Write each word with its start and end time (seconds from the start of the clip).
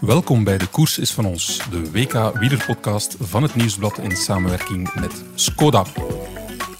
Welkom 0.00 0.44
bij 0.44 0.58
De 0.58 0.66
Koers 0.66 0.98
is 0.98 1.10
van 1.10 1.24
ons, 1.24 1.60
de 1.70 1.90
WK 1.90 2.38
wielerpodcast 2.38 3.16
van 3.20 3.42
het 3.42 3.54
Nieuwsblad 3.54 3.98
in 3.98 4.16
samenwerking 4.16 4.94
met 4.94 5.24
Skoda. 5.34 5.84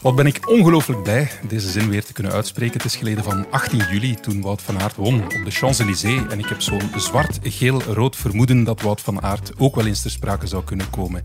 Wat 0.01 0.17
ben 0.17 0.27
ik 0.27 0.49
ongelooflijk 0.49 1.03
blij 1.03 1.31
deze 1.49 1.71
zin 1.71 1.89
weer 1.89 2.05
te 2.05 2.13
kunnen 2.13 2.33
uitspreken. 2.33 2.77
Het 2.77 2.85
is 2.85 2.97
geleden 2.97 3.25
van 3.25 3.51
18 3.51 3.79
juli 3.91 4.15
toen 4.15 4.41
Wout 4.41 4.63
van 4.63 4.81
Aert 4.81 4.97
won 4.97 5.25
op 5.25 5.45
de 5.45 5.51
Champs-Élysées. 5.51 6.27
En 6.31 6.39
ik 6.39 6.49
heb 6.49 6.61
zo'n 6.61 6.91
zwart-geel-rood 6.97 8.17
vermoeden 8.17 8.65
dat 8.65 8.83
Wout 8.83 9.01
van 9.01 9.23
Aert 9.23 9.53
ook 9.59 9.75
wel 9.75 9.87
eens 9.87 10.03
ter 10.03 10.11
sprake 10.11 10.47
zou 10.47 10.65
kunnen 10.65 10.91
komen 10.91 11.25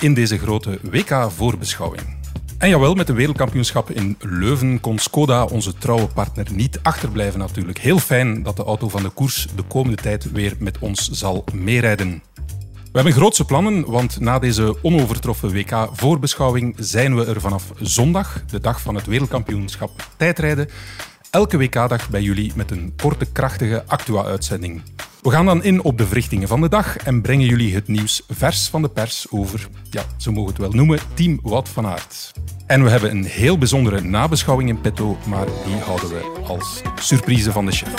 in 0.00 0.14
deze 0.14 0.38
grote 0.38 0.78
WK-voorbeschouwing. 0.82 2.21
En 2.62 2.68
jawel, 2.68 2.94
met 2.94 3.06
de 3.06 3.12
wereldkampioenschap 3.12 3.90
in 3.90 4.16
Leuven 4.20 4.80
kon 4.80 4.98
Skoda, 4.98 5.44
onze 5.44 5.74
trouwe 5.74 6.06
partner, 6.06 6.46
niet 6.52 6.78
achterblijven 6.82 7.38
natuurlijk. 7.38 7.78
Heel 7.78 7.98
fijn 7.98 8.42
dat 8.42 8.56
de 8.56 8.64
auto 8.64 8.88
van 8.88 9.02
de 9.02 9.08
koers 9.08 9.46
de 9.56 9.62
komende 9.62 10.02
tijd 10.02 10.32
weer 10.32 10.54
met 10.58 10.78
ons 10.78 11.10
zal 11.10 11.44
meerijden. 11.52 12.22
We 12.64 12.90
hebben 12.92 13.12
grootse 13.12 13.44
plannen, 13.44 13.90
want 13.90 14.20
na 14.20 14.38
deze 14.38 14.76
onovertroffen 14.82 15.52
WK-voorbeschouwing 15.52 16.74
zijn 16.78 17.16
we 17.16 17.24
er 17.24 17.40
vanaf 17.40 17.70
zondag, 17.80 18.44
de 18.46 18.60
dag 18.60 18.80
van 18.80 18.94
het 18.94 19.06
wereldkampioenschap 19.06 20.08
tijdrijden, 20.16 20.68
elke 21.30 21.56
WK-dag 21.58 22.10
bij 22.10 22.22
jullie 22.22 22.52
met 22.54 22.70
een 22.70 22.92
korte, 22.96 23.26
krachtige 23.32 23.84
Actua-uitzending. 23.86 24.82
We 25.22 25.30
gaan 25.30 25.46
dan 25.46 25.62
in 25.62 25.82
op 25.82 25.98
de 25.98 26.06
verrichtingen 26.06 26.48
van 26.48 26.60
de 26.60 26.68
dag 26.68 26.96
en 26.96 27.22
brengen 27.22 27.46
jullie 27.46 27.74
het 27.74 27.88
nieuws 27.88 28.22
vers 28.28 28.68
van 28.68 28.82
de 28.82 28.88
pers 28.88 29.26
over, 29.30 29.68
ja, 29.90 30.02
zo 30.16 30.32
mogen 30.32 30.50
het 30.50 30.60
wel 30.60 30.70
noemen, 30.70 30.98
Team 31.14 31.38
Wout 31.42 31.68
van 31.68 31.86
Aert. 31.86 32.32
En 32.66 32.84
we 32.84 32.90
hebben 32.90 33.10
een 33.10 33.24
heel 33.24 33.58
bijzondere 33.58 34.00
nabeschouwing 34.00 34.68
in 34.68 34.80
petto, 34.80 35.18
maar 35.26 35.46
die 35.64 35.76
houden 35.76 36.08
we 36.08 36.40
als 36.46 36.82
surprise 36.94 37.52
van 37.52 37.66
de 37.66 37.72
chef. 37.72 37.94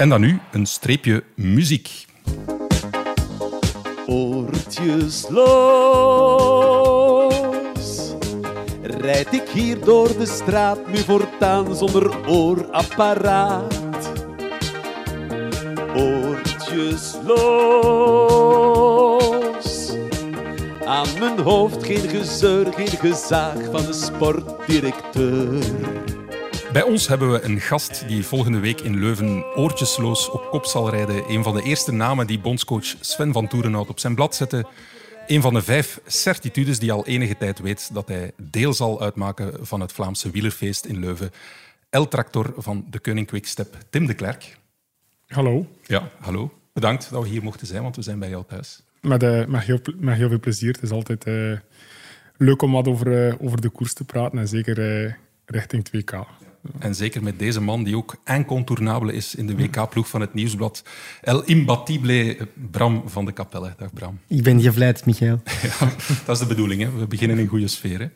En 0.00 0.08
dan 0.08 0.20
nu 0.20 0.38
een 0.52 0.66
streepje 0.66 1.24
muziek. 1.34 2.06
Oortjes 4.06 5.26
los. 5.28 6.64
Rijd 8.82 9.32
ik 9.32 9.48
hier 9.48 9.84
door 9.84 10.18
de 10.18 10.26
straat 10.26 10.86
nu 10.86 10.96
voortaan 10.96 11.76
zonder 11.76 12.28
oorapparaat. 12.28 13.74
Oortjes 15.96 17.14
los. 17.26 18.68
Aan 20.84 21.08
mijn 21.18 21.38
hoofd 21.38 21.84
geen 21.84 22.08
gezeur, 22.08 22.72
geen 22.72 22.98
gezaag 22.98 23.64
van 23.70 23.86
de 23.86 23.92
sportdirecteur. 23.92 25.64
Bij 26.72 26.82
ons 26.82 27.08
hebben 27.08 27.32
we 27.32 27.42
een 27.42 27.60
gast 27.60 28.08
die 28.08 28.24
volgende 28.24 28.58
week 28.60 28.80
in 28.80 28.98
Leuven 28.98 29.44
oortjesloos 29.56 30.30
op 30.30 30.46
kop 30.50 30.64
zal 30.64 30.90
rijden. 30.90 31.30
Een 31.30 31.42
van 31.42 31.54
de 31.54 31.62
eerste 31.62 31.92
namen 31.92 32.26
die 32.26 32.40
bondscoach 32.40 32.84
Sven 33.00 33.32
van 33.32 33.48
Toerenhout 33.48 33.88
op 33.88 33.98
zijn 33.98 34.14
blad 34.14 34.34
zette. 34.34 34.66
Een 35.26 35.40
van 35.42 35.54
de 35.54 35.62
vijf 35.62 36.00
certitudes 36.06 36.78
die 36.78 36.92
al 36.92 37.06
enige 37.06 37.36
tijd 37.36 37.58
weet 37.58 37.94
dat 37.94 38.08
hij 38.08 38.32
deel 38.36 38.72
zal 38.72 39.00
uitmaken 39.00 39.66
van 39.66 39.80
het 39.80 39.92
Vlaamse 39.92 40.30
wielerfeest 40.30 40.84
in 40.84 40.98
Leuven. 40.98 41.30
El 41.90 42.08
Tractor 42.08 42.54
van 42.56 42.84
de 42.90 42.98
Koning 42.98 43.26
Quickstep, 43.26 43.76
Tim 43.90 44.06
de 44.06 44.14
Klerk. 44.14 44.58
Hallo, 45.26 45.66
Ja, 45.86 46.10
hallo. 46.20 46.52
Bedankt 46.72 47.10
dat 47.10 47.22
we 47.22 47.28
hier 47.28 47.42
mochten 47.42 47.66
zijn, 47.66 47.82
want 47.82 47.96
we 47.96 48.02
zijn 48.02 48.18
bij 48.18 48.28
jou 48.28 48.44
thuis. 48.48 48.82
met, 49.00 49.22
eh, 49.22 49.44
met, 49.46 49.62
heel, 49.62 49.80
met 49.96 50.16
heel 50.16 50.28
veel 50.28 50.40
plezier. 50.40 50.72
Het 50.72 50.82
is 50.82 50.90
altijd 50.90 51.24
eh, 51.24 51.52
leuk 52.36 52.62
om 52.62 52.72
wat 52.72 52.88
over, 52.88 53.28
eh, 53.28 53.34
over 53.40 53.60
de 53.60 53.68
koers 53.68 53.92
te 53.94 54.04
praten 54.04 54.38
en 54.38 54.48
zeker 54.48 55.18
richting 55.44 55.84
2K. 55.84 56.26
En 56.78 56.94
zeker 56.94 57.22
met 57.22 57.38
deze 57.38 57.60
man 57.60 57.84
die 57.84 57.96
ook 57.96 58.16
incontournabele 58.24 59.12
is 59.12 59.34
in 59.34 59.46
de 59.46 59.56
WK-ploeg 59.56 60.08
van 60.08 60.20
het 60.20 60.34
Nieuwsblad. 60.34 60.82
El 61.20 61.44
Imbatible 61.44 62.36
Bram 62.70 63.02
van 63.06 63.24
de 63.24 63.32
Kapelle. 63.32 63.74
Dag 63.78 63.92
Bram. 63.92 64.18
Ik 64.26 64.42
ben 64.42 64.60
gevleid, 64.60 65.06
Michael. 65.06 65.40
Ja, 65.62 65.88
dat 66.24 66.36
is 66.36 66.42
de 66.42 66.46
bedoeling. 66.46 66.82
Hè. 66.82 66.90
We 66.98 67.06
beginnen 67.06 67.38
in 67.38 67.46
goede 67.46 67.68
sfeer. 67.68 68.00
Hè. 68.00 68.08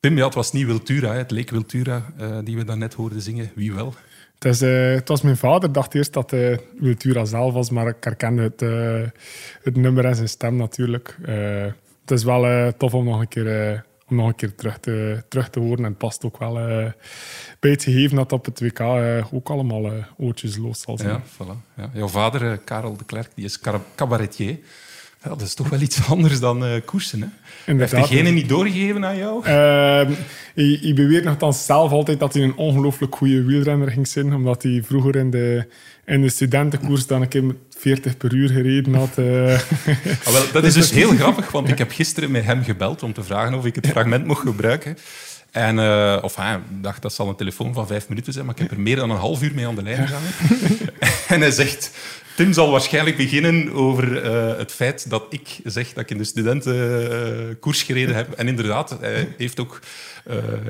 Tim, 0.00 0.16
ja, 0.16 0.24
het 0.24 0.34
was 0.34 0.52
niet 0.52 0.66
Wiltura. 0.66 1.12
Hè. 1.12 1.18
Het 1.18 1.30
leek 1.30 1.50
Wiltura 1.50 2.12
eh, 2.18 2.38
die 2.44 2.56
we 2.56 2.64
daarnet 2.64 2.94
hoorden 2.94 3.20
zingen. 3.22 3.50
Wie 3.54 3.74
wel? 3.74 3.94
Het, 4.34 4.44
is, 4.44 4.62
eh, 4.62 4.94
het 4.94 5.08
was 5.08 5.22
mijn 5.22 5.36
vader. 5.36 5.68
Ik 5.68 5.74
dacht 5.74 5.94
eerst 5.94 6.12
dat 6.12 6.30
het 6.30 6.62
Wiltura 6.78 7.24
zelf 7.24 7.52
was, 7.52 7.70
maar 7.70 7.88
ik 7.88 8.04
herkende 8.04 8.42
het, 8.42 8.62
eh, 8.62 9.20
het 9.62 9.76
nummer 9.76 10.04
en 10.04 10.14
zijn 10.14 10.28
stem 10.28 10.56
natuurlijk. 10.56 11.16
Eh, 11.24 11.66
het 12.00 12.18
is 12.18 12.24
wel 12.24 12.46
eh, 12.46 12.68
tof 12.68 12.94
om 12.94 13.04
nog 13.04 13.20
een 13.20 13.28
keer, 13.28 13.70
eh, 13.70 13.78
om 14.10 14.16
nog 14.16 14.28
een 14.28 14.34
keer 14.34 14.54
terug, 14.54 14.78
te, 14.78 15.22
terug 15.28 15.50
te 15.50 15.60
horen. 15.60 15.78
En 15.78 15.84
het 15.84 15.98
past 15.98 16.24
ook 16.24 16.38
wel 16.38 16.58
eh, 16.58 16.86
bij 17.60 17.70
het 17.70 17.82
gegeven 17.82 18.16
dat 18.16 18.32
op 18.32 18.44
het 18.44 18.60
WK 18.60 18.78
eh, 18.78 19.32
ook 19.32 19.50
allemaal 19.50 19.84
eh, 19.84 19.92
oortjes 20.16 20.56
los 20.56 20.80
zal 20.80 20.98
zijn. 20.98 21.10
Ja, 21.10 21.22
voilà. 21.22 21.76
Ja. 21.76 21.90
Jouw 21.92 22.08
vader, 22.08 22.58
Karel 22.58 22.96
de 22.96 23.04
Klerk, 23.04 23.30
die 23.34 23.44
is 23.44 23.60
cabaretier. 23.94 24.58
Ja, 25.22 25.28
dat 25.28 25.40
is 25.40 25.54
toch 25.54 25.68
wel 25.68 25.80
iets 25.80 26.06
anders 26.10 26.40
dan 26.40 26.82
koersen. 26.84 27.20
Hè? 27.20 27.28
Inderdaad. 27.66 27.98
Heeft 27.98 28.10
degene 28.10 28.30
niet 28.30 28.48
doorgegeven 28.48 29.04
aan 29.04 29.16
jou? 29.16 29.44
Ehm, 29.44 30.12
hij, 30.54 30.78
hij 30.82 30.94
beweert 30.94 31.24
nogthans 31.24 31.64
zelf 31.64 31.90
altijd 31.90 32.20
dat 32.20 32.34
hij 32.34 32.42
een 32.42 32.56
ongelooflijk 32.56 33.16
goede 33.16 33.42
wielrenner 33.44 33.90
ging 33.90 34.08
zijn, 34.08 34.34
omdat 34.34 34.62
hij 34.62 34.82
vroeger 34.84 35.16
in 35.16 35.30
de, 35.30 35.66
in 36.04 36.22
de 36.22 36.28
studentenkoers 36.28 37.06
dan 37.06 37.22
een 37.22 37.28
keer 37.28 37.54
40 37.80 38.16
per 38.16 38.32
uur 38.34 38.48
gereden 38.48 38.94
had. 38.94 39.18
eh. 39.18 39.52
Ah, 40.24 40.32
wel, 40.32 40.42
dat 40.52 40.64
is 40.64 40.74
dus 40.74 40.90
heel 41.00 41.10
grappig, 41.10 41.50
want 41.50 41.68
ik 41.68 41.78
heb 41.78 41.90
gisteren 41.90 42.30
met 42.30 42.44
hem 42.44 42.64
gebeld 42.64 43.02
om 43.02 43.12
te 43.12 43.22
vragen 43.24 43.54
of 43.54 43.64
ik 43.64 43.74
het 43.74 43.86
fragment 43.86 44.26
mocht 44.26 44.40
gebruiken. 44.46 44.96
En, 45.50 45.78
eh, 45.78 46.18
of 46.22 46.36
hij 46.36 46.58
dacht 46.80 47.02
dat 47.02 47.12
zal 47.12 47.28
een 47.28 47.36
telefoon 47.36 47.74
van 47.74 47.86
vijf 47.86 48.08
minuten 48.08 48.32
zijn, 48.32 48.44
maar 48.44 48.54
ik 48.54 48.60
heb 48.60 48.70
er 48.70 48.80
meer 48.80 48.96
dan 48.96 49.10
een 49.10 49.16
half 49.16 49.42
uur 49.42 49.52
mee 49.54 49.66
aan 49.66 49.74
de 49.74 49.82
lijn 49.82 50.06
gehangen. 50.06 50.30
en 51.28 51.40
hij 51.40 51.50
zegt, 51.50 51.90
Tim 52.36 52.52
zal 52.52 52.70
waarschijnlijk 52.70 53.16
beginnen 53.16 53.72
over 53.72 54.22
eh, 54.22 54.58
het 54.58 54.72
feit 54.72 55.10
dat 55.10 55.24
ik 55.30 55.48
zeg 55.64 55.88
dat 55.92 56.02
ik 56.02 56.10
in 56.10 56.18
de 56.18 56.24
studentenkoers 56.24 57.82
gereden 57.82 58.14
heb. 58.14 58.32
En 58.32 58.48
inderdaad, 58.48 58.96
hij 59.00 59.28
heeft 59.36 59.60
ook 59.60 59.80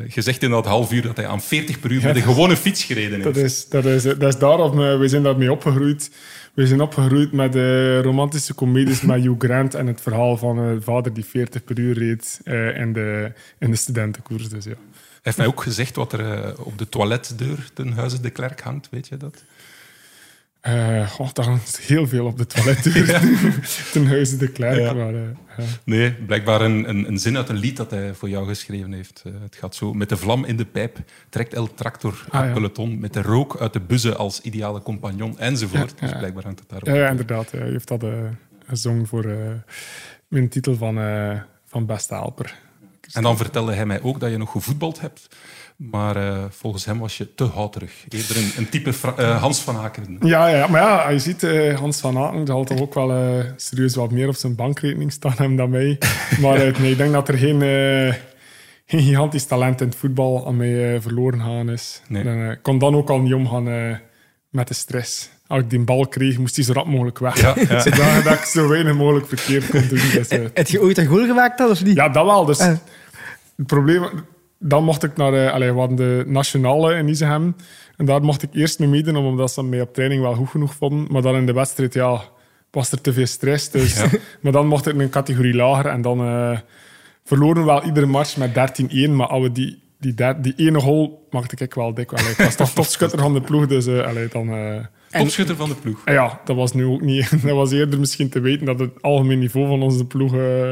gezegd 0.09 0.43
in 0.43 0.51
dat 0.51 0.67
half 0.67 0.93
uur 0.93 1.03
dat 1.03 1.17
hij 1.17 1.27
aan 1.27 1.43
40 1.43 1.81
per 1.81 1.91
uur 1.91 2.03
met 2.03 2.17
een 2.17 2.23
gewone 2.23 2.57
fiets 2.57 2.85
gereden 2.85 3.13
heeft. 3.13 3.25
dat, 3.25 3.37
is, 3.37 3.67
dat, 3.69 3.85
is, 3.85 4.03
dat 4.03 4.23
is 4.23 4.39
daarom, 4.39 4.85
eh, 4.85 4.99
we 4.99 5.09
zijn 5.09 5.23
daarmee 5.23 5.53
opgegroeid. 5.53 6.11
We 6.55 6.67
zijn 6.67 6.81
opgegroeid 6.81 7.33
met 7.33 7.53
de 7.53 8.03
romantische 8.03 8.55
comedies 8.55 9.01
met 9.01 9.23
Hugh 9.23 9.39
Grant 9.39 9.75
en 9.75 9.87
het 9.87 10.01
verhaal 10.01 10.37
van 10.37 10.59
een 10.59 10.83
vader 10.83 11.15
die 11.15 11.25
40 11.25 11.65
per 11.65 11.79
uur 11.79 11.99
reed 11.99 12.41
eh, 12.45 12.77
in, 12.77 12.93
de, 12.93 13.33
in 13.59 13.71
de 13.71 13.77
studentenkoers. 13.77 14.49
Dus 14.49 14.65
ja. 14.65 14.75
Heeft 15.23 15.37
mij 15.37 15.47
ook 15.47 15.63
gezegd 15.63 15.97
wat 15.97 16.13
er 16.13 16.33
eh, 16.33 16.67
op 16.67 16.79
de 16.79 16.89
toiletdeur 16.89 17.71
ten 17.75 17.93
huize 17.93 18.21
de 18.21 18.31
Klerk 18.31 18.61
hangt, 18.61 18.89
weet 18.91 19.09
je 19.09 19.17
dat? 19.17 19.45
Eh, 20.61 21.15
oh, 21.19 21.33
daar 21.33 21.45
hangt 21.45 21.79
heel 21.79 22.09
veel 22.09 22.27
op 22.27 22.39
de 22.39 22.47
toiletdeur 22.47 23.21
ten 23.93 24.07
huize 24.07 24.37
de 24.37 24.49
Klerk. 24.49 24.79
Ja. 24.79 24.93
Maar, 24.93 25.15
eh, 25.15 25.21
ja. 25.57 25.65
Nee, 25.85 26.13
blijkbaar 26.13 26.61
een, 26.61 26.89
een, 26.89 27.09
een 27.09 27.19
zin 27.19 27.37
uit 27.37 27.49
een 27.49 27.57
lied 27.57 27.77
dat 27.77 27.91
hij 27.91 28.15
voor 28.15 28.29
jou 28.29 28.47
geschreven 28.47 28.93
heeft. 28.93 29.23
Eh, 29.27 29.33
het 29.43 29.57
gaat 29.57 29.75
zo. 29.75 29.93
Met 29.93 30.09
de 30.09 30.17
vlam 30.17 30.45
in 30.45 30.57
de 30.57 30.65
pijp 30.65 30.99
trekt 31.29 31.55
El 31.55 31.75
Tractor 31.75 32.27
Ah, 32.29 32.43
het 32.43 32.53
peloton. 32.53 32.99
Met 32.99 33.13
de 33.13 33.23
rook 33.23 33.61
uit 33.61 33.73
de 33.73 33.81
bussen 33.81 34.17
als 34.17 34.41
ideale 34.41 34.83
compagnon 34.83 35.39
enzovoort. 35.39 35.95
Dus 36.01 36.11
blijkbaar 36.19 36.45
hangt 36.45 36.59
het 36.59 36.69
daarop. 36.69 36.89
Ja, 36.89 37.09
inderdaad. 37.09 37.51
Hij 37.51 37.71
heeft 37.71 37.89
dat 37.89 38.03
eh, 38.03 38.11
gezongen 38.67 39.07
voor 39.07 39.27
mijn 40.29 40.49
titel 40.49 40.77
van, 40.77 40.99
van 41.67 41.87
Beste 41.87 42.15
Helper. 42.15 42.55
En 43.13 43.23
dan 43.23 43.37
vertelde 43.37 43.73
hij 43.73 43.87
mij 43.87 44.03
ook 44.03 44.21
dat 44.21 44.31
je 44.31 44.37
nog 44.37 44.51
gevoetbald 44.51 45.01
hebt. 45.01 45.29
Maar 45.91 46.17
eh, 46.17 46.45
volgens 46.51 46.85
hem 46.85 46.99
was 46.99 47.17
je 47.17 47.35
te 47.35 47.45
houterig. 47.45 47.93
Eerder 48.09 48.37
een, 48.37 48.51
een 48.57 48.69
type 48.69 48.93
Fra- 48.93 49.15
eh, 49.17 49.41
Hans 49.41 49.61
van 49.61 49.77
Akeren. 49.77 50.17
Ja, 50.21 50.49
ja, 50.49 50.67
maar 50.67 50.81
ja, 50.83 51.09
je 51.11 51.19
ziet, 51.19 51.43
eh, 51.43 51.79
Hans 51.79 52.01
van 52.01 52.19
Aken 52.19 52.47
zal 52.47 52.65
toch 52.65 52.81
ook 52.81 52.95
wel 52.95 53.43
serieus 53.57 53.95
wat 53.95 54.11
meer 54.11 54.29
op 54.29 54.35
zijn 54.35 54.55
bankrekening 54.55 55.13
staan 55.13 55.35
hem 55.37 55.57
dan 55.57 55.71
mij. 55.71 55.99
Maar 56.41 56.59
nee, 56.81 56.91
ik 56.91 56.97
denk 56.97 57.13
dat 57.13 57.29
er 57.29 57.39
geen, 57.39 57.61
geen 58.87 59.03
gigantisch 59.03 59.45
talent 59.47 59.81
in 59.81 59.87
het 59.87 59.97
voetbal 59.97 60.47
aan 60.47 60.57
mij 60.57 61.01
verloren 61.01 61.41
gaan 61.41 61.71
is. 61.71 62.03
Nee. 62.09 62.57
Kon 62.63 62.79
dan 62.79 62.95
ook 62.95 63.11
al 63.11 63.21
niet 63.21 63.35
omgaan 63.35 63.69
eh, 63.69 63.97
met 64.51 64.69
de 64.69 64.75
stress. 64.75 65.31
Als 65.47 65.61
ik 65.61 65.71
die 65.71 65.81
bal 65.81 66.07
kreeg, 66.09 66.39
moest 66.39 66.57
hij 66.57 66.65
zo 66.65 66.73
rap 66.73 66.87
mogelijk 66.87 67.19
weg. 67.19 67.41
Ja, 67.41 67.55
ja. 67.69 67.81
Zodat 67.91 68.25
dat 68.25 68.33
ik 68.33 68.45
zo 68.45 68.69
weinig 68.69 68.95
mogelijk 68.95 69.27
verkeerd 69.29 69.67
kon 69.71 69.89
doen. 69.89 69.99
Dus, 70.13 70.29
Heb 70.55 70.67
je 70.67 70.81
ooit 70.81 70.99
een 70.99 71.07
goal 71.07 71.27
gemaakt 71.27 71.59
dan, 71.59 71.71
of 71.71 71.85
niet? 71.85 71.97
Ja, 71.97 72.09
dat 72.09 72.25
wel. 72.25 72.45
Dus 72.45 72.59
Eh. 72.59 72.67
het 73.57 73.67
probleem... 73.67 74.03
Dan 74.63 74.85
mocht 74.85 75.03
ik 75.03 75.17
naar 75.17 75.31
de, 75.31 75.51
allee, 75.51 75.73
we 75.73 75.79
hadden 75.79 75.97
de 75.97 76.25
nationale 76.27 76.95
in 76.95 77.09
Izehem. 77.09 77.57
En 77.97 78.05
daar 78.05 78.23
mocht 78.23 78.43
ik 78.43 78.49
eerst 78.53 78.79
mee 78.79 78.89
meedoen, 78.89 79.17
omdat 79.17 79.51
ze 79.53 79.63
mij 79.65 79.81
op 79.81 79.95
training 79.95 80.23
wel 80.23 80.35
goed 80.35 80.49
genoeg 80.49 80.75
vonden. 80.75 81.07
Maar 81.13 81.23
dan 81.23 81.35
in 81.37 81.47
de 81.47 81.53
wedstrijd, 81.53 81.95
ja, 81.95 82.21
was 82.71 82.93
er 82.93 83.01
te 83.01 83.13
veel 83.13 83.27
stress. 83.27 83.71
Dus, 83.71 84.03
Maar 84.43 84.53
dan 84.53 84.67
mocht 84.67 84.87
ik 84.87 84.99
een 84.99 85.11
categorie 85.11 85.55
lager. 85.55 85.87
En 85.91 86.03
dan 86.03 86.21
eh, 86.21 86.59
verloren 87.25 87.57
we 87.61 87.65
wel 87.67 87.85
iedere 87.85 88.07
match 88.07 88.37
met 88.37 88.51
13-1. 89.09 89.11
Maar 89.11 89.27
als 89.27 89.43
we 89.43 89.53
die, 89.53 89.83
die, 89.99 90.15
der- 90.15 90.43
die 90.43 90.53
ene 90.57 90.81
goal 90.81 91.27
maakte 91.31 91.65
ik 91.65 91.75
wel 91.75 91.95
dik. 91.95 92.13
Allee, 92.13 92.31
ik 92.31 92.37
was 92.37 92.55
toch 92.57 92.71
topschutter 92.81 93.19
van 93.19 93.33
de 93.35 93.41
ploeg. 93.41 93.67
Dus 93.67 93.87
eh, 93.87 94.07
allee, 94.07 94.29
dan, 94.29 94.49
eh, 94.49 94.85
Topschutter 95.21 95.57
van 95.57 95.69
de 95.69 95.75
ploeg. 95.75 96.01
En 96.05 96.15
ja, 96.15 96.41
dat 96.45 96.57
was 96.57 96.73
nu 96.73 96.85
ook 96.85 97.01
niet. 97.01 97.31
Dat 97.47 97.57
was 97.57 97.73
eerder 97.73 97.99
misschien 97.99 98.29
te 98.29 98.41
weten 98.41 98.67
dat 98.67 98.79
het 98.79 99.03
algemeen 99.03 99.39
niveau 99.39 99.67
van 99.67 99.83
onze 99.83 100.05
ploeg 100.05 100.35
eh, 100.35 100.71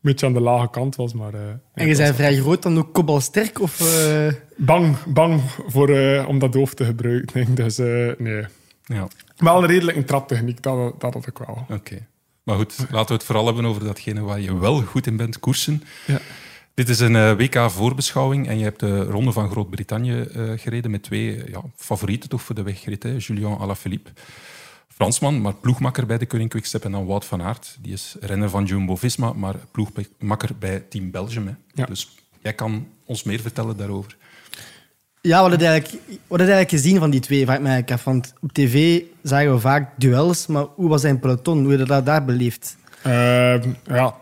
beetje 0.00 0.26
aan 0.26 0.32
de 0.32 0.40
lage 0.40 0.70
kant 0.70 0.96
was. 0.96 1.14
Maar, 1.14 1.34
eh, 1.34 1.40
En 1.74 1.86
je 1.86 1.96
bent 1.96 2.14
vrij 2.16 2.36
groot, 2.36 2.62
dan 2.62 2.78
ook 2.78 2.94
kopbalsterk? 2.94 3.60
Of, 3.60 3.80
eh, 3.80 4.32
bang, 4.56 4.96
bang 5.06 5.40
voor, 5.66 5.88
eh, 5.88 6.28
om 6.28 6.38
dat 6.38 6.54
hoofd 6.54 6.76
te 6.76 6.84
gebruiken. 6.84 7.44
denk. 7.44 7.56
Dus 7.56 7.78
eh, 7.78 8.10
nee. 8.18 8.44
Ja, 8.84 9.08
Wel 9.36 9.66
redelijk 9.66 9.96
een 9.96 10.04
traptechniek, 10.04 10.62
dat, 10.62 11.00
dat 11.00 11.14
had 11.14 11.26
ik 11.26 11.38
wel. 11.38 11.66
oké. 11.70 12.06
Maar 12.42 12.56
goed, 12.56 12.76
laten 12.90 13.08
we 13.08 13.14
het 13.14 13.24
vooral 13.24 13.46
hebben 13.46 13.64
over 13.64 13.84
datgene 13.84 14.20
waar 14.20 14.40
je 14.40 14.58
wel 14.58 14.82
goed 14.82 15.06
in 15.06 15.16
bent, 15.16 15.40
koersen. 15.40 15.82
Ja. 16.06 16.18
Dit 16.74 16.88
is 16.88 17.00
een 17.00 17.36
WK-voorbeschouwing 17.36 18.48
en 18.48 18.58
je 18.58 18.64
hebt 18.64 18.80
de 18.80 19.02
Ronde 19.04 19.32
van 19.32 19.50
Groot-Brittannië 19.50 20.20
eh, 20.20 20.42
gereden 20.56 20.90
met 20.90 21.02
twee 21.02 21.42
ja, 21.50 21.60
favorieten 21.76 22.28
toch 22.28 22.42
voor 22.42 22.54
de 22.54 22.62
wegrit. 22.62 23.02
Hè? 23.02 23.14
Julien 23.18 23.58
Alaphilippe, 23.58 24.10
Fransman, 24.96 25.40
maar 25.40 25.54
ploegmakker 25.54 26.06
bij 26.06 26.18
de 26.18 26.26
Koning 26.26 26.50
Quickstep. 26.50 26.84
En 26.84 26.92
dan 26.92 27.06
Wout 27.06 27.24
van 27.24 27.42
Aert, 27.42 27.76
die 27.80 27.92
is 27.92 28.16
renner 28.20 28.50
van 28.50 28.64
Jumbo-Visma, 28.64 29.32
maar 29.32 29.54
ploegmakker 29.70 30.50
bij 30.58 30.84
Team 30.88 31.10
Belgium. 31.10 31.46
Hè? 31.46 31.52
Ja. 31.74 31.86
Dus 31.86 32.16
jij 32.42 32.52
kan 32.52 32.86
ons 33.04 33.22
meer 33.22 33.40
vertellen 33.40 33.76
daarover. 33.76 34.16
Ja, 35.20 35.42
wat 35.42 35.50
heb 35.50 35.60
je 35.60 35.66
eigenlijk, 35.66 36.02
wat 36.08 36.38
heb 36.38 36.48
je 36.48 36.54
eigenlijk 36.54 36.70
gezien 36.70 36.98
van 36.98 37.10
die 37.10 37.20
twee? 37.20 37.44
Vraag 37.44 37.56
ik 37.56 37.62
me 37.62 37.68
eigenlijk 37.68 37.98
af. 37.98 38.04
Want 38.04 38.32
op 38.40 38.52
tv 38.52 39.02
zagen 39.22 39.52
we 39.52 39.60
vaak 39.60 39.92
duels, 39.96 40.46
maar 40.46 40.64
hoe 40.74 40.88
was 40.88 41.00
zijn 41.00 41.18
peloton? 41.18 41.58
Hoe 41.62 41.70
heb 41.70 41.80
je 41.80 41.86
dat 41.86 42.06
daar 42.06 42.24
beleefd? 42.24 42.76
Eh, 43.02 43.62
ja, 43.84 44.14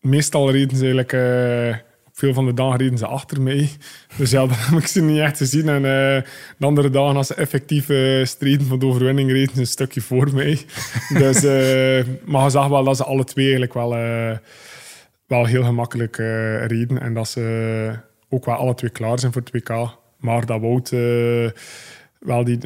meestal 0.00 0.50
reden 0.50 0.76
ze 0.76 0.82
eigenlijk... 0.82 1.12
eh, 1.12 1.89
veel 2.20 2.34
van 2.34 2.46
de 2.46 2.54
dagen 2.54 2.78
reden 2.78 2.98
ze 2.98 3.06
achter 3.06 3.42
mij. 3.42 3.70
Dus 4.16 4.30
ja, 4.30 4.40
dan 4.46 4.56
heb 4.56 4.78
ik 4.78 4.86
ze 4.86 5.02
niet 5.02 5.18
echt 5.18 5.36
gezien. 5.36 5.68
En 5.68 5.84
eh, 5.84 6.22
de 6.58 6.66
andere 6.66 6.90
dagen, 6.90 7.16
als 7.16 7.26
ze 7.26 7.34
effectief 7.34 7.88
eh, 7.88 8.24
streden 8.24 8.66
voor 8.66 8.78
de 8.78 8.86
overwinning, 8.86 9.30
reden 9.30 9.54
ze 9.54 9.60
een 9.60 9.66
stukje 9.66 10.00
voor 10.00 10.34
mij. 10.34 10.58
dus, 11.22 11.44
eh, 11.44 12.06
maar 12.24 12.44
je 12.44 12.50
zag 12.50 12.68
wel 12.68 12.84
dat 12.84 12.96
ze 12.96 13.04
alle 13.04 13.24
twee 13.24 13.44
eigenlijk 13.44 13.74
wel, 13.74 13.90
wel 15.26 15.44
heel 15.44 15.64
gemakkelijk 15.64 16.16
reden. 16.66 17.00
En 17.00 17.14
dat 17.14 17.28
ze 17.28 17.90
ook 18.28 18.44
wel 18.44 18.54
alle 18.54 18.74
twee 18.74 18.90
klaar 18.90 19.18
zijn 19.18 19.32
voor 19.32 19.42
het 19.42 19.52
WK. 19.52 19.98
Maar 20.18 20.46
dat 20.46 20.60
Wout 20.60 20.90
wel 22.18 22.44
die, 22.44 22.58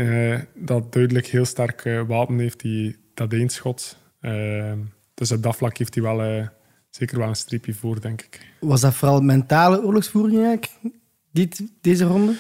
dat 0.55 0.93
duidelijk 0.93 1.27
heel 1.27 1.45
sterk 1.45 2.03
wapen 2.07 2.39
heeft, 2.39 2.61
die, 2.61 2.97
dat 3.15 3.33
eenschot. 3.33 3.97
Uh, 4.21 4.73
dus 5.15 5.33
op 5.33 5.43
dat 5.43 5.57
vlak 5.57 5.79
heeft 5.79 5.95
hij 5.95 6.03
wel, 6.03 6.49
zeker 6.97 7.19
wel 7.19 7.29
een 7.29 7.37
streepje 7.37 7.75
voor, 7.75 8.01
denk 8.01 8.23
ik. 8.23 8.41
Was 8.61 8.81
dat 8.81 8.95
vooral 8.95 9.21
mentale 9.21 9.83
oorlogsvoering 9.83 10.45
eigenlijk, 10.45 10.73
dit, 11.31 11.63
deze 11.81 12.05
ronde? 12.05 12.35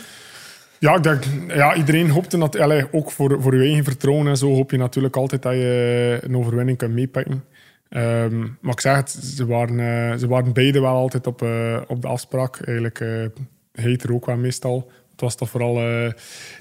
Ja, 0.78 0.96
ik 0.96 1.02
denk, 1.02 1.24
ja, 1.48 1.74
iedereen 1.74 2.10
hoopte 2.10 2.38
dat, 2.38 2.58
allee, 2.58 2.92
ook 2.92 3.10
voor, 3.10 3.42
voor 3.42 3.54
je 3.54 3.64
eigen 3.64 3.84
vertrouwen 3.84 4.26
en 4.26 4.36
zo, 4.36 4.54
hoop 4.54 4.70
je 4.70 4.76
natuurlijk 4.76 5.16
altijd 5.16 5.42
dat 5.42 5.52
je 5.52 6.18
een 6.22 6.36
overwinning 6.36 6.78
kunt 6.78 6.94
meepakken. 6.94 7.44
Ehm, 7.88 8.40
maar 8.60 8.72
ik 8.72 8.80
zeg 8.80 8.96
het, 8.96 9.10
ze 9.10 9.46
waren, 9.46 9.80
eh, 9.80 10.18
ze 10.18 10.28
waren 10.28 10.52
beide 10.52 10.80
wel 10.80 10.94
altijd 10.94 11.26
op, 11.26 11.42
eh, 11.42 11.80
op 11.86 12.02
de 12.02 12.08
afspraak. 12.08 12.60
Eigenlijk 12.60 13.00
eh 13.00 13.24
heet 13.72 14.02
er 14.02 14.14
ook 14.14 14.26
wel 14.26 14.36
meestal. 14.36 14.90
Het 15.10 15.20
was 15.20 15.34
toch 15.34 15.50
vooral 15.50 15.74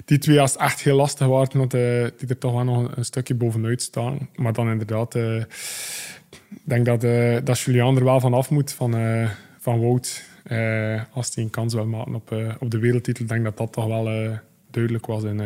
die 0.04 0.18
twee 0.18 0.40
als 0.40 0.52
het 0.52 0.60
echt 0.60 0.80
heel 0.80 0.96
lastig 0.96 1.26
waren, 1.26 1.58
want, 1.58 1.70
die 1.70 2.28
er 2.28 2.38
toch 2.38 2.52
wel 2.52 2.64
nog 2.64 2.78
een, 2.78 2.90
een 2.94 3.04
stukje 3.04 3.34
bovenuit 3.34 3.82
staan. 3.82 4.28
Maar 4.34 4.52
dan 4.52 4.70
inderdaad, 4.70 5.14
ik 6.50 6.60
denk 6.64 6.86
dat, 6.86 7.04
eh 7.04 7.36
dat 7.44 7.58
Julian 7.58 7.96
er 7.96 8.04
wel 8.04 8.20
van 8.20 8.34
af 8.34 8.50
moet, 8.50 8.72
van, 8.72 8.96
eh, 8.96 9.30
van 9.58 9.80
Wout. 9.80 10.24
Eh, 10.42 11.02
als 11.12 11.34
hij 11.34 11.44
een 11.44 11.50
kans 11.50 11.74
wil 11.74 11.86
maken 11.86 12.14
op, 12.14 12.34
op 12.60 12.70
de 12.70 12.78
wereldtitel, 12.78 13.22
ik 13.22 13.28
denk 13.28 13.44
dat 13.44 13.56
dat 13.56 13.72
toch 13.72 13.86
wel 13.86 14.30
duidelijk 14.70 15.06
was 15.06 15.22
in, 15.22 15.40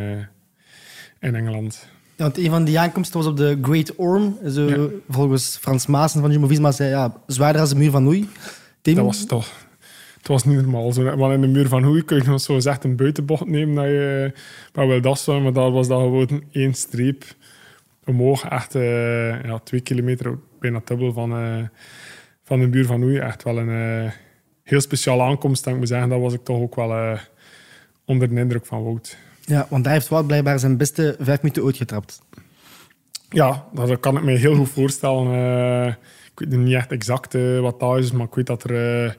in 1.20 1.35
Engeland. 1.35 1.88
Ja, 2.17 2.25
want 2.25 2.38
een 2.38 2.50
van 2.50 2.64
die 2.64 2.79
aankomsten 2.79 3.19
was 3.19 3.29
op 3.29 3.37
de 3.37 3.58
Great 3.62 3.96
Orme. 3.96 4.50
Zo, 4.50 4.62
Ja. 4.69 4.87
Volgens 5.08 5.56
Frans 5.61 5.87
Maassen 5.87 6.20
van 6.20 6.31
Jumbo-Visma 6.31 6.73
zei 6.73 6.90
ja, 6.90 7.14
zwaarder 7.26 7.61
als 7.61 7.70
de 7.70 7.76
muur 7.76 7.90
van 7.90 8.06
Oei. 8.06 8.29
Tim, 8.82 8.94
Dat 8.94 9.05
was 9.05 9.26
toch... 9.26 9.67
Het 10.19 10.29
was 10.29 10.44
niet 10.44 10.56
normaal. 10.62 10.93
Zo, 10.93 11.17
want 11.17 11.35
in 11.35 11.40
de 11.40 11.46
muur 11.46 11.69
van 11.69 11.82
Hoei 11.85 12.05
kun 12.05 12.17
je 12.17 12.23
nog 12.29 12.40
zo 12.40 12.56
echt 12.56 12.85
een 12.85 12.96
buitenbocht 12.96 13.46
nemen 13.46 13.75
dat 13.75 13.85
je 13.85 14.32
maar 14.75 14.88
wel 14.88 15.00
dat 15.00 15.19
zo, 15.19 15.40
maar 15.40 15.52
daar 15.52 15.70
was 15.70 15.88
dat 15.88 16.00
gewoon 16.00 16.43
één 16.52 16.75
streep 16.75 17.25
omhoog. 18.05 18.44
Echt 18.44 18.73
ja, 18.73 19.58
twee 19.64 19.81
kilometer, 19.81 20.38
bijna 20.60 20.81
dubbel 20.84 21.12
van, 21.12 21.32
eh, 21.32 21.62
van 22.44 22.60
de 22.60 22.66
muur 22.66 22.87
van 22.87 23.02
Hoei. 23.02 23.19
Echt 23.19 23.43
wel 23.43 23.58
een 23.58 24.05
eh, 24.05 24.12
heel 24.62 24.81
speciale 24.81 25.22
aankomst. 25.22 25.66
En 25.66 25.72
ik 25.72 25.78
moet 25.78 25.88
zeggen, 25.88 26.08
dat 26.08 26.20
was 26.20 26.32
ik 26.32 26.44
toch 26.44 26.60
ook 26.60 26.75
wel 26.75 26.93
eh, 26.93 27.19
onder 28.05 28.28
de 28.28 28.40
indruk 28.40 28.66
van 28.66 28.82
Wout. 28.82 29.16
Ja, 29.44 29.66
want 29.70 29.84
daar 29.84 29.93
heeft 29.93 30.08
Wout 30.08 30.26
blijkbaar 30.26 30.58
zijn 30.58 30.76
beste 30.76 31.16
vijf 31.19 31.43
minuten 31.43 31.62
ooit 31.62 31.76
getrapt. 31.76 32.22
Ja, 33.28 33.64
dat 33.72 34.00
kan 34.00 34.16
ik 34.16 34.22
me 34.22 34.32
heel 34.32 34.55
goed 34.55 34.69
voorstellen. 34.69 35.88
Ik 36.37 36.49
weet 36.49 36.58
niet 36.58 36.75
echt 36.75 36.93
exact 36.93 37.32
wat 37.61 37.81
dat 37.81 37.99
is, 37.99 38.12
maar 38.12 38.26
ik 38.26 38.34
weet 38.34 38.46
dat 38.46 38.64
er 38.64 39.16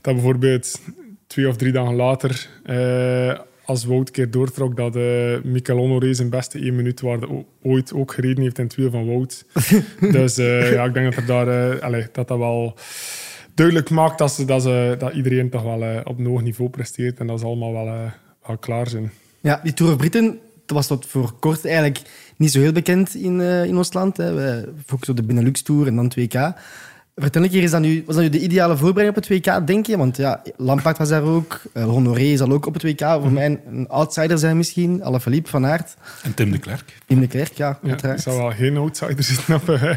dat 0.00 0.14
bijvoorbeeld 0.14 0.80
twee 1.26 1.48
of 1.48 1.56
drie 1.56 1.72
dagen 1.72 1.94
later, 1.94 2.48
als 3.66 3.84
Wout 3.84 4.06
een 4.06 4.12
keer 4.12 4.30
doortrok, 4.30 4.76
dat 4.76 4.96
uh, 4.96 5.66
Honoré 5.66 6.14
zijn 6.14 6.30
beste 6.30 6.58
één 6.58 6.76
minuut 6.76 7.00
waar 7.00 7.20
de 7.20 7.28
o- 7.28 7.46
ooit 7.62 7.92
ook 7.92 8.12
gereden 8.12 8.42
heeft 8.42 8.58
in 8.58 8.64
het 8.64 8.74
wiel 8.74 8.90
van 8.90 9.06
Wout. 9.06 9.44
dus 10.00 10.38
eh, 10.38 10.72
ja, 10.72 10.84
ik 10.84 10.94
denk 10.94 11.14
dat 11.14 11.22
er 11.22 11.26
daar, 11.26 11.48
eh, 11.48 11.82
allee, 11.82 12.06
dat, 12.12 12.28
dat 12.28 12.38
wel 12.38 12.74
duidelijk 13.54 13.90
maakt 13.90 14.18
dat, 14.18 14.32
ze, 14.32 14.44
dat, 14.44 14.62
ze, 14.62 14.94
dat 14.98 15.14
iedereen 15.14 15.50
toch 15.50 15.62
wel 15.62 16.02
op 16.04 16.18
een 16.18 16.26
hoog 16.26 16.42
niveau 16.42 16.70
presteert 16.70 17.18
en 17.18 17.26
dat 17.26 17.40
ze 17.40 17.46
allemaal 17.46 17.72
wel, 17.72 18.10
wel 18.46 18.58
klaar 18.58 18.88
zijn. 18.88 19.10
Ja, 19.40 19.60
die 19.62 19.74
Tour 19.74 19.92
of 19.92 19.98
Britain 19.98 20.38
dat 20.66 20.76
was 20.76 20.86
tot 20.86 21.06
voor 21.06 21.32
kort 21.40 21.64
eigenlijk 21.64 22.00
niet 22.36 22.52
zo 22.52 22.60
heel 22.60 22.72
bekend 22.72 23.14
in, 23.14 23.40
in 23.40 23.76
ons 23.76 23.92
land. 23.92 24.16
Hè. 24.16 24.34
We 24.34 24.72
focussen 24.86 25.14
op 25.14 25.20
de 25.20 25.26
Benelux 25.34 25.62
Tour 25.62 25.86
en 25.86 25.96
dan 25.96 26.12
2K. 26.18 26.58
Vertel 27.16 27.42
een 27.42 27.50
keer, 27.50 27.62
is 27.62 27.70
dat 27.70 27.80
nu, 27.80 28.02
was 28.06 28.14
dat 28.14 28.24
nu 28.24 28.30
de 28.30 28.40
ideale 28.40 28.76
voorbereiding 28.76 29.16
op 29.16 29.28
het 29.28 29.46
WK, 29.46 29.66
denk 29.66 29.86
je? 29.86 29.96
Want 29.96 30.16
ja, 30.16 30.42
Lampaard 30.56 30.98
was 30.98 31.08
daar 31.08 31.22
ook. 31.22 31.60
Uh, 31.74 31.84
Honoré 31.84 32.36
zal 32.36 32.52
ook 32.52 32.66
op 32.66 32.74
het 32.74 32.82
WK 32.82 33.00
voor 33.00 33.32
mij 33.32 33.60
een 33.66 33.88
outsider 33.88 34.38
zijn 34.38 34.56
misschien. 34.56 35.02
Alaphilippe, 35.04 35.50
Van 35.50 35.66
Aert. 35.66 35.94
En 36.22 36.34
Tim 36.34 36.50
de 36.50 36.58
Klerk. 36.58 36.98
Tim 37.06 37.20
de 37.20 37.26
Klerk, 37.26 37.52
ja, 37.52 37.78
Ja, 37.82 37.88
uiteraard. 37.88 38.20
zou 38.20 38.38
wel 38.38 38.50
geen 38.50 38.76
outsider 38.76 39.22
zitten 39.32 39.54
op 39.54 39.68
eh, 39.68 39.96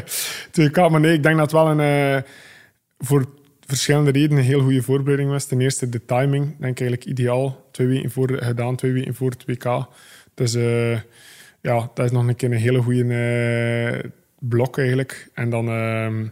2K. 0.60 0.90
Maar 0.90 1.00
nee, 1.00 1.12
ik 1.12 1.22
denk 1.22 1.36
dat 1.36 1.52
het 1.52 1.60
wel 1.62 1.70
een, 1.70 1.80
eh, 1.80 2.22
voor 2.98 3.26
verschillende 3.66 4.10
redenen 4.10 4.38
een 4.38 4.44
heel 4.44 4.60
goede 4.62 4.82
voorbereiding 4.82 5.30
was. 5.30 5.44
Ten 5.44 5.60
eerste 5.60 5.88
de 5.88 6.04
timing, 6.04 6.44
denk 6.44 6.72
ik 6.72 6.80
eigenlijk 6.80 7.04
ideaal. 7.04 7.68
Twee 7.70 7.86
weken 7.86 8.10
voor 8.10 8.38
gedaan, 8.42 8.76
twee 8.76 8.92
weken 8.92 9.14
voor 9.14 9.30
het 9.30 9.44
WK. 9.46 9.86
Dus 10.34 10.54
eh, 10.54 10.92
ja, 11.60 11.90
dat 11.94 12.04
is 12.04 12.10
nog 12.10 12.26
een 12.26 12.36
keer 12.36 12.52
een 12.52 12.58
hele 12.58 12.82
goede 12.82 14.10
blok 14.38 14.78
eigenlijk. 14.78 15.30
En 15.34 15.50
dan 15.50 15.68
ehm, 15.68 16.26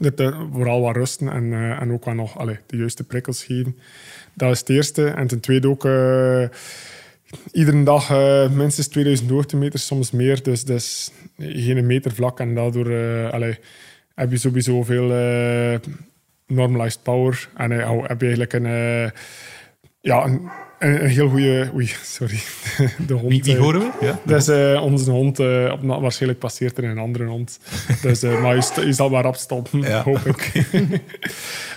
dat 0.00 0.20
er 0.20 0.34
vooral 0.52 0.80
wat 0.80 0.96
rusten 0.96 1.28
en, 1.32 1.52
eh, 1.52 1.80
en 1.82 1.92
ook 1.92 2.04
wel 2.04 2.14
nog 2.14 2.38
allee, 2.38 2.58
de 2.66 2.76
juiste 2.76 3.04
prikkels 3.04 3.44
geven. 3.44 3.76
Dat 4.34 4.50
is 4.50 4.58
het 4.58 4.68
eerste. 4.68 5.06
En 5.06 5.26
ten 5.26 5.40
tweede 5.40 5.68
ook... 5.68 5.84
eh, 5.84 6.44
iedere 7.52 7.82
dag 7.82 8.10
eh, 8.10 8.50
minstens 8.50 8.88
2000 8.88 9.30
hoogtemeters, 9.30 9.86
soms 9.86 10.10
meer. 10.10 10.42
Dus 10.42 10.64
is 10.64 11.10
geen 11.38 11.86
meter 11.86 12.12
vlak. 12.12 12.40
En 12.40 12.54
daardoor 12.54 12.90
eh, 12.90 13.32
heb 14.14 14.30
je 14.30 14.36
sowieso 14.36 14.82
veel 14.82 15.12
eh, 15.12 15.78
normalized 16.46 17.02
power. 17.02 17.48
En 17.56 17.72
eh, 17.72 18.02
heb 18.02 18.20
je 18.20 18.26
eigenlijk 18.26 18.52
een, 18.52 18.66
eh, 18.66 19.10
ja, 20.00 20.24
een, 20.24 20.50
een, 20.80 21.04
een 21.04 21.10
heel 21.10 21.28
goede... 21.28 21.70
Oei, 21.74 21.92
sorry. 22.02 22.38
De 23.06 23.14
hond. 23.14 23.28
Wie, 23.32 23.42
wie 23.42 23.54
eh, 23.54 23.60
horen 23.60 23.80
we? 23.80 24.06
Ja? 24.06 24.18
dat 24.24 24.40
is 24.40 24.48
eh, 24.48 24.82
onze 24.82 25.10
hond. 25.10 25.38
eh, 25.38 25.72
waarschijnlijk 25.82 26.40
passeert 26.40 26.78
er 26.78 26.84
een 26.84 26.98
andere 26.98 27.24
hond. 27.24 27.58
Dus, 28.02 28.20
maar 28.22 28.56
je, 28.56 28.86
je 28.86 28.92
zal 28.92 29.08
maar 29.10 29.26
opstoppen, 29.26 29.80
Ja. 29.80 30.02
hoop 30.02 30.18
ik. 30.26 30.52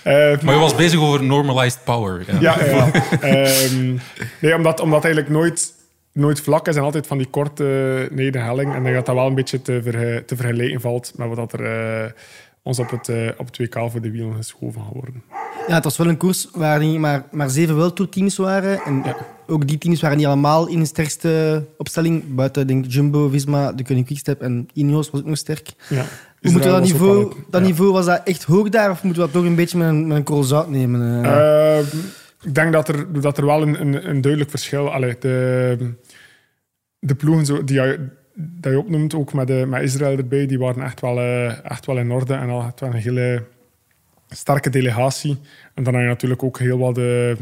Eh, 0.02 0.40
Maar 0.40 0.54
je 0.54 0.60
was 0.60 0.74
bezig 0.74 1.00
over 1.00 1.22
normalized 1.24 1.78
power. 1.84 2.24
Ja. 2.40 2.40
ja, 2.40 2.64
ja. 2.64 2.90
Ehm, 3.20 3.94
nee, 4.38 4.54
omdat, 4.56 4.80
omdat 4.80 5.04
eigenlijk 5.04 5.34
nooit, 5.34 5.72
nooit 6.12 6.40
vlak 6.40 6.68
is 6.68 6.76
en 6.76 6.82
altijd 6.82 7.06
van 7.06 7.18
die 7.18 7.26
korte 7.26 8.08
nederhelling. 8.12 8.70
En 8.72 8.76
ik 8.78 8.82
denk 8.82 8.94
dat 8.94 9.06
dat 9.06 9.14
wel 9.14 9.26
een 9.26 9.34
beetje 9.34 9.62
te, 9.62 9.80
verge- 9.82 10.22
te 10.26 10.36
vergelijken 10.36 10.80
valt 10.80 11.12
met 11.16 11.28
wat 11.28 11.36
dat 11.36 11.52
er 11.60 12.14
ons 12.64 12.78
op 12.78 12.90
het, 12.90 13.08
eh, 13.08 13.28
op 13.36 13.46
het 13.46 13.58
WK 13.58 13.90
voor 13.90 14.00
de 14.00 14.10
wielen 14.10 14.34
geschoven 14.34 14.80
gaat 14.82 14.92
worden. 14.92 15.22
Ja, 15.68 15.74
het 15.74 15.84
was 15.84 15.96
wel 15.96 16.08
een 16.08 16.16
koers 16.16 16.48
waar 16.52 16.80
niet 16.80 16.98
maar, 16.98 17.24
maar 17.30 17.50
zeven 17.50 17.76
World 17.76 17.96
Tour 17.96 18.10
teams 18.10 18.36
waren. 18.36 18.80
En 18.84 19.02
ook 19.46 19.66
die 19.66 19.78
teams 19.78 20.00
waren 20.00 20.16
niet 20.16 20.26
allemaal 20.26 20.68
in 20.68 20.78
de 20.78 20.84
sterkste 20.84 21.64
opstelling. 21.78 22.34
Buiten 22.34 22.66
denk 22.66 22.84
Jumbo, 22.88 23.28
Visma, 23.28 23.72
de 23.72 23.84
Koning 23.84 24.06
Quickstep 24.06 24.42
en 24.42 24.68
Ineos 24.72 25.10
was 25.10 25.20
ook 25.20 25.26
nog 25.26 25.36
sterk. 25.36 25.72
Ja. 25.88 26.04
Moeten 26.40 26.60
we 26.60 26.66
dat 26.66 26.76
ook 26.76 26.82
niveau, 26.82 27.34
dat 27.50 27.60
ja. 27.60 27.66
niveau, 27.66 27.92
was 27.92 28.06
dat 28.06 28.20
echt 28.24 28.44
hoog 28.44 28.68
daar? 28.68 28.90
Of 28.90 29.02
moeten 29.02 29.22
we 29.22 29.28
dat 29.28 29.40
toch 29.40 29.50
een 29.50 29.56
beetje 29.56 29.78
met 29.78 29.88
een, 29.88 30.06
met 30.06 30.16
een 30.16 30.24
korrel 30.24 30.44
zout 30.44 30.68
nemen? 30.70 31.24
eh? 31.24 31.78
Ehm, 31.78 31.86
ik 32.42 32.54
denk 32.54 32.72
dat 32.72 32.88
er, 32.88 33.20
dat 33.20 33.38
er 33.38 33.46
wel 33.46 33.62
een, 33.62 33.80
een, 33.80 34.08
een 34.08 34.20
duidelijk 34.20 34.50
verschil... 34.50 34.92
Allee, 34.92 35.16
de, 35.18 35.94
de 36.98 37.14
ploegen 37.14 37.46
zo, 37.46 37.64
die 37.64 37.80
dat 38.34 38.72
je 38.72 38.78
opnoemt, 38.78 39.14
ook 39.14 39.32
met, 39.32 39.46
de, 39.46 39.64
met 39.68 39.82
Israël 39.82 40.16
erbij, 40.16 40.46
die 40.46 40.58
waren 40.58 40.82
echt 40.82 41.00
wel, 41.00 41.18
eh, 41.18 41.64
echt 41.70 41.86
wel 41.86 41.98
in 41.98 42.10
orde 42.10 42.34
en 42.34 42.48
al 42.48 42.72
wel 42.78 42.88
een 42.88 42.94
hele 42.94 43.42
sterke 44.28 44.70
delegatie. 44.70 45.38
En 45.74 45.82
dan 45.82 45.94
heb 45.94 46.02
je 46.02 46.08
natuurlijk 46.08 46.42
ook 46.42 46.58
heel 46.58 46.78
wat 46.78 46.94
de 46.94 47.36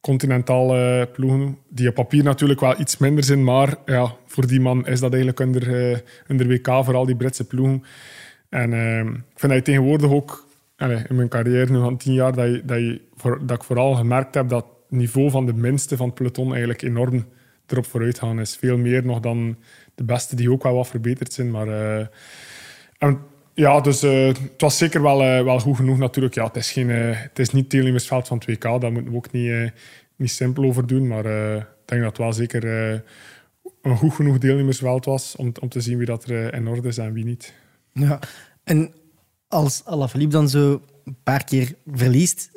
continentale 0.00 1.08
ploegen, 1.12 1.58
die 1.68 1.88
op 1.88 1.94
papier 1.94 2.24
natuurlijk 2.24 2.60
wel 2.60 2.80
iets 2.80 2.96
minder 2.96 3.24
zijn, 3.24 3.44
maar 3.44 3.74
ja, 3.86 4.14
voor 4.26 4.46
die 4.46 4.60
man 4.60 4.86
is 4.86 5.00
dat 5.00 5.12
eigenlijk 5.12 5.40
onder, 5.40 5.90
uh, 5.90 5.96
onder 6.28 6.46
WK, 6.46 6.66
vooral 6.66 7.06
die 7.06 7.16
Britse 7.16 7.46
ploegen. 7.46 7.84
En 8.48 8.72
uh, 8.72 8.98
ik 8.98 9.34
vind 9.34 9.52
dat 9.52 9.54
je 9.54 9.62
tegenwoordig 9.62 10.10
ook, 10.10 10.46
in 10.76 11.14
mijn 11.16 11.28
carrière 11.28 11.72
nu 11.72 11.78
van 11.78 11.96
tien 11.96 12.12
jaar, 12.12 12.34
dat, 12.34 12.46
je, 12.46 13.00
dat 13.22 13.58
ik 13.58 13.64
vooral 13.64 13.94
gemerkt 13.94 14.34
heb 14.34 14.48
dat 14.48 14.64
het 14.64 14.98
niveau 14.98 15.30
van 15.30 15.46
de 15.46 15.54
minste 15.54 15.96
van 15.96 16.06
het 16.06 16.14
peloton 16.14 16.48
eigenlijk 16.50 16.82
enorm 16.82 17.24
erop 17.66 17.86
vooruit 17.86 18.18
gaan 18.18 18.40
is. 18.40 18.56
Veel 18.56 18.78
meer 18.78 19.04
nog 19.04 19.20
dan 19.20 19.56
de 19.94 20.04
beste, 20.04 20.36
die 20.36 20.52
ook 20.52 20.62
wel 20.62 20.74
wat 20.74 20.88
verbeterd 20.88 21.32
zijn. 21.32 21.50
Maar, 21.50 21.68
en, 22.98 23.18
ja, 23.54 23.80
dus 23.80 24.04
uh, 24.04 24.26
het 24.26 24.38
was 24.58 24.78
zeker 24.78 25.02
wel, 25.02 25.22
uh, 25.22 25.42
wel 25.42 25.58
goed 25.58 25.76
genoeg 25.76 25.98
natuurlijk. 25.98 26.34
Ja, 26.34 26.44
het, 26.44 26.56
is 26.56 26.72
geen, 26.72 26.88
het 26.88 27.38
is 27.38 27.50
niet 27.50 27.62
het 27.62 27.70
deelnemersveld 27.70 28.26
van 28.26 28.42
2K, 28.50 28.58
daar 28.58 28.92
moeten 28.92 29.10
we 29.10 29.16
ook 29.16 29.32
niet, 29.32 29.72
niet 30.16 30.30
simpel 30.30 30.64
over 30.64 30.86
doen. 30.86 31.06
Maar 31.06 31.26
ik 31.26 31.66
denk 31.84 32.02
dat 32.02 32.10
het 32.10 32.18
wel 32.18 32.32
zeker 32.32 32.64
een 33.82 33.96
goed 33.96 34.14
genoeg 34.14 34.38
deelnemersveld 34.38 35.04
was 35.04 35.36
om, 35.36 35.52
om 35.60 35.68
te 35.68 35.80
zien 35.80 35.98
wie 35.98 36.06
dat 36.06 36.24
er 36.24 36.54
in 36.54 36.68
orde 36.68 36.88
is 36.88 36.98
en 36.98 37.12
wie 37.12 37.24
niet. 37.24 37.54
Ja, 37.92 38.18
en 38.64 38.92
als 39.48 39.84
Alaphilippe 39.84 40.34
dan 40.34 40.48
zo 40.48 40.82
een 41.04 41.16
paar 41.22 41.44
keer 41.44 41.74
verliest, 41.86 42.50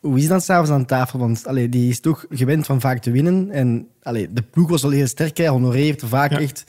hoe 0.00 0.18
is 0.18 0.28
dat 0.28 0.44
s'avonds 0.44 0.70
aan 0.70 0.84
tafel? 0.84 1.18
Want 1.18 1.46
allee, 1.46 1.68
die 1.68 1.90
is 1.90 2.00
toch 2.00 2.26
gewend 2.30 2.66
van 2.66 2.80
vaak 2.80 2.98
te 2.98 3.10
winnen. 3.10 3.50
En 3.50 3.88
allee, 4.02 4.32
de 4.32 4.42
ploeg 4.42 4.68
was 4.68 4.84
al 4.84 4.90
heel 4.90 5.06
sterk. 5.06 5.36
Hij 5.36 5.48
honoreert 5.48 6.02
vaak 6.04 6.30
ja. 6.30 6.40
echt 6.40 6.64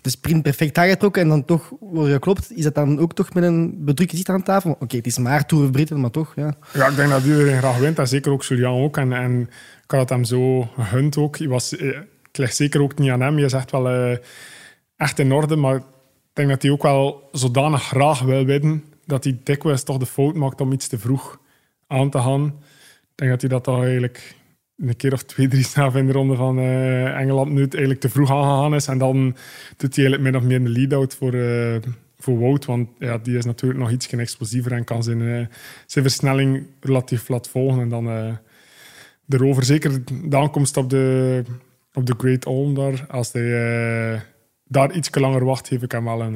de 0.00 0.10
sprint 0.10 0.42
perfect 0.42 0.78
aangetrokken. 0.78 1.22
En 1.22 1.28
dan 1.28 1.44
toch 1.44 1.72
word 1.80 2.10
je 2.10 2.18
klopt. 2.18 2.56
Is 2.56 2.64
dat 2.64 2.74
dan 2.74 2.98
ook 2.98 3.14
toch 3.14 3.34
met 3.34 3.44
een 3.44 3.84
bedrukt 3.84 4.10
gezicht 4.10 4.28
aan 4.28 4.42
tafel? 4.42 4.70
Oké, 4.70 4.82
okay, 4.82 4.98
het 4.98 5.06
is 5.06 5.18
maar 5.18 5.46
Tour 5.46 5.64
of 5.64 5.70
Britten, 5.70 6.00
maar 6.00 6.10
toch. 6.10 6.32
Ja. 6.36 6.54
ja, 6.72 6.86
ik 6.86 6.96
denk 6.96 7.10
dat 7.10 7.24
iedereen 7.24 7.58
graag 7.58 7.78
wint. 7.78 7.98
En 7.98 8.08
zeker 8.08 8.32
ook 8.32 8.42
Julian 8.42 8.82
ook. 8.82 8.96
En, 8.96 9.12
en 9.12 9.40
ik 9.84 9.90
had 9.90 10.00
het 10.00 10.08
hem 10.08 10.24
zo 10.24 10.62
gegund 10.62 11.16
ook. 11.16 11.36
Was, 11.46 11.72
ik 11.72 12.38
leg 12.38 12.52
zeker 12.52 12.82
ook 12.82 12.98
niet 12.98 13.10
aan 13.10 13.20
hem. 13.20 13.38
Je 13.38 13.48
zegt 13.48 13.70
wel 13.70 13.90
uh, 13.90 14.16
echt 14.96 15.18
in 15.18 15.32
orde. 15.32 15.56
Maar 15.56 15.76
ik 15.76 15.82
denk 16.32 16.48
dat 16.48 16.62
hij 16.62 16.70
ook 16.70 16.82
wel 16.82 17.28
zodanig 17.32 17.82
graag 17.82 18.20
wil 18.20 18.44
winnen. 18.44 18.84
Dat 19.06 19.24
hij 19.24 19.40
dikwijls 19.42 19.82
toch 19.82 19.98
de 19.98 20.06
fout 20.06 20.34
maakt 20.34 20.60
om 20.60 20.72
iets 20.72 20.88
te 20.88 20.98
vroeg 20.98 21.42
aan 21.94 22.10
te 22.10 22.18
gaan. 22.18 22.44
Ik 22.44 23.20
denk 23.20 23.30
dat 23.30 23.40
hij 23.40 23.50
dat 23.50 23.64
toch 23.64 23.82
eigenlijk 23.82 24.34
een 24.78 24.96
keer 24.96 25.12
of 25.12 25.22
twee, 25.22 25.48
drie 25.48 25.64
zelf 25.64 25.94
in 25.94 26.06
de 26.06 26.12
ronde 26.12 26.34
van 26.34 26.58
uh, 26.58 27.20
Engeland 27.20 27.50
nu 27.50 27.60
eigenlijk 27.60 28.00
te 28.00 28.08
vroeg 28.08 28.30
aangegaan 28.30 28.74
is. 28.74 28.86
En 28.86 28.98
dan 28.98 29.36
doet 29.76 29.96
hij 29.96 30.04
eigenlijk 30.04 30.22
min 30.22 30.36
of 30.36 30.42
meer 30.42 30.56
een 30.56 30.72
lead-out 30.72 31.14
voor, 31.14 31.34
uh, 31.34 31.76
voor 32.18 32.38
Wout. 32.38 32.64
Want 32.64 32.88
ja, 32.98 33.18
die 33.18 33.36
is 33.36 33.44
natuurlijk 33.44 33.80
nog 33.80 33.90
iets 33.90 34.08
explosiever 34.08 34.72
en 34.72 34.84
kan 34.84 35.02
zijn, 35.02 35.20
uh, 35.20 35.46
zijn 35.86 36.04
versnelling 36.04 36.66
relatief 36.80 37.24
plat 37.24 37.48
volgen. 37.48 37.80
En 37.80 37.88
dan 37.88 38.38
erover, 39.28 39.64
zeker 39.64 40.02
de 40.28 40.36
aankomst 40.36 40.76
op 40.76 40.90
de, 40.90 41.42
op 41.92 42.06
de 42.06 42.14
Great 42.18 42.46
Olm 42.46 42.74
daar. 42.74 43.06
Als 43.08 43.32
hij 43.32 44.22
daar 44.68 44.92
iets 44.92 45.14
langer 45.14 45.44
wacht, 45.44 45.68
geef 45.68 45.82
ik 45.82 45.92
hem 45.92 46.04
wel 46.04 46.22
een, 46.22 46.34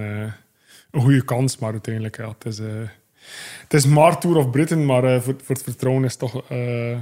een 0.91 1.01
goede 1.01 1.25
kans. 1.25 1.59
Maar 1.59 1.73
uiteindelijk, 1.73 2.17
ja, 2.17 2.29
het 2.29 2.45
is 2.45 2.61
het 3.63 3.75
is 3.75 3.87
maar 3.87 4.21
Tour 4.21 4.37
of 4.37 4.51
Britain, 4.51 4.87
maar 4.87 5.05
uh, 5.05 5.21
voor, 5.21 5.35
voor, 5.43 5.55
het 5.55 5.65
vertrouwen 5.65 6.05
is 6.05 6.17
toch... 6.17 6.51
Uh, 6.53 6.97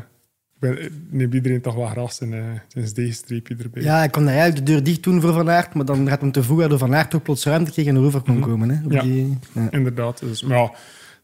neemt 1.11 1.35
iedereen 1.35 1.61
toch 1.61 1.75
wel 1.75 1.87
graag 1.87 2.13
zijn, 2.13 2.33
uh, 2.33 2.45
zijn 2.85 3.13
streepje 3.13 3.57
erbij. 3.63 3.83
Ja, 3.83 4.03
ik 4.03 4.11
kon 4.11 4.29
eigenlijk 4.29 4.67
de 4.67 4.73
deur 4.73 4.83
dicht 4.83 5.03
doen 5.03 5.21
voor 5.21 5.33
Van 5.33 5.51
Aert, 5.51 5.75
maar 5.75 5.85
dan 5.85 6.09
gaat 6.09 6.21
hem 6.21 6.33
te 6.33 6.43
vroeg 6.43 6.59
waardoor 6.59 6.79
Van 6.79 6.95
Aert 6.95 7.15
ook 7.15 7.23
plots 7.23 7.45
ruimte 7.45 7.71
kreeg 7.71 7.87
en 7.87 7.97
erover 7.97 8.21
kon 8.21 8.35
mm 8.35 8.43
-hmm. 8.43 8.51
komen. 8.51 8.71
Hè, 8.71 8.81
ja, 8.89 9.03
die, 9.03 9.39
ja, 9.53 9.71
inderdaad. 9.71 10.19
Dus, 10.21 10.43
maar 10.43 10.59
ja, 10.59 10.71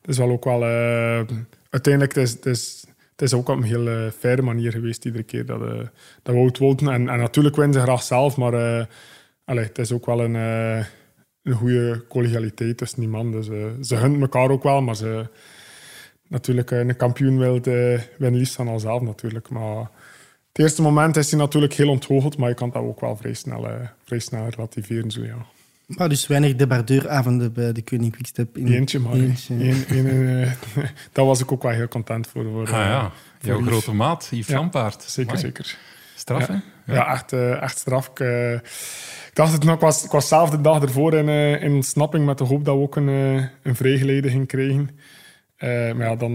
het 0.00 0.10
is 0.10 0.18
wel 0.18 0.30
ook 0.30 0.44
wel... 0.44 0.62
uiteindelijk, 1.70 2.14
het 2.14 2.24
is, 2.24 2.32
het, 2.32 2.46
is, 2.46 2.84
het 3.10 3.22
is 3.22 3.34
ook 3.34 3.48
op 3.48 3.56
een 3.56 3.62
heel 3.62 4.10
faire 4.18 4.42
manier 4.42 4.72
geweest 4.72 5.04
iedere 5.04 5.24
keer 5.24 5.46
dat, 5.46 5.60
dat 6.22 6.34
Wout 6.34 6.58
Wouten... 6.58 6.88
En, 6.88 7.08
en 7.08 7.18
natuurlijk 7.18 7.56
winnen 7.56 7.74
ze 7.74 7.80
graag 7.80 8.02
zelf, 8.02 8.36
maar 8.36 8.86
het 9.44 9.78
is 9.78 9.92
ook 9.92 10.06
wel 10.06 10.20
een 10.24 10.36
een 11.42 11.52
goede 11.52 12.04
collegialiteit 12.08 12.76
tussen 12.76 13.00
die 13.00 13.08
man. 13.08 13.32
Dus 13.32 13.48
uh, 13.48 13.66
ze 13.82 13.96
gunnen 13.96 14.20
elkaar 14.20 14.50
ook 14.50 14.62
wel, 14.62 14.82
maar 14.82 14.96
ze, 14.96 15.28
natuurlijk, 16.28 16.70
uh, 16.70 16.78
een 16.78 16.96
kampioen 16.96 17.38
wil 17.38 17.54
uh, 17.54 18.00
winnen 18.18 18.38
liefst 18.38 18.54
van 18.54 18.80
zelf 18.80 19.02
natuurlijk. 19.02 19.48
Maar 19.48 19.90
het 20.48 20.58
eerste 20.58 20.82
moment 20.82 21.16
is 21.16 21.30
hij 21.30 21.40
natuurlijk 21.40 21.72
heel 21.72 21.88
onthoogd, 21.88 22.36
maar 22.38 22.48
je 22.48 22.54
kan 22.54 22.70
dat 22.70 22.82
ook 22.82 23.00
wel 23.00 23.16
vrij 23.16 23.34
snel, 23.34 23.68
vrij 24.04 24.18
snel 24.18 24.48
relativeren. 24.48 25.10
Zo, 25.10 25.24
ja. 25.24 25.46
Maar 25.86 26.08
dus 26.08 26.26
weinig 26.26 26.54
debardeuravonden 26.54 27.52
bij 27.52 27.72
de 27.72 27.82
Koning 27.82 28.12
Quickstep? 28.12 28.56
In... 28.56 28.66
Eentje, 28.66 28.98
maar. 28.98 29.12
Eentje. 29.12 29.54
Eén, 29.54 29.86
één, 29.86 30.56
daar 31.12 31.24
was 31.24 31.40
ik 31.40 31.52
ook 31.52 31.62
wel 31.62 31.72
heel 31.72 31.88
content 31.88 32.26
voor. 32.26 32.44
voor 32.44 32.66
ah 32.66 32.70
ja, 32.70 33.12
jouw 33.40 33.60
grote 33.60 33.92
maat, 33.92 34.28
Yves 34.30 34.46
ja, 34.46 34.56
Lampaard. 34.56 35.02
Zeker, 35.02 35.30
Amai. 35.30 35.46
zeker. 35.46 35.78
Straf, 36.14 36.46
ja. 36.46 36.52
hè? 36.52 36.58
Ja, 36.86 37.12
echt, 37.12 37.32
echt 37.32 37.78
straf. 37.78 38.08
Ik, 38.08 38.18
ik 39.32 39.38
dacht 39.38 39.52
het 39.52 39.64
nog, 39.64 39.74
ik 39.74 39.80
was, 39.80 40.04
ik 40.04 40.10
was 40.10 40.28
zelf 40.28 40.50
de 40.50 40.60
dag 40.60 40.82
ervoor 40.82 41.14
in, 41.14 41.28
uh, 41.28 41.62
in 41.62 41.72
ontsnapping 41.72 42.26
met 42.26 42.38
de 42.38 42.44
hoop 42.44 42.64
dat 42.64 42.74
we 42.74 42.80
ook 42.80 42.96
een, 42.96 43.08
een 43.62 43.76
vrijgeleide 43.76 44.46
krijgen. 44.46 44.90
Uh, 45.58 45.92
maar 45.92 46.06
ja, 46.06 46.16
dan, 46.16 46.34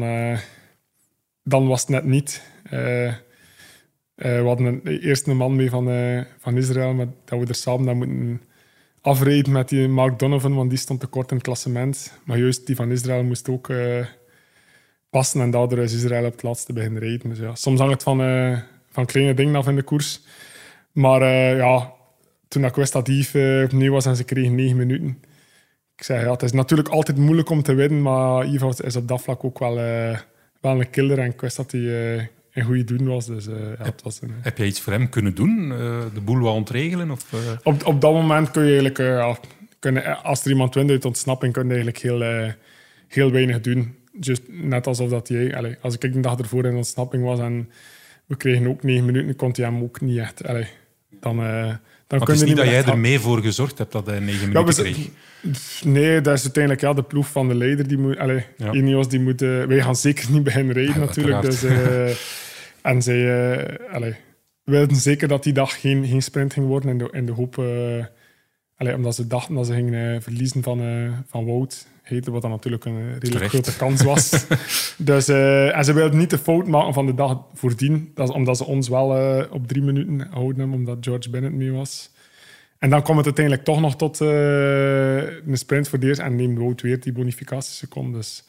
dan 1.43 1.67
was 1.67 1.81
het 1.81 1.89
net 1.89 2.03
niet. 2.03 2.41
we 2.69 4.41
hadden 4.43 4.65
een, 4.65 4.81
eerst 4.87 5.27
een 5.27 5.37
man 5.37 5.55
mee 5.55 5.69
van, 5.69 6.25
van 6.37 6.57
Israël, 6.57 6.93
maar 6.93 7.07
dat 7.25 7.39
we 7.39 7.45
er 7.45 7.55
samen 7.55 7.85
dan 7.85 7.97
moeten 7.97 8.41
afrijden 9.01 9.51
met 9.51 9.69
die 9.69 9.87
Mark 9.87 10.19
Donovan, 10.19 10.55
want 10.55 10.69
die 10.69 10.79
stond 10.79 10.99
te 10.99 11.07
kort 11.07 11.29
in 11.29 11.37
het 11.37 11.45
klassement. 11.45 12.19
Maar 12.25 12.37
juist 12.37 12.65
die 12.65 12.75
van 12.75 12.91
Israël 12.91 13.23
moest 13.23 13.49
ook 13.49 13.71
passen 15.09 15.41
en 15.41 15.51
daardoor 15.51 15.79
is 15.79 15.93
Israël 15.93 16.25
op 16.25 16.31
het 16.31 16.43
laatste 16.43 16.73
beginnen 16.73 17.01
rijden. 17.01 17.29
Dus 17.29 17.39
ja, 17.39 17.55
soms 17.55 17.79
hangt 17.79 17.93
het 17.93 18.03
van, 18.03 18.19
van 18.97 19.05
kleine 19.05 19.33
dingen 19.33 19.55
af 19.55 19.67
in 19.67 19.75
de 19.75 19.83
koers. 19.83 20.21
Maar 20.91 21.23
ja, 21.55 21.93
toen 22.47 22.65
ik 22.65 22.75
wist 22.75 22.93
dat 22.93 23.07
Yves 23.07 23.33
uh, 23.33 23.63
opnieuw 23.63 23.91
was 23.91 24.05
en 24.05 24.15
ze 24.15 24.23
kregen 24.23 24.55
negen 24.55 24.77
minuten. 24.77 25.23
Ik 25.95 26.03
zei, 26.03 26.25
ja, 26.25 26.31
het 26.31 26.43
is 26.43 26.51
natuurlijk 26.51 26.89
altijd 26.89 27.17
moeilijk 27.17 27.49
om 27.49 27.63
te 27.63 27.73
winnen, 27.73 28.01
maar 28.01 28.47
Yves 28.47 28.79
is 28.79 28.95
op 28.95 29.07
dat 29.07 29.21
vlak 29.21 29.43
ook 29.43 29.59
wel, 29.59 29.77
uh, 29.77 30.17
wel 30.61 30.79
een 30.79 30.89
killer. 30.89 31.19
En 31.19 31.31
ik 31.31 31.41
wist 31.41 31.55
dat 31.55 31.71
hij 31.71 31.81
een 32.53 32.63
goede 32.63 32.83
doen 32.83 33.07
was. 33.07 33.25
Dus, 33.25 33.45
ja, 33.45 33.83
heb, 33.83 34.01
was 34.03 34.21
een, 34.21 34.31
heb 34.41 34.57
jij 34.57 34.67
iets 34.67 34.81
voor 34.81 34.93
hem 34.93 35.09
kunnen 35.09 35.35
doen? 35.35 35.69
de 36.13 36.21
boel 36.23 36.39
wat 36.39 36.53
ontregelen? 36.53 37.11
Of, 37.11 37.33
op, 37.63 37.85
op 37.85 38.01
dat 38.01 38.13
moment 38.13 38.51
kun 38.51 38.63
je 38.63 38.69
eigenlijk... 38.69 38.97
Ja, 38.97 39.37
kunnen, 39.79 40.23
als 40.23 40.43
er 40.43 40.51
iemand 40.51 40.73
wint 40.73 40.89
uit 40.89 41.05
ontsnapping, 41.05 41.53
kun 41.53 41.63
je 41.63 41.73
eigenlijk 41.73 41.99
heel, 41.99 42.53
heel 43.07 43.31
weinig 43.31 43.61
doen. 43.61 43.95
Just, 44.19 44.41
net 44.47 44.87
alsof 44.87 45.09
dat 45.09 45.27
jij... 45.27 45.55
Allez, 45.55 45.75
als 45.81 45.95
ik 45.97 46.03
een 46.03 46.21
dag 46.21 46.39
ervoor 46.39 46.65
in 46.65 46.75
ontsnapping 46.75 47.23
was 47.23 47.39
en 47.39 47.69
we 48.27 48.37
kregen 48.37 48.67
ook 48.67 48.83
negen 48.83 49.05
minuten, 49.05 49.35
kon 49.35 49.51
hij 49.55 49.65
hem 49.65 49.83
ook 49.83 50.01
niet 50.01 50.17
echt... 50.17 50.47
Allez, 50.47 50.67
dan 51.19 51.39
dan 52.07 52.19
maar 52.19 52.27
het 52.27 52.37
is 52.37 52.43
niet 52.43 52.55
dat 52.57 52.65
jij 52.65 52.83
er 52.83 52.97
mee 52.97 53.19
voor 53.19 53.41
gezorgd 53.41 53.77
hebt 53.77 53.91
dat 53.91 54.05
hij 54.05 54.19
negen 54.19 54.49
minuten 54.49 54.85
ja, 54.85 54.91
kreeg. 54.93 55.09
Nee, 55.83 56.21
dat 56.21 56.37
is 56.37 56.43
uiteindelijk 56.43 56.83
ja, 56.83 56.93
de 56.93 57.03
ploeg 57.03 57.27
van 57.27 57.47
de 57.47 57.55
leider. 57.55 57.87
Die 57.87 57.97
moet, 57.97 58.17
allez, 58.17 58.43
ja. 58.57 58.71
Ineos, 58.73 59.09
die 59.09 59.19
moet, 59.19 59.41
uh, 59.41 59.63
wij 59.63 59.81
gaan 59.81 59.95
zeker 59.95 60.31
niet 60.31 60.43
beginnen 60.43 60.73
rijden 60.73 60.93
ja, 60.93 60.99
natuurlijk. 60.99 61.41
Dus, 61.41 61.63
uh, 61.63 62.09
en 62.91 63.01
zij 63.01 63.57
uh, 63.57 63.93
allez, 63.93 64.15
wilden 64.63 64.97
zeker 64.97 65.27
dat 65.27 65.43
die 65.43 65.53
dag 65.53 65.79
geen, 65.79 66.05
geen 66.05 66.21
sprint 66.21 66.53
ging 66.53 66.65
worden. 66.67 66.89
In 66.89 66.97
de, 66.97 67.09
in 67.11 67.25
de 67.25 67.31
hoop, 67.31 67.63
allez, 68.77 68.95
omdat 68.95 69.15
ze 69.15 69.27
dachten 69.27 69.55
dat 69.55 69.65
ze 69.65 69.73
gingen 69.73 70.21
verliezen 70.21 70.63
van, 70.63 70.81
van 71.27 71.45
Wout. 71.45 71.87
Heette, 72.01 72.31
wat 72.31 72.41
dan 72.41 72.51
natuurlijk 72.51 72.85
een 72.85 73.19
redelijk 73.19 73.45
grote 73.45 73.75
kans 73.77 74.03
was. 74.03 74.45
dus, 74.97 75.27
en 75.27 75.85
ze 75.85 75.93
wilden 75.93 76.17
niet 76.17 76.29
de 76.29 76.37
fout 76.37 76.67
maken 76.67 76.93
van 76.93 77.05
de 77.05 77.13
dag 77.13 77.39
voordien. 77.53 78.11
Dat 78.13 78.29
is 78.29 78.35
omdat 78.35 78.57
ze 78.57 78.65
ons 78.65 78.87
wel 78.87 79.45
op 79.49 79.67
drie 79.67 79.83
minuten 79.83 80.27
houden, 80.31 80.73
omdat 80.73 80.97
George 81.01 81.29
Bennett 81.29 81.55
mee 81.55 81.71
was. 81.71 82.09
En 82.77 82.89
dan 82.89 83.03
kwam 83.03 83.17
het 83.17 83.25
uiteindelijk 83.25 83.65
toch 83.65 83.79
nog 83.81 83.95
tot 83.95 84.21
uh, 84.21 84.27
een 85.47 85.57
sprint 85.57 85.89
voor 85.89 85.99
deze 85.99 86.21
en 86.21 86.35
neemt 86.35 86.57
Wout 86.57 86.81
weer 86.81 86.99
die 86.99 87.13
bonificatieseconde. 87.13 88.17
Dus 88.17 88.43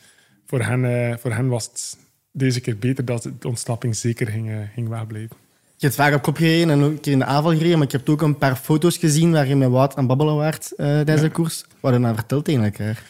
voor 0.46 0.62
hen, 0.62 0.84
uh, 0.84 1.16
voor 1.16 1.32
hen 1.32 1.48
was 1.48 1.64
het 1.64 1.98
deze 2.32 2.60
keer 2.60 2.78
beter 2.78 3.04
dat 3.04 3.22
de 3.38 3.48
ontsnapping 3.48 3.96
zeker 3.96 4.26
ging, 4.26 4.48
uh, 4.48 4.56
ging 4.74 4.88
wegblijven. 4.88 5.36
Je 5.80 5.86
hebt 5.86 5.98
vaak 5.98 6.14
op 6.14 6.22
kop 6.22 6.36
gereden 6.36 6.70
en 6.70 6.82
ook 6.82 6.90
een 6.90 7.00
keer 7.00 7.12
in 7.12 7.18
de 7.18 7.24
aanval 7.24 7.52
gereden, 7.52 7.78
maar 7.78 7.86
ik 7.86 7.92
heb 7.92 8.08
ook 8.08 8.22
een 8.22 8.38
paar 8.38 8.56
foto's 8.56 8.96
gezien 8.96 9.32
waarin 9.32 9.50
je 9.50 9.56
met 9.56 9.70
Wout 9.70 9.96
aan 9.96 10.06
babbelen 10.06 10.36
waard 10.36 10.72
tijdens 10.76 11.20
ja. 11.20 11.26
de 11.26 11.30
koers. 11.30 11.64
Wat 11.80 11.92
je 11.92 11.98
nou 11.98 12.14
verteld 12.14 12.44
tegen 12.44 12.64
elkaar? 12.64 13.02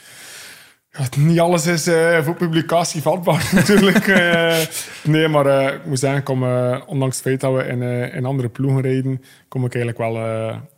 Ja, 0.90 1.04
niet 1.16 1.40
alles 1.40 1.66
is 1.66 1.82
voor 2.24 2.34
publicatie 2.34 3.02
vatbaar 3.02 3.50
natuurlijk. 3.54 4.06
nee, 5.04 5.28
maar 5.28 5.74
ik 5.74 5.84
moet 5.84 5.98
zeggen, 5.98 6.22
kom, 6.22 6.42
ondanks 6.86 7.16
het 7.16 7.24
feit 7.24 7.40
dat 7.40 7.54
we 7.54 7.64
in, 7.64 7.82
in 8.12 8.24
andere 8.24 8.48
ploegen 8.48 8.80
rijden, 8.80 9.22
kom 9.48 9.64
ik 9.64 9.74
eigenlijk 9.74 10.12
wel 10.12 10.22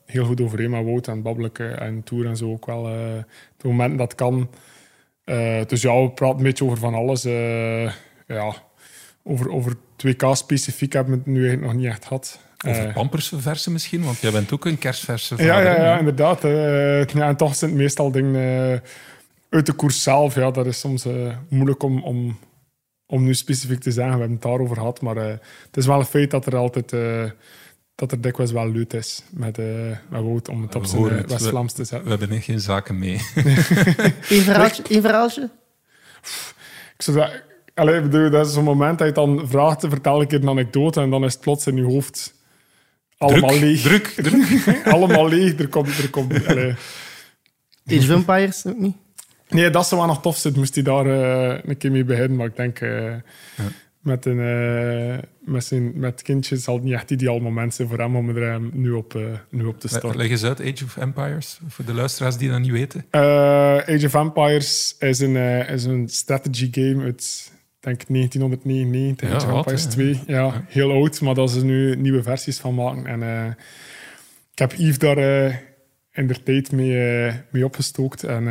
heel 0.06 0.24
goed 0.24 0.40
overeen 0.40 0.70
met 0.70 0.84
Wout 0.84 1.08
en 1.08 1.22
babbelen 1.22 1.78
en 1.78 2.02
tour 2.02 2.26
en 2.26 2.36
zo 2.36 2.50
ook 2.50 2.66
wel. 2.66 2.82
Op 2.82 3.24
het 3.56 3.64
moment 3.64 3.98
dat 3.98 4.14
kan. 4.14 4.50
Dus 5.66 5.82
ja, 5.82 6.02
we 6.02 6.10
praten 6.10 6.38
een 6.38 6.44
beetje 6.44 6.64
over 6.64 6.78
van 6.78 6.94
alles. 6.94 7.22
Ja, 8.26 8.54
over, 9.22 9.50
over 9.50 9.76
2K 10.06 10.26
specifiek 10.32 10.92
hebben 10.92 11.12
we 11.12 11.18
het 11.18 11.26
nu 11.28 11.38
eigenlijk 11.46 11.72
nog 11.72 11.80
niet 11.82 11.90
echt 11.90 12.04
gehad. 12.06 12.40
Over 12.66 12.92
pampersversen 12.92 13.72
misschien, 13.72 14.04
want 14.04 14.18
jij 14.20 14.30
bent 14.30 14.52
ook 14.52 14.64
een 14.64 14.78
kerstverse 14.78 15.34
Ja, 15.36 15.60
ja, 15.60 15.76
ja, 15.82 15.98
inderdaad. 15.98 16.42
ja, 17.12 17.28
en 17.28 17.36
toch 17.36 17.54
zijn 17.54 17.70
het 17.70 17.80
meestal 17.80 18.10
dingen 18.10 18.82
uit 19.50 19.66
de 19.66 19.72
koers 19.72 20.02
zelf. 20.02 20.34
Ja, 20.34 20.50
dat 20.50 20.66
is 20.66 20.80
soms 20.80 21.06
moeilijk 21.48 21.82
om, 21.82 22.02
om, 22.02 22.38
om 23.06 23.24
nu 23.24 23.34
specifiek 23.34 23.80
te 23.80 23.90
zeggen, 23.90 24.12
we 24.14 24.18
hebben 24.18 24.36
het 24.36 24.46
daarover 24.46 24.76
gehad. 24.76 25.00
Maar 25.00 25.16
eh, 25.16 25.26
het 25.66 25.76
is 25.76 25.86
wel 25.86 25.98
een 25.98 26.04
feit 26.04 26.30
dat 26.30 26.46
er 26.46 26.56
altijd... 26.56 26.92
eh, 26.92 27.24
dat 27.94 28.12
er 28.12 28.20
dikwijls 28.20 28.52
wel 28.52 28.72
luid 28.72 28.94
is 28.94 29.22
met, 29.30 29.58
eh 29.58 29.64
met 30.08 30.22
Wout 30.22 30.48
om 30.48 30.62
het 30.62 30.74
op 30.74 30.82
We 30.82 30.88
zijn 30.88 31.08
eh. 31.08 31.24
West-Vlaams 31.24 31.72
te 31.72 31.80
We 31.80 31.86
zetten. 31.86 32.10
hebben 32.10 32.30
echt 32.30 32.44
geen 32.44 32.60
zaken 32.60 32.98
mee. 32.98 33.18
Verhaaltje? 34.20 34.82
Één 34.88 35.02
verhaaltje? 35.02 35.50
Ik 36.96 37.02
zou 37.02 37.16
dat, 37.16 37.42
allee, 37.80 38.00
bedoel, 38.00 38.30
dat 38.30 38.46
is 38.46 38.52
zo'n 38.52 38.64
moment 38.64 38.98
dat 38.98 39.06
je 39.06 39.14
dan 39.14 39.48
vraagt, 39.48 39.84
vertel 39.88 40.20
ik 40.20 40.32
een 40.32 40.48
anekdote 40.48 41.00
en 41.00 41.10
dan 41.10 41.24
is 41.24 41.32
het 41.32 41.42
plots 41.42 41.66
in 41.66 41.76
je 41.76 41.82
hoofd 41.82 42.34
allemaal 43.20 43.48
druk, 43.48 43.60
leeg. 43.60 43.82
druk, 43.82 44.06
druk. 44.64 44.86
allemaal 44.86 45.28
leeg. 45.28 45.58
Er 45.58 45.68
komt, 45.68 45.98
er 45.98 46.10
komt, 46.10 46.46
allee. 46.46 46.74
Age 47.86 47.98
of 47.98 48.08
Empires 48.08 48.66
ook 48.66 48.78
niet? 48.78 48.96
Nee, 49.48 49.70
dat 49.70 49.86
zou 49.86 50.00
wel 50.00 50.10
nog 50.10 50.20
tof 50.22 50.36
zijn, 50.36 50.54
moest 50.56 50.74
hij 50.74 50.84
daar 50.84 51.06
eh, 51.06 51.58
een 51.64 51.76
keer 51.76 51.90
mee 51.90 52.04
beginnen. 52.04 52.36
Maar 52.36 52.46
ik 52.46 52.56
denk, 52.56 52.80
eh, 52.80 53.14
met, 54.00 54.26
een, 54.26 54.40
eh, 54.40 55.18
met, 55.40 55.64
zijn, 55.64 55.98
met 55.98 56.22
kindjes 56.22 56.62
zal 56.62 56.74
het 56.74 56.84
niet 56.84 56.92
echt 56.92 57.10
ideaal 57.10 57.38
moment 57.38 57.74
zijn 57.74 57.88
voor 57.88 57.98
hem 57.98 58.16
om 58.16 58.36
er 58.36 58.60
nu, 58.72 58.90
op, 58.90 59.18
nu 59.50 59.64
op 59.64 59.80
te 59.80 59.88
starten. 59.88 60.16
Leg 60.16 60.30
eens 60.30 60.44
uit, 60.44 60.60
Age 60.60 60.84
of 60.84 60.96
Empires, 60.96 61.60
voor 61.68 61.84
de 61.84 61.94
luisteraars 61.94 62.36
die 62.36 62.50
dat 62.50 62.60
niet 62.60 62.70
weten. 62.70 63.04
Eh, 63.10 63.20
Age 63.76 64.06
of 64.06 64.14
Empires 64.14 64.96
is 64.98 65.18
een, 65.18 65.36
is 65.66 65.84
een 65.84 66.08
strategy 66.08 66.68
game 66.72 67.02
uit 67.02 67.49
denk 67.80 68.06
1999. 68.06 69.28
Ja, 69.28 69.34
Age 69.34 69.46
of 69.46 69.52
oud, 69.52 69.56
Empires 69.56 69.84
hè? 69.84 69.90
2. 69.90 70.20
Ja, 70.26 70.64
heel 70.68 70.90
oud, 70.90 71.20
maar 71.20 71.34
dat 71.34 71.50
ze 71.50 71.64
nu 71.64 71.96
nieuwe 71.96 72.22
versies 72.22 72.58
van 72.58 72.74
maken. 72.74 73.06
En 73.06 73.22
eh, 73.22 73.46
ik 74.52 74.58
heb 74.58 74.72
Yves 74.72 74.98
daar 74.98 75.16
eh, 75.16 75.54
in 76.12 76.26
de 76.26 76.42
tijd 76.42 76.72
mee, 76.72 77.32
mee 77.50 77.64
opgestookt. 77.64 78.24
En 78.24 78.44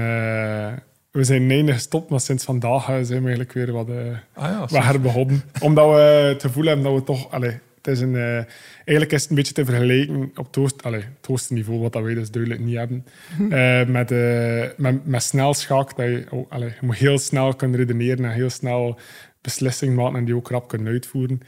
we 1.11 1.23
zijn 1.23 1.47
nee 1.47 1.71
gestopt, 1.71 2.09
maar 2.09 2.19
sinds 2.19 2.43
vandaag 2.43 2.85
zijn 2.85 3.05
we 3.07 3.13
eigenlijk 3.13 3.53
weer 3.53 3.71
wat, 3.71 3.89
Ah 3.89 3.95
ja, 4.33 4.59
wat 4.59 4.69
zo. 4.71 4.79
herbegonnen. 4.79 5.43
Omdat 5.59 5.89
we 5.89 6.01
het 6.01 6.41
gevoel 6.41 6.65
hebben 6.65 6.83
dat 6.83 6.93
we 6.93 7.03
toch... 7.03 7.31
Allee, 7.31 7.49
het 7.49 7.61
is 7.91 8.01
een, 8.01 8.15
eh, 8.15 8.43
eigenlijk 8.85 9.11
is 9.11 9.21
het 9.21 9.29
een 9.29 9.35
beetje 9.35 9.53
te 9.53 9.65
vergelijken 9.65 10.31
op 10.35 10.45
het 10.45 10.55
het 10.83 11.25
hoogste 11.25 11.53
niveau, 11.53 11.79
wat 11.79 11.93
dat 11.93 12.03
wij 12.03 12.13
dus 12.13 12.31
duidelijk 12.31 12.63
niet 12.63 12.75
hebben, 12.75 13.05
eh, 13.49 13.85
met, 13.85 14.11
eh, 14.11 14.63
met, 14.77 15.05
met 15.05 15.23
snel. 15.23 15.53
Dat 15.53 15.95
je, 15.97 16.25
oh, 16.29 16.51
allee, 16.51 16.69
je 16.69 16.85
moet 16.85 16.95
heel 16.95 17.17
snel 17.17 17.55
kunnen 17.55 17.79
redeneren 17.79 18.25
en 18.25 18.31
heel 18.31 18.49
snel 18.49 18.99
beslissingen 19.41 19.95
maken 19.95 20.15
en 20.15 20.25
die 20.25 20.35
ook 20.35 20.49
rap 20.49 20.67
kunnen 20.67 20.91
uitvoeren. 20.91 21.41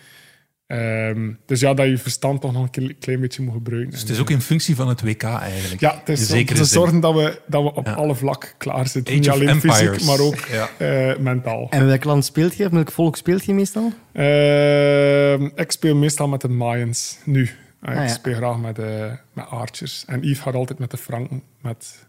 Ehm, 0.72 1.32
dus 1.46 1.60
ja, 1.60 1.74
dat 1.74 1.88
je 1.88 1.98
verstand 1.98 2.42
toch 2.42 2.54
nog 2.54 2.63
een 2.63 2.70
kle- 2.70 2.94
klein 3.00 3.20
beetje 3.20 3.42
moet 3.44 3.54
gebruiken. 3.54 3.92
Dus 3.92 4.00
het 4.00 4.10
is 4.10 4.20
ook 4.20 4.30
in 4.30 4.42
functie 4.42 4.75
van 4.75 4.88
het 4.88 5.01
WK 5.01 5.24
eigenlijk. 5.24 5.80
Ja, 5.82 5.96
het 6.06 6.10
is 6.10 6.32
om 6.32 6.46
te 6.46 6.66
zorgen 6.66 7.00
dat 7.00 7.13
we, 7.13 7.40
dat 7.48 7.63
we 7.63 7.74
op 7.74 7.86
Ja. 7.86 7.94
alle 7.94 8.16
vlakken 8.16 8.50
klaar 8.58 8.88
zitten. 8.88 9.13
Age 9.13 9.22
Niet 9.22 9.30
alleen 9.30 9.48
Empires. 9.48 9.78
fysiek, 9.80 10.06
maar 10.06 10.20
ook 10.20 10.36
Ja. 10.38 10.70
eh, 10.78 11.18
mentaal. 11.18 11.68
En 11.70 11.86
welk 11.86 12.04
land 12.04 12.25
speelt 12.25 12.56
je? 12.56 12.70
Welk 12.70 12.92
volk 12.92 13.16
speelt 13.18 13.46
je 13.46 13.54
meestal? 13.54 13.92
Ehm, 14.13 15.50
ik 15.56 15.72
speel 15.72 15.96
meestal 15.96 16.28
met 16.28 16.42
de 16.42 16.50
Mayans 16.50 17.18
nu. 17.25 17.50
Ah, 17.82 17.94
ik 17.94 18.00
ja. 18.00 18.08
speel 18.08 18.34
graag 18.34 18.58
met, 18.58 18.80
eh, 18.80 19.12
met 19.34 19.46
Archers. 19.50 20.04
En 20.08 20.22
Yves 20.24 20.40
gaat 20.40 20.54
altijd 20.56 20.80
met 20.80 20.92
de 20.92 20.98
Franken, 20.98 21.44
met 21.62 22.08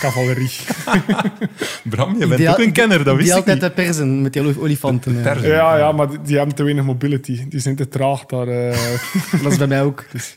cavalerie. 0.00 0.50
Bram, 1.90 2.18
je 2.18 2.26
bent 2.26 2.36
Die 2.36 2.48
ook 2.48 2.58
een 2.58 2.72
kenner, 2.72 3.04
dat 3.04 3.16
wist 3.16 3.18
Die 3.28 3.30
ik 3.30 3.36
altijd 3.48 3.60
niet. 3.60 3.74
te 3.76 3.82
persen 3.82 4.22
met 4.22 4.32
die 4.32 4.42
oli- 4.42 4.56
olifanten. 4.60 5.16
eh. 5.16 5.22
Persen. 5.22 5.48
ja, 5.48 5.76
ja, 5.76 5.92
maar 5.92 6.08
die, 6.08 6.18
die 6.22 6.36
hebben 6.36 6.54
te 6.54 6.62
weinig 6.62 6.84
mobility. 6.84 7.48
Die 7.48 7.60
zijn 7.60 7.76
te 7.76 7.88
traag 7.88 8.26
daar. 8.26 8.48
eh. 8.48 8.78
Dat 9.42 9.52
is 9.52 9.58
bij 9.58 9.66
mij 9.66 9.82
ook. 9.82 10.04
Dus. 10.12 10.34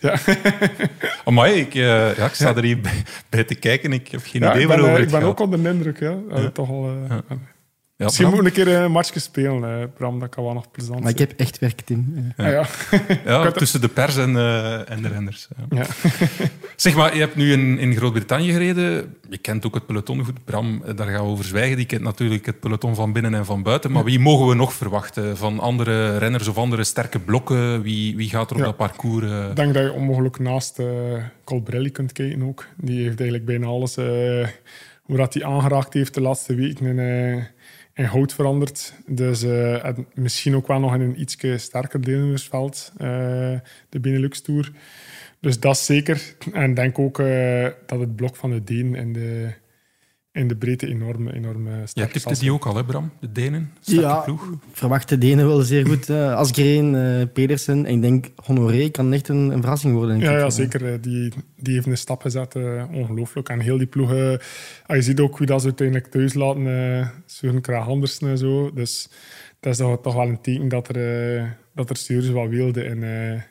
Amai, 1.25 1.53
ik, 1.53 1.75
eh, 1.75 2.15
ja, 2.17 2.25
ik 2.25 2.34
sta 2.34 2.55
er 2.55 2.63
hier 2.63 2.82
bij, 2.82 3.03
bij 3.29 3.44
te 3.44 3.55
kijken. 3.55 3.94
Ik 3.94 4.08
heb 4.12 4.22
geen 4.25 4.41
ja, 4.41 4.50
idee 4.50 4.62
ik 4.62 4.67
ben, 4.67 4.77
waarover 4.77 5.00
het 5.01 5.05
ik 5.05 5.12
ben 5.12 5.22
gaat. 5.22 5.29
ook 5.29 5.39
onder 5.39 5.63
de 5.63 5.70
indruk. 5.70 6.00
Ja. 6.00 6.50
Toch 6.53 6.70
al, 6.70 6.89
Ja, 7.97 8.05
Misschien 8.05 8.25
Bram? 8.29 8.39
moet 8.39 8.47
ik 8.51 8.57
een 8.57 8.63
keer 8.65 8.75
een 8.75 8.91
matchje 8.91 9.19
spelen, 9.19 9.81
eh, 9.81 9.87
Bram. 9.97 10.19
Dat 10.19 10.29
kan 10.29 10.43
wel 10.43 10.53
nog 10.53 10.71
plezant 10.71 10.99
Maar 11.01 11.11
ik 11.11 11.19
heb 11.19 11.33
echt 11.37 11.59
werk, 11.59 11.81
Tim. 11.81 12.33
Eh, 12.35 12.45
Ah, 12.45 12.51
ja. 12.51 12.65
Ja, 13.43 13.51
tussen 13.51 13.81
de 13.81 13.87
pers 13.87 14.17
en, 14.17 14.35
eh, 14.35 14.89
en 14.91 15.01
de 15.01 15.07
renners. 15.07 15.47
Ja. 15.69 15.77
Ja. 15.77 15.85
Zeg 16.75 16.95
maar, 16.95 17.13
je 17.13 17.19
hebt 17.19 17.35
nu 17.35 17.51
in, 17.51 17.77
in 17.79 17.95
Groot-Brittannië 17.95 18.51
gereden. 18.51 19.15
Je 19.29 19.37
kent 19.37 19.65
ook 19.65 19.73
het 19.73 19.85
peloton 19.85 20.23
goed. 20.25 20.43
Bram, 20.45 20.83
eh, 20.85 20.95
daar 20.95 21.07
gaan 21.07 21.23
we 21.25 21.29
over 21.31 21.45
zwijgen. 21.45 21.77
Die 21.77 21.85
kent 21.85 22.01
natuurlijk 22.01 22.45
het 22.45 22.59
peloton 22.59 22.95
van 22.95 23.13
binnen 23.13 23.33
en 23.33 23.45
van 23.45 23.63
buiten. 23.63 23.91
Maar 23.91 24.03
wie 24.03 24.20
mogen 24.20 24.48
we 24.48 24.55
nog 24.55 24.74
verwachten? 24.74 25.37
Van 25.37 25.59
andere 25.59 26.17
renners 26.17 26.48
of 26.48 26.57
andere 26.57 26.83
sterke 26.83 27.20
blokken? 27.20 27.81
Wie, 27.81 28.15
wie 28.15 28.29
gaat 28.29 28.50
er 28.50 28.55
op 28.55 28.61
Ja. 28.61 28.65
dat 28.67 28.77
parcours? 28.77 29.25
eh? 29.25 29.50
Ik 29.50 29.55
denk 29.55 29.74
dat 29.74 29.83
je 29.83 29.91
onmogelijk 29.93 30.39
naast 30.39 30.79
eh 30.79 30.85
Colbrelli 31.43 31.91
kunt 31.91 32.11
kijken 32.11 32.43
ook. 32.43 32.65
Die 32.77 32.98
heeft 33.03 33.20
eigenlijk 33.20 33.46
bijna 33.46 33.65
alles, 33.65 33.98
eh, 33.98 34.05
hoe 35.01 35.17
dat 35.17 35.33
hij 35.33 35.43
aangeraakt 35.43 35.93
heeft 35.93 36.13
de 36.13 36.22
laatste 36.22 36.55
weken, 36.55 37.00
eh, 37.00 37.43
in 37.96 38.10
goud 38.10 38.34
veranderd. 38.34 38.94
Dus 39.05 39.44
eh, 39.44 39.86
en 39.86 40.08
misschien 40.14 40.55
ook 40.55 40.68
wel 40.68 40.79
nog 40.79 40.94
in 40.94 41.01
een 41.01 41.22
iets 41.22 41.38
sterker 41.55 42.01
deelnemersveld, 42.01 42.92
eh, 42.98 43.08
de 43.90 44.00
Benelux 44.00 44.42
Tour. 44.42 44.72
Dus 45.40 45.60
dat 45.60 45.77
zeker. 45.77 46.36
En 46.53 46.74
denk 46.74 47.00
ook 47.00 47.20
eh, 47.20 47.68
dat 47.86 48.00
het 48.00 48.16
blok 48.16 48.36
van 48.36 48.50
de 48.50 48.64
Deen 48.64 48.96
in 48.96 49.14
de, 49.14 49.50
in 50.35 50.48
de 50.48 50.55
breedte 50.55 50.87
enorm, 50.87 51.27
enorm 51.27 51.67
eh, 51.67 51.74
Jij 51.77 51.85
sterk 51.85 51.93
zal 51.95 52.05
tipte 52.13 52.19
zijn. 52.21 52.39
die 52.39 52.51
ook 52.53 52.65
al, 52.65 52.75
hè 52.75 52.83
Bram? 52.85 53.11
De 53.19 53.31
Denen? 53.31 53.71
Sterke 53.79 54.01
Ja, 54.01 54.15
ploeg. 54.19 54.43
ik 54.51 54.57
verwacht 54.71 55.09
de 55.09 55.17
Denen 55.17 55.48
wel 55.48 55.61
zeer 55.61 55.85
goed. 55.87 56.09
eh 56.09 56.33
Asgreen, 56.35 56.95
eh, 56.95 57.21
Pedersen. 57.33 57.85
En 57.85 57.93
ik 57.93 58.01
denk 58.01 58.25
Honoré 58.35 58.89
kan 58.89 59.13
echt 59.13 59.27
een, 59.27 59.50
een 59.51 59.59
verrassing 59.61 59.93
worden. 59.95 60.19
Ja, 60.19 60.37
ja 60.37 60.50
zeker. 60.50 60.93
eh, 60.93 61.01
Die, 61.01 61.33
die 61.59 61.74
heeft 61.74 61.85
een 61.85 61.98
stap 61.98 62.21
gezet. 62.21 62.55
eh, 62.55 62.83
ongelooflijk. 62.93 63.50
En 63.50 63.59
heel 63.59 63.77
die 63.77 63.87
ploegen... 63.87 64.39
ah, 64.85 64.95
je 64.95 65.01
ziet 65.01 65.19
ook 65.19 65.37
wie 65.37 65.48
dat 65.48 65.59
ze 65.61 65.67
uiteindelijk 65.67 66.07
thuis 66.07 66.33
laten. 66.33 66.67
eh 66.67 67.07
Søren 67.25 67.61
Andersen 67.87 68.29
en 68.29 68.37
zo. 68.37 68.71
Dus 68.74 69.09
dat 69.59 69.71
is 69.74 69.77
toch, 69.79 70.01
toch 70.01 70.13
wel 70.13 70.27
een 70.27 70.41
teken 70.41 70.67
dat 70.67 70.95
er, 70.95 71.57
dat 71.75 71.89
er 71.89 71.98
serieus 71.98 72.29
wat 72.29 72.50
wilde 72.50 72.83
in, 72.83 73.03
eh, 73.03 73.41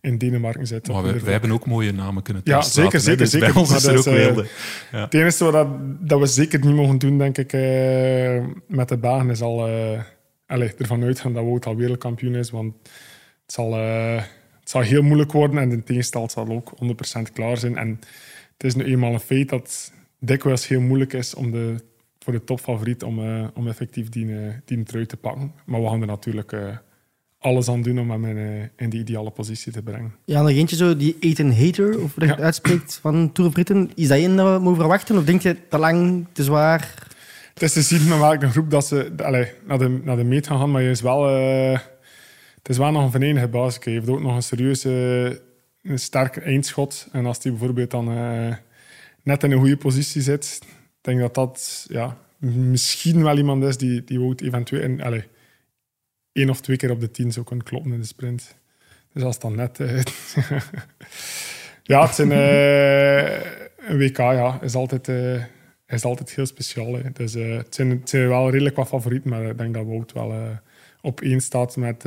in 0.00 0.18
Denemarken 0.18 0.66
zit. 0.66 0.88
Maar 0.88 1.02
wij, 1.02 1.20
wij 1.20 1.32
hebben 1.32 1.50
ook 1.50 1.66
mooie 1.66 1.92
namen 1.92 2.22
kunnen 2.22 2.42
Ja, 2.44 2.52
thuis 2.52 2.76
laten, 2.76 2.82
zeker, 2.82 3.00
zeker, 3.00 3.18
Dus 3.18 3.30
zeker. 3.30 3.52
Bij 3.52 3.62
ons 3.62 3.74
is 3.74 3.84
er 3.84 3.94
dat 3.94 4.08
ook 4.08 4.14
eh, 4.14 4.24
wilde. 4.24 4.46
Ja. 4.92 5.00
Het 5.00 5.14
enige 5.14 5.44
wat 5.44 5.52
dat, 5.52 5.68
dat 6.08 6.18
we 6.20 6.26
zeker 6.26 6.64
niet 6.64 6.74
mogen 6.74 6.98
doen, 6.98 7.18
denk 7.18 7.38
ik, 7.38 7.52
eh, 7.52 8.44
met 8.66 8.88
de 8.88 8.96
Bagen 8.96 9.30
is 9.30 9.40
al 9.40 9.68
eh 9.68 10.00
allez, 10.46 10.72
ervan 10.78 11.02
uitgaan 11.02 11.32
dat 11.32 11.44
Wout 11.44 11.66
al 11.66 11.76
wereldkampioen 11.76 12.34
is. 12.34 12.50
Want 12.50 12.74
het 13.42 13.52
zal, 13.52 13.74
het 13.74 14.70
zal 14.70 14.80
heel 14.80 15.02
moeilijk 15.02 15.32
worden 15.32 15.58
en 15.58 15.68
de 15.68 15.82
tegenstand 15.82 16.32
zal 16.32 16.48
ook 16.48 16.72
100% 16.78 17.32
klaar 17.32 17.56
zijn. 17.56 17.76
En 17.76 17.88
het 18.52 18.64
is 18.64 18.74
nu 18.74 18.84
eenmaal 18.84 19.12
een 19.12 19.20
feit 19.20 19.48
dat 19.48 19.92
dikwijls 20.18 20.68
heel 20.68 20.80
moeilijk 20.80 21.12
is 21.12 21.34
om 21.34 21.50
de, 21.50 21.74
voor 22.18 22.32
de 22.32 22.44
topfavoriet 22.44 23.02
om, 23.02 23.18
om 23.54 23.68
effectief 23.68 24.08
die, 24.08 24.36
die 24.64 24.82
trui 24.82 25.06
te 25.06 25.16
pakken. 25.16 25.52
Maar 25.66 25.82
we 25.82 25.88
gaan 25.88 26.00
er 26.00 26.06
natuurlijk 26.06 26.52
alles 27.40 27.68
aan 27.68 27.82
doen 27.82 27.98
om 28.00 28.10
hem 28.10 28.24
in, 28.24 28.36
eh, 28.36 28.84
in 28.84 28.90
die 28.90 29.00
ideale 29.00 29.30
positie 29.30 29.72
te 29.72 29.82
brengen. 29.82 30.14
Ja, 30.24 30.42
nog 30.42 30.50
eentje 30.50 30.76
zo, 30.76 30.96
die 30.96 31.16
Ethan 31.20 31.52
Hater, 31.52 32.00
of 32.02 32.14
dat 32.14 32.28
je 32.28 32.34
het 32.34 32.40
uitspreekt, 32.40 32.98
van 33.02 33.32
Tour 33.32 33.48
of 33.48 33.54
Britain. 33.54 33.90
Is 33.94 34.08
dat 34.08 34.18
één 34.18 34.36
dat 34.36 34.56
we 34.56 34.62
mogen 34.62 34.78
verwachten? 34.78 35.16
Of 35.16 35.24
denk 35.24 35.42
je 35.42 35.56
te 35.68 35.78
lang, 35.78 36.26
te 36.32 36.44
zwaar? 36.44 36.94
Het 37.54 37.62
is 37.62 37.72
te 37.72 37.82
zien 37.82 38.08
met 38.08 38.18
welke 38.18 38.48
groep 38.48 38.70
dat 38.70 38.86
ze 38.86 39.12
allee, 39.16 39.52
naar, 39.66 39.78
de, 39.78 40.00
naar 40.04 40.16
de 40.16 40.24
meet 40.24 40.46
gaan 40.46 40.58
gaan, 40.58 40.70
maar 40.70 40.82
je 40.82 40.90
is 40.90 41.00
wel, 41.00 41.28
eh, 41.28 41.78
het 42.54 42.68
is 42.68 42.78
wel 42.78 42.90
nog 42.90 43.02
een 43.02 43.10
venenige 43.10 43.48
basis. 43.48 43.84
Hij 43.84 43.92
heeft 43.92 44.08
ook 44.08 44.22
nog 44.22 44.34
een 44.34 44.42
serieuze, 44.42 45.42
een 45.82 45.98
sterke 45.98 46.40
eindschot. 46.40 47.08
En 47.12 47.26
als 47.26 47.38
hij 47.42 47.52
bijvoorbeeld 47.52 47.90
dan 47.90 48.10
eh, 48.10 48.54
net 49.22 49.42
in 49.42 49.50
een 49.50 49.58
goede 49.58 49.76
positie 49.76 50.22
zit, 50.22 50.58
denk 51.00 51.20
dat 51.20 51.34
dat 51.34 51.86
ja, 51.88 52.16
misschien 52.38 53.22
wel 53.22 53.36
iemand 53.36 53.64
is 53.64 53.76
die, 53.76 54.04
die 54.04 54.20
Wout 54.20 54.40
eventueel 54.40 54.82
in, 54.82 55.02
allee, 55.02 55.24
één 56.32 56.50
of 56.50 56.60
twee 56.60 56.76
keer 56.76 56.90
op 56.90 57.00
de 57.00 57.10
tien 57.10 57.32
zou 57.32 57.46
kunnen 57.46 57.64
kloppen 57.64 57.92
in 57.92 58.00
de 58.00 58.06
sprint. 58.06 58.58
Dus 59.12 59.22
als 59.22 59.38
dan 59.38 59.54
net... 59.54 59.80
eh, 59.80 60.02
ja, 61.82 62.02
het 62.02 62.14
zijn, 62.14 62.32
eh, 62.32 63.32
een 63.88 63.98
WK 63.98 64.16
ja, 64.16 64.58
is 64.62 64.74
altijd... 64.74 65.08
eh, 65.08 65.44
is 65.86 66.04
altijd 66.04 66.34
heel 66.34 66.46
speciaal. 66.46 66.94
Hè. 66.94 67.10
Dus, 67.12 67.34
het, 67.34 67.74
zijn, 67.74 67.90
het 67.90 68.08
zijn 68.08 68.28
wel 68.28 68.50
redelijk 68.50 68.76
wat 68.76 68.88
favorieten, 68.88 69.30
maar 69.30 69.42
ik 69.42 69.58
denk 69.58 69.74
dat 69.74 69.86
Wout 69.86 70.12
wel 70.12 70.58
op 71.00 71.20
één 71.20 71.40
staat 71.40 71.76
met 71.76 72.04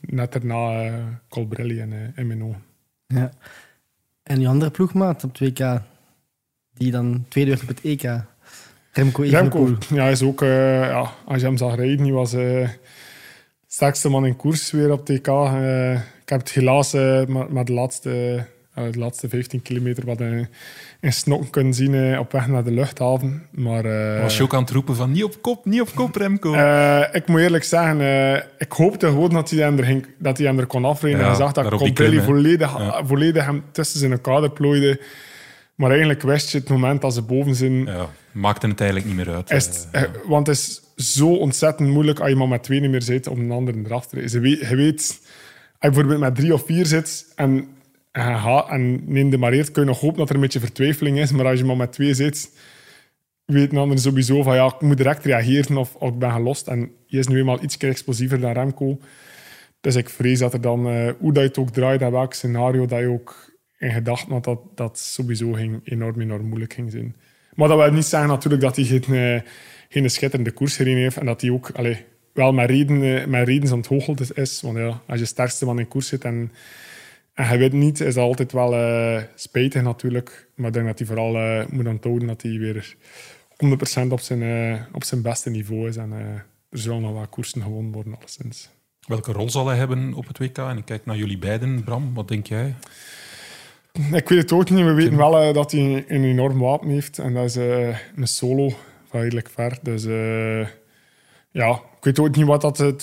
net 0.00 0.32
daarna 0.32 0.84
eh 0.84 0.94
Colbrelli 1.28 1.80
en, 1.80 2.12
en 2.14 2.26
Minot. 2.26 2.56
Ja. 3.06 3.30
En 4.22 4.38
die 4.38 4.48
andere 4.48 4.70
ploegmaat 4.70 5.24
op 5.24 5.38
2K, 5.42 5.82
die 6.74 6.90
dan 6.90 7.24
tweede 7.28 7.50
werd 7.50 7.62
op 7.62 7.68
het 7.68 7.80
EK. 7.80 8.02
Remco 8.02 8.24
Remco 8.92 9.22
Evenepoel. 9.22 9.76
ja, 9.88 10.08
is 10.08 10.22
ook, 10.22 10.40
ja, 10.40 11.12
als 11.24 11.40
je 11.40 11.46
hem 11.46 11.56
zag 11.56 11.74
rijden, 11.74 12.04
hij 12.04 12.12
was 12.12 12.32
sterkste 13.70 14.08
man 14.08 14.26
in 14.26 14.36
koers 14.36 14.70
weer 14.70 14.92
op 14.92 15.04
TK. 15.04 15.26
Eh, 15.28 15.92
ik 15.92 16.28
heb 16.28 16.40
het 16.40 16.50
helaas 16.50 16.92
maar, 17.26 17.46
maar 17.50 17.64
de, 17.64 17.72
laatste, 17.72 18.44
eh, 18.74 18.84
de 18.90 18.98
laatste 18.98 19.28
15 19.28 19.62
kilometer 19.62 20.04
wat 20.06 20.20
in, 20.20 20.48
in 21.00 21.12
snokken 21.12 21.50
kunnen 21.50 21.74
zien 21.74 22.18
op 22.18 22.32
weg 22.32 22.46
naar 22.46 22.64
de 22.64 22.70
luchthaven. 22.70 23.46
Maar, 23.50 23.82
Was 24.20 24.36
je 24.36 24.42
ook 24.42 24.54
aan 24.54 24.60
het 24.60 24.70
roepen 24.70 24.96
van 24.96 25.10
niet 25.12 25.24
op 25.24 25.42
kop, 25.42 25.64
niet 25.64 25.80
op 25.80 25.90
kop, 25.94 26.14
Remco? 26.16 26.54
Ik 27.12 27.26
moet 27.26 27.40
eerlijk 27.40 27.64
zeggen, 27.64 28.00
ik 28.58 28.72
hoopte 28.72 29.06
gewoon 29.06 29.30
dat 29.30 29.50
hij 29.50 29.60
hem 29.60 29.78
er, 29.78 29.84
ging, 29.84 30.06
dat 30.18 30.38
hij 30.38 30.46
hem 30.46 30.58
er 30.58 30.66
kon 30.66 30.84
afrijden. 30.84 31.20
Ja, 31.20 31.28
en 31.30 31.36
zag 31.36 31.52
dat 31.52 31.64
hè. 32.18 32.22
volledig, 32.24 32.78
Ja. 32.78 33.04
volledig 33.04 33.44
hem 33.44 33.64
tussen 33.72 33.98
zijn 33.98 34.20
kader 34.20 34.50
plooide. 34.50 35.00
Maar 35.78 35.90
eigenlijk 35.90 36.22
wist 36.22 36.50
je 36.50 36.58
het 36.58 36.68
moment 36.68 37.00
dat 37.00 37.14
ze 37.14 37.22
boven 37.22 37.54
zijn, 37.54 37.84
ja, 37.84 38.10
maakte 38.32 38.66
het 38.66 38.80
eigenlijk 38.80 39.08
niet 39.08 39.26
meer 39.26 39.34
uit. 39.34 39.50
Is 39.50 39.86
Eh, 39.90 40.02
eh, 40.02 40.10
want 40.26 40.46
het 40.46 40.56
is 40.56 40.82
zo 41.16 41.34
ontzettend 41.34 41.88
moeilijk 41.88 42.20
als 42.20 42.28
je 42.28 42.36
maar 42.36 42.48
met 42.48 42.62
twee 42.62 42.80
niet 42.80 42.90
meer 42.90 43.02
zit 43.02 43.26
om 43.26 43.38
een 43.38 43.50
ander 43.50 43.74
eraf 43.84 44.06
te. 44.06 44.30
Je 44.30 44.40
weet, 44.40 44.60
je 44.60 44.76
weet, 44.76 44.98
als 44.98 45.18
je 45.80 45.88
bijvoorbeeld 45.90 46.20
met 46.20 46.34
drie 46.34 46.54
of 46.54 46.64
vier 46.66 46.86
zit 46.86 47.32
en, 47.34 47.68
en, 48.12 48.64
en 48.68 49.12
neemt 49.12 49.30
de 49.30 49.38
mareert, 49.38 49.70
kun 49.70 49.82
je 49.82 49.88
nog 49.88 50.00
hopen 50.00 50.18
dat 50.18 50.28
er 50.28 50.34
een 50.34 50.40
beetje 50.40 50.60
vertwijfeling 50.60 51.18
is. 51.18 51.30
Maar 51.30 51.46
als 51.46 51.58
je 51.58 51.64
maar 51.64 51.76
met 51.76 51.92
twee 51.92 52.14
zit, 52.14 52.50
weet 53.44 53.72
een 53.72 53.78
ander 53.78 53.98
sowieso 53.98 54.42
van 54.42 54.54
ja, 54.54 54.66
ik 54.66 54.80
moet 54.80 54.96
direct 54.96 55.24
reageren 55.24 55.76
of, 55.76 55.94
of 55.94 56.08
ik 56.08 56.18
ben 56.18 56.32
gelost. 56.32 56.66
En 56.66 56.90
je 57.06 57.18
is 57.18 57.26
nu 57.26 57.38
eenmaal 57.38 57.62
iets 57.62 57.76
explosiever 57.76 58.40
dan 58.40 58.52
Remco. 58.52 58.98
Dus 59.80 59.94
ik 59.94 60.08
vrees 60.08 60.38
dat 60.38 60.52
er 60.52 60.60
dan, 60.60 60.88
eh, 60.88 61.12
hoe 61.18 61.32
dat 61.32 61.42
je 61.42 61.48
het 61.48 61.58
ook 61.58 61.70
draait 61.70 62.02
en 62.02 62.10
welk 62.10 62.34
scenario 62.34 62.86
dat 62.86 62.98
je 62.98 63.08
ook 63.08 63.47
in 63.78 63.90
gedachten 63.90 64.32
had, 64.32 64.44
dat 64.44 64.60
dat 64.74 64.98
sowieso 64.98 65.52
ging, 65.52 65.80
enorm, 65.84 66.20
enorm 66.20 66.46
moeilijk 66.46 66.72
ging 66.72 66.90
zijn. 66.90 67.16
Maar 67.54 67.68
dat 67.68 67.78
wil 67.78 67.92
niet 67.92 68.04
zeggen 68.04 68.28
natuurlijk 68.28 68.62
dat 68.62 68.76
hij 68.76 68.84
geen, 68.84 69.04
eh, 69.04 69.40
geen 69.88 70.10
schitterende 70.10 70.50
koers 70.50 70.76
gereden 70.76 71.02
heeft 71.02 71.16
en 71.16 71.26
dat 71.26 71.40
hij 71.40 71.50
ook 71.50 71.70
allee, 71.70 72.04
wel 72.38 72.52
met 72.52 72.70
reden, 72.70 73.02
eh, 73.02 73.26
met 73.26 73.46
reden 73.46 73.72
onthoogeld 73.72 74.36
is. 74.36 74.60
Want 74.60 74.76
ja, 74.76 75.00
als 75.06 75.18
je 75.18 75.24
sterkste 75.24 75.64
man 75.64 75.78
in 75.78 75.88
koers 75.88 76.06
zit 76.06 76.24
en, 76.24 76.52
en 77.34 77.52
je 77.52 77.58
wint 77.58 77.72
niet, 77.72 78.00
is 78.00 78.14
dat 78.14 78.24
altijd 78.24 78.52
wel 78.52 78.74
eh, 78.74 79.22
spijtig 79.34 79.82
natuurlijk. 79.82 80.48
Maar 80.54 80.66
ik 80.66 80.72
denk 80.72 80.86
dat 80.86 80.98
hij 80.98 81.06
vooral 81.06 81.36
eh, 81.36 81.66
moet 81.70 81.86
onthouden 81.86 82.28
dat 82.28 82.42
hij 82.42 82.58
weer 82.58 82.96
100% 83.56 84.12
op 84.12 84.20
zijn, 84.20 84.86
op 84.92 85.04
zijn 85.04 85.22
beste 85.22 85.50
niveau 85.50 85.88
is. 85.88 85.96
En 85.96 86.12
er 86.12 86.46
zullen 86.70 87.00
nog 87.00 87.12
wat 87.12 87.28
koersen 87.28 87.62
gewonnen 87.62 87.92
worden, 87.92 88.16
alleszins. 88.16 88.70
welke 89.06 89.32
rol 89.32 89.50
zal 89.50 89.66
hij 89.66 89.76
hebben 89.76 90.14
op 90.14 90.26
het 90.26 90.38
WK? 90.38 90.58
En 90.58 90.76
ik 90.76 90.84
kijk 90.84 91.06
naar 91.06 91.16
jullie 91.16 91.38
beiden, 91.38 91.84
Bram. 91.84 92.14
Wat 92.14 92.28
denk 92.28 92.46
jij? 92.46 92.74
Ik 93.92 94.28
weet 94.28 94.42
het 94.42 94.52
ook 94.52 94.70
niet. 94.70 94.84
We 94.84 94.92
weten 94.92 95.16
wel 95.16 95.40
eh, 95.40 95.54
dat 95.54 95.72
hij 95.72 96.04
een 96.08 96.24
enorm 96.24 96.58
wapen 96.58 96.88
heeft. 96.88 97.18
En 97.18 97.34
dat 97.34 97.44
is 97.44 97.56
eh, 97.56 97.96
een 98.16 98.28
solo 98.28 98.72
van 99.08 99.20
redelijk 99.20 99.48
ver. 99.50 99.78
Dus 99.82 100.04
eh, 100.04 100.66
ja, 101.50 101.70
ik 101.70 102.04
weet 102.04 102.18
ook 102.18 102.36
niet 102.36 102.46
wat 102.46 102.60
dat 102.60 102.78
het, 102.78 103.02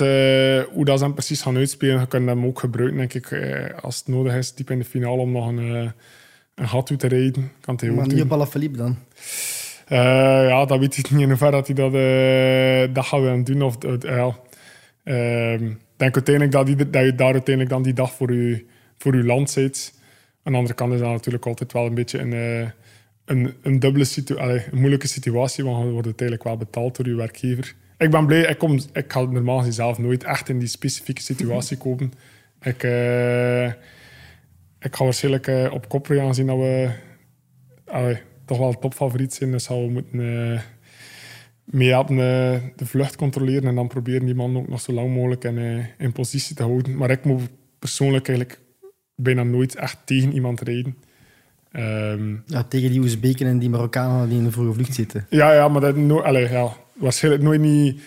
hoe 0.69 0.85
dat 0.85 0.97
ze 0.97 1.03
hem 1.03 1.13
precies 1.13 1.41
gaan 1.41 1.57
uitspelen. 1.57 1.99
Je 1.99 2.07
kunt 2.07 2.27
hem 2.27 2.45
ook 2.45 2.59
gebruiken, 2.59 2.97
denk 2.97 3.13
ik, 3.13 3.33
als 3.81 3.97
het 3.97 4.07
nodig 4.07 4.35
is, 4.35 4.53
diep 4.53 4.69
in 4.69 4.79
de 4.79 4.85
finale, 4.85 5.21
om 5.21 5.31
nog 5.31 5.47
een, 5.47 5.93
een 6.55 6.67
gat 6.67 6.85
toe 6.85 6.97
te 6.97 7.07
rijden. 7.07 7.51
Kan 7.61 7.77
hij 7.79 7.89
ook 7.89 7.95
Maar 7.95 8.07
niet 8.07 8.21
op 8.21 8.31
Alaphilippe 8.31 8.77
dan. 8.77 8.97
Eh, 9.85 10.47
ja, 10.47 10.65
dat 10.65 10.79
weet 10.79 10.97
ik 10.97 11.11
niet 11.11 11.21
in 11.21 11.29
hoeverre 11.29 11.51
dat 11.51 11.67
hij 11.67 11.75
dat, 11.75 12.95
dat 12.95 13.05
gaat 13.05 13.21
willen 13.21 13.43
doen. 13.43 13.61
Of, 13.61 13.77
eh. 13.77 14.27
Ehm, 15.03 15.65
ik 15.65 15.77
denk 15.97 16.15
uiteindelijk 16.15 16.51
dat, 16.55 16.65
die, 16.65 16.89
dat 16.89 17.03
je 17.03 17.15
daar 17.15 17.33
uiteindelijk 17.33 17.69
dan 17.69 17.83
die 17.83 17.93
dag 17.93 18.13
voor 18.13 18.33
je, 18.33 18.65
voor 18.97 19.15
je 19.15 19.23
land 19.23 19.49
zit. 19.49 19.93
Aan 20.45 20.51
de 20.51 20.57
andere 20.57 20.75
kant 20.75 20.93
is 20.93 20.99
dat 20.99 21.09
natuurlijk 21.09 21.45
altijd 21.45 21.73
wel 21.73 21.85
een 21.85 21.93
beetje 21.93 22.19
een, 22.19 22.33
eh, 22.33 22.69
een, 23.25 23.53
een 23.61 23.79
dubbele 23.79 24.05
situatie, 24.05 24.71
een 24.71 24.77
moeilijke 24.77 25.07
situatie, 25.07 25.63
want 25.63 25.83
je 25.83 25.89
wordt 25.89 26.05
uiteindelijk 26.05 26.47
wel 26.47 26.57
betaald 26.57 26.95
door 26.95 27.07
je 27.07 27.15
werkgever. 27.15 27.75
Ik 27.97 28.11
ben 28.11 28.25
blij, 28.25 28.41
ik, 28.41 28.57
kom, 28.57 28.79
ik 28.93 29.11
ga 29.11 29.21
normaal 29.21 29.57
gezien 29.57 29.73
zelf 29.73 29.97
nooit 29.97 30.23
echt 30.23 30.49
in 30.49 30.59
die 30.59 30.67
specifieke 30.67 31.21
situatie 31.21 31.77
komen. 31.87 32.13
Ik, 32.61 32.83
eh, 32.83 33.65
ik 34.79 34.95
ga 34.95 35.03
waarschijnlijk 35.03 35.47
eh, 35.47 35.71
op 35.73 35.89
kop 35.89 36.05
rijden, 36.05 36.25
aangezien 36.25 36.47
dat 36.47 36.57
we 36.57 36.91
toch 38.45 38.57
wel 38.57 38.79
topfavoriet 38.79 39.33
zijn. 39.33 39.51
Dus 39.51 39.67
gaan 39.67 39.85
we 39.85 39.91
moeten 39.91 40.53
eh 40.53 40.61
mee 41.65 41.89
helpen 41.89 42.15
de 42.75 42.85
vlucht 42.85 43.15
controleren 43.15 43.67
en 43.67 43.75
dan 43.75 43.87
proberen 43.87 44.25
die 44.25 44.35
man 44.35 44.57
ook 44.57 44.67
nog 44.67 44.81
zo 44.81 44.93
lang 44.93 45.13
mogelijk 45.13 45.43
in, 45.43 45.85
in 45.97 46.11
positie 46.11 46.55
te 46.55 46.63
houden. 46.63 46.97
Maar 46.97 47.09
ik 47.09 47.25
moet 47.25 47.41
persoonlijk 47.79 48.27
eigenlijk 48.27 48.59
bijna 49.15 49.43
nooit 49.43 49.75
echt 49.75 49.97
tegen 50.05 50.33
iemand 50.33 50.61
rijden. 50.61 50.95
Ehm, 51.71 52.35
Ja, 52.45 52.63
tegen 52.63 52.91
die 52.91 52.99
Oezbeken 52.99 53.47
en 53.47 53.59
die 53.59 53.69
Marokkanen 53.69 54.29
die 54.29 54.37
in 54.37 54.43
de 54.43 54.51
vroege 54.51 54.73
vlucht 54.73 54.93
zitten. 54.93 55.25
ja, 55.29 55.53
ja, 55.53 55.67
maar 55.67 55.81
dat 55.81 55.95
no 55.95 56.21
allee, 56.21 56.49
ja, 56.49 56.73
waarschijnlijk 56.93 57.43
nooit 57.43 57.61
niet 57.61 58.01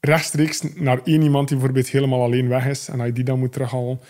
rechtstreeks 0.00 0.62
naar 0.74 1.00
één 1.04 1.22
iemand 1.22 1.48
die 1.48 1.56
bijvoorbeeld 1.56 1.88
helemaal 1.88 2.22
alleen 2.22 2.48
weg 2.48 2.66
is 2.66 2.88
en 2.88 2.98
dat 2.98 3.06
je 3.06 3.12
die 3.12 3.24
dan 3.24 3.38
moet 3.38 3.52
terughalen. 3.52 4.00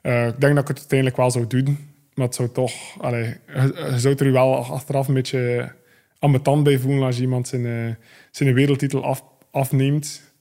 Eh, 0.00 0.26
ik 0.26 0.40
denk 0.40 0.54
dat 0.54 0.62
ik 0.62 0.68
het 0.68 0.78
uiteindelijk 0.78 1.16
wel 1.18 1.30
zou 1.30 1.46
doen, 1.46 1.78
maar 2.14 2.26
het 2.26 2.34
zou 2.34 2.48
toch... 2.48 2.72
Allee, 3.00 3.24
je, 3.46 3.88
je 3.92 3.98
zou 3.98 4.14
er 4.14 4.32
wel 4.32 4.56
achteraf 4.56 5.08
een 5.08 5.14
beetje 5.14 5.72
ambetant 6.18 6.64
bij 6.64 6.78
voelen 6.78 7.02
als 7.02 7.16
je 7.16 7.22
iemand 7.22 7.48
zijn, 7.48 7.66
eh, 7.66 7.94
zijn 8.30 8.54
wereldtitel 8.54 9.04
af, 9.04 9.24
afneemt. 9.50 10.32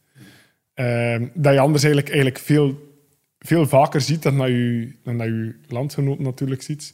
Eh, 0.74 1.16
dat 1.34 1.54
je 1.54 1.60
anders 1.60 1.84
eigenlijk, 1.84 2.14
eigenlijk 2.14 2.40
veel, 2.46 2.91
veel 3.42 3.68
vaker 3.68 4.02
ziet 4.02 4.24
dan 4.24 4.38
dat 4.38 4.48
je, 4.48 4.92
dan 5.04 5.18
dat 5.18 5.28
je 5.28 5.56
landgenoot 5.68 6.20
natuurlijk 6.20 6.62
ziet. 6.62 6.94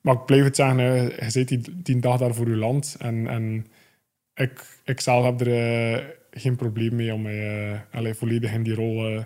Maar 0.00 0.14
ik 0.14 0.24
blijf 0.24 0.44
het 0.44 0.56
zeggen, 0.56 1.02
je 1.04 1.30
zit 1.30 1.48
die, 1.48 1.60
die 1.82 2.00
dag 2.00 2.18
daar 2.18 2.34
voor 2.34 2.48
je 2.48 2.56
land. 2.56 2.96
En, 2.98 3.26
en 3.28 3.66
ik, 4.34 4.80
ik 4.84 5.00
zelf 5.00 5.24
heb 5.24 5.40
er 5.40 5.94
eh, 5.94 6.04
geen 6.30 6.56
probleem 6.56 6.96
mee 6.96 7.14
om 7.14 7.22
mij 7.22 7.82
eh, 7.90 8.12
volledig 8.14 8.52
in 8.52 8.62
die 8.62 8.74
rol 8.74 9.06
eh, 9.06 9.22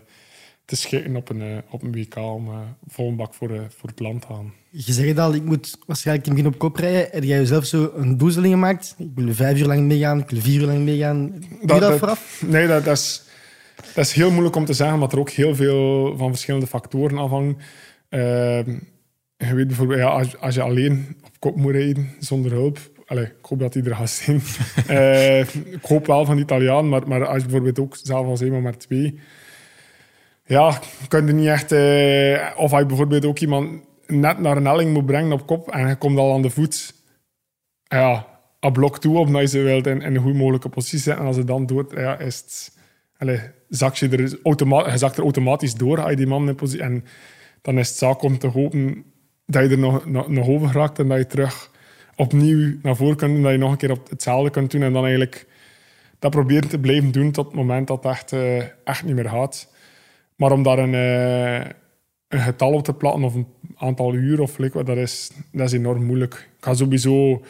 te 0.65 0.77
schikken 0.77 1.17
op 1.17 1.29
een, 1.29 1.63
op 1.71 1.83
een 1.83 1.93
WK. 1.93 2.17
Om 2.17 2.51
vol 2.87 3.09
een 3.09 3.17
bak 3.17 3.35
voor, 3.35 3.49
voor 3.77 3.89
het 3.89 4.01
land 4.01 4.21
te 4.21 4.27
gaan. 4.27 4.53
Je 4.71 4.93
zegt 4.93 5.19
al, 5.19 5.35
ik 5.35 5.45
moet 5.45 5.79
waarschijnlijk 5.87 6.27
in 6.27 6.33
het 6.33 6.43
begin 6.43 6.55
op 6.55 6.61
kop 6.61 6.77
rijden. 6.77 7.09
Heb 7.11 7.23
jij 7.23 7.39
jezelf 7.39 7.65
zo 7.65 7.93
een 7.97 8.17
doezeling 8.17 8.53
gemaakt? 8.53 8.95
Ik 8.99 9.11
wil 9.15 9.35
vijf 9.35 9.59
uur 9.59 9.67
lang 9.67 9.87
meegaan, 9.87 10.19
ik 10.19 10.31
wil 10.31 10.41
vier 10.41 10.61
uur 10.61 10.67
lang 10.67 10.85
meegaan. 10.85 11.31
Doe 11.31 11.41
je 11.61 11.67
dat, 11.67 11.81
dat- 11.81 11.99
vooraf? 11.99 12.43
Nee, 12.47 12.67
dat, 12.67 12.85
dat, 12.85 12.97
is, 12.97 13.23
dat 13.77 14.05
is 14.05 14.13
heel 14.13 14.31
moeilijk 14.31 14.57
om 14.57 14.65
te 14.65 14.73
zeggen, 14.73 14.95
omdat 14.95 15.13
er 15.13 15.19
ook 15.19 15.31
heel 15.31 15.55
veel 15.55 16.17
van 16.17 16.29
verschillende 16.29 16.67
factoren 16.67 17.19
afhangen. 17.19 17.59
Ehm, 18.09 18.71
je 19.37 19.55
weet 19.55 19.67
bijvoorbeeld, 19.67 20.01
ja, 20.01 20.07
als, 20.07 20.39
als 20.39 20.55
je 20.55 20.63
alleen 20.63 21.17
op 21.25 21.39
kop 21.39 21.57
moet 21.57 21.73
rijden, 21.73 22.11
zonder 22.19 22.53
hulp... 22.53 22.79
Allee, 23.07 23.25
ik 23.25 23.33
hoop 23.43 23.59
dat 23.59 23.75
er 23.75 23.97
gaat 23.97 24.11
zijn. 24.11 24.41
Eh, 24.87 25.41
ik 25.55 25.83
hoop 25.83 26.07
wel 26.07 26.25
van 26.25 26.37
de 26.37 26.43
Italiaan, 26.43 26.89
maar, 26.89 27.09
maar 27.09 27.27
als 27.27 27.37
je 27.37 27.43
bijvoorbeeld 27.43 27.79
ook 27.79 27.97
zelf 28.03 28.27
als 28.27 28.41
eenmaal 28.41 28.61
maar 28.61 28.77
twee... 28.77 29.19
Ja, 30.45 30.79
kun 31.09 31.27
je 31.27 31.33
niet 31.33 31.47
echt... 31.47 31.73
eh, 31.73 32.51
of 32.57 32.73
als 32.73 32.81
je 32.81 32.87
bijvoorbeeld 32.87 33.25
ook 33.25 33.39
iemand 33.39 33.81
net 34.07 34.39
naar 34.39 34.57
een 34.57 34.67
helling 34.67 34.93
moet 34.93 35.07
brengen 35.07 35.33
op 35.33 35.47
kop 35.47 35.71
en 35.71 35.89
je 35.89 35.97
komt 35.97 36.19
al 36.19 36.33
aan 36.33 36.43
de 36.43 36.51
voet 36.51 36.95
ja, 37.93 38.27
een 38.61 38.73
blok 38.73 38.99
toe 38.99 39.19
op 39.19 39.29
je 39.29 39.47
ze 39.47 39.59
wilt 39.59 39.87
in, 39.87 40.03
in 40.03 40.15
een 40.15 40.23
goed 40.23 40.35
mogelijke 40.35 40.69
positie 40.69 40.99
zetten. 40.99 41.23
En 41.23 41.29
als 41.29 41.37
het 41.37 41.47
dan 41.47 41.67
doet, 41.67 41.91
ja, 41.91 42.19
is 42.19 42.37
het, 42.37 42.73
allee, 43.23 43.41
zak 43.69 43.95
je, 43.95 44.09
er 44.09 44.21
er 45.01 45.23
automatisch 45.23 45.75
door 45.75 46.01
als 46.01 46.11
je 46.11 46.17
die 46.17 46.27
man 46.27 46.49
in 46.49 46.55
positie... 46.55 46.85
En 46.85 47.05
dan 47.63 47.79
is 47.79 47.89
het 47.89 47.99
zaak 47.99 48.23
om 48.23 48.39
te 48.39 48.47
hopen 48.47 49.05
dat 49.47 49.63
je 49.63 49.69
er 49.69 49.79
nog, 49.79 50.07
nog, 50.07 50.29
nog 50.29 50.49
over 50.49 50.73
raakt 50.73 50.99
en 50.99 51.09
dat 51.09 51.19
je 51.19 51.27
terug 51.27 51.71
opnieuw 52.17 52.77
naar 52.83 52.97
voren 52.97 53.17
kunt 53.17 53.37
en 53.37 53.43
dat 53.43 53.53
je 53.53 53.59
nog 53.59 53.71
een 53.71 53.77
keer 53.77 53.91
op 53.91 54.11
hetzelfde 54.11 54.51
kunt 54.51 54.71
doen. 54.71 54.83
En 54.83 54.93
dan 54.93 55.03
eigenlijk 55.03 55.47
dat 56.19 56.31
proberen 56.31 56.69
te 56.69 56.79
blijven 56.79 57.13
doen 57.13 57.31
tot 57.31 57.47
het 57.47 57.55
moment 57.55 57.87
dat 57.87 58.03
het 58.03 58.13
echt, 58.13 58.33
eh, 58.33 58.59
echt 58.85 59.05
niet 59.05 59.15
meer 59.15 59.29
gaat. 59.29 59.73
Maar 60.37 60.53
om 60.53 60.63
daar 60.63 60.79
een, 60.79 60.95
eh, 60.95 61.71
een 62.29 62.41
getal 62.41 62.73
op 62.73 62.85
te 62.85 62.95
platten 62.95 63.23
of 63.23 63.35
een 63.35 63.47
aantal 63.77 64.15
uur 64.15 64.41
of 64.41 64.59
like, 64.59 64.77
wat, 64.77 64.87
dat, 64.87 64.97
is, 64.97 65.31
dat 65.53 65.67
is 65.67 65.73
enorm 65.73 66.05
moeilijk. 66.05 66.35
Ik 66.35 66.65
ga 66.65 66.75
sowieso 66.75 67.43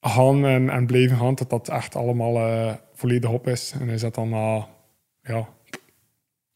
gaan 0.00 0.46
en, 0.46 0.70
en 0.70 0.86
blijven 0.86 1.16
gaan 1.16 1.34
tot 1.34 1.50
dat 1.50 1.68
echt 1.68 1.96
allemaal 1.96 2.36
eh, 2.36 2.74
volledig 3.02 3.30
op 3.30 3.46
is. 3.48 3.72
En 3.80 3.88
is 3.88 4.00
dat 4.00 4.14
dan 4.14 4.28
na, 4.28 4.66
ja, 5.22 5.48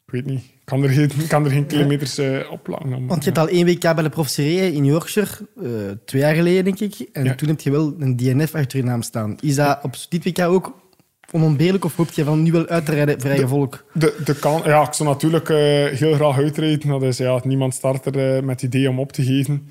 ik 0.07 0.13
weet 0.13 0.25
niet, 0.27 0.43
kan 0.65 0.83
er 0.83 0.89
geen, 0.89 1.11
kan 1.29 1.45
er 1.45 1.51
geen 1.51 1.67
kilometers 1.67 2.19
eh 2.19 2.51
op 2.51 2.63
plakken. 2.63 3.07
Want 3.07 3.25
je 3.25 3.31
hebt 3.31 3.39
al 3.43 3.49
één 3.49 3.67
WK 3.67 3.81
bij 3.81 4.03
de 4.03 4.09
profserie 4.09 4.73
in 4.73 4.85
Yorkshire, 4.85 5.31
eh, 5.63 5.71
twee 6.05 6.23
jaar 6.23 6.35
geleden 6.35 6.65
denk 6.65 6.81
ik. 6.81 7.09
En 7.13 7.25
Ja. 7.25 7.35
toen 7.35 7.49
heb 7.49 7.61
je 7.61 7.71
wel 7.71 7.95
een 7.99 8.17
DNF 8.17 8.55
achter 8.55 8.79
je 8.79 8.85
naam 8.85 9.03
staan. 9.03 9.37
Is 9.41 9.55
dat 9.55 9.79
op 9.83 9.95
dit 10.09 10.25
WK 10.25 10.39
ook 10.39 10.85
onontbeerlijk 11.33 11.85
of 11.85 11.97
hoop 11.97 12.11
je 12.11 12.25
van 12.25 12.43
nu 12.43 12.53
wel 12.53 12.67
uit 12.67 12.85
te 12.87 12.93
rijden 12.93 13.21
voor 13.21 13.31
eigen 13.31 13.49
volk? 13.49 13.85
De, 13.93 14.17
de 14.25 14.39
kan, 14.39 14.63
ja, 14.65 14.87
ik 14.87 14.93
zou 14.93 15.09
natuurlijk 15.09 15.49
eh, 15.51 15.57
heel 15.87 16.15
graag 16.15 16.37
uitrijden. 16.39 16.89
Dat 16.89 17.03
is, 17.03 17.17
ja, 17.19 17.41
niemand 17.45 17.75
start 17.75 18.07
er 18.07 18.37
eh, 18.37 18.43
met 18.43 18.61
het 18.61 18.75
idee 18.75 18.89
om 18.89 18.99
op 19.01 19.13
te 19.13 19.25
geven. 19.25 19.69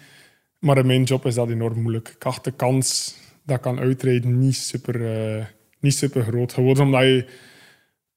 Maar 0.60 0.78
in 0.78 0.86
mijn 0.86 1.04
job 1.04 1.26
is 1.26 1.36
dat 1.36 1.50
enorm 1.50 1.82
moeilijk. 1.82 2.10
Ik 2.16 2.26
acht 2.26 2.44
de 2.44 2.52
kans 2.52 3.16
dat 3.46 3.56
ik 3.56 3.62
kan 3.62 3.80
uitrijden 3.80 4.40
niet 4.40 4.56
super, 4.56 5.02
niet 5.86 5.96
super 5.96 6.24
groot. 6.24 6.54
Gewoon 6.54 6.80
omdat 6.80 7.02
je... 7.02 7.26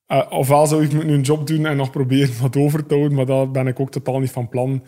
eh, 0.06 0.26
ofwel 0.30 0.66
zou 0.66 0.84
ik 0.84 0.92
nu 0.92 1.00
een 1.00 1.20
job 1.20 1.46
doen 1.46 1.66
en 1.66 1.76
nog 1.76 1.90
proberen 1.90 2.40
wat 2.40 2.56
over 2.56 2.86
te 2.86 2.94
houden, 2.94 3.16
maar 3.16 3.26
daar 3.26 3.50
ben 3.50 3.66
ik 3.66 3.80
ook 3.80 3.90
totaal 3.90 4.20
niet 4.20 4.30
van 4.30 4.48
plan. 4.48 4.86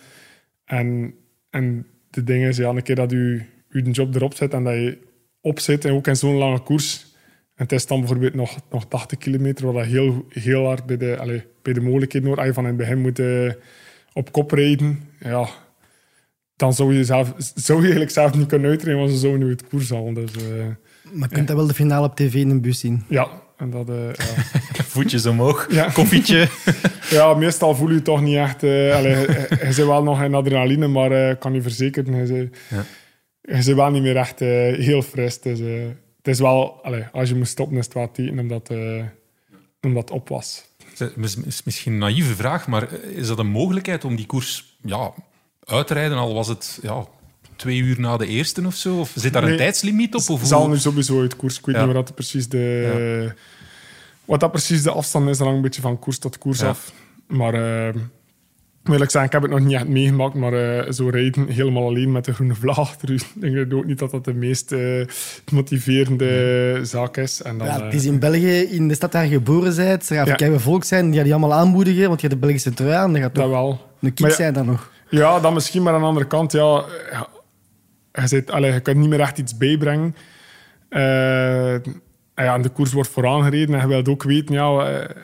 En, 0.64 1.14
en 1.50 1.86
de 2.10 2.24
ding 2.24 2.44
is, 2.44 2.56
ja, 2.56 2.68
een 2.68 2.82
keer 2.82 2.94
dat 2.94 3.10
je 3.10 3.42
je 3.68 3.90
job 3.90 4.14
erop 4.14 4.34
zet 4.34 4.54
en 4.54 4.64
dat 4.64 4.74
je 4.74 4.98
opzit, 5.40 5.84
en 5.84 5.92
ook 5.92 6.06
in 6.06 6.16
zo'n 6.16 6.34
lange 6.36 6.62
koers, 6.62 7.02
en 7.54 7.66
het 7.66 7.72
is 7.72 7.86
dan 7.86 7.98
bijvoorbeeld 7.98 8.34
nog, 8.34 8.58
nog 8.70 8.86
80 8.86 9.18
kilometer, 9.18 9.72
wat 9.72 9.84
heel, 9.84 10.26
heel 10.28 10.66
hard 10.66 10.86
bij 10.86 10.96
de, 10.96 11.18
allee, 11.18 11.42
bij 11.62 11.72
de 11.72 11.80
mogelijkheden 11.80 12.28
hoort. 12.28 12.38
Als 12.38 12.48
je 12.48 12.54
van 12.54 12.62
in 12.62 12.68
het 12.68 12.78
begin 12.78 13.00
moet 13.00 13.18
eh, 13.18 13.52
op 14.12 14.32
kop 14.32 14.50
rijden, 14.50 14.98
ja, 15.20 15.48
dan 16.56 16.72
zou 16.74 16.94
je, 16.94 17.04
zelf, 17.04 17.34
zou 17.54 17.78
je 17.78 17.82
eigenlijk 17.82 18.10
zelf 18.10 18.34
niet 18.34 18.46
kunnen 18.46 18.70
uitrijden, 18.70 19.00
want 19.00 19.12
ze 19.12 19.18
zouden 19.18 19.46
nu 19.46 19.50
het 19.50 19.68
koers 19.68 19.90
halen. 19.90 20.14
Dus 20.14 20.32
eh, 20.36 20.66
Maar 21.12 21.28
je 21.28 21.34
kunt 21.34 21.48
dat 21.48 21.56
wel 21.56 21.66
de 21.66 21.74
finale 21.74 22.06
op 22.06 22.16
tv 22.16 22.34
in 22.34 22.50
een 22.50 22.60
bus 22.60 22.78
zien. 22.78 23.04
ja, 23.08 23.28
en 23.56 23.70
dat... 23.70 23.88
eh, 23.88 24.12
ja. 24.12 24.42
Voetjes 24.94 25.26
omhoog, 25.26 25.66
Ja. 25.70 25.90
koffietje. 25.90 26.48
ja, 27.10 27.34
meestal 27.34 27.74
voel 27.74 27.88
je 27.88 27.94
je 27.94 28.02
toch 28.02 28.20
niet 28.20 28.36
echt... 28.36 28.62
eh 28.62 28.94
allee, 28.96 29.16
je, 29.16 29.46
je 29.64 29.72
zit 29.72 29.86
wel 29.86 30.02
nog 30.02 30.22
in 30.22 30.34
adrenaline, 30.34 30.86
maar 30.86 31.12
eh, 31.12 31.30
ik 31.30 31.38
kan 31.38 31.52
je 31.54 31.62
verzekeren, 31.62 32.16
je 32.16 32.26
zit, 33.46 33.66
je 33.66 33.74
wel 33.74 33.90
niet 33.90 34.02
meer 34.02 34.16
echt 34.16 34.38
heel 34.38 35.02
fris. 35.02 35.40
Dus, 35.40 35.60
eh, 35.60 35.66
het 36.16 36.28
is 36.28 36.38
wel, 36.40 36.78
allee, 36.84 37.04
als 37.12 37.28
je 37.28 37.34
moet 37.34 37.48
stoppen, 37.48 37.76
is 37.76 37.84
het 37.84 37.94
wel 37.94 38.10
teken 38.10 38.38
omdat, 38.38 38.70
eh 38.70 39.02
omdat 39.80 40.02
het 40.02 40.10
op 40.10 40.28
was. 40.28 40.64
Is 41.46 41.62
misschien 41.64 41.92
een 41.92 41.98
naïeve 41.98 42.34
vraag, 42.34 42.66
maar 42.66 42.92
is 42.92 43.26
dat 43.26 43.38
een 43.38 43.46
mogelijkheid 43.50 44.04
om 44.04 44.16
die 44.16 44.26
koers 44.26 44.76
ja, 44.82 45.12
uit 45.64 45.86
te 45.86 45.94
rijden, 45.94 46.16
al 46.18 46.34
was 46.34 46.48
het 46.48 46.78
ja, 46.82 47.04
twee 47.60 47.78
uur 47.78 48.00
na 48.00 48.16
de 48.16 48.26
eerste 48.26 48.62
of 48.66 48.74
zo? 48.74 48.98
Of 48.98 49.12
zit 49.14 49.32
daar 49.32 49.44
een 49.44 49.56
tijdslimiet 49.56 50.14
op? 50.14 50.28
Of 50.28 50.38
Het 50.38 50.48
zal 50.48 50.68
nu 50.68 50.76
sowieso 50.76 51.20
uit 51.20 51.36
koers. 51.36 51.58
Ik 51.58 51.66
weet 51.66 51.74
Ja. 51.76 51.84
niet 51.84 51.94
wat 51.94 52.06
dat 52.06 52.14
precies 52.14 52.48
de, 52.48 53.32
wat 54.24 54.40
dat 54.40 54.50
precies 54.50 54.82
de 54.82 54.90
afstand 54.90 55.28
is. 55.28 55.30
Dat 55.38 55.40
hangt 55.46 55.56
een 55.56 55.62
beetje 55.62 55.80
van 55.82 55.98
koers 55.98 56.18
tot 56.18 56.38
koers 56.38 56.60
Ja. 56.60 56.68
af. 56.68 56.92
Maar 57.26 57.54
eh, 57.54 57.94
wil 58.82 59.00
ik 59.00 59.10
zeggen, 59.10 59.24
ik 59.24 59.32
heb 59.32 59.42
het 59.42 59.50
nog 59.50 59.60
niet 59.60 59.72
echt 59.74 59.88
meegemaakt. 59.88 60.34
Maar 60.34 60.52
eh, 60.52 60.92
zo 60.92 61.08
rijden 61.08 61.48
helemaal 61.48 61.86
alleen 61.86 62.12
met 62.12 62.24
de 62.24 62.32
groene 62.34 62.54
vlag 62.54 62.96
u. 63.08 63.14
Ik 63.40 63.40
denk 63.40 63.72
ook 63.72 63.84
niet 63.84 63.98
dat 63.98 64.10
dat 64.10 64.24
de 64.24 64.34
meest 64.34 64.72
eh, 64.72 65.06
motiverende 65.52 66.80
zaak 66.82 67.16
is. 67.16 67.42
En 67.42 67.58
dan, 67.58 67.66
Ja, 67.66 67.84
het 67.84 67.94
is 67.94 68.04
in 68.04 68.18
België, 68.18 68.60
in 68.60 68.88
de 68.88 68.94
stad 68.94 69.12
waar 69.12 69.24
je 69.24 69.30
geboren 69.30 69.76
bent, 69.76 70.08
er 70.10 70.26
gaat 70.26 70.40
Ja. 70.40 70.58
volk 70.58 70.84
zijn 70.84 71.10
die 71.10 71.22
die 71.22 71.32
allemaal 71.34 71.58
aanmoedigen, 71.58 72.08
want 72.08 72.20
je 72.20 72.26
hebt 72.26 72.40
de 72.40 72.46
Belgische 72.46 72.74
trui 72.74 72.92
aan, 72.92 73.14
er 73.14 73.20
gaat 73.22 73.34
dat 73.34 73.48
wel. 73.48 73.86
een 74.00 74.14
kick 74.14 74.30
zijn 74.32 74.52
dan 74.54 74.66
nog. 74.66 74.90
Ja, 75.08 75.40
dan 75.40 75.54
misschien, 75.54 75.82
maar 75.82 75.94
aan 75.94 76.00
de 76.00 76.06
andere 76.06 76.26
kant, 76.26 76.52
ja, 76.52 76.84
je, 78.12 78.26
zit, 78.26 78.50
allee, 78.50 78.72
je 78.72 78.80
kunt 78.80 78.96
niet 78.96 79.08
meer 79.08 79.20
echt 79.20 79.38
iets 79.38 79.56
bijbrengen. 79.56 80.16
Eh, 80.88 81.72
en 82.34 82.44
ja, 82.44 82.54
en 82.54 82.62
de 82.62 82.68
koers 82.68 82.92
wordt 82.92 83.10
vooraan 83.10 83.42
gereden 83.42 83.74
en 83.74 83.80
je 83.80 83.86
wilt 83.86 84.08
ook 84.08 84.22
weten, 84.22 84.54
ja, 84.54 84.78
eh, 84.78 85.16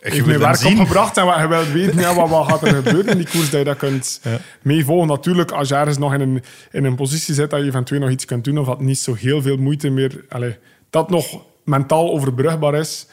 heeft 0.00 0.16
wil 0.16 0.26
mijn 0.26 0.38
werk 0.38 0.56
zien. 0.56 0.80
opgebracht 0.80 1.16
en 1.16 1.24
wat 1.24 1.38
je 1.38 1.48
wilt 1.48 1.72
weten, 1.72 2.00
ja, 2.00 2.14
wat, 2.14 2.28
wat 2.28 2.48
gaat 2.48 2.62
er 2.62 2.74
gebeuren 2.74 3.06
in 3.06 3.16
die 3.16 3.28
koers, 3.28 3.50
dat 3.50 3.58
je 3.58 3.64
dat 3.64 3.76
kunt 3.76 4.20
meevolgen. 4.62 5.08
Natuurlijk, 5.08 5.50
als 5.50 5.68
je 5.68 5.74
ergens 5.74 5.98
nog 5.98 6.14
in 6.14 6.20
een, 6.20 6.42
in 6.70 6.84
een 6.84 6.96
positie 6.96 7.34
zit 7.34 7.50
dat 7.50 7.60
je 7.60 7.66
eventueel 7.66 8.00
nog 8.00 8.10
iets 8.10 8.24
kunt 8.24 8.44
doen 8.44 8.58
of 8.58 8.66
dat 8.66 8.80
niet 8.80 8.98
zo 8.98 9.14
heel 9.14 9.42
veel 9.42 9.56
moeite 9.56 9.90
meer, 9.90 10.24
allee, 10.28 10.58
dat 10.90 11.10
nog 11.10 11.44
mentaal 11.64 12.10
overbrugbaar 12.10 12.74
is, 12.74 13.06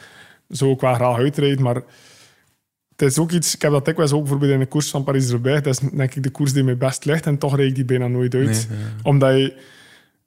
zou 0.48 0.72
ik 0.72 0.80
wel 0.80 0.94
graag 0.94 1.18
uitrijden, 1.18 1.62
maar 1.62 1.82
het 3.00 3.12
is 3.12 3.20
ook 3.20 3.32
iets, 3.32 3.56
ik 3.56 3.62
heb 3.62 3.72
dat 3.72 3.86
dikwijls 3.86 4.12
ook 4.12 4.20
bijvoorbeeld 4.20 4.52
in 4.52 4.60
de 4.60 4.66
koers 4.66 4.90
van 4.90 5.04
Paris-Roubaix. 5.04 5.62
Dat 5.62 5.74
is 5.74 5.90
denk 5.90 6.16
ik 6.16 6.24
de 6.24 6.30
koers 6.30 6.54
die 6.54 6.64
mij 6.64 6.78
best 6.78 7.06
ligt 7.06 7.26
en 7.26 7.38
toch 7.38 7.56
rijd 7.56 7.70
ik 7.70 7.76
die 7.76 7.86
bijna 7.86 8.08
nooit 8.08 8.36
uit. 8.36 8.68
Omdat 9.04 9.36
je, 9.36 9.54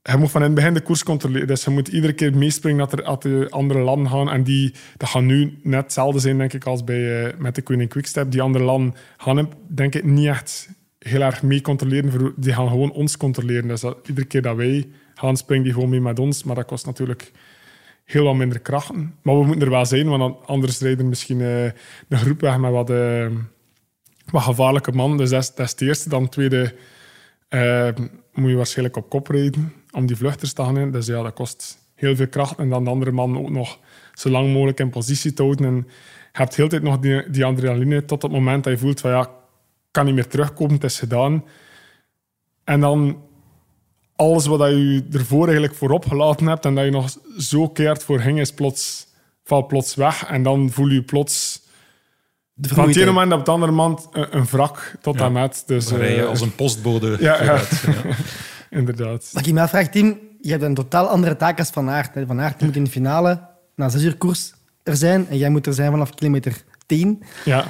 je 0.03 0.17
moet 0.17 0.31
van 0.31 0.41
in 0.41 0.47
het 0.47 0.57
begin 0.57 0.75
de 0.75 0.81
koers 0.81 1.03
controleren. 1.03 1.47
Dus 1.47 1.65
je 1.65 1.71
moet 1.71 1.89
iedere 1.89 2.13
keer 2.13 2.37
meespringen 2.37 2.79
dat 2.79 2.93
er 2.93 3.05
dat 3.05 3.23
de 3.23 3.47
andere 3.51 3.81
landen 3.81 4.11
gaan. 4.11 4.31
En 4.31 4.43
die 4.43 4.75
dat 4.97 5.09
gaan 5.09 5.27
nu 5.27 5.59
net 5.63 5.83
hetzelfde 5.83 6.21
zijn, 6.21 6.39
denk 6.39 6.53
ik, 6.53 6.65
als 6.65 6.85
bij, 6.85 7.27
eh, 7.27 7.39
met 7.39 7.55
de 7.55 7.63
Koning 7.63 7.91
Quickstep. 7.91 8.31
Die 8.31 8.43
andere 8.43 8.65
landen 8.65 8.95
gaan 9.17 9.37
hem, 9.37 9.49
denk 9.67 9.95
ik, 9.95 10.05
niet 10.05 10.27
echt 10.27 10.69
heel 10.99 11.21
erg 11.21 11.43
mee 11.43 11.61
controleren. 11.61 12.33
Die 12.37 12.53
gaan 12.53 12.69
gewoon 12.69 12.93
ons 12.93 13.17
controleren. 13.17 13.69
Dus 13.69 13.81
dat, 13.81 13.97
iedere 14.09 14.27
keer 14.27 14.43
dat 14.43 14.57
wij 14.57 14.89
gaan, 15.15 15.37
springen 15.37 15.65
die 15.65 15.73
gewoon 15.73 15.89
mee 15.89 16.01
met 16.01 16.19
ons. 16.19 16.45
Maar 16.45 16.55
dat 16.55 16.67
kost 16.67 16.87
natuurlijk 16.87 17.33
heel 18.05 18.25
wat 18.25 18.35
minder 18.35 18.61
krachten. 18.61 19.15
Maar 19.23 19.39
we 19.39 19.45
moeten 19.45 19.65
er 19.65 19.71
wel 19.71 19.87
zijn, 19.87 20.09
want 20.09 20.47
anders 20.47 20.81
rijden 20.81 21.09
misschien 21.09 21.41
eh, 21.41 21.65
een 21.65 22.19
groep 22.19 22.41
weg 22.41 22.59
met 22.59 22.71
wat, 22.71 22.91
eh, 22.91 23.27
wat 24.31 24.43
gevaarlijke 24.43 24.93
man. 24.93 25.17
Dus 25.17 25.31
dat 25.31 25.43
is, 25.43 25.55
dat 25.55 25.71
het 25.71 25.81
eerste. 25.81 26.09
Dan 26.09 26.29
tweede 26.29 26.75
eh, 27.49 27.89
moet 28.33 28.51
je 28.51 28.57
waarschijnlijk 28.57 28.97
op 28.97 29.09
kop 29.09 29.27
rijden 29.27 29.73
om 29.91 30.07
die 30.07 30.17
vluchters 30.17 30.53
te 30.53 30.63
gaan 30.63 30.79
in. 30.79 30.91
Dus 30.91 31.07
ja, 31.07 31.23
dat 31.23 31.33
kost 31.33 31.79
heel 31.95 32.17
veel 32.17 32.29
kracht. 32.29 32.59
En 32.59 32.69
dan 32.69 32.85
de 32.85 32.91
andere 32.91 33.11
man 33.11 33.39
ook 33.39 33.51
nog 33.51 33.79
zo 34.15 34.31
lang 34.31 34.53
mogelijk 34.53 34.81
in 34.81 34.91
positie 34.91 35.33
te 35.33 35.43
houden. 35.43 35.67
En 35.67 35.77
je 36.33 36.39
hebt 36.39 36.57
heel 36.57 36.69
de 36.69 36.71
tijd 36.71 36.83
nog 36.83 36.99
die, 37.29 37.45
adrenaline 37.45 38.05
tot 38.05 38.23
het 38.23 38.33
moment 38.33 38.65
dat 38.65 38.73
je 38.73 38.79
voelt 38.79 39.01
van 39.01 39.11
ja, 39.11 39.31
kan 39.91 40.05
niet 40.05 40.15
meer 40.15 40.27
terugkomen, 40.27 40.75
het 40.75 40.85
is 40.85 40.99
gedaan. 40.99 41.45
En 42.65 42.81
dan 42.81 43.23
alles 44.17 44.47
wat 44.47 44.61
je 44.61 45.05
ervoor 45.13 45.45
eigenlijk 45.45 45.75
voorop 45.75 46.07
gelaten 46.09 46.47
hebt 46.47 46.65
en 46.65 46.75
dat 46.75 46.85
je 46.85 46.91
nog 46.91 47.17
zo 47.39 47.69
keert 47.69 48.05
voor 48.05 48.21
ging, 48.21 48.41
is 48.41 48.53
plots, 48.53 49.07
valt 49.45 49.69
plots 49.69 49.95
weg. 49.95 50.25
En 50.29 50.43
dan 50.43 50.71
voel 50.71 50.89
je 50.89 51.03
plots 51.03 51.61
De 52.55 52.69
van 52.69 52.87
het 52.89 52.97
ene 52.97 53.07
moment 53.07 53.33
op 53.33 53.39
het 53.39 53.49
andere 53.49 53.73
moment 53.73 54.09
een, 54.13 54.37
een 54.37 54.45
wrak 54.51 54.95
tot 55.01 55.19
Ja. 55.19 55.25
en 55.25 55.33
met. 55.33 55.63
Dus, 55.67 55.87
Dan 55.87 55.99
rij 55.99 56.15
je 56.15 56.21
eh, 56.23 56.29
als 56.29 56.41
een 56.41 56.55
postbode 56.55 57.17
ja, 57.21 57.43
ja. 57.43 57.59
vooruit. 57.59 58.07
Ja. 58.71 58.79
inderdaad. 58.79 59.31
Wat 59.33 59.47
ik 59.47 59.53
me 59.53 59.61
afvraag, 59.61 59.89
Tim, 59.89 60.19
je 60.41 60.51
hebt 60.51 60.63
een 60.63 60.75
totaal 60.75 61.07
andere 61.07 61.37
taak 61.37 61.59
als 61.59 61.71
Van 61.71 61.91
Aert. 61.91 62.15
hè. 62.15 62.27
Van 62.27 62.41
Aert 62.41 62.61
moet 62.61 62.77
in 62.77 62.85
de 62.85 62.91
finale 62.91 63.41
na 63.77 63.89
zes 63.89 64.03
uur 64.03 64.17
koers 64.17 64.53
er 64.83 64.97
zijn 64.97 65.29
en 65.29 65.39
jij 65.39 65.49
moet 65.51 65.67
er 65.67 65.75
zijn 65.75 65.91
vanaf 65.91 66.15
kilometer 66.15 66.63
10. 66.87 67.23
Ja, 67.45 67.65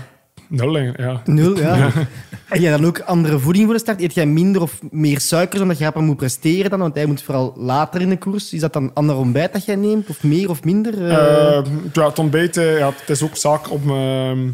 nul. 0.52 0.78
Ja. 0.78 1.22
Nul, 1.24 1.58
ja. 1.58 1.90
En 2.48 2.60
jij 2.60 2.70
dan 2.70 2.86
ook 2.86 3.00
andere 3.00 3.38
voeding 3.38 3.64
voor 3.64 3.74
de 3.74 3.80
start? 3.80 4.00
Eet 4.00 4.14
jij 4.14 4.26
minder 4.26 4.62
of 4.62 4.80
meer 4.90 5.20
suikers 5.20 5.62
omdat 5.62 5.78
je 5.78 5.84
rapper 5.84 6.02
moet 6.02 6.16
presteren 6.16 6.70
dan? 6.70 6.78
Want 6.78 6.94
hij 6.94 7.06
moet 7.06 7.22
vooral 7.22 7.52
later 7.56 8.00
in 8.00 8.08
de 8.08 8.18
koers. 8.18 8.52
Is 8.52 8.60
dat 8.60 8.72
dan 8.72 8.90
ander 8.94 9.16
ontbijt 9.16 9.52
dat 9.52 9.64
jij 9.64 9.76
neemt? 9.76 10.08
Of 10.08 10.22
meer 10.22 10.50
of 10.50 10.64
minder? 10.64 11.06
Eh, 11.08 11.56
Eh, 11.56 11.64
ja, 11.92 12.06
het 12.08 12.18
ontbijt, 12.18 12.54
ja, 12.54 12.92
het 12.96 13.10
is 13.10 13.22
ook 13.22 13.36
zaak 13.36 13.70
om, 13.70 13.90
ehm, 13.90 14.48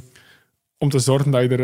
om 0.79 0.89
te 0.89 0.99
zorgen 0.99 1.31
dat 1.31 1.43
je 1.43 1.49
er... 1.49 1.61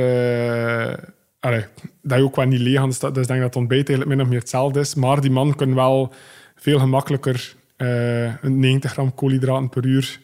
eh, 0.89 1.05
allee, 1.41 1.65
dat 2.03 2.19
je 2.19 2.25
ook 2.25 2.37
wel 2.37 2.47
niet 2.47 2.61
leeg 2.61 2.79
aan 2.79 2.93
staat. 2.93 3.15
Dus 3.15 3.23
ik 3.23 3.29
denk 3.29 3.41
dat 3.41 3.49
het 3.49 3.59
ontbijt 3.59 3.89
eigenlijk 3.89 4.17
min 4.17 4.27
of 4.27 4.33
meer 4.33 4.41
hetzelfde 4.41 4.81
is. 4.81 4.95
Maar 4.95 5.21
die 5.21 5.31
man 5.31 5.55
kan 5.55 5.75
wel 5.75 6.13
veel 6.57 6.79
gemakkelijker 6.79 7.55
eh, 7.77 8.25
een 8.43 8.59
90 8.59 8.91
gram 8.93 9.15
koolhydraten 9.15 9.69
per 9.69 9.85
uur 9.87 10.21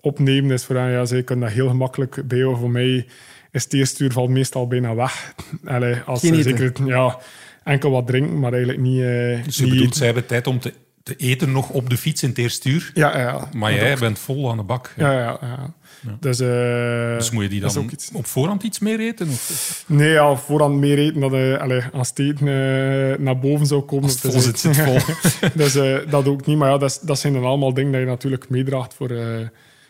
opnemen. 0.00 0.48
Dus 0.48 0.64
voor 0.64 0.76
hen, 0.76 0.90
ja, 0.90 1.04
zij 1.04 1.22
kunnen 1.22 1.44
dat 1.44 1.54
heel 1.54 1.68
gemakkelijk 1.68 2.22
bijhouden. 2.28 2.60
Voor 2.60 2.70
mij 2.70 3.06
is 3.52 3.64
het 3.64 3.72
eerste 3.72 4.04
uur 4.04 4.12
valt 4.12 4.30
meestal 4.30 4.66
bijna 4.66 4.94
weg. 4.94 5.34
Allee, 5.64 5.96
als 6.06 6.20
Geen 6.20 6.42
zeker 6.42 6.72
ja, 6.86 7.18
enkel 7.64 7.90
wat 7.90 8.06
drinken, 8.06 8.38
maar 8.38 8.52
eigenlijk 8.52 8.82
niet... 8.82 9.00
eh 9.00 9.44
Dus 9.44 9.56
je 9.56 9.62
niet 9.62 9.70
bedoelt, 9.70 9.80
eten. 9.80 9.96
zij 9.96 10.06
hebben 10.06 10.26
tijd 10.26 10.46
om 10.46 10.58
te, 10.60 10.72
te 11.02 11.16
eten 11.16 11.52
nog 11.52 11.70
op 11.70 11.90
de 11.90 11.96
fiets 11.96 12.22
in 12.22 12.28
het 12.28 12.38
eerste 12.38 12.68
uur. 12.68 12.90
Ja, 12.94 13.18
ja. 13.18 13.48
Maar 13.52 13.74
jij 13.74 13.96
bent 13.96 14.18
vol 14.18 14.50
aan 14.50 14.56
de 14.56 14.62
bak. 14.62 14.92
Ja, 14.96 15.12
ja, 15.12 15.38
ja. 15.40 15.74
Dus, 16.20 16.40
eh, 16.40 17.16
Dus 17.16 17.30
moet 17.30 17.42
je 17.42 17.48
die 17.48 17.60
dan 17.60 17.90
op 18.12 18.26
voorhand 18.26 18.62
iets 18.62 18.78
meer 18.78 19.00
eten? 19.00 19.28
Of? 19.28 19.84
Nee, 19.86 20.10
ja, 20.10 20.34
voorhand 20.36 20.76
meer 20.76 20.98
eten 20.98 21.20
dat 21.20 21.30
je 21.32 21.58
allee, 21.60 21.82
als 21.92 22.08
het 22.08 22.18
eten 22.18 22.46
eh, 22.48 23.18
naar 23.18 23.38
boven 23.38 23.66
zou 23.66 23.82
komen. 23.82 24.04
Als 24.04 24.22
het 24.22 24.32
vol 24.32 24.40
zit, 24.40 24.58
zit 24.58 24.76
vol. 24.76 24.96
dus 25.54 25.74
eh, 25.74 25.96
dat 26.10 26.28
ook 26.28 26.46
niet. 26.46 26.56
Maar 26.56 26.70
ja, 26.70 26.78
dat, 26.78 27.00
dat 27.04 27.18
zijn 27.18 27.32
dan 27.32 27.44
allemaal 27.44 27.74
dingen 27.74 27.92
dat 27.92 28.00
je 28.00 28.06
natuurlijk 28.06 28.48
meedraagt. 28.48 28.94
Voor, 28.94 29.10
eh, 29.10 29.46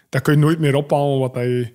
dat 0.08 0.22
kun 0.22 0.32
je 0.32 0.38
nooit 0.38 0.58
meer 0.58 0.74
ophalen 0.74 1.18
wat, 1.18 1.34
dat 1.34 1.42
je, 1.42 1.72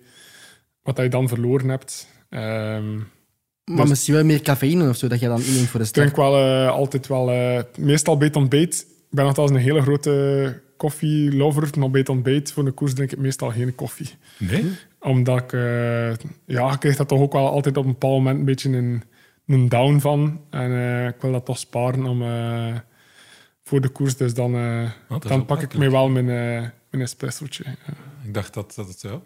wat 0.87 0.95
dat 0.95 1.05
je 1.05 1.11
dan 1.11 1.27
verloren 1.27 1.69
hebt. 1.69 2.07
Ehm, 2.29 2.95
maar 2.95 3.75
dus- 3.75 3.89
misschien 3.89 4.13
wel 4.13 4.25
meer 4.25 4.41
cafeïne 4.41 4.89
of 4.89 4.97
zo 4.97 5.07
dat 5.07 5.19
je 5.19 5.27
dan 5.27 5.41
inneemt 5.41 5.67
voor 5.67 5.79
de 5.79 5.85
ik 5.85 5.91
drink 5.91 6.09
start. 6.09 6.27
wel 6.31 6.37
eh, 6.37 6.69
altijd 6.69 7.07
wel... 7.07 7.31
eh, 7.31 7.63
meestal 7.77 8.17
bij 8.17 8.27
het 8.27 8.35
ontbijt. 8.35 8.85
Ik 8.89 9.15
ben 9.15 9.25
nogthans 9.25 9.49
een 9.51 9.57
hele 9.57 9.81
grote 9.81 10.61
koffielover. 10.77 11.69
Maar 11.79 11.89
bij 11.89 11.99
het 11.99 12.09
ontbijt 12.09 12.51
voor 12.51 12.65
de 12.65 12.71
koers 12.71 12.93
drink 12.93 13.11
ik 13.11 13.17
meestal 13.17 13.51
geen 13.51 13.75
koffie. 13.75 14.09
Nee? 14.37 14.71
Omdat 14.99 15.39
ik... 15.43 15.53
eh, 15.53 16.13
ja, 16.45 16.73
ik 16.73 16.79
krijg 16.79 16.95
dat 16.95 17.07
toch 17.07 17.19
ook 17.19 17.33
wel 17.33 17.49
altijd 17.49 17.77
op 17.77 17.85
een 17.85 17.91
bepaald 17.91 18.17
moment 18.17 18.39
een 18.39 18.45
beetje 18.45 18.69
een, 18.77 19.03
een 19.47 19.69
down 19.69 19.99
van. 19.99 20.41
En 20.49 21.07
ik 21.07 21.21
wil 21.21 21.31
dat 21.31 21.45
toch 21.45 21.57
sparen 21.57 22.05
om... 22.05 22.21
eh, 22.21 22.75
voor 23.63 23.81
de 23.81 23.89
koers, 23.89 24.17
dus 24.17 24.33
dan, 24.33 24.55
eh, 24.55 24.91
dan 25.19 25.45
pak 25.45 25.61
ik 25.61 25.77
mij 25.77 25.91
wel 25.91 26.09
mijn, 26.09 26.29
eh 26.29 26.69
mijn 26.89 27.03
espressootje. 27.03 27.63
Ja. 27.65 27.93
Ik 28.23 28.33
dacht 28.33 28.53
dat 28.53 28.73
dat, 28.75 28.87
het, 28.87 29.01
ja, 29.01 29.19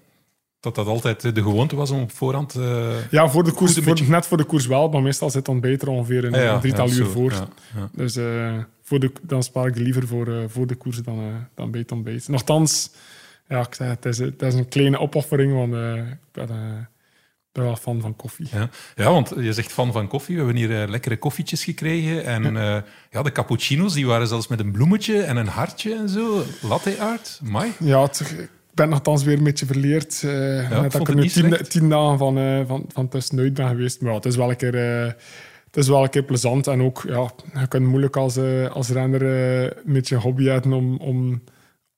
dat 0.61 0.75
dat 0.75 0.87
altijd 0.87 1.21
de 1.35 1.41
gewoonte 1.43 1.75
was 1.75 1.89
om 1.91 2.01
op 2.01 2.11
voorhand... 2.11 2.55
eh, 2.55 3.11
Ja, 3.11 3.29
voor 3.29 3.43
de 3.43 3.51
koers, 3.51 3.75
een 3.75 3.83
voor, 3.83 3.93
beetje- 3.93 4.09
net 4.09 4.25
voor 4.27 4.37
de 4.37 4.43
koers 4.43 4.65
wel, 4.67 4.89
maar 4.89 5.01
meestal 5.01 5.29
zit 5.29 5.45
dan 5.45 5.59
beter 5.59 5.87
ongeveer 5.87 6.25
een, 6.25 6.33
ah 6.33 6.41
ja, 6.41 6.53
een 6.53 6.59
drietal 6.59 6.87
ja, 6.87 6.93
uur 6.93 7.05
zo, 7.05 7.11
voor. 7.11 7.31
ja. 7.31 7.47
Dus 7.93 8.15
eh, 8.15 8.57
voor 8.83 8.99
de, 8.99 9.11
dan 9.21 9.43
spaar 9.43 9.67
ik 9.67 9.75
liever 9.77 10.07
voor, 10.07 10.27
eh, 10.27 10.37
voor 10.47 10.67
de 10.67 10.75
koers 10.75 10.97
dan, 10.97 11.19
eh, 11.19 11.25
dan 11.55 11.71
bij 11.71 11.79
het 11.79 11.91
ontbijt. 11.91 12.27
Nochtans, 12.27 12.91
ja, 13.47 13.59
ik 13.59 13.73
zeg, 13.73 13.87
het, 13.87 14.05
is, 14.05 14.17
het 14.17 14.41
is 14.41 14.53
een 14.53 14.67
kleine 14.67 14.99
opoffering, 14.99 15.53
want 15.53 15.73
eh, 15.73 15.95
ik 15.95 16.17
ben, 16.31 16.49
eh, 16.49 16.55
ben 17.51 17.63
wel 17.63 17.75
fan 17.75 18.01
van 18.01 18.15
koffie. 18.15 18.47
Ja. 18.51 18.69
ja, 18.95 19.11
want 19.11 19.33
je 19.37 19.53
zegt 19.53 19.71
fan 19.71 19.91
van 19.91 20.07
koffie. 20.07 20.35
We 20.37 20.43
hebben 20.43 20.59
hier 20.61 20.81
eh, 20.83 20.89
lekkere 20.89 21.17
koffietjes 21.17 21.63
gekregen. 21.63 22.25
En 22.25 22.45
eh, 22.57 22.77
ja, 23.11 23.21
de 23.21 23.31
cappuccino's 23.31 23.93
die 23.93 24.05
waren 24.05 24.27
zelfs 24.27 24.47
met 24.47 24.59
een 24.59 24.71
bloemetje 24.71 25.21
en 25.21 25.37
een 25.37 25.47
hartje 25.47 25.95
en 25.95 26.09
zo. 26.09 26.43
Latte 26.61 26.99
art. 26.99 27.39
Mai. 27.43 27.71
Ja, 27.79 28.01
het- 28.01 28.49
ben 28.73 28.89
nogthans 28.89 29.23
weer 29.23 29.37
een 29.37 29.43
beetje 29.43 29.65
verleerd. 29.65 30.23
net 30.23 30.91
dat 30.91 31.01
ik 31.01 31.07
er 31.07 31.15
nu 31.15 31.27
tien, 31.63 31.89
dagen 31.89 32.17
van, 32.17 32.37
eh, 32.37 32.61
van, 32.67 32.85
van 32.87 33.07
tussenuit 33.07 33.53
ben 33.53 33.67
geweest. 33.67 34.01
Maar 34.01 34.09
ja, 34.09 34.15
het 34.15 34.25
is 34.25 34.35
wel 34.35 34.49
een 34.49 34.55
keer... 34.55 34.75
eh, 34.75 35.11
het 35.65 35.83
is 35.83 35.87
wel 35.87 36.03
een 36.03 36.09
keer 36.09 36.23
plezant 36.23 36.67
en 36.67 36.81
ook, 36.81 37.03
ja, 37.07 37.31
je 37.59 37.67
kunt 37.67 37.87
moeilijk 37.87 38.17
als, 38.17 38.37
als 38.71 38.89
renner 38.89 39.23
een 39.23 39.93
beetje 39.93 40.15
een 40.15 40.21
hobby 40.21 40.45
hebben 40.45 40.73
om, 40.73 40.97
om 40.97 41.41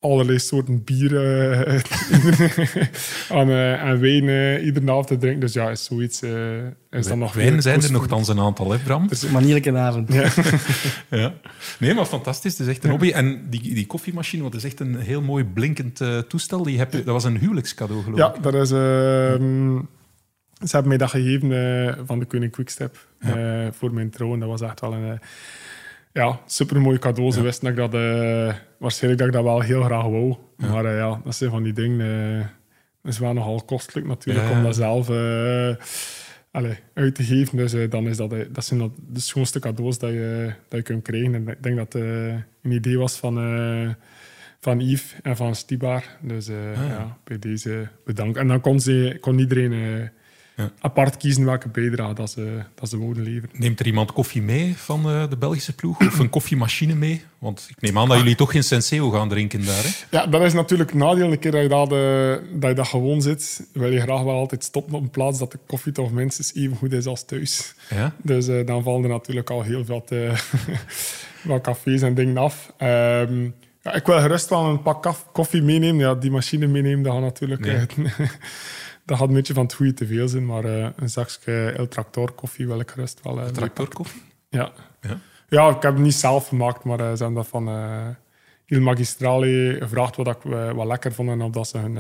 allerlei 0.04 0.40
soorten 0.40 0.84
bieren 0.84 1.66
eh, 1.68 1.80
aan, 3.38 3.50
eh, 3.50 3.82
en 3.84 4.00
wijn 4.00 4.30
eh, 4.30 4.66
iedere 4.66 4.92
avond 4.92 5.08
te 5.08 5.18
drinken. 5.18 5.40
Dus 5.40 5.54
ja, 5.54 5.70
is 5.70 5.84
zoiets... 5.84 6.22
eh, 6.22 6.58
is 6.90 7.08
dan 7.08 7.20
nog 7.20 7.34
Wijn 7.34 7.62
zijn 7.62 7.82
er 7.82 7.92
nogthans 7.92 8.28
een 8.28 8.40
aantal, 8.40 8.72
hè 8.72 8.78
Bram? 8.78 9.08
Dus 9.08 9.22
een 9.24 9.32
manierlijke 9.32 9.78
avond. 9.78 10.10
Ja. 11.10 11.34
Nee, 11.80 11.94
maar 11.94 12.06
fantastisch. 12.06 12.58
Het 12.58 12.68
is 12.68 12.74
echt 12.74 12.84
een 12.84 12.90
hobby. 12.90 13.12
En 13.12 13.42
die, 13.50 13.74
die 13.74 13.86
koffiemachine, 13.88 14.44
het 14.44 14.54
is 14.54 14.64
echt 14.64 14.80
een 14.80 14.96
heel 15.00 15.22
mooi 15.22 15.44
blinkend 15.44 16.02
eh, 16.02 16.18
toestel. 16.18 16.64
Die 16.64 16.78
heb 16.78 16.92
je, 16.94 16.98
dat 17.04 17.14
was 17.14 17.24
een 17.24 17.38
huwelijkscadeau, 17.38 18.04
geloof 18.04 18.18
Ja, 18.20 18.34
ik. 18.36 18.44
dat 18.44 18.54
is... 18.54 18.72
ehm, 18.72 19.80
ze 20.60 20.70
hebben 20.72 20.88
mij 20.88 20.98
dat 20.98 21.10
gegeven 21.10 21.98
van 22.06 22.20
de 22.20 22.26
Koning 22.26 22.52
Quickstep 22.52 23.08
eh, 23.20 23.68
voor 23.72 23.94
mijn 23.94 24.10
trouw. 24.10 24.34
En 24.34 24.40
dat 24.40 24.50
was 24.50 24.62
echt 24.62 24.80
wel 24.80 24.94
een, 24.94 25.20
ja, 26.14 26.40
super 26.46 26.82
mooi 26.82 27.00
cadeau. 27.00 27.32
Ze 27.32 27.42
wisten 27.42 27.76
dat 27.76 27.86
ik 27.86 27.92
dat, 27.92 28.02
eh, 28.02 28.56
waarschijnlijk 28.78 29.22
dat 29.22 29.28
ik 29.28 29.34
dat 29.34 29.44
wel 29.44 29.62
heel 29.62 29.84
graag 29.84 30.04
wou. 30.04 30.36
Maar 30.58 30.86
eh, 30.86 30.98
ja, 30.98 31.22
dat 31.24 31.36
zijn 31.36 31.50
van 31.50 31.64
die 31.64 31.74
dingen. 31.74 32.00
eh, 32.40 32.46
dat 33.02 33.12
is 33.14 33.20
wel 33.20 33.34
nogal 33.34 33.62
kostelijk 33.66 34.08
natuurlijk 34.08 34.50
om 34.52 34.64
dat 34.64 34.76
zelf 34.76 35.10
uit 36.94 37.16
te 37.16 37.24
geven. 37.24 37.58
Dus 37.58 37.76
dan 37.90 38.08
is 38.08 38.18
dat, 38.18 38.36
dat 38.52 38.66
zijn 38.66 38.80
dat 38.80 38.92
de 39.10 39.20
schoonste 39.20 39.60
cadeaus 39.60 39.98
dat 40.00 40.12
je, 40.12 40.54
dat 40.68 40.80
je 40.80 40.84
kunt 40.86 41.04
krijgen. 41.04 41.36
En 41.36 41.48
ik 41.48 41.64
denk 41.64 41.76
dat 41.78 41.94
het 41.94 42.02
een 42.62 42.72
idee 42.72 42.98
was 42.98 43.18
van, 43.18 43.36
van 44.60 44.80
Yves 44.80 45.16
en 45.22 45.36
van 45.36 45.56
Stibar. 45.56 46.04
Dus 46.22 46.50
Ah, 46.50 46.56
ja. 46.76 46.84
ja, 46.88 47.18
bij 47.24 47.40
deze 47.40 47.88
bedankt. 48.06 48.38
En 48.38 48.48
dan 48.48 48.62
kon, 48.62 48.80
ze, 48.80 49.18
kon 49.20 49.40
iedereen 49.40 50.10
Ja. 50.56 50.72
apart 50.80 51.18
kiezen 51.18 51.46
welke 51.46 51.70
bijdrage 51.70 52.14
dat 52.14 52.30
ze, 52.30 52.60
dat 52.76 52.90
ze 52.90 52.98
wouden 52.98 53.24
leveren. 53.24 53.50
Neemt 53.54 53.80
er 53.80 53.86
iemand 53.86 54.12
koffie 54.12 54.42
mee 54.42 54.78
van 54.78 55.10
eh, 55.10 55.30
de 55.30 55.38
Belgische 55.38 55.74
ploeg? 55.74 56.00
Of 56.00 56.20
een 56.20 56.30
koffiemachine 56.30 56.96
mee? 56.96 57.24
Want 57.40 57.66
ik 57.70 57.82
neem 57.82 57.98
aan 57.98 58.08
dat 58.08 58.18
jullie 58.18 58.36
toch 58.36 58.52
geen 58.52 58.64
Senseo 58.64 59.10
gaan 59.10 59.30
drinken 59.30 59.66
daar. 59.66 59.84
Hè? 59.84 60.18
Ja, 60.18 60.28
dat 60.28 60.42
is 60.42 60.54
natuurlijk 60.54 60.90
het 60.90 61.00
nadeel. 61.00 61.32
Een 61.32 61.40
keer 61.40 61.52
dat 61.52 61.62
je 61.62 61.68
dat, 61.68 61.90
dat, 62.62 62.70
je 62.70 62.76
dat 62.76 62.88
gewoon 62.88 63.22
zit, 63.22 63.68
wil 63.74 63.92
je 63.92 64.00
graag 64.00 64.22
wel 64.22 64.36
altijd 64.36 64.64
stoppen 64.64 64.94
op 64.94 65.02
een 65.02 65.10
plaats 65.10 65.40
dat 65.40 65.52
de 65.52 65.60
koffie 65.68 65.92
toch 65.92 66.12
minstens 66.12 66.56
even 66.56 66.78
goed 66.78 66.92
is 66.92 67.06
als 67.06 67.26
thuis. 67.26 67.74
Ja? 67.90 68.16
Dus 68.22 68.48
eh, 68.48 68.66
dan 68.66 68.84
vallen 68.84 69.04
er 69.04 69.10
natuurlijk 69.10 69.50
al 69.50 69.62
heel 69.62 69.86
wat, 69.86 70.12
eh, 70.12 70.40
wat 71.44 71.62
cafés 71.62 72.02
en 72.02 72.14
dingen 72.14 72.38
af. 72.38 72.74
Ehm, 72.78 73.50
ja, 73.82 73.94
ik 73.94 74.06
wil 74.06 74.20
gerust 74.20 74.50
wel 74.50 74.66
een 74.66 74.82
pak 74.82 75.16
koffie 75.32 75.62
meenemen. 75.62 76.06
Ja, 76.06 76.16
die 76.16 76.32
machine 76.32 76.68
meenemen, 76.68 77.04
dat 77.04 77.14
gaat 77.14 77.22
natuurlijk... 77.22 77.66
Nee. 77.96 78.08
dat 79.06 79.18
gaat 79.18 79.28
een 79.28 79.34
beetje 79.34 79.54
van 79.54 79.64
het 79.64 79.74
goede 79.74 79.94
te 79.94 80.06
veel 80.08 80.28
zijn. 80.28 80.46
Maar 80.46 80.66
eh, 80.66 80.88
een 80.96 81.10
zakje 81.10 81.72
El 81.78 81.88
Tractor 81.88 82.32
koffie 82.32 82.68
wil 82.68 82.80
ik 82.80 82.92
gerust 82.92 83.20
wel... 83.24 83.40
eh, 83.40 83.46
Tractorkoffie? 83.46 84.22
ja. 84.50 84.72
Ja. 85.02 85.18
Ja, 85.50 85.70
ik 85.70 85.82
heb 85.82 85.94
het 85.94 86.04
niet 86.04 86.14
zelf 86.14 86.48
gemaakt, 86.48 86.84
maar 86.84 87.00
eh, 87.00 87.06
ze 87.12 87.24
hebben 87.24 87.34
dat 87.34 87.48
van 87.48 87.68
Il 88.66 88.82
Magistrale 88.82 89.76
gevraagd 89.80 90.16
wat 90.16 90.28
ik 90.28 90.52
wat 90.76 90.88
lekker 90.88 91.14
vond 91.14 91.30
en 91.30 91.42
of, 91.42 91.52
dat 91.52 91.68
ze 91.68 91.78
hun, 91.78 91.98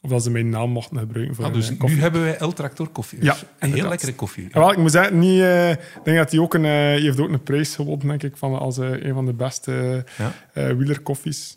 of 0.00 0.10
dat 0.10 0.22
ze 0.22 0.30
mijn 0.30 0.48
naam 0.48 0.70
mochten 0.70 0.98
gebruiken 0.98 1.34
voor 1.34 1.44
Ah, 1.44 1.52
dus 1.52 1.64
eh, 1.64 1.70
nu 1.70 1.76
koffie. 1.76 2.00
hebben 2.00 2.20
wij 2.22 2.36
El 2.36 2.52
Tractor 2.52 2.88
koffie. 2.88 3.24
Ja, 3.24 3.32
Dus 3.32 3.40
Heel 3.40 3.48
inderdaad. 3.60 3.88
lekkere 3.90 4.14
koffie. 4.14 4.48
Ja, 4.52 4.58
wel, 4.60 4.70
ik 4.72 4.76
moet 4.78 4.90
zeggen, 4.90 5.18
niet, 5.18 5.40
ik 5.40 6.04
denk 6.04 6.16
dat 6.16 6.30
hij 6.30 6.40
ook 6.40 6.54
een, 6.54 6.64
heeft 6.64 7.20
ook 7.20 7.28
een 7.28 7.42
prijs 7.42 7.74
gewonnen, 7.74 8.08
denk 8.08 8.22
ik, 8.22 8.36
van, 8.36 8.58
als 8.58 8.76
een 8.76 9.14
van 9.14 9.26
de 9.26 9.32
beste 9.32 10.04
Ja. 10.54 10.74
wielerkoffies. 10.76 11.56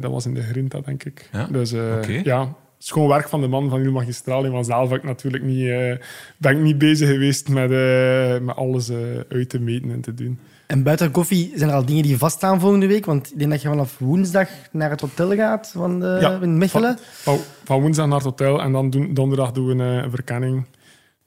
Dat 0.00 0.10
was 0.10 0.26
in 0.26 0.34
de 0.34 0.42
Grinta, 0.42 0.80
denk 0.80 1.04
ik. 1.04 1.28
Ja, 1.32 1.46
Dus 1.46 1.72
oké. 1.72 2.20
ja, 2.24 2.54
schoon 2.86 3.08
werk 3.08 3.28
van 3.28 3.40
de 3.40 3.48
man 3.48 3.70
van 3.70 3.82
Il 3.82 3.92
Magistrale, 3.92 4.50
maar 4.50 4.64
zelf 4.64 4.90
heb 4.90 4.98
ik 4.98 5.04
natuurlijk 5.04 5.44
niet, 5.44 5.68
eh, 5.68 5.96
ben 6.36 6.56
ik 6.56 6.62
niet 6.62 6.78
bezig 6.78 7.08
geweest 7.08 7.48
met, 7.48 7.70
eh, 7.70 8.38
met 8.40 8.56
alles 8.56 8.88
eh, 8.88 8.96
uit 9.28 9.48
te 9.48 9.60
meten 9.60 9.90
en 9.90 10.00
te 10.00 10.14
doen. 10.14 10.38
En 10.66 10.82
buiten 10.82 11.10
koffie 11.10 11.52
zijn 11.54 11.70
er 11.70 11.76
al 11.76 11.84
dingen 11.84 12.02
die 12.02 12.18
vaststaan 12.18 12.60
volgende 12.60 12.86
week. 12.86 13.04
Want 13.06 13.32
ik 13.32 13.38
denk 13.38 13.50
dat 13.50 13.62
je 13.62 13.68
vanaf 13.68 13.98
woensdag 13.98 14.48
naar 14.72 14.90
het 14.90 15.00
hotel 15.00 15.34
gaat 15.34 15.70
van 15.74 16.00
de, 16.00 16.18
Ja, 16.20 16.38
in 16.40 16.58
Mechelen. 16.58 16.98
Van, 17.00 17.38
van 17.64 17.80
woensdag 17.80 18.06
naar 18.06 18.16
het 18.16 18.24
hotel 18.24 18.62
en 18.62 18.72
dan 18.72 18.90
doen, 18.90 19.14
donderdag 19.14 19.52
doen 19.52 19.66
we 19.66 19.82
een, 19.82 20.10
verkenning. 20.10 20.66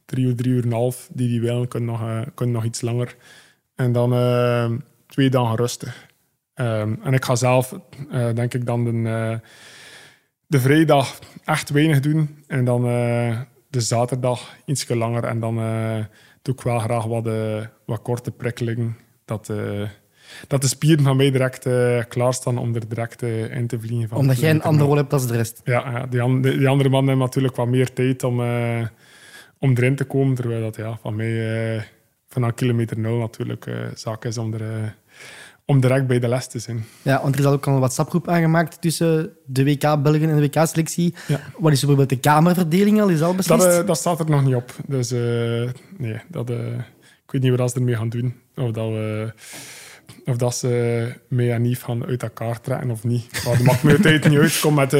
Drie 0.05 0.25
uur, 0.25 0.35
drie 0.35 0.53
uur 0.53 0.63
en 0.63 0.67
een 0.67 0.73
half. 0.73 1.09
Die 1.11 1.27
die 1.27 1.41
willen, 1.41 1.67
kunnen 1.67 1.89
nog, 1.89 2.25
kunnen 2.33 2.55
nog 2.55 2.63
iets 2.63 2.81
langer. 2.81 3.15
En 3.75 3.91
dan 3.91 4.09
twee 5.07 5.29
dagen 5.29 5.55
rustig. 5.55 6.07
Ehm, 6.53 6.93
en 7.03 7.13
ik 7.13 7.25
ga 7.25 7.35
zelf, 7.35 7.73
denk 8.33 8.53
ik, 8.53 8.65
dan 8.65 8.83
de, 8.83 9.39
de 10.47 10.59
vrijdag 10.59 11.19
echt 11.45 11.69
weinig 11.69 11.99
doen. 11.99 12.43
En 12.47 12.65
dan 12.65 12.87
eh, 12.87 13.39
de 13.69 13.81
zaterdag 13.81 14.55
iets 14.65 14.87
langer. 14.87 15.23
En 15.23 15.39
dan 15.39 15.59
eh, 15.59 16.05
doe 16.41 16.53
ik 16.55 16.61
wel 16.61 16.79
graag 16.79 17.05
wat, 17.05 17.27
eh, 17.27 17.65
wat 17.85 18.01
korte 18.01 18.31
prikkelingen. 18.31 18.97
Dat, 19.25 19.51
dat 20.47 20.61
de 20.61 20.67
spieren 20.67 21.03
van 21.03 21.17
mij 21.17 21.31
direct 21.31 21.67
klaarstaan 22.07 22.57
om 22.57 22.75
er 22.75 22.87
direct 22.87 23.21
in 23.21 23.67
te 23.67 23.79
vliegen. 23.79 24.07
van 24.07 24.17
Omdat 24.17 24.39
jij 24.39 24.49
een 24.49 24.61
andere 24.61 24.85
rol 24.85 24.95
hebt 24.95 25.09
dan 25.09 25.27
de 25.27 25.35
rest. 25.35 25.61
ja, 25.63 25.91
ja 25.91 26.05
die, 26.05 26.41
die 26.41 26.67
andere 26.67 26.89
mannen 26.89 27.07
hebben 27.07 27.25
natuurlijk 27.25 27.55
wat 27.55 27.67
meer 27.67 27.93
tijd 27.93 28.23
om, 28.23 28.39
om 29.59 29.75
erin 29.75 29.95
te 29.95 30.03
komen. 30.03 30.35
Terwijl 30.35 30.61
dat 30.61 30.75
ja, 30.75 30.97
van 31.01 31.15
mij 31.15 31.87
vanaf 32.27 32.53
kilometer 32.53 32.99
nul 32.99 33.17
natuurlijk 33.17 33.69
zaak 33.93 34.25
is 34.25 34.37
om, 34.37 34.53
er, 34.53 34.95
om 35.69 35.79
direct 35.79 36.07
bij 36.07 36.19
de 36.19 36.27
les 36.27 36.47
te 36.47 36.59
zijn. 36.59 36.85
Ja, 37.01 37.21
want 37.21 37.33
er 37.33 37.39
is 37.39 37.45
ook 37.45 37.67
al 37.67 37.73
een 37.73 37.79
WhatsApp-groep 37.79 38.27
aangemaakt 38.27 38.81
tussen 38.81 39.33
de 39.45 39.63
WK 39.63 40.03
Belgen 40.03 40.29
en 40.29 40.35
de 40.35 40.41
WK-selectie. 40.41 41.13
Ja. 41.27 41.39
Wat 41.57 41.71
is 41.71 41.79
bijvoorbeeld 41.79 42.09
de 42.09 42.19
kamerverdeling 42.19 43.01
al? 43.01 43.09
Is 43.09 43.21
al 43.21 43.35
beslist? 43.35 43.61
Dat, 43.61 43.79
eh, 43.81 43.87
dat 43.87 43.97
staat 43.97 44.19
er 44.19 44.29
nog 44.29 44.45
niet 44.45 44.55
op. 44.55 44.75
Dus 44.85 45.11
eh, 45.11 45.69
nee, 45.97 46.21
dat, 46.27 46.49
eh, 46.49 46.77
ik 47.25 47.31
weet 47.31 47.41
niet 47.41 47.57
wat 47.57 47.71
ze 47.71 47.77
ermee 47.77 47.95
gaan 47.95 48.09
doen. 48.09 48.35
Of 48.55 48.71
dat, 48.71 48.87
we, 48.87 49.33
of 50.25 50.37
dat 50.37 50.55
ze 50.55 51.13
mij 51.27 51.53
en 51.53 51.65
Yves 51.65 51.83
gaan 51.83 52.05
uit 52.05 52.23
elkaar 52.23 52.61
trekken 52.61 52.91
of 52.91 53.03
niet. 53.03 53.43
Maar 53.45 53.57
dat 53.57 53.65
maakt 53.65 53.83
me 53.83 53.99
tijd 53.99 54.29
niet 54.29 54.39
uit. 54.39 54.59
Kom 54.59 54.73
met, 54.73 54.91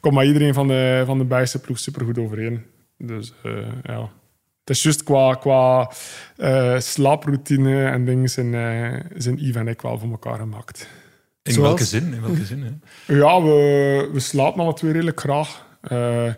kom 0.00 0.14
met 0.14 0.26
iedereen 0.26 0.54
van 0.54 0.68
de, 0.68 1.02
van 1.06 1.18
de 1.18 1.24
Belgische 1.24 1.60
ploeg 1.60 1.78
supergoed 1.78 2.18
overeen. 2.18 2.64
Dus 2.98 3.32
ja. 3.82 4.10
Het 4.64 4.76
is 4.76 4.82
juist 4.82 5.02
qua, 5.02 5.34
qua 5.34 5.92
eh, 6.36 6.78
slaaproutine 6.78 7.84
en 7.84 8.04
dingen 8.04 8.28
zijn, 8.30 8.54
eh, 8.54 9.00
zijn 9.16 9.36
Yves 9.38 9.56
en 9.56 9.68
ik 9.68 9.80
wel 9.80 9.98
voor 9.98 10.10
elkaar 10.10 10.38
gemaakt. 10.38 10.88
In 11.42 11.52
Zoals? 11.52 11.68
welke 11.68 11.84
zin? 11.84 12.14
In 12.14 12.20
welke 12.22 12.44
zin 12.44 12.62
hè? 12.62 12.70
Ja, 13.14 13.42
we, 13.42 14.08
we 14.12 14.20
slapen 14.20 14.60
alle 14.62 14.74
twee 14.74 14.92
redelijk 14.92 15.20
graag. 15.20 15.66
Eh 15.82 16.28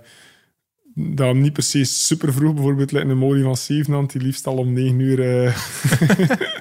dan 0.96 1.40
niet 1.40 1.52
per 1.52 1.62
se 1.62 1.84
super 1.84 2.32
vroeg, 2.32 2.54
bijvoorbeeld 2.54 2.92
like 2.92 3.06
een 3.06 3.18
Mauri 3.18 3.42
van 3.42 3.56
Zevenand, 3.56 4.12
die 4.12 4.20
liefst 4.22 4.46
al 4.46 4.56
om 4.56 4.72
9 4.72 4.98
uur. 4.98 5.20
eh, 5.46 5.56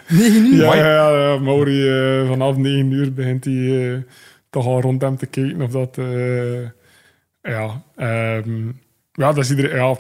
9 0.10 0.46
uur? 0.46 0.62
ja, 0.64 0.76
ja, 0.76 1.10
ja, 1.10 2.22
eh, 2.22 2.28
vanaf 2.28 2.58
9 2.58 2.92
uur 2.92 3.14
begint 3.14 3.46
hij 3.46 3.94
eh, 3.94 3.98
toch 4.50 4.66
al 4.66 4.82
rond 4.82 5.02
hem 5.02 5.18
te 5.18 5.26
kijken 5.26 5.62
of 5.62 5.72
dat. 5.72 5.98
eh, 5.98 6.62
ja, 7.42 7.84
ehm, 7.96 8.66
ja, 9.12 9.34
dat 9.34 9.38
is 9.38 9.50
iedereen. 9.50 9.76
Ja, 9.76 9.98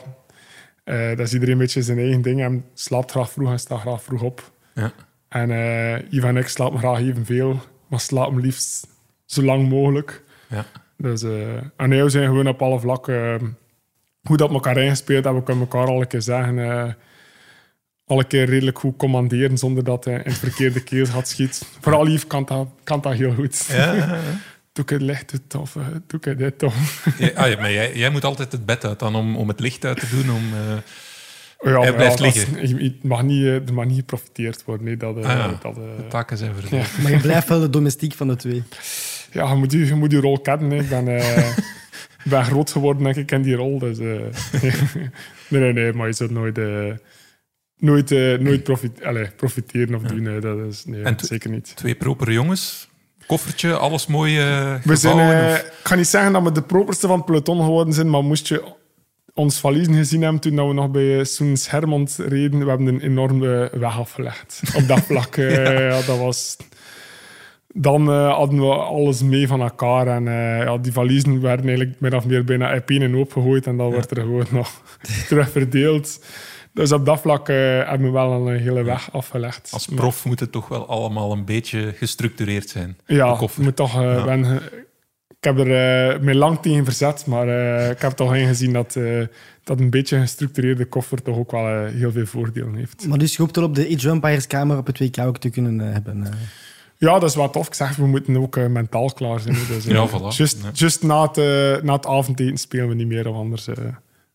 eh, 0.84 1.08
dat 1.08 1.20
is 1.20 1.34
iedereen 1.34 1.54
een 1.54 1.60
beetje 1.60 1.82
zijn 1.82 1.98
eigen 1.98 2.22
ding. 2.22 2.40
Hij 2.40 2.62
slaapt 2.74 3.12
graag 3.12 3.32
vroeg 3.32 3.52
en 3.52 3.60
staat 3.60 3.80
graag 3.80 4.04
vroeg 4.04 4.22
op. 4.22 4.52
Ja. 4.74 4.92
En 5.30 5.52
eh 5.52 6.02
Yves 6.10 6.30
en 6.30 6.38
ik 6.38 6.48
slapen 6.48 6.80
graag 6.80 7.00
evenveel, 7.00 7.60
maar 7.88 8.00
slapen 8.00 8.42
liefst 8.42 8.88
zo 9.26 9.42
lang 9.42 9.70
mogelijk. 9.70 10.24
Ja. 10.50 10.66
Dus, 10.98 11.24
eh 11.24 11.58
en 11.78 11.90
we 11.90 12.10
zijn 12.10 12.28
gewoon 12.28 12.48
op 12.48 12.62
alle 12.62 12.80
vlakken 12.80 13.58
goed 14.24 14.42
op 14.42 14.52
elkaar 14.52 14.78
ingespeeld 14.78 15.24
hebben. 15.24 15.42
We 15.42 15.48
kunnen 15.48 15.68
elkaar 15.70 15.88
al 15.88 16.02
een 16.02 16.08
keer 16.08 16.22
zeggen. 16.22 16.98
alle 18.06 18.24
keer 18.24 18.46
redelijk 18.46 18.80
goed 18.80 18.98
commanderen 18.98 19.58
zonder 19.58 19.84
dat 19.84 20.06
hij 20.06 20.14
in 20.14 20.22
het 20.24 20.38
verkeerde 20.38 20.84
keel 20.84 21.06
gaat 21.06 21.28
schieten. 21.28 21.66
Vooral 21.82 22.08
Yves 22.08 22.28
kan 22.28 22.46
dat, 22.46 22.68
kan 22.84 23.02
dat 23.02 23.14
heel 23.14 23.34
goed. 23.34 23.66
Ja, 23.66 23.94
ja, 23.94 24.08
ja. 24.08 24.20
Doe 24.74 24.84
ik 24.84 24.90
het 24.90 25.02
licht 25.02 25.32
uit 25.32 25.56
of 25.62 25.78
doe 26.08 26.20
ik 26.22 26.38
dit 26.38 26.58
toch? 26.60 26.74
Ja, 27.18 27.30
ah, 27.36 27.50
ja, 27.50 27.60
maar 27.60 27.72
jij, 27.72 27.96
jij 27.96 28.10
moet 28.10 28.24
altijd 28.24 28.52
het 28.52 28.66
bed 28.66 28.86
uit 28.86 29.00
dan 29.00 29.16
om, 29.16 29.36
om 29.36 29.48
het 29.48 29.60
licht 29.60 29.86
uit 29.86 30.00
te 30.00 30.08
doen. 30.10 30.36
Om, 30.36 30.44
eh, 30.54 30.78
Ja, 31.84 31.92
blijft 31.94 32.20
liggen. 32.20 32.68
je 32.80 32.96
mag 33.02 33.24
niet, 33.24 33.44
eh, 33.44 33.54
er 33.68 33.74
mag 33.74 33.86
niet 33.86 33.96
geprofiteerd 33.98 34.64
worden. 34.66 34.86
Nee, 34.86 34.98
dat, 34.98 35.18
eh, 35.18 35.24
Ah, 35.24 35.30
ja. 35.38 35.60
dat, 35.62 35.76
de 35.76 36.06
taken 36.10 36.38
zijn 36.38 36.54
verdeeld. 36.54 36.86
Ja. 36.96 37.02
Maar 37.02 37.12
je 37.12 37.18
blijft 37.18 37.48
wel 37.48 37.60
de 37.60 37.70
domestiek 37.70 38.14
van 38.14 38.28
de 38.28 38.36
twee. 38.36 38.64
Ja, 39.32 39.50
je 39.50 39.56
moet 39.56 39.72
je, 39.72 39.86
je, 39.86 39.96
moet 39.96 40.12
je 40.12 40.20
rol 40.20 40.40
kennen. 40.40 40.72
Ik 40.80 40.90
ben, 40.90 41.08
eh, 41.08 41.48
ik 41.48 41.56
ben 42.30 42.46
groot 42.46 42.72
geworden, 42.72 43.04
denk 43.04 43.16
ik, 43.16 43.32
in 43.32 43.42
die 43.42 43.56
rol. 43.56 43.80
Dus, 43.80 43.98
nee, 44.02 44.22
nee, 45.48 45.74
nee, 45.74 45.94
maar 45.94 46.08
je 46.08 46.14
zult 46.14 46.32
nooit, 46.32 46.58
eh, 46.58 46.92
nooit, 47.78 48.10
nooit 48.40 48.64
profit, 48.64 49.04
allez, 49.04 49.30
profiteren 49.36 49.96
of 49.96 50.02
doen. 50.02 50.26
hè. 50.26 50.40
Dat 50.40 50.58
is, 50.60 50.86
nee, 50.86 51.04
En 51.04 51.16
t- 51.16 51.26
zeker 51.26 51.50
niet. 51.50 51.76
Twee 51.76 51.96
propere 51.96 52.32
jongens. 52.32 52.92
Koffertje, 53.28 53.78
alles 53.78 54.08
mooi 54.08 54.40
eh 54.40 54.76
We 54.84 54.96
zijn, 54.96 55.20
eh, 55.20 55.54
ik 55.54 55.72
ga 55.84 55.96
niet 55.96 56.08
zeggen 56.08 56.34
dat 56.34 56.44
we 56.44 56.52
de 56.52 56.62
properste 56.62 57.08
van 57.08 57.16
het 57.16 57.26
peloton 57.26 57.64
geworden 57.64 57.94
zijn, 57.94 58.10
maar 58.10 58.24
moest 58.24 58.48
je 58.48 58.64
ons 59.34 59.60
valiezen 59.60 59.94
gezien 59.94 60.22
hebben 60.22 60.42
toen 60.42 60.68
we 60.68 60.74
nog 60.74 60.92
bij 60.92 61.20
eh, 61.20 61.26
Soens 61.26 61.70
Hermond 61.70 62.16
reden, 62.28 62.60
we 62.60 62.70
hebben 62.70 62.88
een 62.88 63.02
enorme 63.02 63.70
weg 63.74 64.00
afgelegd. 64.00 64.62
Op 64.76 64.88
dat 64.88 65.02
vlak. 65.02 65.36
eh, 65.38 65.90
ja. 65.90 66.02
dat 66.02 66.18
was... 66.18 66.58
Dan 67.76 68.08
hadden 68.10 68.60
we 68.60 68.74
alles 68.74 69.22
mee 69.22 69.48
van 69.48 69.62
elkaar. 69.62 70.08
En 70.08 70.24
ja, 70.66 70.78
die 70.78 70.92
valiezen 70.92 71.42
werden 71.42 71.68
eigenlijk 71.68 72.00
min 72.00 72.16
of 72.16 72.26
meer 72.26 72.44
bijna 72.44 72.76
op 72.76 72.90
één 72.90 73.14
hoop 73.14 73.32
gegooid. 73.32 73.68
En 73.68 73.78
dan 73.78 73.92
wordt 73.92 74.12
er 74.12 74.22
gewoon 74.22 74.46
nog 74.52 74.82
terug 75.28 75.52
verdeeld. 75.52 76.20
Dus 76.74 76.92
op 76.92 77.06
dat 77.06 77.20
vlak 77.22 77.50
eh, 77.50 77.56
hebben 77.58 78.02
we 78.08 78.12
wel 78.12 78.48
een 78.48 78.60
hele 78.60 78.84
weg 78.84 79.10
afgelegd. 79.12 79.70
Als 79.74 79.86
prof 79.96 80.26
moet 80.26 80.40
het 80.40 80.52
toch 80.52 80.68
wel 80.68 80.88
allemaal 80.88 81.32
een 81.32 81.46
beetje 81.46 81.94
gestructureerd 81.98 82.70
zijn. 82.70 82.98
Ja, 83.06 83.40
moet 83.60 83.76
toch, 83.76 83.96
eh, 83.96 84.02
Ja. 84.02 84.26
wen- 84.26 84.62
ik 85.40 85.50
heb 85.56 85.58
er 85.68 86.12
eh 86.14 86.20
mij 86.20 86.34
lang 86.36 86.60
tegen 86.62 86.84
verzet, 86.84 87.26
maar 87.26 87.48
eh, 87.48 87.90
ik 87.90 88.02
heb 88.02 88.12
toch 88.12 88.36
ingezien 88.36 88.74
dat, 88.74 88.96
eh, 88.96 89.22
dat 89.64 89.80
een 89.80 89.90
beetje 89.90 90.16
een 90.16 90.22
gestructureerde 90.22 90.86
koffer 90.86 91.22
toch 91.22 91.38
ook 91.38 91.52
wel 91.52 91.68
eh, 91.68 91.92
heel 91.94 92.12
veel 92.12 92.26
voordelen 92.26 92.76
heeft. 92.76 93.08
Maar 93.08 93.18
dus 93.18 93.36
je 93.36 93.42
hoopt 93.42 93.56
wel 93.56 93.66
op 93.66 93.76
de 93.76 93.96
Age 93.96 94.10
Empires 94.10 94.48
kamer 94.48 94.78
op 94.78 94.88
het 94.88 95.00
WK 95.00 95.18
ook 95.20 95.38
te 95.38 95.50
kunnen 95.50 95.88
eh, 95.88 95.94
hebben. 95.94 96.24
eh. 96.24 96.30
Ja, 96.98 97.20
dat 97.20 97.30
is 97.30 97.36
wat 97.36 97.54
tof. 97.54 97.68
Ik 97.68 97.74
zeg, 97.74 97.96
we 97.96 98.06
moeten 98.08 98.38
ook 98.38 98.58
eh, 98.58 98.66
mentaal 98.68 99.10
klaar 99.14 99.40
zijn. 99.40 99.56
Dus, 99.68 99.86
eh, 99.88 99.92
Ja, 99.94 100.08
voilà. 100.10 100.36
Just, 100.74 101.04
na, 101.04 101.22
het, 101.22 101.38
eh, 101.38 101.84
na 101.84 101.94
het 101.94 102.06
avondeten 102.06 102.58
spelen 102.58 102.88
we 102.88 102.96
niet 102.96 103.08
meer, 103.08 103.28
of 103.30 103.36
anders 103.36 103.68
eh, 103.68 103.76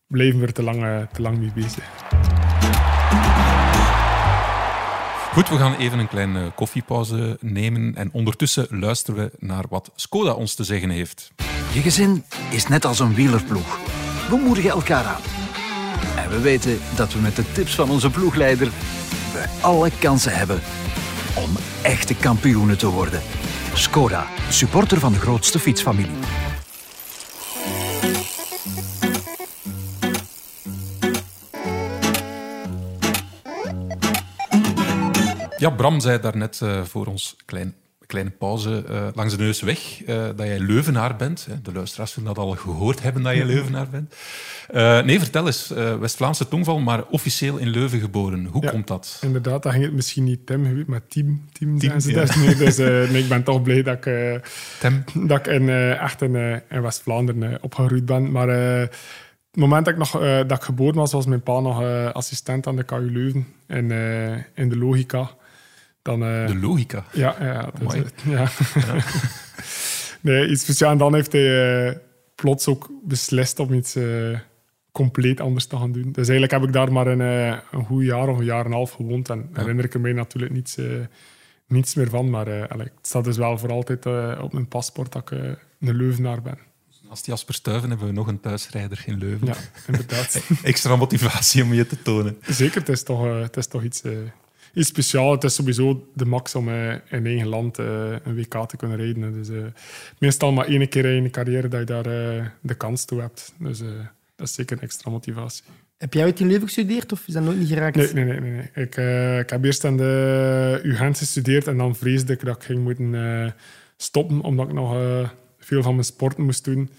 blijven 0.09 0.39
we 0.39 0.45
er 0.45 0.53
te 0.53 0.63
lang, 0.63 0.83
eh, 0.83 1.01
te 1.13 1.21
lang 1.21 1.37
mee 1.37 1.51
bezig. 1.55 1.83
Goed, 5.33 5.49
we 5.49 5.57
gaan 5.57 5.75
even 5.75 5.99
een 5.99 6.07
kleine 6.07 6.51
koffiepauze 6.55 7.37
nemen 7.41 7.95
en 7.95 8.09
ondertussen 8.11 8.67
luisteren 8.69 9.23
we 9.23 9.31
naar 9.39 9.63
wat 9.69 9.91
Skoda 9.95 10.33
ons 10.33 10.55
te 10.55 10.63
zeggen 10.63 10.89
heeft. 10.89 11.31
Je 11.73 11.81
gezin 11.81 12.23
is 12.51 12.67
net 12.67 12.85
als 12.85 12.99
een 12.99 13.13
wielerploeg. 13.13 13.79
We 14.29 14.35
moedigen 14.35 14.69
elkaar 14.69 15.05
aan. 15.05 15.21
En 16.23 16.29
we 16.29 16.41
weten 16.41 16.79
dat 16.95 17.13
we 17.13 17.19
met 17.19 17.35
de 17.35 17.51
tips 17.51 17.75
van 17.75 17.89
onze 17.89 18.09
ploegleider 18.09 18.67
we 19.33 19.45
alle 19.61 19.91
kansen 19.99 20.35
hebben 20.35 20.59
om 21.35 21.49
echte 21.81 22.15
kampioenen 22.15 22.77
te 22.77 22.87
worden. 22.87 23.21
Skoda, 23.73 24.27
supporter 24.49 24.99
van 24.99 25.11
de 25.11 25.19
grootste 25.19 25.59
fietsfamilie. 25.59 26.17
Ja, 35.59 35.69
Bram 35.69 35.99
zei 35.99 36.19
daarnet 36.19 36.59
uh, 36.63 36.83
voor 36.83 37.05
ons 37.05 37.35
klein, 37.45 37.75
kleine 38.05 38.29
pauze 38.29 38.83
uh, 38.89 39.07
langs 39.13 39.37
de 39.37 39.43
neus 39.43 39.61
weg 39.61 40.01
uh, 40.01 40.07
dat 40.35 40.45
jij 40.45 40.59
Leuvenaar 40.59 41.15
bent. 41.15 41.47
De 41.63 41.73
luisteraars 41.73 42.11
zullen 42.11 42.33
dat 42.33 42.45
al 42.45 42.51
gehoord 42.51 43.01
hebben 43.01 43.23
dat 43.23 43.35
je 43.35 43.45
Leuvenaar 43.55 43.87
bent. 43.89 44.15
nee, 45.05 45.19
vertel 45.19 45.45
eens, 45.45 45.67
West-Vlaamse 45.99 46.47
tongval, 46.47 46.79
maar 46.79 47.05
officieel 47.09 47.57
in 47.57 47.67
Leuven 47.67 47.99
geboren. 47.99 48.45
Hoe 48.45 48.63
ja, 48.63 48.69
komt 48.69 48.87
dat? 48.87 49.19
Inderdaad, 49.21 49.63
dat 49.63 49.71
ging 49.71 49.83
het 49.83 49.93
misschien 49.93 50.23
niet 50.23 50.45
Tim, 50.45 50.83
maar 50.87 51.07
Team. 51.07 51.45
Team, 51.51 51.79
team 51.79 51.99
ze 51.99 52.11
ja. 52.11 52.19
dus, 52.19 52.35
nee, 52.35 52.55
dus 52.55 52.77
nee, 53.11 53.21
ik 53.23 53.29
ben 53.29 53.43
toch 53.43 53.61
blij 53.61 53.83
dat 53.83 54.05
ik, 54.05 54.41
dat 55.13 55.39
ik 55.39 55.47
in, 55.47 55.69
echt 55.99 56.21
in, 56.21 56.61
in 56.69 56.81
West-Vlaanderen 56.81 57.63
opgegroeid 57.63 58.05
ben. 58.05 58.31
Maar 58.31 58.47
het 58.47 58.91
moment 59.51 59.85
dat 59.85 59.93
ik, 59.93 59.99
nog, 59.99 60.11
dat 60.21 60.57
ik 60.57 60.63
geboren 60.63 60.95
was, 60.95 61.11
was 61.11 61.25
mijn 61.25 61.43
pa 61.43 61.59
nog 61.59 61.83
assistent 62.13 62.67
aan 62.67 62.75
de 62.75 62.83
KU 62.83 63.11
Leuven 63.11 63.47
in, 63.67 63.91
in 64.55 64.69
de 64.69 64.77
logica. 64.77 65.37
Dan, 66.09 66.23
uh, 66.23 66.47
de 66.47 66.55
logica? 66.55 67.05
Ja, 67.13 67.35
ja. 67.39 67.71
Uh, 67.81 68.01
ja. 68.25 68.49
ja. 68.75 69.03
nee, 70.21 70.49
iets 70.49 70.61
speciaals. 70.61 70.93
En 70.93 70.99
dan 70.99 71.13
heeft 71.13 71.31
hij 71.31 71.87
uh, 71.87 71.95
plots 72.35 72.67
ook 72.67 72.89
beslist 73.03 73.59
om 73.59 73.73
iets 73.73 73.97
compleet 74.91 75.39
anders 75.39 75.65
te 75.65 75.77
gaan 75.77 75.91
doen. 75.91 76.11
Dus 76.11 76.27
eigenlijk 76.27 76.51
heb 76.51 76.63
ik 76.63 76.73
daar 76.73 76.91
maar 76.91 77.07
een, 77.07 77.19
een 77.71 77.85
goed 77.85 78.03
jaar 78.03 78.27
of 78.27 78.37
een 78.37 78.45
jaar 78.45 78.59
en 78.59 78.65
een 78.65 78.71
half 78.71 78.91
gewoond. 78.91 79.29
En 79.29 79.49
ja. 79.53 79.59
herinner 79.59 79.85
ik 79.85 79.99
me 79.99 80.13
natuurlijk 80.13 80.53
niets, 80.53 80.77
niets 81.67 81.95
meer 81.95 82.09
van. 82.09 82.29
Maar 82.29 82.67
allee, 82.67 82.85
het 82.85 83.07
staat 83.07 83.23
dus 83.23 83.37
wel 83.37 83.57
voor 83.57 83.71
altijd 83.71 84.05
op 84.41 84.53
mijn 84.53 84.67
paspoort 84.67 85.11
dat 85.11 85.31
ik 85.31 85.39
een 85.79 85.95
Leuvenaar 85.95 86.41
ben. 86.41 86.57
Als 87.09 87.25
Jasper 87.25 87.53
Stuiven 87.53 87.89
hebben 87.89 88.07
we 88.07 88.13
nog 88.13 88.27
een 88.27 88.39
thuisrijder 88.39 89.03
in 89.05 89.17
Leuven. 89.17 89.47
Ja, 89.47 89.55
inderdaad. 89.87 90.41
Extra 90.63 90.95
motivatie 90.95 91.63
om 91.63 91.73
je 91.73 91.87
te 91.87 92.01
tonen. 92.01 92.37
Zeker, 92.47 92.79
het 92.79 92.89
is 92.89 93.03
toch, 93.03 93.23
het 93.41 93.57
is 93.57 93.67
toch 93.67 93.83
iets 93.83 94.01
iets 94.73 94.87
speciaals. 94.87 95.33
Het 95.33 95.43
is 95.43 95.55
sowieso 95.55 96.07
de 96.13 96.25
max 96.25 96.55
om 96.55 96.69
uh, 96.69 96.91
in 96.91 97.25
eigen 97.25 97.47
land 97.47 97.79
uh, 97.79 98.11
een 98.23 98.35
WK 98.35 98.67
te 98.67 98.77
kunnen 98.77 98.97
rijden. 98.97 99.33
Dus, 99.33 99.49
uh, 99.49 99.63
meestal 100.17 100.51
maar 100.51 100.65
één 100.65 100.89
keer 100.89 101.05
in 101.05 101.23
je 101.23 101.29
carrière 101.29 101.67
dat 101.67 101.79
je 101.79 101.85
daar 101.85 102.03
de 102.61 102.75
kans 102.77 103.05
toe 103.05 103.21
hebt. 103.21 103.53
Dus 103.57 103.79
dat 104.35 104.47
is 104.47 104.53
zeker 104.53 104.77
een 104.77 104.83
extra 104.83 105.11
motivatie. 105.11 105.63
Heb 105.97 106.13
jij 106.13 106.23
uit 106.23 106.39
in 106.39 106.47
Leuven 106.47 106.67
gestudeerd 106.67 107.11
of 107.11 107.27
is 107.27 107.33
dat 107.33 107.43
nooit 107.43 107.57
niet 107.57 107.67
geraakt? 107.67 107.95
Nee, 107.95 108.13
nee, 108.13 108.25
nee. 108.25 108.39
nee, 108.39 108.51
nee. 108.51 108.85
Ik, 108.85 108.95
ik 109.43 109.49
heb 109.49 109.63
eerst 109.63 109.85
aan 109.85 109.97
de 109.97 110.79
UGent 110.83 111.17
gestudeerd 111.17 111.67
en 111.67 111.77
dan 111.77 111.95
vreesde 111.95 112.33
ik 112.33 112.45
dat 112.45 112.55
ik 112.55 112.63
ging 112.63 112.83
moeten 112.83 113.55
stoppen 113.97 114.41
omdat 114.41 114.67
ik 114.67 114.73
nog 114.73 114.95
veel 115.59 115.81
van 115.83 115.93
mijn 115.93 116.05
sporten 116.05 116.43
moest 116.43 116.63
doen. 116.63 116.89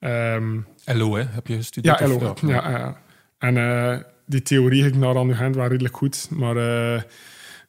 Um, 0.00 0.66
LO, 0.84 1.14
hè? 1.16 1.22
Heb 1.22 1.46
je 1.46 1.56
gestudeerd? 1.56 1.98
Ja, 1.98 2.08
LO. 2.08 2.34
Ja, 2.40 2.70
ja. 2.70 3.00
En 3.38 3.54
die 4.26 4.42
theorie 4.42 4.82
ging 4.82 4.96
naar 4.96 5.16
aan 5.16 5.30
hand 5.30 5.54
wel 5.54 5.66
redelijk 5.66 5.96
goed. 5.96 6.28
Maar 6.30 6.56
uh, 6.56 7.02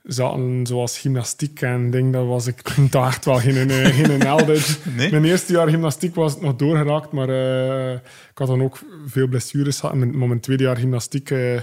zaten 0.03 0.65
zoals 0.65 0.99
gymnastiek 0.99 1.61
en 1.61 1.91
ding, 1.91 2.13
daar 2.13 2.27
was 2.27 2.47
ik 2.47 2.61
toch 2.91 3.07
echt 3.07 3.25
wel 3.25 3.39
geen, 3.39 3.69
geen 3.99 4.21
helder. 4.21 4.77
Nee? 4.95 5.11
Mijn 5.11 5.25
eerste 5.25 5.53
jaar 5.53 5.69
gymnastiek 5.69 6.15
was 6.15 6.33
het 6.33 6.41
nog 6.41 6.55
doorgeraakt, 6.55 7.11
maar 7.11 7.29
uh, 7.29 7.93
ik 7.93 8.37
had 8.37 8.47
dan 8.47 8.61
ook 8.61 8.79
veel 9.05 9.27
blessures 9.27 9.79
gehad. 9.79 9.95
Maar 9.95 10.27
mijn 10.27 10.39
tweede 10.39 10.63
jaar 10.63 10.77
gymnastiek 10.77 11.29
uh, 11.29 11.59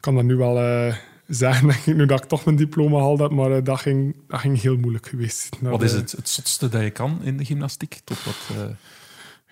kan 0.00 0.14
dat 0.14 0.24
nu 0.24 0.36
wel 0.36 0.92
zeggen, 1.26 1.96
nu 1.96 2.06
dat 2.06 2.22
ik 2.22 2.28
toch 2.28 2.44
mijn 2.44 2.56
diploma 2.56 2.98
haalde, 2.98 3.28
maar 3.28 3.64
dat, 3.64 3.80
ging, 3.80 4.16
dat 4.28 4.40
ging 4.40 4.60
heel 4.60 4.76
moeilijk 4.76 5.06
geweest. 5.06 5.48
Wat 5.60 5.82
is 5.82 5.92
het, 5.92 6.12
het 6.12 6.28
zotste 6.28 6.68
dat 6.68 6.82
je 6.82 6.90
kan 6.90 7.20
in 7.22 7.36
de 7.36 7.44
gymnastiek? 7.44 8.00
Tot 8.04 8.24
wat... 8.24 8.36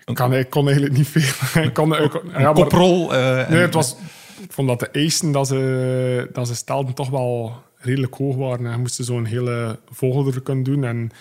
Ik, 0.05 0.15
kan, 0.15 0.33
ik 0.33 0.49
kon 0.49 0.65
eigenlijk 0.65 0.97
niet 0.97 1.07
veel. 1.07 1.63
ik 1.63 1.73
kon, 1.73 1.95
ik, 1.95 2.21
ja, 2.37 2.51
koprol? 2.51 3.09
nee, 3.09 3.61
het 3.61 3.73
was 3.73 3.95
ik 4.43 4.51
vond 4.51 4.67
dat 4.67 4.79
de 4.79 4.89
eisen 4.89 5.31
dat 5.31 5.47
ze, 5.47 6.29
dat 6.33 6.47
ze 6.47 6.55
stelden 6.55 6.93
toch 6.93 7.09
wel 7.09 7.53
redelijk 7.77 8.15
hoog 8.15 8.35
waren. 8.35 8.71
Je 8.71 8.77
moest 8.77 9.05
zo'n 9.05 9.25
hele 9.25 9.79
vogel 9.91 10.33
er 10.33 10.41
kunnen 10.41 10.63
doen. 10.63 10.83
En 10.83 11.11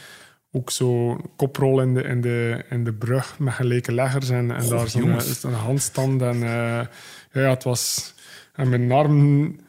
ook 0.53 0.71
zo 0.71 1.17
koprol 1.37 1.81
in 1.81 1.95
de, 1.95 2.03
in 2.03 2.21
de, 2.21 2.65
in 2.71 2.85
de 2.85 2.93
brug 2.93 3.39
met 3.39 3.55
gelijke 3.55 3.93
leggers. 3.93 4.31
En, 4.31 4.51
en 4.51 4.69
daar 4.69 4.89
zo'n 4.89 5.19
een 5.43 5.53
handstand. 5.53 6.23
En 6.23 6.37
uh, 6.37 6.81
ja, 7.33 7.51
het 7.51 7.65
was... 7.65 8.15
En 8.55 8.69
mijn 8.69 8.93
armen 8.93 9.61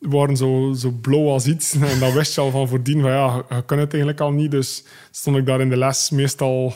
waren 0.00 0.36
zo, 0.36 0.72
zo 0.76 0.90
blauw 0.90 1.28
als 1.28 1.46
iets. 1.46 1.74
En 1.74 1.98
dat 1.98 2.12
wist 2.12 2.34
je 2.34 2.40
al 2.40 2.50
van 2.50 2.68
voordien. 2.68 3.00
Van, 3.00 3.10
ja, 3.10 3.44
je 3.48 3.64
kan 3.64 3.78
het 3.78 3.92
eigenlijk 3.92 4.20
al 4.20 4.32
niet. 4.32 4.50
Dus 4.50 4.84
stond 5.10 5.36
ik 5.36 5.46
daar 5.46 5.60
in 5.60 5.70
de 5.70 5.76
les 5.76 6.10
meestal 6.10 6.74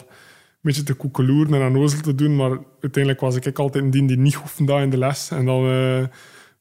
beetje 0.63 0.83
te 0.83 0.95
koekeloeren 0.95 1.55
en 1.55 1.63
aan 1.63 1.73
nozel 1.73 2.01
te 2.01 2.15
doen. 2.15 2.37
Maar 2.37 2.59
uiteindelijk 2.81 3.23
was 3.23 3.37
ik 3.37 3.59
altijd 3.59 3.85
een 3.85 3.91
die 3.91 4.07
die 4.07 4.19
niet 4.19 4.35
hoefde 4.35 4.73
in 4.73 4.91
de 4.91 4.99
les. 4.99 5.31
En 5.31 5.45
dan 5.45 5.65
uh, 5.65 6.05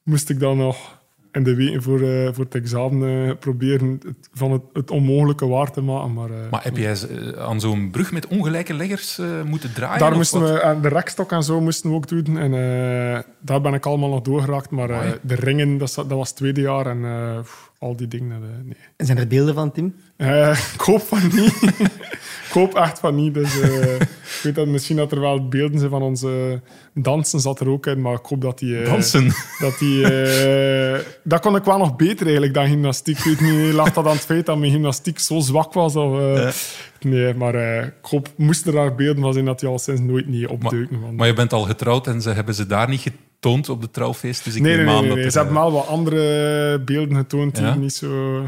moest 0.03 0.29
ik 0.29 0.39
dan 0.39 0.57
nog 0.57 0.99
in 1.31 1.43
de 1.43 1.55
weken 1.55 1.81
voor, 1.81 2.01
uh, 2.01 2.29
voor 2.33 2.43
het 2.43 2.55
examen 2.55 3.27
uh, 3.27 3.31
proberen 3.39 3.99
het, 4.05 4.29
van 4.33 4.51
het, 4.51 4.61
het, 4.73 4.91
onmogelijke 4.91 5.47
waar 5.47 5.71
te 5.71 5.81
maken. 5.81 6.13
Maar, 6.13 6.29
maar 6.51 6.63
heb 6.63 6.77
jij 6.77 6.97
aan 7.37 7.59
zo'n 7.59 7.91
brug 7.91 8.11
met 8.11 8.27
ongelijke 8.27 8.73
leggers 8.73 9.19
moeten 9.45 9.73
draaien? 9.73 9.99
Daar 9.99 10.15
moesten 10.15 10.43
we, 10.43 10.59
en 10.59 10.81
de 10.81 10.87
rekstok 10.87 11.31
en 11.31 11.43
zo 11.43 11.61
moesten 11.61 11.89
we 11.89 11.95
ook 11.95 12.07
doen. 12.07 12.37
En 12.37 12.51
daar 13.39 13.61
ben 13.61 13.73
ik 13.73 13.85
allemaal 13.85 14.09
nog 14.09 14.21
doorgeraakt. 14.21 14.69
Maar 14.69 15.19
de 15.21 15.35
ringen, 15.35 15.77
dat, 15.77 15.93
dat 15.95 16.07
was 16.07 16.27
het 16.27 16.37
tweede 16.37 16.61
jaar. 16.61 16.85
En 16.85 17.03
al 17.81 17.95
die 17.95 18.07
dingen, 18.07 18.39
nee. 18.39 18.77
En 18.95 19.05
zijn 19.05 19.17
er 19.17 19.27
beelden 19.27 19.53
van, 19.53 19.71
Tim? 19.71 19.95
ik 20.75 20.81
hoop 20.81 21.01
van 21.01 21.21
niet. 21.33 21.61
ik 22.47 22.51
hoop 22.53 22.75
echt 22.75 22.99
van 22.99 23.15
niet. 23.15 23.33
Dus, 23.33 23.61
uh, 23.61 23.95
ik 23.95 24.39
weet 24.43 24.55
dat 24.55 24.67
misschien 24.67 24.95
dat 24.95 25.11
er 25.11 25.19
wel 25.19 25.47
beelden 25.47 25.79
zijn 25.79 25.91
van 25.91 26.01
onze 26.01 26.61
dansen, 26.93 27.39
zat 27.39 27.59
er 27.59 27.69
ook 27.69 27.85
in, 27.85 28.01
maar 28.01 28.13
ik 28.13 28.25
hoop 28.25 28.41
dat 28.41 28.59
die... 28.59 28.69
Uh, 28.69 28.85
dansen? 28.85 29.31
Dat, 29.59 29.79
die, 29.79 29.99
uh, 30.01 30.99
dat 31.23 31.41
kon 31.41 31.55
ik 31.55 31.63
wel 31.63 31.77
nog 31.77 31.95
beter 31.95 32.23
eigenlijk 32.23 32.53
dan 32.53 32.67
gymnastiek. 32.67 33.17
Ik 33.17 33.23
weet 33.23 33.41
niet, 33.41 33.73
lag 33.73 33.93
dat 33.93 34.05
aan 34.05 34.11
het 34.15 34.25
feit 34.25 34.45
dat 34.45 34.57
mijn 34.57 34.71
gymnastiek 34.71 35.19
zo 35.19 35.39
zwak 35.39 35.73
was? 35.73 35.95
Of. 35.95 36.91
Nee, 36.99 37.33
maar 37.33 37.55
ik 37.83 37.93
hoop, 38.01 38.27
moesten 38.35 38.73
er 38.73 38.79
daar 38.79 38.95
beelden 38.95 39.23
van 39.23 39.33
zijn 39.33 39.45
dat 39.45 39.59
die 39.59 39.69
al 39.69 39.79
sinds 39.79 40.01
nooit 40.01 40.27
niet 40.27 40.47
opduiken. 40.47 40.99
Maar, 40.99 41.13
maar, 41.13 41.27
je 41.27 41.33
bent 41.33 41.53
al 41.53 41.63
getrouwd 41.63 42.07
en 42.07 42.21
ze 42.21 42.29
hebben 42.29 42.55
ze 42.55 42.65
daar 42.65 42.89
niet 42.89 43.01
getoond 43.41 43.69
op 43.69 43.81
de 43.81 43.91
trouwfeest? 43.91 44.43
Dus 44.43 44.55
ik 44.55 44.61
nee, 44.61 44.75
neem 44.75 44.85
nee, 44.85 44.95
aan 44.95 44.99
nee, 44.99 45.07
dat 45.07 45.17
nee. 45.17 45.25
er, 45.25 45.31
Ze 45.31 45.37
hebben 45.37 45.55
wel 45.55 45.71
wat 45.71 45.87
andere 45.87 46.79
beelden 46.79 47.15
getoond 47.15 47.55
die 47.55 47.65
niet 47.65 47.93
zo 47.93 48.41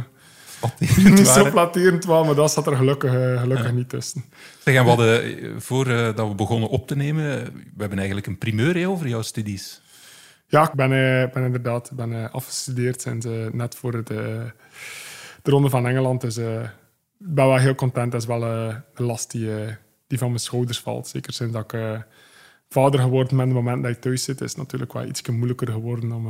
niet 1.17 1.27
zo 1.27 1.45
flatterend 1.45 2.05
waren, 2.05 2.25
maar 2.25 2.35
dat 2.35 2.51
zat 2.51 2.67
er 2.67 2.75
gelukkig, 2.75 3.11
gelukkig 3.39 3.73
niet 3.73 3.89
tussen. 3.89 4.23
Zeg, 4.63 4.75
en 4.75 4.83
we 4.83 4.89
hadden, 4.89 5.61
voordat 5.61 6.27
we 6.27 6.35
begonnen 6.35 6.69
op 6.69 6.87
te 6.87 6.95
nemen, 6.95 7.43
we 7.53 7.79
hebben 7.79 7.97
eigenlijk 7.97 8.27
een 8.27 8.37
primeur 8.37 8.87
over 8.87 9.07
jouw 9.07 9.21
studies. 9.21 9.81
Ja, 10.47 10.63
ik 10.67 10.73
ben, 10.73 10.91
uh, 10.91 11.33
ben 11.33 11.43
inderdaad 11.43 11.91
ben, 11.93 12.11
uh, 12.11 12.29
afgestudeerd 12.31 13.01
sinds, 13.01 13.27
net 13.51 13.75
voor 13.75 13.93
het, 13.93 14.07
de 14.07 14.51
Ronde 15.43 15.69
van 15.69 15.87
Engeland. 15.87 16.21
Dus 16.21 16.37
ik 16.37 16.45
ben 17.17 17.47
wel 17.47 17.57
heel 17.57 17.75
content. 17.75 18.11
Dat 18.11 18.21
is 18.21 18.27
wel 18.27 18.43
een 18.43 18.83
last 18.95 19.31
die, 19.31 19.49
die 20.07 20.17
van 20.17 20.27
mijn 20.27 20.39
schouders 20.39 20.79
valt. 20.79 21.07
Zeker 21.07 21.33
sinds 21.33 21.53
dat 21.53 21.73
ik 21.73 21.79
vader 22.73 22.99
geworden 22.99 23.37
ben. 23.37 23.49
Op 23.49 23.55
het 23.55 23.63
moment 23.63 23.83
dat 23.83 23.93
je 23.93 23.99
thuis 23.99 24.23
zit, 24.23 24.41
is 24.41 24.49
het 24.49 24.57
natuurlijk 24.57 24.93
wel 24.93 25.05
iets 25.05 25.21
moeilijker 25.27 25.67
geworden 25.67 26.11
om 26.11 26.27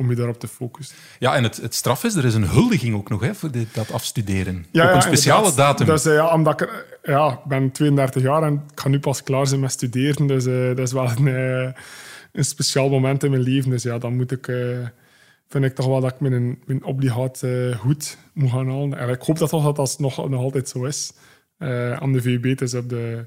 om 0.00 0.10
je 0.10 0.16
daarop 0.16 0.40
te 0.40 0.48
focussen. 0.48 0.96
Ja, 1.18 1.34
en 1.34 1.42
het, 1.42 1.56
het 1.56 1.74
straf 1.74 2.04
is, 2.04 2.14
er 2.14 2.24
is 2.24 2.34
een 2.34 2.48
huldiging 2.48 2.94
ook 2.94 3.08
nog 3.08 3.20
hè, 3.20 3.34
voor 3.34 3.50
dit, 3.50 3.74
dat 3.74 3.92
afstuderen. 3.92 4.66
Ja, 4.72 4.82
op 4.82 4.88
een 4.88 4.94
ja, 4.94 5.00
speciale 5.00 5.54
datum. 5.54 5.86
Dus, 5.86 6.06
uh, 6.06 6.14
ja, 6.14 6.34
omdat 6.34 6.60
ik 6.60 6.86
ja, 7.02 7.40
ben 7.44 7.70
32 7.70 8.22
jaar 8.22 8.42
en 8.42 8.54
ik 8.72 8.80
ga 8.80 8.88
nu 8.88 9.00
pas 9.00 9.22
klaar 9.22 9.46
zijn 9.46 9.60
met 9.60 9.70
studeren. 9.70 10.26
Dus 10.26 10.46
uh, 10.46 10.66
dat 10.68 10.78
is 10.78 10.92
wel 10.92 11.10
een, 11.10 11.26
uh, 11.26 11.72
een 12.32 12.44
speciaal 12.44 12.88
moment 12.88 13.22
in 13.22 13.30
mijn 13.30 13.42
leven. 13.42 13.70
Dus 13.70 13.82
ja, 13.82 13.98
dan 13.98 14.16
moet 14.16 14.30
ik, 14.30 14.52
vind 15.48 15.64
ik 15.64 15.74
toch 15.74 15.86
wel 15.86 16.00
dat 16.00 16.12
ik 16.12 16.20
mijn, 16.20 16.58
mijn 16.64 16.84
obligaat 16.84 17.42
goed 17.76 18.18
moet 18.32 18.50
gaan 18.50 18.68
halen. 18.68 18.98
En 18.98 19.08
ik 19.08 19.22
hoop 19.22 19.38
dat 19.38 19.48
toch 19.48 19.64
dat 19.64 19.76
dat 19.76 19.96
nog, 19.98 20.28
nog 20.28 20.40
altijd 20.40 20.68
zo 20.68 20.84
is. 20.84 21.12
aan 21.98 22.12
de 22.12 22.22
VUB, 22.22 22.58
dus 22.58 22.74
op 22.74 22.88
de 22.88 23.26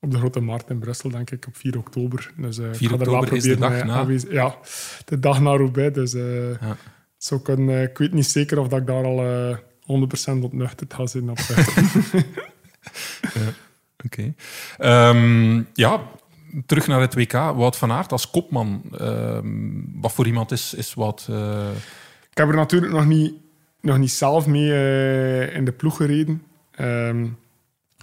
op 0.00 0.10
de 0.10 0.18
Grote 0.18 0.40
Markt 0.40 0.70
in 0.70 0.78
Brussel, 0.78 1.10
denk 1.10 1.30
ik, 1.30 1.46
op 1.46 1.56
4 1.56 1.78
oktober. 1.78 2.32
Dus, 2.36 2.58
uh, 2.58 2.66
4 2.72 2.74
ik 2.74 2.78
ga 2.80 2.86
er 2.86 2.92
oktober 3.00 3.28
wel 3.28 3.36
is 3.36 3.42
de 3.42 3.56
proberen, 3.56 3.86
dag 3.86 4.06
uh, 4.06 4.06
na. 4.06 4.32
Ja, 4.34 4.56
de 5.04 5.18
dag 5.18 5.40
na 5.40 5.56
Roubaix. 5.56 5.94
Dus 5.94 6.14
uh, 6.14 6.50
Ja. 6.60 6.76
zo 7.16 7.38
kan, 7.38 7.68
eh, 7.70 7.82
ik 7.82 7.98
weet 7.98 8.12
niet 8.12 8.26
zeker 8.26 8.58
of 8.58 8.68
dat 8.68 8.80
ik 8.80 8.86
daar 8.86 9.04
al 9.04 9.24
eh 9.24 9.56
100% 9.86 10.42
ontnuchterd 10.42 10.94
ga 10.94 11.06
zijn. 11.06 11.30
Op, 11.30 11.38
eh. 11.38 11.66
Oké. 14.04 14.34
Ehm, 14.78 15.62
ja, 15.72 16.00
terug 16.66 16.86
naar 16.86 17.00
het 17.00 17.14
WK. 17.14 17.32
Wout 17.32 17.76
van 17.76 17.92
Aert 17.92 18.12
als 18.12 18.30
kopman. 18.30 18.82
Ehm, 18.98 20.00
wat 20.00 20.12
voor 20.12 20.26
iemand 20.26 20.50
is, 20.52 20.74
is 20.74 20.94
Wout? 20.94 21.26
eh, 21.30 21.68
ik 22.30 22.38
heb 22.38 22.48
er 22.48 22.54
natuurlijk 22.56 22.92
nog 22.92 23.06
niet 23.06 23.32
nog 23.80 23.98
niet 23.98 24.10
zelf 24.10 24.46
mee 24.46 24.72
eh, 24.72 25.54
in 25.56 25.64
de 25.64 25.72
ploeg 25.72 25.96
gereden. 25.96 26.42
Ehm, 26.70 27.26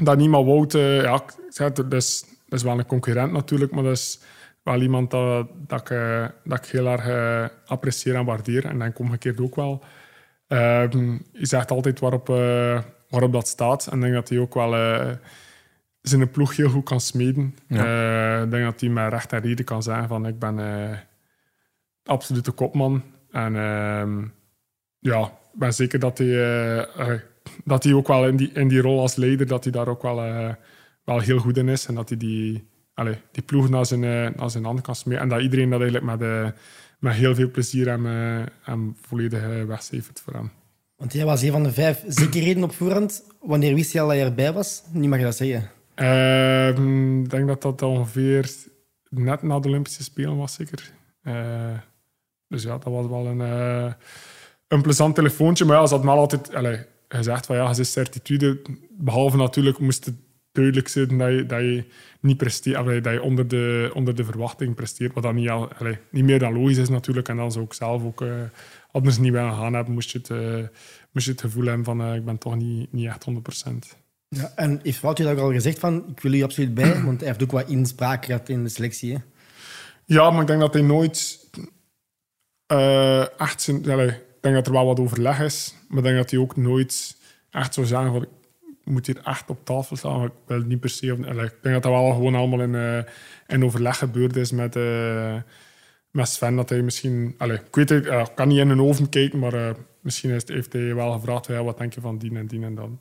dat 0.04 0.18
niemand 0.18 0.46
wou, 0.46 0.68
eh, 0.68 1.02
ja, 1.02 1.24
dat 1.70 1.94
is, 1.94 2.26
dat 2.46 2.60
is 2.60 2.64
wel 2.64 2.80
een 2.80 2.86
concurrent 2.86 3.32
natuurlijk, 3.32 3.72
maar 3.72 3.84
dat 3.84 3.94
is 3.94 4.20
wel 4.66 4.82
iemand 4.82 5.12
dat, 5.12 5.48
dat, 5.68 5.82
ik, 5.82 5.90
eh, 5.90 6.26
dat 6.44 6.58
ik 6.58 6.72
heel 6.72 6.88
erg 6.88 7.08
eh, 7.08 7.46
apprecieer 7.66 8.16
en 8.16 8.26
waardeer. 8.26 8.66
En 8.66 8.80
dan 8.80 8.94
omgekeerd 8.98 9.42
ook 9.42 9.56
wel. 9.56 9.84
Ehm 10.48 11.18
je 11.32 11.46
zegt 11.46 11.72
altijd 11.72 12.00
waarop, 12.00 12.30
eh, 12.30 12.82
waarop 13.10 13.32
dat 13.32 13.48
staat. 13.48 13.88
En 13.88 13.96
ik 13.96 14.02
denk 14.02 14.14
dat 14.14 14.30
hij 14.30 14.40
ook 14.40 14.54
wel 14.54 14.72
zijn 16.02 16.32
ploeg 16.32 16.56
heel 16.56 16.70
goed 16.70 16.84
kan 16.84 17.00
smeden. 17.00 17.56
Ik 17.68 18.52
denk 18.52 18.64
dat 18.64 18.80
hij 18.80 18.90
met 18.90 19.12
recht 19.12 19.34
en 19.34 19.42
reden 19.42 19.66
kan 19.66 19.84
zeggen 19.84 20.08
van 20.08 20.28
ik 20.28 20.40
ben 20.40 20.60
absolute 22.04 22.52
kopman. 22.52 23.04
En 23.32 23.56
ehm, 23.56 24.24
ja, 25.00 25.22
ik 25.24 25.60
ben 25.60 25.74
zeker 25.74 26.00
dat 26.00 26.18
hij, 26.18 26.88
dat 27.64 27.84
hij 27.84 27.94
ook 27.94 28.08
wel 28.08 28.28
in 28.28 28.36
die, 28.36 28.52
in 28.54 28.68
die 28.68 28.82
rol 28.82 29.00
als 29.00 29.16
leider, 29.16 29.48
dat 29.48 29.64
hij 29.64 29.72
daar 29.74 29.88
ook 29.88 30.02
wel, 30.02 30.24
eh, 30.24 30.54
wel 31.04 31.20
heel 31.20 31.38
goed 31.38 31.58
in 31.58 31.70
is. 31.70 31.86
En 31.86 31.96
dat 31.96 32.10
hij 32.10 32.18
die, 32.18 32.68
allee, 32.94 33.16
die 33.32 33.44
ploeg 33.44 33.70
naar 33.70 33.86
zijn, 33.86 34.04
eh, 34.04 34.40
naar 34.40 34.50
zijn 34.50 34.66
hand 34.66 34.82
kan 34.82 34.96
smeden. 34.96 35.22
En 35.22 35.30
dat 35.30 35.42
iedereen 35.42 35.70
dat 35.70 35.82
eigenlijk 35.82 36.12
met, 36.12 36.30
eh, 36.30 36.50
met 37.00 37.14
heel 37.14 37.36
veel 37.36 37.52
plezier 37.52 37.88
hem, 37.88 38.06
hem 38.62 38.96
volledig 39.02 39.66
wegcijfert 39.68 40.22
voor 40.22 40.34
hem. 40.34 40.52
Want 40.96 41.14
jij 41.14 41.26
was 41.26 41.42
een 41.42 41.52
van 41.52 41.64
de 41.64 41.72
vijf 41.72 42.04
zekerheden 42.08 42.64
op 42.64 42.72
voorhand. 42.72 43.24
Wanneer 43.42 43.74
wist 43.74 43.92
je 43.92 44.02
al 44.02 44.08
dat 44.08 44.18
je 44.18 44.24
erbij 44.24 44.54
was? 44.54 44.84
Nu 44.92 45.08
mag 45.08 45.18
je 45.20 45.26
dat 45.26 45.36
zeggen. 45.36 45.70
Ehm, 45.96 47.22
Ik 47.24 47.30
denk 47.30 47.48
dat 47.48 47.62
dat 47.62 47.82
ongeveer 47.82 48.50
net 49.10 49.42
na 49.42 49.60
de 49.60 49.68
Olympische 49.68 50.04
Spelen 50.04 50.38
was, 50.38 50.54
zeker. 50.54 50.92
Dus 52.48 52.64
ja, 52.64 52.78
dat 52.78 52.94
was 52.94 53.08
wel 53.08 53.26
een, 53.26 53.40
een 54.68 54.82
plezant 54.82 55.16
telefoontje. 55.16 55.66
Maar 55.66 55.78
ja, 55.78 55.86
ze 55.86 55.94
had 55.94 56.04
me 56.04 56.12
al 56.12 56.18
altijd 56.18 56.50
gezegd 57.16 57.46
van 57.46 57.56
ja, 57.56 57.68
het 57.68 57.78
is 57.78 57.92
certitude. 57.92 58.62
Behalve 58.98 59.38
natuurlijk 59.38 59.80
moest 59.80 60.06
het 60.06 60.16
duidelijk 60.56 60.88
zijn 60.88 61.18
dat 61.18 61.32
je, 61.32 61.46
dat 61.46 61.60
je 61.60 61.84
niet 62.20 62.38
presteert, 62.38 63.04
dat 63.04 63.14
je 63.14 63.22
onder 63.22 63.48
de, 63.48 63.92
onder 63.94 64.16
de 64.16 64.26
verwachting 64.26 64.76
presteert. 64.76 65.14
Wat 65.14 65.24
dan 65.24 65.36
niet, 65.36 65.50
al, 65.50 65.74
allee, 65.74 65.98
niet 66.10 66.24
meer 66.24 66.40
dan 66.40 66.54
logisch 66.54 66.78
is 66.78 66.90
natuurlijk. 66.90 67.30
En 67.30 67.38
dan 67.38 67.52
zou 67.52 67.66
ik 67.66 67.74
zelf 67.74 68.04
ook 68.04 68.22
eh, 68.22 68.34
anders 68.92 69.18
niet 69.18 69.32
willen 69.32 69.54
gaan 69.54 69.74
hebben, 69.74 69.94
moest 69.94 70.12
je 70.12 70.18
het, 70.18 70.30
eh, 70.30 70.68
moest 71.12 71.26
je 71.26 71.32
het 71.32 71.42
gevoel 71.42 71.66
hebben 71.66 71.86
van 71.86 72.02
eh, 72.02 72.16
ik 72.16 72.26
ben 72.26 72.38
toch 72.38 72.56
niet, 72.56 72.94
niet 72.94 73.08
echt 73.08 73.26
100%. 73.26 73.98
Ja, 74.28 74.52
en 74.56 74.80
heeft 74.84 75.02
Wout 75.02 75.18
je 75.18 75.24
dat 75.24 75.34
ook 75.34 75.40
al 75.40 75.52
gezegd 75.52 75.80
van 75.80 76.04
ik 76.10 76.20
wil 76.20 76.34
u 76.34 76.44
absoluut 76.44 76.74
bij? 76.74 77.02
Want 77.06 77.20
hij 77.20 77.30
heeft 77.30 77.44
ook 77.44 77.52
wat 77.52 77.70
inspraak 77.70 78.26
gehad 78.26 78.50
in 78.50 78.64
de 78.64 78.70
selectie. 78.70 79.14
Hè? 79.14 79.20
Ja, 80.06 80.32
maar 80.32 80.42
ik 80.42 80.48
denk 80.48 80.60
dat 80.60 80.74
hij 80.74 80.82
nooit 80.82 81.50
echt 83.38 83.62
zijn. 83.62 83.90
allee, 83.90 84.14
denk 84.46 84.56
dat 84.56 84.68
er 84.68 84.74
wel 84.74 84.86
wat 84.86 85.00
overleg 85.00 85.40
is, 85.40 85.76
maar 85.88 85.98
ik 85.98 86.04
denk 86.04 86.18
dat 86.18 86.32
hij 86.32 86.40
ook 86.40 86.56
nooit 86.56 87.18
echt 87.50 87.74
zou 87.74 87.86
zeggen: 87.86 88.22
ik 88.86 88.92
moet 88.92 89.06
hier 89.06 89.22
echt 89.24 89.50
op 89.50 89.66
tafel 89.66 89.96
staan. 89.96 90.24
Ik 90.24 90.32
wil 90.46 90.60
niet 90.60 90.80
per 90.80 90.90
se. 90.90 91.08
Ik 91.08 91.24
denk 91.62 91.62
dat 91.62 91.84
dat 91.84 91.92
wel 91.92 92.14
gewoon 92.14 92.36
allemaal 92.36 92.62
in, 92.62 92.76
eh, 92.76 93.00
in 93.48 93.64
overleg 93.64 93.98
gebeurd 93.98 94.36
is 94.36 94.52
met, 94.52 94.76
eh, 94.76 95.36
met 96.12 96.30
Sven. 96.30 96.56
Dat 96.56 96.70
hij 96.70 96.82
misschien. 96.82 97.36
Allee, 97.38 97.58
ik 97.58 97.76
weet 97.76 97.90
het, 97.90 98.06
ik 98.06 98.32
kan 98.36 98.48
niet 98.48 98.60
in 98.60 98.70
een 98.70 98.82
oven 98.82 99.10
kijken, 99.10 99.40
maar 99.40 99.54
eh, 99.54 99.76
misschien 100.00 100.30
is, 100.30 100.48
heeft 100.48 100.74
hij 100.74 100.96
wel 100.96 101.12
gevraagd: 101.12 101.46
ja, 101.46 101.64
wat 101.64 101.78
denk 101.78 101.94
je 101.94 102.02
van 102.02 102.18
die 102.18 102.36
en 102.38 102.48
die 102.48 102.64
en 102.64 102.76
dan. 102.76 103.00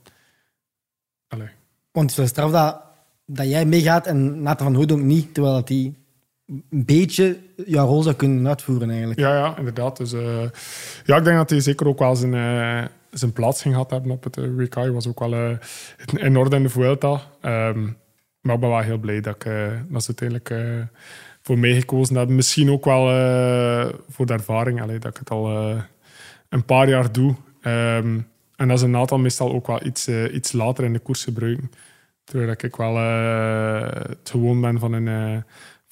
Allee. 1.29 1.49
Want 1.93 2.17
het 2.17 2.29
straf 2.29 2.51
dat, 2.51 2.83
dat 3.27 3.49
jij 3.49 3.67
meegaat 3.67 4.07
en 4.07 4.43
Nathan 4.43 4.67
van 4.67 4.75
Hooydonk 4.75 5.03
niet, 5.03 5.35
terwijl 5.35 5.63
hij 5.65 5.95
een 6.47 6.85
beetje 6.85 7.39
jouw 7.67 7.87
rol 7.87 8.03
zou 8.03 8.15
kunnen 8.15 8.49
uitvoeren 8.49 8.91
eigenlijk. 8.91 9.21
Ja, 9.21 9.35
ja, 9.35 9.59
inderdaad. 9.59 9.97
Dus, 9.97 10.13
eh, 10.13 10.43
ja, 11.05 11.17
ik 11.17 11.25
denk 11.25 11.37
dat 11.37 11.51
hij 11.51 11.61
zeker 11.61 11.87
ook 11.87 11.99
wel 11.99 12.17
zijn, 12.17 12.35
eh, 12.35 12.85
zijn 13.11 13.33
plaats 13.33 13.63
ging 13.63 13.75
gehad 13.75 13.91
hebben 13.91 14.11
op 14.11 14.25
het 14.25 14.37
eh, 14.37 14.45
WK. 14.57 14.75
Hij 14.75 14.91
was 14.91 15.09
ook 15.09 15.19
wel 15.19 15.59
in 16.17 16.37
orde 16.37 16.57
in 16.57 16.63
de 16.63 16.69
Vuelta. 16.69 17.21
Ehm, 17.41 17.83
maar 18.41 18.55
ik 18.55 18.61
ben 18.61 18.69
wel 18.69 18.79
heel 18.79 18.99
blij 18.99 19.21
dat, 19.21 19.35
ik, 19.35 19.45
dat 19.89 20.05
ze 20.05 20.15
uiteindelijk 20.19 20.55
voor 21.43 21.59
mij 21.59 21.75
gekozen 21.75 22.17
hebben. 22.17 22.37
Misschien 22.37 22.71
ook 22.71 22.85
wel 22.85 23.05
voor 24.09 24.27
de 24.27 24.33
ervaring, 24.33 24.83
allee, 24.83 24.99
dat 24.99 25.11
ik 25.11 25.19
het 25.19 25.31
al 25.31 25.49
een 26.49 26.65
paar 26.65 26.89
jaar 26.89 27.13
doe. 27.13 27.35
Ehm, 27.61 28.19
en 28.57 28.69
dat 28.69 28.77
is 28.77 28.83
een 28.83 28.97
aantal 28.97 29.19
meestal 29.19 29.53
ook 29.53 29.67
wel 29.67 29.85
iets, 29.85 30.09
iets 30.09 30.53
later 30.53 30.85
in 30.85 30.93
de 30.93 30.99
koers 30.99 31.25
gebruiken. 31.25 31.71
Terwijl 32.25 32.51
ik 32.51 32.77
wel 32.77 32.97
het 32.97 34.31
gewoon 34.31 34.61
ben 34.61 34.79
van, 34.79 34.93
een, 34.93 35.45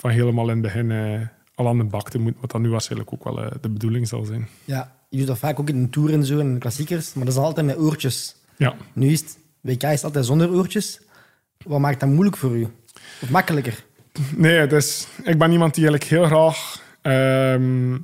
van 0.03 0.11
helemaal 0.11 0.49
in 0.49 0.51
het 0.51 0.63
begin 0.63 0.91
eh, 0.91 1.21
al 1.55 1.69
aan 1.69 1.79
de 1.79 1.85
bak 1.85 2.11
te 2.11 2.19
moeten. 2.19 2.41
Wat 2.41 2.51
dan 2.51 2.63
nu 2.63 2.69
waarschijnlijk 2.69 3.13
ook 3.13 3.25
wel 3.25 3.45
eh, 3.45 3.51
de 3.61 3.69
bedoeling 3.69 4.09
zal 4.09 4.25
zijn. 4.25 4.49
Ja, 4.65 4.97
je 5.09 5.19
doet 5.19 5.27
dat 5.27 5.39
vaak 5.39 5.61
ook 5.61 5.69
in 5.69 5.83
de 5.83 5.89
Tour 5.89 6.13
en 6.13 6.25
zo, 6.25 6.39
en 6.39 6.47
in 6.47 6.59
klassiekers, 6.59 7.15
maar 7.15 7.25
dat 7.25 7.35
is 7.35 7.41
altijd 7.41 7.67
met 7.67 7.79
oortjes. 7.79 8.37
Ja. 8.57 8.75
Nu 8.93 9.09
is 9.09 9.21
het, 9.21 9.39
WK 9.61 9.83
is 9.83 10.05
altijd 10.05 10.27
zonder 10.27 10.51
oortjes. 10.51 11.01
Wat 11.65 11.79
maakt 11.79 12.01
dat 12.01 12.09
moeilijk 12.09 12.37
voor 12.37 12.57
u? 12.57 12.69
Of 13.23 13.31
makkelijker? 13.31 13.85
Nee, 14.37 14.67
dus 14.67 15.07
ik 15.25 15.39
ben 15.39 15.53
iemand 15.53 15.75
die 15.75 15.89
eigenlijk 15.89 16.11
heel 16.11 16.25
graag 16.25 16.83
ehm, 17.03 17.99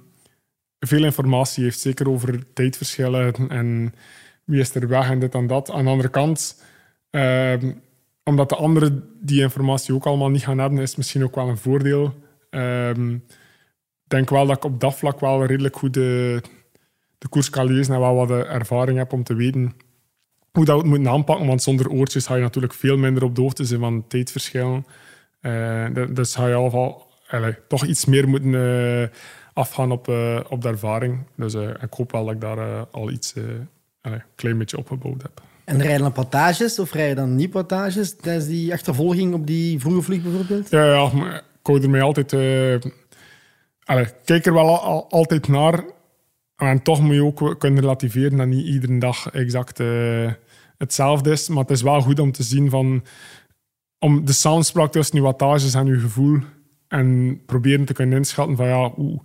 veel 0.78 1.04
informatie 1.04 1.64
heeft. 1.64 1.80
Zeker 1.80 2.08
over 2.08 2.52
tijdverschillen 2.52 3.34
en 3.48 3.94
wie 4.44 4.60
is 4.60 4.74
er 4.74 4.88
weg 4.88 5.10
en 5.10 5.18
dit 5.18 5.34
en 5.34 5.46
dat. 5.46 5.70
Aan 5.70 5.84
de 5.84 5.90
andere 5.90 6.08
kant, 6.08 6.62
ehm, 7.10 7.72
omdat 8.28 8.48
de 8.48 8.56
anderen 8.56 9.04
die 9.20 9.40
informatie 9.40 9.94
ook 9.94 10.06
allemaal 10.06 10.28
niet 10.28 10.44
gaan 10.44 10.58
hebben, 10.58 10.78
is 10.82 10.96
misschien 10.96 11.24
ook 11.24 11.34
wel 11.34 11.48
een 11.48 11.58
voordeel. 11.58 12.14
Ehm, 12.50 13.14
ik 13.14 13.20
denk 14.14 14.30
wel 14.30 14.46
dat 14.46 14.56
ik 14.56 14.64
op 14.64 14.80
dat 14.80 14.94
vlak 14.96 15.20
wel 15.20 15.44
redelijk 15.44 15.76
goed 15.76 15.94
de, 15.94 16.42
koers 17.28 17.50
kan 17.50 17.66
lezen 17.66 17.94
en 17.94 18.00
wel 18.00 18.14
wat 18.14 18.28
de 18.28 18.44
ervaring 18.44 18.98
heb 18.98 19.12
om 19.12 19.22
te 19.22 19.34
weten 19.34 19.72
hoe 20.52 20.64
dat 20.64 20.74
we 20.76 20.80
het 20.82 20.90
moeten 20.90 21.12
aanpakken. 21.12 21.46
Want 21.46 21.62
zonder 21.62 21.90
oortjes 21.90 22.26
ga 22.26 22.34
je 22.34 22.42
natuurlijk 22.42 22.74
veel 22.74 22.96
minder 22.96 23.22
op 23.24 23.34
de 23.34 23.40
hoogte 23.40 23.64
zijn 23.64 23.80
van 23.80 24.06
tijdverschillen. 24.08 24.86
Eh, 25.40 25.86
dat- 25.92 26.16
dus 26.16 26.34
ga 26.34 26.46
je 26.46 26.54
al 26.54 27.06
toch 27.68 27.84
iets 27.84 28.04
meer 28.04 28.28
moeten 28.28 28.54
eh, 28.54 29.08
afgaan 29.52 29.90
op, 29.92 30.08
eh, 30.08 30.40
op 30.48 30.62
de 30.62 30.68
ervaring. 30.68 31.26
Dus 31.36 31.54
eh, 31.54 31.68
ik 31.68 31.92
hoop 31.92 32.12
wel 32.12 32.24
dat 32.24 32.34
ik 32.34 32.40
daar 32.40 32.58
eh, 32.58 32.82
al 32.90 33.10
iets 33.10 33.34
eh, 33.34 33.44
een 34.02 34.22
klein 34.34 34.58
beetje 34.58 34.78
opgebouwd 34.78 35.22
heb. 35.22 35.42
En 35.68 35.82
rijden 35.82 36.00
dan 36.00 36.12
potages 36.12 36.78
of 36.78 36.92
rijden 36.92 37.16
dan 37.16 37.34
niet 37.34 37.50
potages 37.50 38.16
tijdens 38.16 38.46
die 38.46 38.72
achtervolging 38.72 39.34
op 39.34 39.46
die 39.46 39.80
vroege 39.80 40.02
vlucht 40.02 40.22
bijvoorbeeld? 40.22 40.70
Ja, 40.70 40.84
ja 40.84 41.42
ik 41.62 41.82
er 41.82 41.90
mij 41.90 42.02
altijd... 42.02 42.32
ik 42.32 44.14
kijk 44.24 44.46
er 44.46 44.52
wel 44.52 44.68
al, 44.68 44.80
al- 44.80 45.10
altijd 45.10 45.48
naar. 45.48 45.84
En 46.56 46.82
toch 46.82 47.00
moet 47.00 47.14
je 47.14 47.24
ook 47.24 47.54
kunnen 47.58 47.80
relativeren 47.80 48.36
dat 48.36 48.46
niet 48.46 48.66
iedere 48.66 48.98
dag 48.98 49.30
exact 49.30 49.80
eh, 49.80 50.32
hetzelfde 50.78 51.30
is. 51.30 51.48
Maar 51.48 51.62
het 51.62 51.70
is 51.70 51.82
wel 51.82 52.00
goed 52.00 52.18
om 52.18 52.32
te 52.32 52.42
zien 52.42 52.70
van... 52.70 53.04
Om 53.98 54.24
de 54.24 54.32
samenspraak 54.32 54.92
tussen 54.92 55.16
je 55.16 55.22
wattages 55.22 55.74
en 55.74 55.86
je 55.86 55.98
gevoel. 55.98 56.38
En 56.88 57.40
proberen 57.46 57.84
te 57.84 57.92
kunnen 57.92 58.18
inschatten 58.18 58.56
van 58.56 58.66
ja, 58.66 58.90
hoe, 58.90 59.20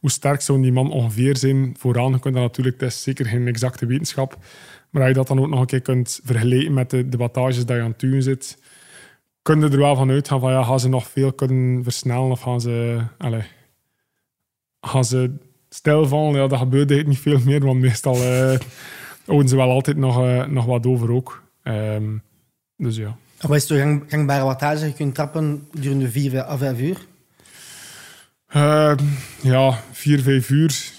hoe 0.00 0.10
sterk 0.10 0.40
zou 0.40 0.62
die 0.62 0.72
man 0.72 0.90
ongeveer 0.90 1.36
zijn 1.36 1.74
vooraan. 1.78 2.12
Je 2.12 2.18
kunt 2.18 2.34
dat 2.34 2.42
natuurlijk, 2.42 2.80
het 2.80 2.92
is 2.92 3.02
zeker 3.02 3.26
geen 3.26 3.46
exacte 3.46 3.86
wetenschap. 3.86 4.38
Maar 4.90 5.02
als 5.02 5.10
je 5.10 5.16
dat 5.16 5.26
dan 5.26 5.40
ook 5.40 5.48
nog 5.48 5.60
een 5.60 5.66
keer 5.66 5.80
kunt 5.80 6.20
vergelijken 6.24 6.74
met 6.74 6.90
de, 6.90 7.08
de 7.08 7.16
wattages 7.16 7.66
dat 7.66 7.76
je 7.76 7.82
aan 7.82 7.90
het 7.90 8.00
doen 8.00 8.22
zit, 8.22 8.58
kun 9.42 9.60
je 9.60 9.68
er 9.68 9.78
wel 9.78 9.96
van 9.96 10.10
uitgaan 10.10 10.40
van 10.40 10.52
ja, 10.52 10.62
gaan 10.62 10.80
ze 10.80 10.88
nog 10.88 11.08
veel 11.08 11.32
kunnen 11.32 11.82
versnellen 11.82 12.30
of 12.30 12.40
gaan 12.40 12.60
ze, 12.60 12.98
allez, 13.18 13.46
gaan 14.80 15.04
ze 15.04 15.30
stilvallen? 15.68 16.40
Ja, 16.40 16.46
dat 16.46 16.58
gebeurt 16.58 16.90
eigenlijk 16.90 17.08
niet 17.08 17.34
veel 17.34 17.50
meer, 17.50 17.64
want 17.64 17.80
meestal 17.80 18.14
eh, 18.14 18.58
houden 19.26 19.48
ze 19.48 19.56
wel 19.56 19.70
altijd 19.70 19.96
nog, 19.96 20.22
eh, 20.22 20.46
nog 20.46 20.64
wat 20.64 20.86
over 20.86 21.12
ook. 21.12 21.42
Ehm, 21.62 22.16
dus 22.76 22.96
ja. 22.96 23.16
Wat 23.40 23.56
is 23.56 23.66
de 23.66 23.78
gang, 23.78 24.04
gangbare 24.08 24.44
wattage 24.44 24.86
je 24.86 24.92
kunt 24.92 25.14
trappen 25.14 25.68
gedurende 25.74 26.10
4 26.10 26.44
à 26.44 26.56
5 26.56 26.80
uur? 26.80 27.06
Ehm, 28.48 29.04
ja, 29.42 29.82
vier, 29.92 30.20
vijf 30.20 30.50
uur. 30.50 30.90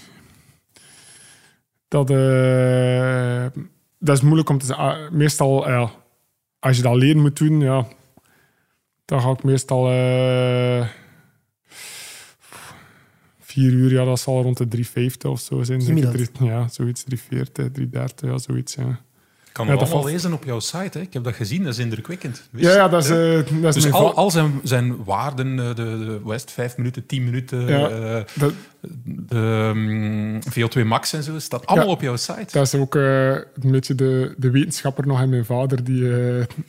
Dat, 1.87 2.09
eh, 2.09 3.45
dat 3.99 4.17
is 4.17 4.23
moeilijk 4.23 4.49
om 4.49 4.57
te 4.57 4.65
zeggen. 4.65 4.85
Ah, 4.85 5.11
Meestal, 5.11 5.69
ja, 5.69 5.91
als 6.59 6.77
je 6.77 6.83
dat 6.83 6.91
alleen 6.91 7.19
moet 7.21 7.37
doen, 7.37 7.59
ja, 7.59 7.87
dan 9.05 9.21
ga 9.21 9.29
ik 9.29 9.43
meestal 9.43 9.89
eh, 9.89 10.87
vier 13.39 13.71
uur, 13.71 13.91
ja, 13.91 14.05
dat 14.05 14.19
zal 14.19 14.41
rond 14.41 14.57
de 14.57 14.77
3,50 14.77 15.29
of 15.29 15.39
zo 15.39 15.63
zijn. 15.63 15.81
Gemiddeld. 15.81 16.29
Ja, 16.39 16.67
zoiets, 16.67 17.03
3,40, 17.15 17.71
3,30, 17.71 17.89
ja, 18.15 18.37
zoiets, 18.37 18.75
ja. 18.75 18.99
Ik 19.49 19.55
kan 19.55 19.65
Ja, 19.75 19.77
het 19.81 19.89
dat 19.91 20.03
lezen 20.05 20.33
op 20.33 20.43
jouw 20.43 20.59
site. 20.59 20.97
Hè. 20.97 20.99
Ik 21.03 21.13
heb 21.13 21.23
dat 21.23 21.33
gezien, 21.33 21.63
dat 21.63 21.73
is 21.73 21.79
indrukwekkend. 21.79 22.47
Wist 22.51 22.65
Ja, 22.65 22.73
ja, 22.75 22.87
dat 22.87 23.03
is, 23.03 23.09
eh, 23.09 23.17
dat 23.61 23.75
is 23.75 23.83
Dus 23.83 23.83
mijn 23.83 23.93
al, 23.95 24.13
al 24.13 24.31
zijn, 24.31 24.59
zijn 24.63 25.03
waarden, 25.03 25.59
eh, 25.59 25.67
de, 25.67 25.73
de 25.75 26.19
West, 26.25 26.51
vijf 26.51 26.77
minuten, 26.77 27.05
tien 27.05 27.23
minuten, 27.23 27.67
Ja. 27.67 27.89
eh, 27.89 28.23
dat, 28.33 28.53
de 29.05 29.71
mm, 29.75 30.39
VO2 30.49 30.85
max 30.85 31.13
en 31.13 31.23
zo, 31.23 31.39
staat 31.39 31.65
allemaal 31.65 31.87
Ja. 31.87 31.93
op 31.93 32.01
jouw 32.01 32.15
site. 32.15 32.45
Dat 32.51 32.65
is 32.65 32.75
ook 32.75 32.95
een 32.95 33.43
beetje 33.61 33.95
de, 33.95 34.33
de 34.37 34.49
wetenschapper 34.51 35.07
nog 35.07 35.19
en 35.21 35.29
mijn 35.29 35.45
vader 35.45 35.83
die, 35.83 36.03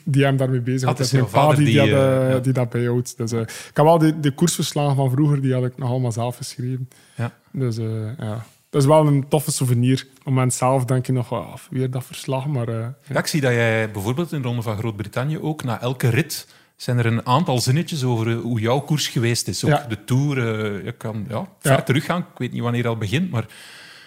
die 0.03 0.23
hem 0.23 0.37
daarmee 0.37 0.61
bezig 0.61 0.81
Ah, 0.81 0.87
had. 0.87 0.97
het 0.97 1.07
is 1.07 1.13
mijn 1.13 1.27
vader 1.27 1.55
die, 1.55 1.65
die, 1.65 1.75
dat, 1.77 1.87
ja. 1.87 2.39
die 2.39 2.53
dat 2.53 2.69
bijhoudt. 2.69 3.17
Dus, 3.17 3.31
ik 3.31 3.71
heb 3.73 3.85
wel 3.85 3.97
de, 3.97 4.19
de 4.19 4.31
koersverslagen 4.31 4.95
van 4.95 5.11
vroeger, 5.11 5.41
die 5.41 5.53
had 5.53 5.65
ik 5.65 5.77
nog 5.77 5.89
allemaal 5.89 6.11
zelf 6.11 6.35
geschreven. 6.37 6.89
Ja. 7.15 7.31
Dus 7.51 7.75
ja. 8.19 8.45
Dat 8.71 8.81
is 8.81 8.87
wel 8.87 9.07
een 9.07 9.27
toffe 9.27 9.51
souvenir. 9.51 10.07
Op 10.23 10.35
het 10.35 10.53
zelf 10.53 10.85
denk 10.85 11.05
je 11.05 11.11
nog, 11.11 11.29
wel, 11.29 11.41
ah, 11.43 11.53
weer 11.69 11.91
dat 11.91 12.03
verslag, 12.05 12.45
maar... 12.47 12.67
eh, 12.67 12.87
Ja, 13.07 13.19
ik 13.19 13.27
zie 13.27 13.41
dat 13.41 13.51
jij 13.51 13.91
bijvoorbeeld 13.91 14.31
in 14.31 14.41
de 14.41 14.47
Ronde 14.47 14.61
van 14.61 14.77
Groot-Brittannië 14.77 15.39
ook, 15.39 15.63
na 15.63 15.81
elke 15.81 16.09
rit, 16.09 16.47
zijn 16.75 16.97
er 16.97 17.05
een 17.05 17.25
aantal 17.25 17.59
zinnetjes 17.59 18.03
over 18.03 18.29
eh, 18.29 18.41
hoe 18.41 18.59
jouw 18.59 18.79
koers 18.79 19.07
geweest 19.07 19.47
is. 19.47 19.63
Ook 19.65 19.69
Ja. 19.71 19.85
de 19.89 20.03
Tour, 20.03 20.37
eh, 20.37 20.85
je 20.85 20.91
kan 20.91 21.25
ja, 21.29 21.47
ver 21.59 21.83
teruggaan. 21.83 22.19
Ik 22.21 22.37
weet 22.37 22.51
niet 22.51 22.61
wanneer 22.61 22.83
dat 22.83 22.99
begint, 22.99 23.31
maar 23.31 23.45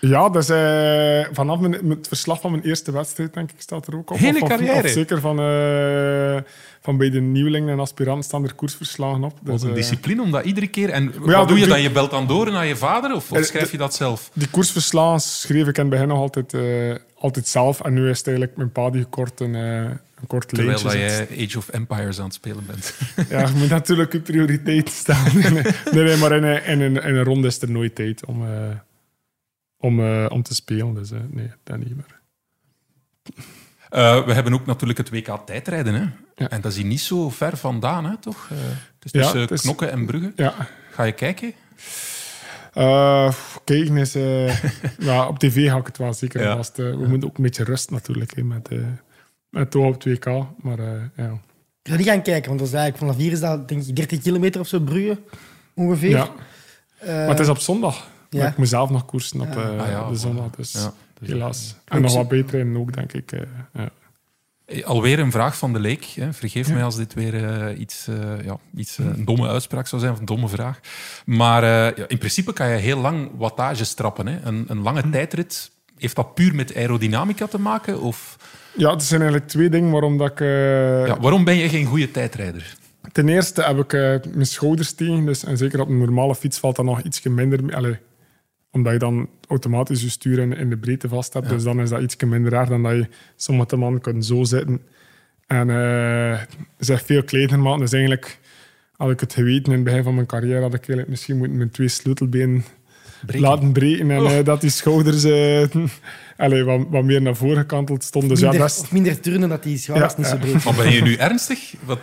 Ja, 0.09 0.29
dus 0.29 0.49
eh, 0.49 1.27
vanaf 1.35 1.59
mijn, 1.61 1.73
het 1.91 2.09
verslag 2.09 2.41
van 2.41 2.51
mijn 2.51 2.63
eerste 2.63 2.93
wedstrijd, 2.93 3.35
denk 3.35 3.51
ik, 3.51 3.61
staat 3.61 3.87
er 3.87 3.97
ook 3.97 4.11
op. 4.11 4.19
Hele 4.19 4.41
Of- 4.41 4.49
carrière. 4.49 4.85
Of 4.85 4.91
zeker 4.91 5.21
van, 5.21 5.39
eh, 5.41 6.37
van 6.81 6.97
bij 6.97 7.11
de 7.11 7.21
nieuwelingen 7.21 7.73
en 7.73 7.81
aspiranten 7.81 8.25
staan 8.25 8.45
er 8.45 8.55
koersverslagen 8.55 9.25
op. 9.25 9.39
wat 9.43 9.53
Dus, 9.53 9.63
een 9.63 9.69
eh, 9.69 9.75
discipline 9.75 10.23
om 10.23 10.31
dat 10.31 10.45
iedere 10.45 10.67
keer... 10.67 10.91
En 10.91 11.13
ja, 11.27 11.39
wat 11.39 11.49
doe 11.49 11.59
je 11.59 11.67
dan? 11.67 11.83
Je 11.83 11.91
belt 11.91 12.11
dan 12.11 12.27
door 12.27 12.51
naar 12.51 12.67
je 12.67 12.77
vader 12.77 13.15
of, 13.15 13.33
of 13.33 13.45
schrijf 13.45 13.71
je 13.71 13.77
dat 13.77 13.95
zelf? 13.95 14.31
die 14.35 14.49
koersverslagen 14.49 15.21
schreef 15.21 15.67
ik 15.67 15.77
in 15.77 15.83
het 15.83 15.91
begin 15.91 16.09
nog 16.09 16.19
altijd, 16.19 16.55
eh, 16.55 16.95
altijd 17.19 17.49
zelf. 17.49 17.81
En 17.81 17.93
nu 17.95 18.09
is 18.11 18.19
het 18.19 18.27
eigenlijk 18.27 18.57
mijn 18.57 18.73
pa 18.73 18.91
die 18.91 19.05
kort 19.05 19.41
een, 19.41 19.55
een 19.55 19.99
kort 20.27 20.49
Terwijl 20.49 20.83
dat 20.83 20.93
jij 20.93 21.27
Age 21.47 21.59
of 21.59 21.69
Empires 21.69 22.19
aan 22.19 22.25
het 22.25 22.35
spelen 22.35 22.67
bent. 22.67 22.95
Ja, 23.31 23.41
je 23.47 23.53
moet 23.57 23.69
natuurlijk 23.69 24.13
je 24.13 24.21
prioriteit 24.21 24.89
staan. 24.89 25.33
nee, 25.93 26.17
maar 26.17 26.33
in, 26.33 26.43
een- 26.43 26.65
in, 26.65 26.81
een, 26.81 27.03
in 27.03 27.15
een 27.15 27.25
ronde 27.25 27.47
is 27.47 27.63
er 27.63 27.71
nooit 27.71 27.95
tijd 27.95 28.25
om, 28.27 28.43
eh, 28.43 28.51
om, 29.85 30.01
eh, 30.01 30.27
om 30.29 30.43
te 30.43 30.55
spelen. 30.55 30.95
Dus 30.95 31.11
eh, 31.11 31.19
nee, 31.31 31.51
dat 31.65 31.79
niet 31.79 31.97
meer. 31.97 32.21
Eh, 33.91 34.25
we 34.27 34.33
hebben 34.33 34.53
ook 34.55 34.67
natuurlijk 34.67 34.99
het 34.99 35.11
WK 35.11 35.39
tijdrijden. 35.47 35.95
Hè? 35.95 36.07
Ja. 36.35 36.49
En 36.51 36.61
dat 36.61 36.71
is 36.71 36.77
hier 36.77 36.87
niet 36.87 37.01
zo 37.01 37.31
ver 37.31 37.57
vandaan, 37.57 38.05
hè, 38.05 38.17
toch? 38.17 38.49
Eh, 38.51 38.57
het 38.59 39.05
is 39.05 39.11
Ja, 39.13 39.21
tussen 39.21 39.41
het 39.41 39.51
is- 39.51 39.61
Knokken 39.61 39.91
en 39.91 40.07
Brugge. 40.07 40.33
Ja. 40.37 40.55
Ga 40.91 41.03
je 41.03 41.13
kijken? 41.13 41.53
Eh, 42.73 43.33
kijken 43.65 43.97
is... 43.97 44.13
ja, 45.09 45.27
op 45.29 45.39
tv 45.39 45.69
ga 45.69 45.77
ik 45.77 45.87
het 45.87 45.99
wel 45.99 46.13
zeker 46.15 46.43
Ja. 46.43 46.57
vast. 46.57 46.77
we 46.77 47.05
moeten 47.09 47.29
ook 47.29 47.37
een 47.37 47.43
beetje 47.43 47.65
rust 47.65 47.91
natuurlijk, 47.91 48.35
hè, 48.37 48.43
met, 48.43 48.69
eh 48.69 48.79
met 49.51 49.71
toch 49.71 49.85
op 49.95 50.01
2K. 50.09 50.27
Maar 50.63 50.79
eh, 50.79 51.03
ja. 51.17 51.39
Ik 51.83 51.91
ga 51.91 51.97
niet 51.97 52.07
gaan 52.07 52.23
kijken, 52.23 52.49
want 52.49 52.59
dat 52.59 52.69
is 52.69 52.75
eigenlijk 52.75 52.97
vanaf 53.05 53.17
hier 53.17 53.33
is 53.33 53.41
dat 53.41 53.69
denk 53.69 53.83
ik 53.85 53.97
30 53.97 54.21
kilometer 54.23 54.61
of 54.61 54.67
zo, 54.69 54.81
Brugge, 54.81 55.19
ongeveer. 55.75 56.11
ja. 56.11 56.29
Eh, 56.99 57.09
Maar 57.15 57.29
het 57.29 57.39
is 57.41 57.49
op 57.49 57.59
zondag. 57.59 58.09
Ja. 58.35 58.43
Maar 58.43 58.53
ik 58.53 58.57
moet 58.59 58.69
zelf 58.69 58.91
nog 58.91 59.05
koersen 59.05 59.41
op 59.41 59.55
Ja. 59.55 59.63
eh, 59.63 59.81
Ah, 59.81 59.89
ja, 59.89 60.09
de 60.09 60.17
zondag. 60.17 60.51
Dus 60.57 60.73
Ja, 60.73 60.93
dus, 61.21 61.29
helaas. 61.29 61.77
En 61.85 62.03
nog 62.03 62.15
wat 62.15 62.29
beter 62.29 62.59
in 62.61 62.77
ook, 62.77 62.93
denk 62.95 63.13
ik. 63.13 63.33
eh, 63.33 63.41
ja. 63.75 63.91
Eh, 64.67 64.85
Alweer 64.85 65.19
een 65.19 65.31
vraag 65.31 65.57
van 65.59 65.73
de 65.73 65.79
leek. 65.81 66.05
Hè. 66.05 66.33
Vergeef 66.33 66.73
mij 66.73 66.85
als 66.85 66.97
dit 66.97 67.15
weer 67.15 67.75
iets, 67.75 68.09
eh, 68.09 68.45
ja, 68.45 68.57
iets 68.77 68.99
een 68.99 69.25
domme 69.25 69.49
uitspraak 69.49 69.87
zou 69.87 70.01
zijn, 70.01 70.13
of 70.13 70.19
een 70.19 70.25
domme 70.25 70.49
vraag. 70.49 70.81
Maar 71.27 71.63
eh, 71.63 71.97
ja, 71.97 72.05
in 72.09 72.19
principe 72.19 72.53
kan 72.53 72.69
je 72.69 72.77
heel 72.77 72.99
lang 72.99 73.31
wattage 73.37 73.95
trappen. 73.95 74.27
Hè. 74.27 74.39
Een, 74.43 74.65
een 74.69 74.83
lange 74.83 75.11
tijdrit, 75.11 75.71
heeft 75.99 76.17
dat 76.17 76.35
puur 76.35 76.55
met 76.55 76.75
aerodynamica 76.77 77.47
te 77.47 77.59
maken? 77.59 78.01
Of, 78.01 78.37
ja, 78.77 78.91
er 78.93 79.01
zijn 79.01 79.21
eigenlijk 79.21 79.51
twee 79.51 79.69
dingen 79.69 79.91
waarom 79.91 80.19
dat 80.19 80.31
ik... 80.31 80.39
ja, 81.07 81.21
waarom 81.21 81.45
ben 81.45 81.57
je 81.57 81.69
geen 81.69 81.87
goede 81.87 82.11
tijdrijder? 82.11 82.77
Ten 83.13 83.29
eerste 83.29 83.63
heb 83.63 83.79
ik 83.79 83.93
mijn 84.35 84.47
schouders 84.47 84.93
tegen. 84.93 85.25
Dus, 85.27 85.45
en 85.45 85.57
zeker 85.57 85.81
op 85.81 85.89
een 85.89 85.99
normale 85.99 86.35
fiets 86.35 86.59
valt 86.59 86.77
dat 86.77 86.85
nog 86.85 87.01
iets 87.03 87.23
minder 87.23 87.65
mee. 87.65 87.77
Allee, 87.77 87.99
omdat 88.75 88.93
je 88.93 88.99
dan 88.99 89.29
automatisch 89.49 90.03
je 90.03 90.09
stuur 90.09 90.39
in, 90.39 90.57
in 90.57 90.71
de 90.71 90.77
breedte 90.77 91.09
vast 91.09 91.33
hebt. 91.33 91.49
Dus 91.49 91.63
dan 91.63 91.81
is 91.81 91.89
dat 91.91 92.01
iets 92.01 92.17
minder 92.17 92.53
raar 92.53 92.69
dan 92.69 92.83
dat 92.83 92.93
je 92.93 93.07
sommige 93.37 93.77
mannen 93.77 94.01
kunnen 94.01 94.23
zo 94.23 94.45
zitten. 94.45 94.81
En 95.47 95.71
eh 95.71 96.39
zich 96.79 97.05
veel 97.05 97.23
kleiner 97.23 97.59
maken. 97.59 97.81
Dus 97.81 97.93
eigenlijk 97.93 98.39
had 98.97 99.11
ik 99.11 99.21
het 99.21 99.33
geweten 99.33 99.65
in 99.65 99.73
het 99.73 99.85
begin 99.85 100.03
van 100.03 100.15
mijn 100.15 100.27
carrière, 100.27 100.61
had 100.61 100.69
ik 100.75 100.79
eigenlijk 100.79 101.09
misschien 101.09 101.37
moeten 101.39 101.57
mijn 101.57 101.71
twee 101.71 101.89
sleutelbenen 101.89 102.65
Breken. 103.27 103.41
laten 103.49 103.73
breken. 103.73 104.11
En 104.11 104.21
Oh. 104.21 104.37
eh, 104.39 104.45
dat 104.45 104.61
die 104.61 104.71
schouders 104.71 105.25
eh, 105.25 105.65
allee, 106.37 106.63
wat, 106.65 106.87
wat 106.91 107.05
meer 107.05 107.23
naar 107.23 107.37
voren 107.37 107.57
gekanteld 107.57 108.05
stonden. 108.05 108.31
Dus 108.31 108.41
ja, 108.41 108.49
minder, 108.51 108.67
dat 108.69 108.77
is- 108.77 108.83
Of 108.83 108.93
minder 108.93 109.21
turnen, 109.21 109.49
dat 109.49 109.63
die 109.63 109.79
schouders 109.79 110.13
Ja, 110.13 110.19
niet 110.19 110.27
zo 110.27 110.37
breed 110.37 110.65
Maar 110.65 110.75
ben 110.75 110.93
je 110.93 111.03
nu 111.03 111.15
ernstig? 111.15 111.75
Wat, 111.85 111.99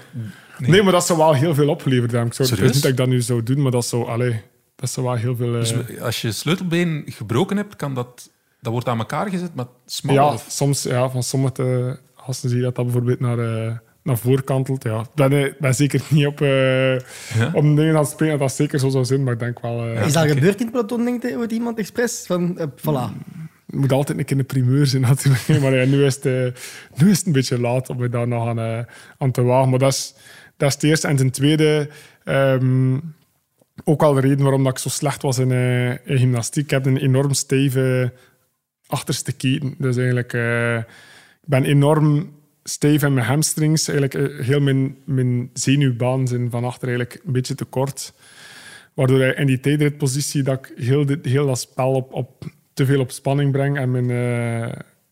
Nee. 0.57 0.83
maar 0.83 0.91
dat 0.91 1.05
zou 1.05 1.19
wel 1.19 1.33
heel 1.33 1.53
veel 1.55 1.69
opgeleverd 1.69 2.11
hebben. 2.11 2.29
Ik 2.29 2.33
zou 2.35 2.49
het 2.49 2.61
niet 2.73 2.81
dat 2.81 2.91
ik 2.91 2.97
dat 2.97 3.07
nu 3.07 3.21
zou 3.21 3.43
doen, 3.43 3.61
maar 3.61 3.71
dat 3.71 3.85
zou, 3.85 4.07
allee, 4.07 4.41
dat 4.81 4.89
zou 4.89 5.05
wel 5.05 5.15
heel 5.15 5.35
veel... 5.35 5.53
eh, 5.53 5.59
Dus 5.59 5.99
als 5.99 6.21
je 6.21 6.31
sleutelbeen 6.31 7.03
gebroken 7.05 7.57
hebt, 7.57 7.75
kan 7.75 7.93
dat, 7.95 8.29
dat 8.61 8.71
wordt 8.71 8.87
aan 8.87 8.97
elkaar 8.99 9.29
gezet, 9.29 9.55
maar 9.55 9.65
smal. 9.85 10.15
ja, 10.15 10.33
of- 10.33 10.45
soms 10.49 10.83
ja, 10.83 11.09
van 11.09 11.23
sommige 11.23 11.99
gasten 12.15 12.49
zie 12.49 12.57
je 12.57 12.63
dat 12.63 12.75
dat 12.75 12.85
bijvoorbeeld 12.85 13.19
naar, 13.19 13.39
eh 13.39 13.73
naar 14.03 14.17
voren 14.17 14.43
kantelt. 14.43 14.83
Ja. 14.83 14.99
Ik 14.99 15.07
ben, 15.15 15.31
eh, 15.31 15.53
ben 15.59 15.75
zeker 15.75 16.01
niet 16.09 16.25
op, 16.25 16.41
eh 16.41 16.95
op 17.53 17.63
dingen 17.63 17.89
aan 17.95 18.01
het 18.01 18.09
springen 18.09 18.37
dat 18.39 18.47
dat 18.47 18.57
zeker 18.57 18.79
zo 18.79 18.89
zou 18.89 19.05
zijn, 19.05 19.23
maar 19.23 19.33
ik 19.33 19.39
denk 19.39 19.59
wel... 19.61 19.85
eh, 19.85 20.05
Is 20.05 20.13
dat 20.13 20.27
gebeurd 20.27 20.59
in 20.59 20.65
het 20.65 20.71
peloton, 20.71 21.03
denkt 21.05 21.23
hij, 21.23 21.37
ooit 21.37 21.51
iemand 21.51 21.77
expres? 21.77 22.23
Van, 22.27 22.57
eh, 22.59 22.65
voilà. 22.77 23.13
Het 23.65 23.79
moet 23.79 23.91
altijd 23.91 24.17
een 24.17 24.25
keer 24.25 24.39
een 24.39 24.45
primeur 24.45 24.85
zijn 24.85 25.01
natuurlijk. 25.11 25.61
Maar 25.61 25.75
ja, 25.75 25.85
nu, 25.85 26.05
is 26.05 26.15
het, 26.15 26.25
eh, 26.25 26.31
nu 27.03 27.09
is 27.09 27.17
het 27.17 27.25
een 27.25 27.31
beetje 27.33 27.59
laat 27.59 27.89
om 27.89 28.01
je 28.01 28.09
daar 28.09 28.27
nog 28.27 28.47
aan, 28.47 28.59
eh, 28.59 28.79
aan 29.17 29.31
te 29.31 29.41
wagen. 29.41 29.69
Maar 29.69 29.79
dat 29.79 29.91
is, 29.93 30.13
dat 30.57 30.67
is 30.69 30.73
het 30.73 30.83
eerste. 30.83 31.07
En 31.07 31.15
ten 31.15 31.31
tweede, 31.31 31.89
ehm, 32.23 32.97
ook 33.83 34.03
al 34.03 34.13
de 34.13 34.21
reden 34.21 34.41
waarom 34.41 34.63
dat 34.63 34.71
ik 34.71 34.77
zo 34.77 34.89
slecht 34.89 35.21
was 35.21 35.37
in, 35.37 35.51
eh, 35.51 36.17
gymnastiek. 36.17 36.63
Ik 36.63 36.69
heb 36.69 36.85
een 36.85 36.97
enorm 36.97 37.33
stijve 37.33 38.13
achterste 38.87 39.31
keten. 39.31 39.75
Dus 39.77 39.95
eigenlijk, 39.95 40.33
eh, 40.33 40.77
ik 40.77 41.47
ben 41.47 41.63
enorm 41.63 42.33
stijf 42.63 43.03
in 43.03 43.13
mijn 43.13 43.25
hamstrings. 43.25 43.87
Eigenlijk, 43.87 44.31
eh, 44.31 44.45
heel 44.45 44.59
mijn, 44.59 44.95
mijn 45.05 45.49
zenuwbaan 45.53 46.27
zijn 46.27 46.49
van 46.49 46.63
achter 46.63 46.87
eigenlijk 46.87 47.21
een 47.25 47.31
beetje 47.31 47.55
te 47.55 47.65
kort. 47.65 48.13
Waardoor 48.93 49.21
in 49.21 49.47
die 49.47 49.59
tijdritpositie 49.59 50.43
dat 50.43 50.59
ik 50.59 50.73
heel, 50.85 51.05
heel 51.21 51.45
dat 51.45 51.59
spel 51.59 51.91
op, 51.91 52.13
op, 52.13 52.45
te 52.73 52.85
veel 52.85 52.99
op 52.99 53.11
spanning 53.11 53.51
breng. 53.51 53.77
En 53.77 53.91
mijn, 53.91 54.05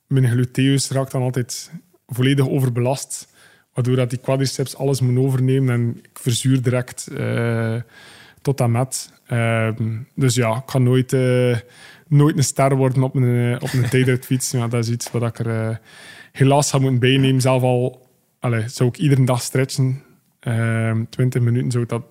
mijn 0.07 0.29
gluteus 0.29 0.89
raakt 0.89 1.11
dan 1.11 1.21
altijd 1.21 1.71
volledig 2.07 2.49
overbelast. 2.49 3.33
Waardoor 3.73 3.95
dat 3.95 4.09
die 4.09 4.19
quadriceps 4.19 4.75
alles 4.75 5.01
moet 5.01 5.25
overnemen. 5.25 5.73
En 5.73 5.97
ik 6.01 6.19
verzuur 6.19 6.61
direct 6.61 7.07
tot 8.41 8.61
aan 8.61 8.71
met. 8.71 9.11
Ehm, 9.25 9.97
dus 10.15 10.35
ja, 10.35 10.55
ik 10.55 10.69
ga 10.69 10.77
nooit, 10.77 11.13
eh, 11.13 11.57
nooit 12.07 12.37
een 12.37 12.43
ster 12.43 12.75
worden 12.75 13.03
op 13.03 13.15
een, 13.15 13.53
eh, 13.53 13.63
op 13.63 13.73
een 13.73 13.89
tijdritfiets. 13.95 14.51
Ja, 14.51 14.67
dat 14.67 14.83
is 14.83 14.91
iets 14.91 15.11
wat 15.11 15.23
ik 15.23 15.39
er 15.39 15.69
eh, 15.69 15.75
helaas 16.31 16.69
ga 16.69 16.77
moeten 16.77 16.99
bijnemen. 16.99 17.41
Zelf 17.41 17.61
al 17.61 18.07
allee, 18.39 18.67
zou 18.67 18.89
ik 18.89 18.97
iedere 18.97 19.23
dag 19.23 19.41
stretchen. 19.41 20.03
Ehm 20.39 21.03
20 21.09 21.41
minuten 21.41 21.71
zou 21.71 21.83
ik 21.83 21.89
dat 21.89 22.03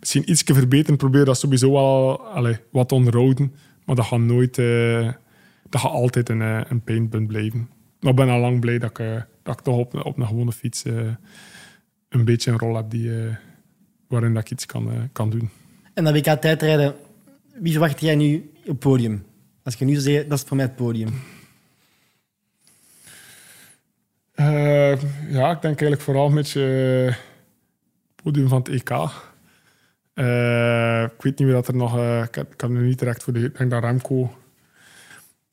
misschien 0.00 0.30
iets 0.30 0.42
verbeteren. 0.46 0.96
Probeer 0.96 1.24
dat 1.24 1.38
sowieso 1.38 1.72
wel 1.72 2.20
allee, 2.26 2.56
wat 2.70 2.88
te 2.88 2.94
onderhouden. 2.94 3.54
Maar 3.84 3.96
dat 3.96 4.04
gaat 4.04 4.18
nooit... 4.18 4.54
dat 5.68 5.80
gaat 5.80 5.90
altijd 5.90 6.28
een, 6.28 6.40
een 6.40 6.80
pijnpunt 6.80 7.26
blijven. 7.26 7.68
Maar 8.00 8.10
ik 8.10 8.16
ben 8.16 8.28
al 8.28 8.40
lang 8.40 8.60
blij 8.60 8.78
dat 8.78 8.90
ik, 8.98 9.26
dat 9.42 9.58
ik 9.58 9.64
toch 9.64 9.76
op, 9.76 10.04
op 10.04 10.18
een 10.18 10.26
gewone 10.26 10.52
fiets 10.52 10.84
een 12.08 12.24
beetje 12.24 12.50
een 12.50 12.58
rol 12.58 12.76
heb 12.76 12.90
die, 12.90 13.10
waarin 14.08 14.34
dat 14.34 14.42
ik 14.42 14.50
iets 14.50 14.66
kan, 14.66 15.08
kan 15.12 15.30
doen. 15.30 15.50
En 15.96 16.04
dat 16.04 16.14
WK 16.14 16.40
tijdrijden, 16.40 16.94
wie 17.54 17.72
verwacht 17.72 18.00
jij 18.00 18.14
nu 18.14 18.50
op 18.60 18.66
het 18.66 18.78
podium? 18.78 19.24
Als 19.62 19.74
je 19.74 19.84
nu 19.84 19.94
zeggen, 19.94 20.28
dat 20.28 20.38
is 20.38 20.44
voor 20.44 20.56
mij 20.56 20.66
het 20.66 20.76
podium. 20.76 21.08
Eh, 24.34 25.00
ja, 25.30 25.50
ik 25.50 25.62
denk 25.62 25.62
eigenlijk 25.62 26.00
vooral 26.00 26.28
met 26.28 26.50
je 26.50 27.06
eh, 27.08 27.16
podium 28.22 28.48
van 28.48 28.58
het 28.58 28.68
EK. 28.68 28.90
Eh, 30.14 31.02
ik 31.02 31.22
weet 31.22 31.38
niet 31.38 31.48
meer 31.48 31.52
dat 31.52 31.68
er 31.68 31.76
nog... 31.76 31.98
ik, 32.24 32.34
heb, 32.34 32.52
ik 32.52 32.60
heb 32.60 32.70
nu 32.70 32.86
niet 32.86 32.98
direct 32.98 33.22
voor 33.22 33.32
de... 33.32 33.40
Ik 33.40 33.58
denk 33.58 33.70
dat 33.70 33.82
Remco... 33.82 34.36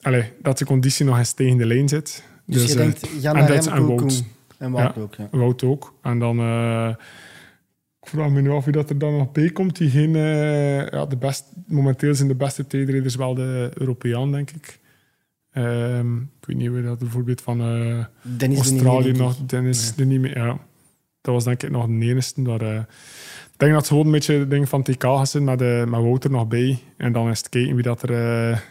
Allee, 0.01 0.31
dat 0.41 0.57
de 0.57 0.65
conditie 0.65 1.05
nog 1.05 1.17
eens 1.17 1.33
tegen 1.33 1.57
de 1.57 1.65
lijn 1.65 1.89
zit. 1.89 2.23
Dus, 2.45 2.63
je 2.63 2.71
eh, 2.71 2.77
denkt, 2.77 3.07
Jan 3.21 3.35
en 3.35 3.47
Remco, 3.47 3.85
Wout. 3.85 4.23
En 4.57 4.71
Wout 4.71 4.95
Ja. 4.95 5.01
ook, 5.01 5.15
ja. 5.15 5.27
Wout 5.31 5.63
ook. 5.63 5.93
En 6.01 6.19
dan... 6.19 6.37
ik 8.03 8.09
vraag 8.09 8.29
me 8.29 8.41
nu 8.41 8.49
af 8.49 8.63
wie 8.63 8.73
dat 8.73 8.89
er 8.89 8.97
dan 8.97 9.17
nog 9.17 9.31
bij 9.31 9.49
komt. 9.49 9.77
Die 9.77 9.89
geen, 9.89 10.15
eh, 10.15 10.87
ja, 10.87 11.05
de 11.05 11.17
best, 11.17 11.45
momenteel 11.67 12.15
zijn 12.15 12.27
de 12.27 12.35
beste 12.35 12.67
tijdrijders 12.67 13.15
wel 13.15 13.33
de 13.33 13.71
Europeaan, 13.73 14.31
denk 14.31 14.51
ik. 14.51 14.79
Ehm, 15.53 16.17
ik 16.17 16.45
weet 16.45 16.57
niet 16.57 16.71
wie 16.71 16.83
dat 16.83 16.99
bijvoorbeeld 16.99 17.41
van... 17.41 17.61
eh, 17.61 18.05
Dennis 18.21 18.61
de 18.61 18.69
Australië 18.69 19.11
nog. 19.11 19.37
Dennis 19.45 19.95
niet 19.95 20.19
meer. 20.19 20.37
Ja. 20.37 20.59
Dat 21.21 21.33
was 21.33 21.43
denk 21.43 21.63
ik 21.63 21.69
nog 21.69 21.87
de 21.87 21.93
enigste. 21.93 22.41
Eh, 22.41 22.75
ik 23.51 23.59
denk 23.59 23.71
dat 23.71 23.81
het 23.81 23.87
gewoon 23.87 24.05
een 24.05 24.11
beetje 24.11 24.39
het 24.39 24.49
ding 24.49 24.69
van 24.69 24.83
TK 24.83 25.03
gaat 25.03 25.29
zijn 25.29 25.43
met, 25.43 25.61
eh, 25.61 25.83
met 25.83 26.01
Wouter 26.01 26.31
nog 26.31 26.47
bij. 26.47 26.79
En 26.97 27.11
dan 27.11 27.29
is 27.29 27.37
het 27.37 27.49
kijken 27.49 27.73
wie 27.75 27.83
dat 27.83 28.09
er, 28.09 28.63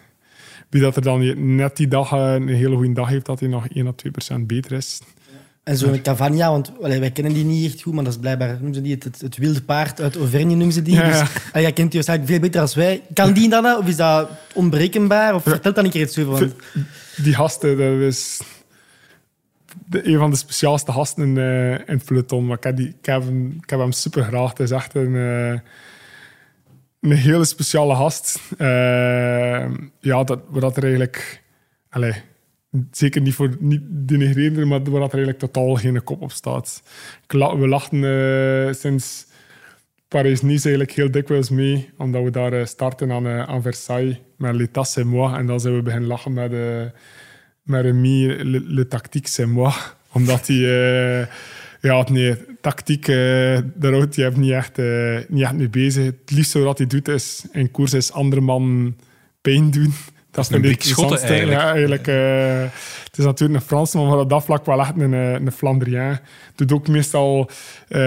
wie 0.69 0.81
dat 0.81 0.97
er 0.97 1.03
dan 1.03 1.55
net 1.57 1.77
die 1.77 1.89
dag 1.89 2.11
een 2.11 2.49
hele 2.49 2.77
goede 2.77 2.93
dag 2.93 3.09
heeft, 3.09 3.27
dat 3.27 3.41
hij 3.41 3.49
nog 3.49 3.69
1 3.69 3.87
à 3.87 3.93
2 3.93 4.13
procent 4.13 4.47
beter 4.47 4.73
is. 4.73 5.01
En 5.63 5.77
zo'n 5.77 6.03
Cavagna, 6.03 6.51
want 6.51 6.73
allee, 6.83 7.01
wij 7.01 7.11
kennen 7.11 7.33
die 7.33 7.45
niet 7.45 7.73
echt 7.73 7.83
goed, 7.83 7.95
maar 7.95 8.05
dat 8.05 8.13
is 8.13 8.19
blijkbaar 8.19 8.49
noemen 8.49 8.75
ze 8.75 8.81
die 8.83 8.95
het, 8.95 9.05
het, 9.05 9.21
het 9.21 9.37
wilde 9.37 9.63
paard 9.63 10.01
uit 10.01 10.17
Auvergne, 10.17 10.55
noemen 10.55 10.73
ze 10.73 10.83
die. 10.83 10.95
Ja, 10.95 11.07
ja. 11.07 11.21
Dus, 11.21 11.31
allee, 11.53 11.63
jij 11.63 11.73
kent 11.73 11.91
die 11.91 12.01
waarschijnlijk 12.01 12.31
veel 12.31 12.41
beter 12.41 12.61
als 12.61 12.75
wij. 12.75 13.03
Kan 13.15 13.33
die 13.33 13.49
dan, 13.49 13.67
of 13.67 13.87
is 13.87 13.97
dat 13.97 14.29
onberekenbaar? 14.55 15.35
Of 15.35 15.43
vertel 15.43 15.73
dan 15.73 15.85
een 15.85 15.91
keer 15.91 16.03
iets 16.03 16.19
over. 16.19 16.33
Want, 16.33 16.55
Die 17.23 17.35
gasten, 17.35 17.77
dat 17.77 18.09
is 18.09 18.41
de, 19.87 20.09
een 20.09 20.19
van 20.19 20.31
de 20.31 20.37
speciaalste 20.37 20.93
gasten 20.93 21.23
in, 21.25 21.39
eh, 21.39 21.71
in 21.73 21.83
het 21.87 22.05
peloton. 22.05 22.47
Maar 22.47 22.57
ik 22.57 22.63
heb, 22.65 22.77
die, 22.77 22.89
ik 22.89 23.07
heb, 23.07 23.23
hem, 23.23 23.59
ik 23.63 23.71
heb 23.71 23.79
hem 23.79 23.93
super 23.93 24.23
graag. 24.25 24.51
Het 24.51 24.61
is 24.61 24.71
echt 24.71 24.95
een... 24.95 25.17
eh, 25.17 25.59
een 27.01 27.13
hele 27.13 27.45
speciale 27.45 27.95
gast. 27.95 28.41
Eh, 28.59 29.71
ja, 30.01 30.25
dat, 30.25 30.41
dat 30.61 30.77
er 30.77 30.83
eigenlijk... 30.83 31.43
Allee, 31.91 32.15
zeker 32.91 33.21
niet 33.21 33.35
voor 33.35 33.57
niet 33.59 33.81
denigrerender, 33.85 34.67
maar 34.67 34.83
waar 34.83 34.95
er 34.95 35.01
eigenlijk 35.01 35.39
totaal 35.39 35.75
geen 35.75 36.05
kop 36.05 36.23
op 36.23 36.33
staat. 36.33 36.83
We 37.27 37.69
lachten 37.69 38.05
eh, 38.05 38.73
sinds 38.75 39.27
Parijs-Nice 40.09 40.63
eigenlijk 40.63 40.97
heel 40.97 41.11
dikwijls 41.11 41.51
mee, 41.51 41.91
omdat 41.99 42.23
we 42.23 42.31
daar 42.31 42.53
eh, 42.53 42.65
starten 42.65 43.13
aan, 43.13 43.27
eh, 43.27 43.43
aan 43.43 43.63
Versailles 43.63 44.21
met 44.37 44.55
L'État 44.55 44.89
c'est 44.89 45.05
moi. 45.05 45.37
En 45.37 45.47
dan 45.47 45.61
zijn 45.61 45.75
we 45.75 45.83
beginnen 45.83 46.09
lachen 46.09 46.33
met, 46.33 46.53
eh 46.53 46.85
met 47.63 47.85
Remy, 47.85 48.27
le, 48.27 48.61
le 48.61 48.89
tactique 48.89 49.29
c'est 49.29 49.49
moi. 49.49 49.73
Omdat 50.15 50.47
hij... 50.47 51.29
ja, 51.81 52.07
nee, 52.11 52.37
tactiek, 52.61 53.07
daar 53.75 53.93
houdt 53.93 54.17
hij 54.17 54.31
niet 54.37 54.51
echt, 54.51 54.77
niet 55.29 55.43
echt 55.43 55.53
mee 55.53 55.69
bezig. 55.69 56.05
Het 56.05 56.31
liefste 56.31 56.59
wat 56.59 56.79
hij 56.79 56.87
doet 56.87 57.09
is 57.09 57.45
in 57.53 57.71
koers 57.71 57.93
is 57.93 58.13
andere 58.13 58.41
man 58.41 58.97
pijn 59.41 59.71
doen. 59.71 59.93
Dat 60.33 60.45
is 60.45 60.51
een 60.51 60.63
de 60.63 60.69
Brik 60.69 60.83
Schotte 60.83 61.15
interessantste. 61.15 61.51
Ja, 61.53 61.73
eigenlijk. 61.73 62.07
eh, 62.07 62.71
het 63.13 63.21
is 63.21 63.27
natuurlijk 63.27 63.61
een 63.61 63.67
Fransman, 63.67 64.09
maar 64.09 64.19
op 64.19 64.29
dat 64.29 64.45
vlak 64.45 64.67
wel 64.67 64.81
echt 64.81 64.93
een, 64.97 65.15
eh, 65.15 65.33
een 65.33 65.53
Flandrien. 65.53 66.19
Doet 66.55 66.73
ook 66.73 66.89
meestal 66.89 67.51
eh, 67.89 68.01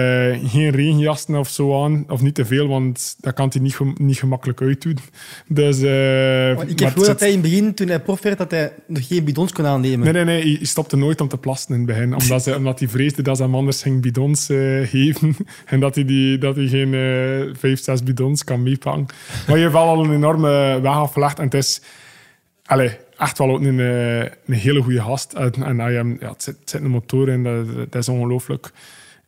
geen 0.44 0.70
regenjassen 0.70 1.34
of 1.34 1.48
zo 1.48 1.84
aan. 1.84 2.04
Of 2.08 2.22
niet 2.22 2.34
te 2.34 2.44
veel, 2.44 2.68
want 2.68 3.16
dat 3.20 3.34
kan 3.34 3.50
hij 3.52 3.62
niet, 3.62 3.78
niet 3.98 4.18
gemakkelijk 4.18 4.60
uitdoen. 4.60 4.98
Dus, 5.46 5.82
eh, 5.82 6.56
Want 6.56 6.70
ik 6.70 6.78
heb 6.78 6.88
gehoord 6.88 7.06
dat 7.06 7.20
hij 7.20 7.28
in 7.28 7.34
het 7.34 7.42
begin, 7.42 7.74
toen 7.74 7.88
hij 7.88 8.00
prof 8.00 8.22
werd, 8.22 8.38
dat 8.38 8.50
hij 8.50 8.72
nog 8.86 9.06
geen 9.06 9.24
bidons 9.24 9.52
kon 9.52 9.66
aannemen. 9.66 10.04
Nee, 10.04 10.12
nee, 10.12 10.24
nee. 10.24 10.42
Hij 10.42 10.54
hij 10.56 10.66
stopte 10.66 10.96
nooit 10.96 11.20
om 11.20 11.28
te 11.28 11.38
plassen 11.38 11.72
in 11.74 11.76
het 11.76 11.86
begin. 11.86 12.14
Omdat, 12.14 12.42
ze, 12.42 12.56
omdat 12.58 12.78
hij 12.78 12.88
vreesde 12.88 13.22
dat 13.22 13.36
ze 13.36 13.42
hem 13.42 13.54
anders 13.54 13.82
ging 13.82 14.02
bidons 14.02 14.46
geven. 14.82 15.36
En 15.66 15.80
dat 15.80 15.94
hij, 15.94 16.04
die, 16.04 16.38
dat 16.38 16.56
hij 16.56 16.66
geen 16.66 16.90
vijf, 17.58 17.82
zes 17.82 18.02
bidons 18.02 18.44
kan 18.44 18.62
meepakken. 18.62 19.06
Maar 19.46 19.56
je 19.56 19.62
hebt 19.62 19.74
wel 19.74 19.88
al 19.88 20.04
een 20.04 20.12
enorme 20.12 20.80
weg 20.82 20.92
afgelegd. 20.92 21.38
En 21.38 21.44
het 21.44 21.54
is 21.54 21.80
allee, 22.66 22.90
echt 23.16 23.38
wel 23.38 23.50
ook 23.50 23.60
een, 23.60 23.80
eh, 23.80 24.20
een 24.20 24.54
hele 24.54 24.82
goede 24.82 25.00
gast. 25.00 25.32
En, 25.32 25.52
en 25.52 25.78
hem- 25.78 26.16
ja, 26.20 26.34
een 26.72 26.90
motor 26.90 27.28
in, 27.28 27.42
dat, 27.90 27.94
is 27.94 28.08
ongelooflijk. 28.08 28.70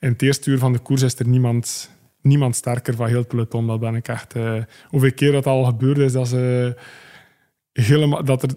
In 0.01 0.09
het 0.09 0.22
eerste 0.22 0.51
uur 0.51 0.59
van 0.59 0.72
de 0.72 0.78
koers 0.78 1.03
is 1.03 1.18
er 1.18 1.28
niemand, 1.28 1.91
niemand 2.22 2.57
sterker 2.57 2.95
van 2.95 3.07
heel 3.07 3.18
het 3.18 3.28
peloton. 3.28 3.66
Dat 3.66 3.80
ben 3.80 3.95
ik 3.95 4.09
echt... 4.09 4.34
eh 4.34 4.55
hoeveel 4.89 5.12
keer 5.12 5.32
dat 5.32 5.47
al 5.47 5.64
gebeurd 5.64 5.99
is, 5.99 6.12
dat 6.12 6.28
ze 6.28 6.74
helemaal, 7.72 8.24
dat 8.24 8.43
er 8.43 8.51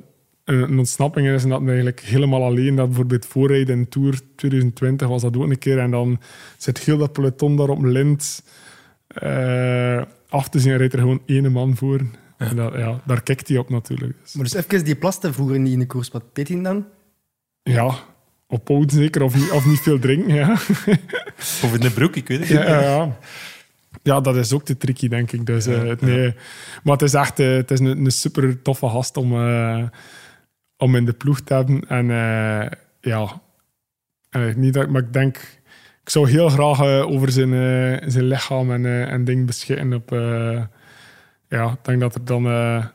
een, 0.45 0.77
ontsnapping 0.77 1.27
is 1.27 1.43
en 1.43 1.49
dat 1.49 1.61
eigenlijk 1.67 1.99
helemaal 1.99 2.43
alleen, 2.43 2.75
dat 2.75 2.87
bijvoorbeeld 2.87 3.25
voorrijden 3.25 3.77
in 3.77 3.89
Tour 3.89 4.19
2020 4.35 5.07
was 5.07 5.21
dat 5.21 5.37
ook 5.37 5.49
een 5.49 5.57
keer 5.57 5.79
en 5.79 5.91
dan 5.91 6.19
zit 6.57 6.79
heel 6.79 6.97
dat 6.97 7.11
peloton 7.13 7.55
daar 7.57 7.69
op 7.69 7.83
lint 7.83 8.43
eh, 9.07 10.01
af 10.29 10.49
te 10.49 10.59
zien 10.59 10.71
en 10.71 10.77
rijdt 10.77 10.93
er 10.93 10.99
gewoon 10.99 11.21
één 11.25 11.51
man 11.51 11.75
voor. 11.75 12.01
En 12.49 12.55
dat, 12.55 12.73
ja, 12.73 13.01
daar 13.05 13.21
kijkt 13.23 13.47
hij 13.47 13.57
op 13.57 13.69
natuurlijk. 13.69 14.13
Dus, 14.21 14.33
Maar 14.33 14.43
dus 14.43 14.53
even 14.53 14.85
die 14.85 14.95
plasten 14.95 15.33
vroeger 15.33 15.59
niet 15.59 15.73
in 15.73 15.79
de 15.79 15.85
koers. 15.85 16.09
Wat 16.09 16.23
deed 16.33 16.47
hij 16.47 16.61
dan? 16.61 16.85
ja, 17.63 17.95
ophouden 18.47 18.89
zeker, 18.89 19.21
of 19.21 19.35
niet, 19.35 19.51
of 19.51 19.65
niet 19.65 19.79
veel 19.79 19.99
drinken. 19.99 20.33
Ja. 20.35 20.51
Of 21.63 21.73
in 21.73 21.79
de 21.79 21.91
broek, 21.91 22.15
ik 22.15 22.27
weet 22.27 22.39
het 22.39 22.47
Ja, 22.47 22.57
niet. 22.59 22.67
ja, 22.67 22.81
ja. 22.81 23.17
ja, 24.03 24.21
dat 24.21 24.35
is 24.35 24.53
ook 24.53 24.63
te 24.65 24.77
tricky, 24.77 25.07
denk 25.07 25.31
ik. 25.31 25.45
Dus, 25.45 25.65
eh, 25.65 25.91
nee. 25.99 26.35
Maar 26.83 26.93
het 26.93 27.01
is 27.01 27.13
echt 27.13 27.39
eh, 27.39 27.47
het 27.55 27.71
is 27.71 27.79
een, 27.79 27.85
een 28.05 28.11
super 28.11 28.61
toffe 28.61 28.87
gast 28.87 29.17
om, 29.17 29.33
eh, 29.33 29.83
om 30.77 30.95
in 30.95 31.05
de 31.05 31.13
ploeg 31.13 31.41
te 31.41 31.53
hebben. 31.53 31.87
En 31.87 32.09
eh, 32.11 32.71
ja, 33.01 33.41
niet 34.55 34.73
dat, 34.73 34.89
maar 34.89 35.01
ik 35.01 35.13
denk, 35.13 35.37
ik 36.03 36.09
zou 36.09 36.29
heel 36.29 36.49
graag 36.49 36.81
over 36.81 37.31
zijn, 37.31 37.49
zijn 38.11 38.25
lichaam 38.25 38.71
en, 38.71 39.07
en 39.09 39.23
ding 39.23 39.45
beschikken. 39.45 39.93
Op, 39.93 40.11
eh, 40.11 40.61
ja, 41.51 41.71
ik 41.71 41.79
denk 41.81 41.99
dat 41.99 42.15
er 42.15 42.25
dan. 42.25 42.45
eh, 42.45 42.85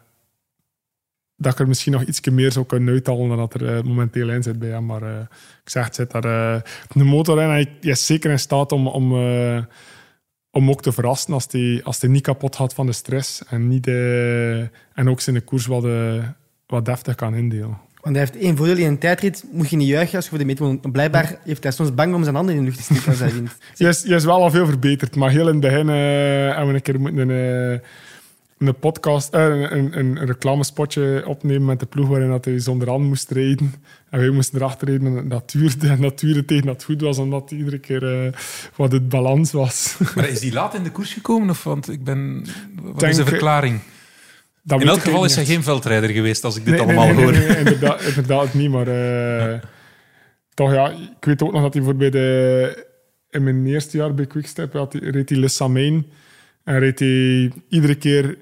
dat 1.36 1.52
ik 1.52 1.58
er 1.58 1.68
misschien 1.68 1.92
nog 1.92 2.02
iets 2.02 2.20
meer 2.20 2.52
zou 2.52 2.66
kunnen 2.66 2.94
uithalen 2.94 3.28
dan 3.28 3.36
dat 3.36 3.54
er 3.54 3.76
eh, 3.76 3.82
momenteel 3.82 4.30
in 4.30 4.42
zit 4.42 4.58
bij 4.58 4.68
hem. 4.68 4.86
Maar 4.86 5.02
eh, 5.02 5.20
ik 5.64 5.70
zeg, 5.70 5.84
het 5.84 5.94
zit 5.94 6.10
daar 6.10 6.22
de 6.92 7.04
motor 7.04 7.42
in. 7.42 7.48
Hij 7.48 7.76
is 7.80 8.06
zeker 8.06 8.30
in 8.30 8.38
staat 8.38 8.72
om, 8.72 8.86
om, 8.86 9.12
om 10.50 10.70
ook 10.70 10.82
te 10.82 10.92
verrassen 10.92 11.32
als 11.32 11.46
hij 11.50 11.80
als 11.84 11.98
die 11.98 12.10
niet 12.10 12.22
kapot 12.22 12.56
gaat 12.56 12.74
van 12.74 12.86
de 12.86 12.92
stress. 12.92 13.44
En, 13.44 13.68
niet, 13.68 13.86
en 14.94 15.08
ook 15.08 15.20
zijn 15.20 15.44
koers 15.44 15.66
wat, 15.66 15.86
wat 16.66 16.84
deftig 16.84 17.14
kan 17.14 17.34
indelen. 17.34 17.78
Want 18.00 18.16
hij 18.16 18.26
heeft 18.26 18.44
één 18.44 18.56
voordeel 18.56 18.76
in 18.76 18.86
een 18.86 18.98
tijdrit. 18.98 19.44
Moet 19.52 19.70
je 19.70 19.76
niet 19.76 19.88
juichen 19.88 20.16
als 20.16 20.24
je 20.24 20.30
voor 20.30 20.38
de 20.38 20.44
meet 20.44 20.60
moet. 20.60 20.92
Blijkbaar 20.92 21.38
heeft 21.44 21.62
hij 21.62 21.72
soms 21.72 21.94
bang 21.94 22.14
om 22.14 22.22
zijn 22.22 22.34
handen 22.34 22.54
in 22.54 22.60
de 22.60 22.66
lucht 22.66 22.76
te 22.76 22.82
steken 22.94 23.10
als 23.10 23.18
hij 23.18 23.32
wint. 23.32 23.56
Je 23.74 23.88
is, 23.88 24.02
je 24.02 24.14
is 24.14 24.24
wel 24.24 24.42
al 24.42 24.50
veel 24.50 24.66
verbeterd, 24.66 25.16
maar 25.16 25.30
heel 25.30 25.48
in 25.48 25.52
het 25.52 25.60
begin 25.60 25.88
hebben 25.88 26.66
we 26.66 26.74
een 26.74 26.82
keer 26.82 27.00
moeten 27.00 27.28
een, 28.58 28.78
podcast, 28.78 29.34
eh, 29.34 29.44
een, 29.44 29.76
een, 29.78 29.98
een 29.98 30.26
reclamespotje 30.26 31.22
opnemen 31.26 31.64
met 31.64 31.80
de 31.80 31.86
ploeg 31.86 32.08
waarin 32.08 32.28
dat 32.30 32.44
hij 32.44 32.58
zonder 32.58 32.88
hand 32.88 33.04
moest 33.04 33.30
rijden. 33.30 33.74
En 34.10 34.18
wij 34.20 34.30
moesten 34.30 34.58
erachter 34.60 34.88
rijden 34.88 35.16
en 35.18 35.28
dat 35.28 35.50
duurde. 35.50 35.88
En 35.88 36.00
dat 36.08 36.18
duurde 36.18 36.44
tegen 36.44 36.66
dat 36.66 36.74
het 36.74 36.84
goed 36.84 37.00
was, 37.00 37.18
omdat 37.18 37.50
iedere 37.50 37.78
keer 37.78 38.24
eh, 38.24 38.32
wat 38.76 38.92
het 38.92 39.08
balans 39.08 39.52
was. 39.52 39.96
Maar 40.14 40.28
is 40.28 40.40
hij 40.42 40.52
laat 40.52 40.74
in 40.74 40.82
de 40.82 40.90
koers 40.90 41.12
gekomen? 41.12 41.50
Of, 41.50 41.64
want 41.64 41.90
ik 41.90 42.04
ben... 42.04 42.44
Wat 42.82 42.98
Denk, 43.00 43.12
is 43.12 43.18
de 43.18 43.24
verklaring? 43.26 43.80
Dat 44.62 44.80
In 44.80 44.88
elk 44.88 45.00
geval 45.00 45.24
is 45.24 45.34
hij 45.34 45.44
geen 45.44 45.62
veldrijder 45.62 46.10
geweest, 46.10 46.44
als 46.44 46.56
ik 46.56 46.64
dit 46.64 46.74
Nee, 46.74 46.82
allemaal 46.82 47.06
nee, 47.06 47.14
nee, 47.14 47.24
hoor. 47.24 47.32
nee, 47.32 47.56
inderdaad, 47.56 48.02
inderdaad 48.02 48.54
niet, 48.54 48.70
maar 48.70 48.86
eh, 48.88 49.60
toch 50.54 50.72
ja, 50.72 50.90
ik 50.90 51.24
weet 51.24 51.42
ook 51.42 51.52
nog 51.52 51.62
dat 51.62 51.74
hij 51.74 51.82
voor 51.82 51.96
bij 51.96 52.10
de, 52.10 52.86
in 53.30 53.44
mijn 53.44 53.66
eerste 53.66 53.96
jaar 53.96 54.14
bij 54.14 54.26
Quickstep 54.26 54.72
had, 54.72 54.92
hij- 54.92 55.02
reed 55.10 55.28
hij 55.28 55.38
Le 55.38 55.48
Samijn 55.48 56.06
en 56.66 56.78
reed 56.78 56.98
hij 56.98 57.52
iedere 57.68 57.94
keer 57.94 58.38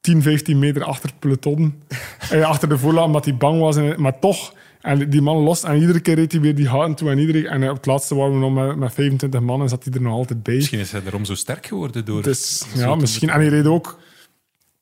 10, 0.00 0.22
15 0.22 0.58
meter 0.58 0.84
achter 0.84 1.08
het 1.08 1.18
peloton, 1.18 1.82
eh, 2.30 2.48
achter 2.48 2.68
de 2.68 2.78
voorlaat, 2.78 3.06
omdat 3.06 3.24
hij 3.24 3.36
bang 3.36 3.60
was, 3.60 3.76
en, 3.76 4.00
maar 4.00 4.18
toch, 4.18 4.54
en 4.80 5.10
die 5.10 5.22
man 5.22 5.36
los 5.36 5.62
en 5.62 5.80
iedere 5.80 6.00
keer 6.00 6.14
reed 6.14 6.32
hij 6.32 6.40
weer 6.40 6.54
die 6.54 6.68
houten 6.68 6.94
toe 6.94 7.10
en 7.10 7.18
iedere 7.18 7.48
en 7.48 7.70
op 7.70 7.76
het 7.76 7.86
laatste 7.86 8.14
waren 8.14 8.32
we 8.32 8.38
nog 8.38 8.54
met, 8.54 8.76
met 8.76 8.92
25 8.92 9.40
man 9.40 9.60
en 9.60 9.68
zat 9.68 9.84
hij 9.84 9.92
er 9.92 10.02
nog 10.02 10.12
altijd 10.12 10.42
bij. 10.42 10.54
Misschien 10.54 10.78
is 10.78 10.92
hij 10.92 11.02
daarom 11.02 11.24
zo 11.24 11.34
sterk 11.34 11.66
geworden 11.66 12.04
door... 12.04 12.22
Dus 12.22 12.64
ja, 12.74 12.94
misschien. 12.94 13.28
En 13.28 13.40
hij 13.40 13.48
reed 13.48 13.66
ook. 13.66 13.98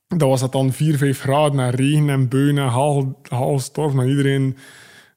Dat 0.09 0.28
was 0.28 0.41
dat 0.41 0.53
dan 0.53 0.72
4, 0.72 0.97
5 0.99 1.20
graden 1.20 1.61
en 1.61 1.70
regen 1.70 2.11
en 2.11 2.28
beunen 2.28 2.64
en 2.64 2.70
haal, 2.70 3.20
haalstorm. 3.28 4.01
En 4.01 4.09
iedereen 4.09 4.57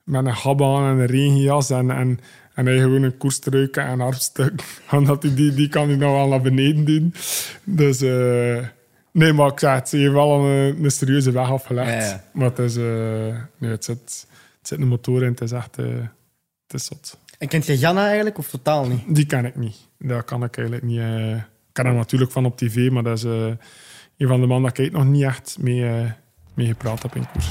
met 0.03 0.25
een 0.25 0.35
gabba 0.35 0.77
en 0.77 0.97
een 0.97 1.05
regenjas. 1.05 1.69
En, 1.69 1.91
en, 1.91 2.19
en 2.59 2.65
hij 2.65 2.77
gewoon 2.77 3.03
een 3.03 3.17
koerstruiken 3.17 3.85
en 3.85 3.99
hartstuk. 3.99 4.81
En 4.89 5.03
dat 5.09 5.21
die, 5.21 5.33
die, 5.33 5.53
die 5.53 5.69
kan 5.69 5.87
hij 5.87 5.97
nog 5.97 6.11
wel 6.11 6.27
naar 6.27 6.41
beneden 6.41 6.85
doen. 6.85 7.13
Dus 7.63 8.01
eh, 8.01 8.65
nee, 9.11 9.33
maar 9.33 9.51
ik 9.51 9.59
zeg 9.59 9.73
het, 9.73 9.89
ze 9.89 9.97
heeft 9.97 10.11
wel 10.11 10.45
een, 10.45 10.83
een 10.83 10.91
serieuze 10.91 11.31
weg 11.31 11.49
afgelegd. 11.49 11.89
Ja, 11.89 11.99
ja. 11.99 12.23
Maar 12.33 12.49
het 12.49 12.59
is, 12.59 12.75
nee, 12.75 13.71
het 13.71 13.83
zit, 13.85 14.27
het 14.57 14.67
zit 14.67 14.79
een 14.79 14.87
motor 14.87 15.23
in. 15.23 15.29
Het 15.29 15.41
is 15.41 15.51
echt, 15.51 15.77
eh, 15.77 15.85
het 16.67 16.73
is 16.73 16.85
zot. 16.85 17.19
En 17.37 17.47
kent 17.47 17.65
je 17.65 17.77
Janna 17.77 18.05
eigenlijk 18.05 18.37
of 18.37 18.49
totaal 18.49 18.87
niet? 18.87 19.15
Die 19.15 19.25
ken 19.25 19.45
ik 19.45 19.55
niet. 19.55 19.77
Dat 19.97 20.25
kan 20.25 20.43
ik 20.43 20.57
eigenlijk 20.57 20.87
niet. 20.87 20.99
ik 20.99 21.73
ken 21.73 21.85
hem 21.85 21.95
natuurlijk 21.95 22.31
van 22.31 22.45
op 22.45 22.57
tv, 22.57 22.91
maar 22.91 23.03
dat 23.03 23.17
is 23.17 23.23
een 23.23 23.57
van 24.27 24.41
de 24.41 24.47
mannen 24.47 24.73
dat 24.73 24.85
ik 24.85 24.91
nog 24.91 25.05
niet 25.05 25.23
echt 25.23 25.57
mee, 25.59 26.13
mee 26.53 26.67
gepraat 26.67 27.01
heb 27.01 27.15
in 27.15 27.31
koers. 27.31 27.49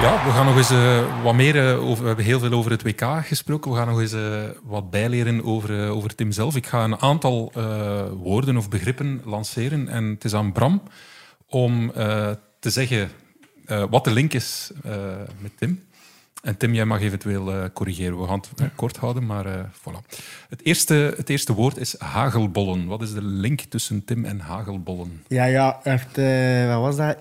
Ja, 0.00 0.24
we 0.24 0.30
gaan 0.30 0.46
nog 0.46 0.56
eens 0.56 0.70
eh, 0.70 1.22
wat 1.22 1.34
meer 1.34 1.68
eh, 1.68 1.84
over. 1.88 2.00
We 2.02 2.06
hebben 2.06 2.24
heel 2.24 2.38
veel 2.38 2.52
over 2.52 2.70
het 2.70 2.82
WK 2.82 3.02
gesproken. 3.22 3.70
We 3.70 3.76
gaan 3.76 3.88
nog 3.88 4.00
eens 4.00 4.12
eh, 4.12 4.42
wat 4.64 4.90
bijleren 4.90 5.44
over, 5.44 5.88
over 5.88 6.14
Tim 6.14 6.32
zelf. 6.32 6.56
Ik 6.56 6.66
ga 6.66 6.84
een 6.84 7.00
aantal 7.00 7.52
eh, 7.54 8.02
woorden 8.22 8.56
of 8.56 8.68
begrippen 8.68 9.20
lanceren. 9.24 9.88
En 9.88 10.04
het 10.04 10.24
is 10.24 10.34
aan 10.34 10.52
Bram 10.52 10.82
om 11.48 11.90
eh, 11.94 12.30
te 12.60 12.70
zeggen 12.70 13.10
eh, 13.66 13.84
wat 13.90 14.04
de 14.04 14.10
link 14.10 14.32
is 14.32 14.70
eh, 14.84 14.92
met 15.38 15.50
Tim. 15.58 15.82
En 16.42 16.56
Tim, 16.56 16.74
jij 16.74 16.84
mag 16.84 17.00
eventueel 17.00 17.52
eh, 17.52 17.64
corrigeren. 17.74 18.20
We 18.20 18.26
gaan 18.26 18.42
het 18.56 18.70
kort 18.74 18.96
houden, 18.96 19.26
maar 19.26 19.46
eh, 19.46 19.60
voilà. 19.80 20.16
Het 20.48 20.64
eerste, 20.64 21.14
het 21.16 21.28
eerste 21.28 21.52
woord 21.54 21.76
is 21.76 21.98
hagelbollen. 21.98 22.86
Wat 22.86 23.02
is 23.02 23.12
de 23.12 23.22
link 23.22 23.60
tussen 23.60 24.04
Tim 24.04 24.24
en 24.24 24.40
hagelbollen? 24.40 25.22
Ja, 25.28 25.44
ja. 25.44 25.80
Eh, 25.82 26.68
wat 26.74 26.80
was 26.82 26.96
dat? 26.96 27.16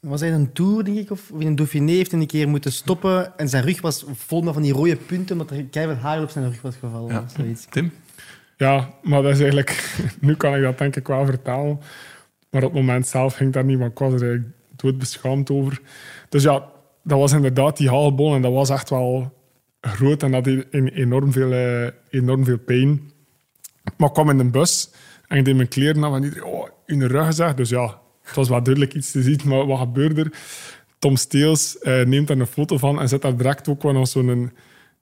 Was 0.00 0.20
hij 0.20 0.32
een 0.32 0.52
tour, 0.52 0.84
denk 0.84 0.96
ik, 0.98 1.10
of 1.10 1.30
in 1.38 1.46
een 1.46 1.56
Dauphiné 1.56 1.92
heeft 1.92 2.10
hij 2.10 2.20
een 2.20 2.26
keer 2.26 2.48
moeten 2.48 2.72
stoppen 2.72 3.38
en 3.38 3.48
zijn 3.48 3.64
rug 3.64 3.80
was 3.80 4.04
vol 4.14 4.42
met 4.42 4.52
van 4.54 4.62
die 4.62 4.72
rode 4.72 4.96
punten, 4.96 5.40
omdat 5.40 5.56
er 5.56 5.64
keihard 5.64 5.98
hagel 5.98 6.22
op 6.22 6.30
zijn 6.30 6.44
rug 6.44 6.62
was 6.62 6.76
gevallen. 6.76 7.12
Ja. 7.12 7.20
of 7.20 7.30
zoiets. 7.36 7.66
Tim? 7.70 7.92
Ja, 8.56 8.90
maar 9.02 9.22
dat 9.22 9.32
is 9.32 9.38
eigenlijk... 9.40 9.94
Nu 10.20 10.34
kan 10.34 10.54
ik 10.54 10.62
dat 10.62 10.78
denk 10.78 10.96
ik 10.96 11.06
wel 11.06 11.26
vertalen. 11.26 11.80
Maar 12.50 12.62
op 12.64 12.72
het 12.72 12.80
moment 12.80 13.06
zelf 13.06 13.34
ging 13.34 13.52
dat 13.52 13.64
niet, 13.64 13.78
maar 13.78 13.88
ik 13.88 13.98
was 13.98 14.12
er 14.12 14.22
eigenlijk 14.22 14.54
doodbeschaamd 14.76 15.50
over. 15.50 15.80
Dus 16.28 16.42
ja, 16.42 16.64
dat 17.02 17.18
was 17.18 17.32
inderdaad 17.32 17.76
die 17.76 17.88
haalbol 17.88 18.34
en 18.34 18.42
dat 18.42 18.52
was 18.52 18.70
echt 18.70 18.90
wel 18.90 19.32
groot 19.80 20.22
en 20.22 20.30
dat 20.32 20.44
deed 20.44 20.66
en- 20.70 20.88
enorm 20.88 21.32
veel, 21.32 21.52
eh, 21.52 21.86
enorm 22.10 22.44
veel 22.44 22.58
pijn. 22.58 23.10
Maar 23.96 24.08
ik 24.08 24.14
kwam 24.14 24.30
in 24.30 24.38
de 24.38 24.44
bus 24.44 24.90
en 25.26 25.38
ik 25.38 25.44
deed 25.44 25.56
mijn 25.56 25.68
kleren 25.68 26.04
af 26.04 26.14
en 26.14 26.22
iedereen, 26.24 26.44
oh, 26.44 26.68
in 26.86 26.98
de 26.98 27.06
rug 27.06 27.26
gezegd. 27.26 27.56
Dus 27.56 27.68
ja, 27.68 27.98
het 28.26 28.36
was 28.36 28.48
wel 28.48 28.62
duidelijk 28.62 28.94
iets 28.94 29.10
te 29.10 29.22
zien, 29.22 29.40
maar 29.44 29.66
wat 29.66 29.78
gebeurde 29.78 30.20
er? 30.20 30.32
Tom 30.98 31.16
Steels 31.16 31.78
eh, 31.78 32.04
neemt 32.04 32.28
daar 32.28 32.38
een 32.38 32.46
foto 32.46 32.78
van 32.78 33.00
en 33.00 33.08
zet 33.08 33.22
daar 33.22 33.36
direct 33.36 33.68
ook 33.68 33.82
wel 33.82 33.92
nog 33.92 34.08
zo'n 34.08 34.28
een, 34.28 34.52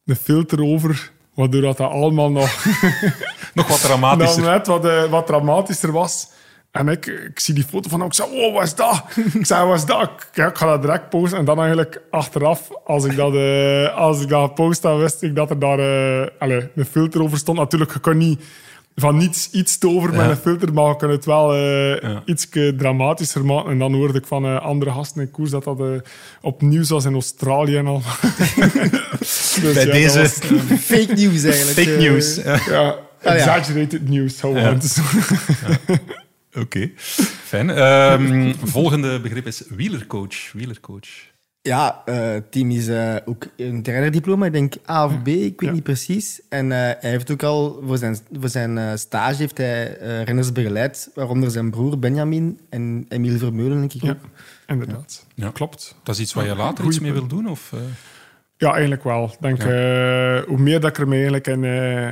een 0.04 0.16
filter 0.16 0.62
over, 0.62 1.10
waardoor 1.34 1.60
dat, 1.60 1.76
dat 1.76 1.90
allemaal 1.90 2.30
nog 2.30 2.64
Nog 3.54 3.68
wat 3.68 3.80
dramatischer. 3.80 4.42
net 4.42 4.66
wat, 4.66 4.84
eh, 4.84 5.04
wat 5.04 5.26
dramatischer 5.26 5.92
was. 5.92 6.28
En 6.70 6.88
ik, 6.88 7.06
ik 7.06 7.40
zie 7.40 7.54
die 7.54 7.64
foto 7.64 7.88
van 7.88 7.98
hem. 7.98 8.08
Ik 8.08 8.14
zei, 8.14 8.28
oh, 8.32 8.54
wat 8.54 8.62
is 8.62 8.74
dat? 8.74 9.04
ik 9.40 9.46
zei, 9.46 9.66
wat 9.66 9.76
is 9.76 9.84
dat? 9.84 10.02
Ik, 10.02 10.28
ja, 10.32 10.46
ik 10.46 10.56
ga 10.56 10.66
dat 10.66 10.82
direct 10.82 11.08
posten. 11.08 11.38
En 11.38 11.44
dan 11.44 11.58
eigenlijk 11.58 12.00
achteraf, 12.10 12.68
als 12.84 13.04
ik 13.04 13.16
dat, 13.16 13.34
eh, 13.34 13.96
als 13.96 14.22
ik 14.22 14.28
dat 14.28 14.54
post, 14.54 14.82
dan 14.82 14.98
wist 14.98 15.22
ik 15.22 15.34
dat 15.34 15.50
er 15.50 15.58
daar 15.58 15.78
eh 15.78 16.26
allez, 16.38 16.64
een 16.74 16.84
filter 16.84 17.22
over 17.22 17.38
stond. 17.38 17.58
Natuurlijk, 17.58 17.92
je 17.92 18.00
kan 18.00 18.16
niet 18.16 18.40
van 18.96 19.16
niets 19.16 19.50
iets 19.50 19.78
toveren 19.78 20.16
met 20.16 20.24
Ja. 20.24 20.30
een 20.30 20.36
filter, 20.36 20.72
maar 20.72 20.88
je 20.88 20.96
kan 20.96 21.10
het 21.10 21.24
wel 21.24 21.54
eh 21.54 22.00
Ja. 22.00 22.22
iets 22.24 22.48
dramatischer 22.76 23.44
maken. 23.44 23.70
En 23.70 23.78
dan 23.78 23.94
hoorde 23.94 24.18
ik 24.18 24.26
van 24.26 24.44
eh, 24.44 24.60
andere 24.60 24.90
gasten 24.90 25.22
in 25.22 25.30
koers 25.30 25.50
dat 25.50 25.64
dat 25.64 25.80
eh, 25.80 25.86
op 26.40 26.62
nieuws 26.62 26.88
was 26.88 27.04
in 27.04 27.12
Australië 27.12 27.76
en 27.76 27.86
al. 27.86 28.02
Dus 29.18 29.58
Bij 29.74 29.86
ja, 29.86 29.92
deze 29.92 30.18
was, 30.20 30.32
Fake 30.80 31.12
news 31.14 31.42
eigenlijk. 31.44 31.88
fake 31.88 31.96
news. 32.00 32.34
Ja. 32.34 32.58
ja, 32.68 32.96
exaggerated 33.20 34.08
news. 34.08 34.36
Zo. 34.38 34.54
Oké, 36.58 36.90
fijn. 37.44 37.70
Ehm, 37.70 38.52
volgende 38.62 39.20
begrip 39.20 39.46
is 39.46 39.62
wielercoach. 39.68 40.52
Wielercoach. 40.52 41.08
Ja, 41.68 42.02
eh, 42.04 42.30
het 42.32 42.52
team 42.52 42.70
is 42.70 42.88
eh, 42.88 43.16
ook 43.24 43.46
een 43.56 43.82
trainerdiploma, 43.82 44.46
ik 44.46 44.52
denk 44.52 44.74
A 44.90 45.04
of 45.04 45.22
B, 45.22 45.28
ik 45.28 45.34
weet 45.34 45.54
Ja. 45.60 45.70
niet 45.72 45.82
precies. 45.82 46.40
En 46.48 46.72
eh, 46.72 46.78
hij 46.78 47.10
heeft 47.10 47.30
ook 47.30 47.42
al 47.42 47.82
voor 47.86 47.98
zijn, 47.98 48.16
voor 48.40 48.48
zijn 48.48 48.98
stage 48.98 49.36
heeft 49.36 49.58
hij 49.58 49.96
renners 50.24 50.52
begeleid, 50.52 51.10
waaronder 51.14 51.50
zijn 51.50 51.70
broer 51.70 51.98
Benjamin 51.98 52.60
en 52.70 53.06
Emile 53.08 53.38
Vermeulen, 53.38 53.78
denk 53.78 53.92
ik 53.92 54.02
Ja. 54.02 54.10
ook. 54.10 54.16
Inderdaad. 54.66 55.26
Ja. 55.34 55.50
Klopt. 55.50 55.96
Dat 56.02 56.14
is 56.14 56.20
iets 56.20 56.32
waar 56.32 56.44
je 56.46 56.54
later 56.54 56.74
Goeie 56.76 56.90
iets 56.90 57.00
mee 57.00 57.12
wil 57.12 57.26
doen? 57.26 57.48
Of, 57.48 57.72
eh? 57.72 57.80
Ja, 58.56 58.72
eigenlijk 58.72 59.04
wel. 59.04 59.24
Ik 59.24 59.36
Denk, 59.40 59.58
eh, 59.58 59.66
hoe 60.48 60.58
meer 60.58 60.80
dat 60.80 60.90
ik 60.90 60.98
er 60.98 61.08
me 61.08 61.14
eigenlijk 61.14 61.46
in, 61.46 61.64
eh, 61.64 62.10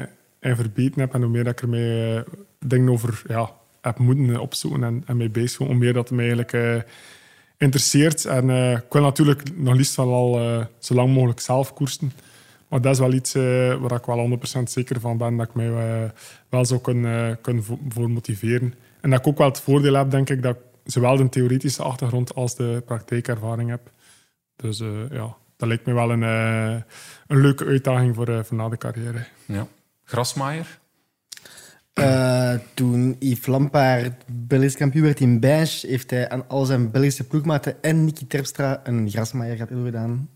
in 0.50 0.56
verbeten 0.56 1.00
heb 1.00 1.14
en 1.14 1.22
hoe 1.22 1.30
meer 1.30 1.44
dat 1.44 1.52
ik 1.52 1.60
er 1.62 1.68
mee 1.68 2.16
eh, 2.16 2.22
dingen 2.66 2.88
over 2.92 3.22
ja, 3.28 3.50
heb 3.80 3.98
moeten 3.98 4.40
opzoeken 4.40 4.84
en, 4.84 5.02
en 5.06 5.16
mee 5.16 5.30
bezig 5.30 5.58
ben, 5.58 5.66
hoe 5.66 5.76
meer 5.76 5.92
dat 5.92 6.10
me 6.10 6.18
eigenlijk 6.18 6.52
eh, 6.52 6.76
interesseert. 7.62 8.24
En 8.24 8.50
eh, 8.50 8.70
ik 8.72 8.92
wil 8.92 9.02
natuurlijk 9.02 9.56
nog 9.56 9.74
liefst 9.74 9.96
wel 9.96 10.12
al 10.12 10.38
eh, 10.40 10.64
zo 10.78 10.94
lang 10.94 11.14
mogelijk 11.14 11.40
zelf 11.40 11.74
koersen. 11.74 12.12
Maar 12.68 12.80
dat 12.80 12.92
is 12.92 12.98
wel 12.98 13.12
iets 13.12 13.34
eh, 13.34 13.42
waar 13.74 13.92
ik 13.98 14.04
wel 14.04 14.38
100% 14.58 14.62
zeker 14.62 15.00
van 15.00 15.16
ben 15.18 15.36
dat 15.36 15.48
ik 15.48 15.54
mij 15.54 15.70
wel 16.48 16.64
zou 16.64 16.80
kunnen, 16.80 17.40
kunnen 17.40 17.64
vo- 17.64 17.78
voor 17.88 18.10
motiveren. 18.10 18.74
En 19.00 19.10
dat 19.10 19.18
ik 19.20 19.26
ook 19.26 19.38
wel 19.38 19.48
het 19.48 19.60
voordeel 19.60 19.94
heb, 19.94 20.10
denk 20.10 20.30
ik, 20.30 20.42
dat 20.42 20.56
ik 20.56 20.62
zowel 20.92 21.16
de 21.16 21.28
theoretische 21.28 21.82
achtergrond 21.82 22.34
als 22.34 22.56
de 22.56 22.82
praktijkervaring 22.86 23.70
heb. 23.70 23.90
Dus 24.56 24.78
ja, 25.10 25.36
dat 25.56 25.68
lijkt 25.68 25.86
me 25.86 25.92
wel 25.92 26.10
een, 26.10 26.22
een 27.26 27.40
leuke 27.40 27.64
uitdaging 27.64 28.14
voor, 28.14 28.44
voor 28.44 28.56
na 28.56 28.68
de 28.68 28.76
carrière. 28.76 29.24
ja. 29.46 29.66
Grasmaaier? 30.04 30.80
Eh, 31.92 32.54
toen 32.74 33.16
Yves 33.18 33.46
Lampaard 33.46 34.24
Belgisch 34.26 34.76
kampioen 34.76 35.04
werd 35.04 35.20
in 35.20 35.40
Bijsch, 35.40 35.82
heeft 35.86 36.10
hij 36.10 36.28
aan 36.28 36.48
al 36.48 36.64
zijn 36.64 36.90
Belgische 36.90 37.24
ploegmaten 37.24 37.82
en 37.82 38.04
Nicky 38.04 38.26
Terpstra 38.26 38.80
een 38.84 39.10
grasmaaier 39.10 39.66
gedaan. 39.84 40.28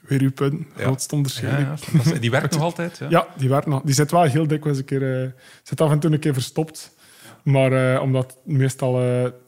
Weer 0.00 0.20
uw 0.20 0.32
punt, 0.32 0.66
Ja. 0.76 0.82
grootste 0.82 1.14
onderscheid. 1.14 1.52
Ja, 1.52 1.58
Ja, 1.92 2.00
ja. 2.12 2.18
Die 2.18 2.30
werkt 2.30 2.52
nog 2.52 2.62
altijd? 2.70 3.00
Ja. 3.08 3.26
die, 3.36 3.48
werkt 3.48 3.66
nog, 3.66 3.82
die 3.82 3.94
zit 3.94 4.10
wel 4.10 4.22
heel 4.22 4.46
dikwijls 4.46 4.78
een 4.78 4.84
keer... 4.84 5.22
eh, 5.24 5.30
zit 5.62 5.80
af 5.80 5.90
en 5.90 5.98
toe 5.98 6.12
een 6.12 6.18
keer 6.18 6.32
verstopt. 6.34 6.94
Maar 7.42 7.94
eh, 7.94 8.02
omdat 8.02 8.24
het 8.44 8.56
meestal 8.56 8.92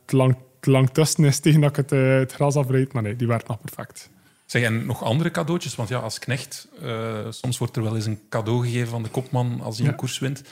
te, 0.05 0.17
lang, 0.17 0.37
te 0.61 0.71
lang 0.71 0.91
tussen 0.91 1.25
is 1.25 1.39
tegen 1.39 1.61
dat 1.61 1.71
ik 1.71 1.77
het, 1.77 1.91
het 2.21 2.33
gras 2.33 2.57
afrijd. 2.57 2.93
Maar 2.93 3.03
nee, 3.03 3.17
die 3.17 3.27
werkt 3.27 3.49
nog 3.49 3.61
perfect. 3.61 4.11
Zeg, 4.47 4.63
en 4.63 4.87
nog 4.87 5.03
andere 5.03 5.31
cadeautjes? 5.31 5.75
Want 5.75 5.89
ja, 5.89 5.99
als 5.99 6.19
knecht, 6.19 6.69
eh, 6.83 7.27
soms 7.31 7.59
wordt 7.59 7.77
er 7.77 7.83
wel 7.83 7.95
eens 7.97 8.07
een 8.07 8.21
cadeau 8.29 8.65
gegeven 8.67 8.89
van 8.89 9.03
de 9.03 9.09
kopman 9.09 9.61
als 9.61 9.77
hij 9.77 9.87
Ja. 9.87 9.93
een 9.93 9.99
koers 9.99 10.19
wint. 10.19 10.43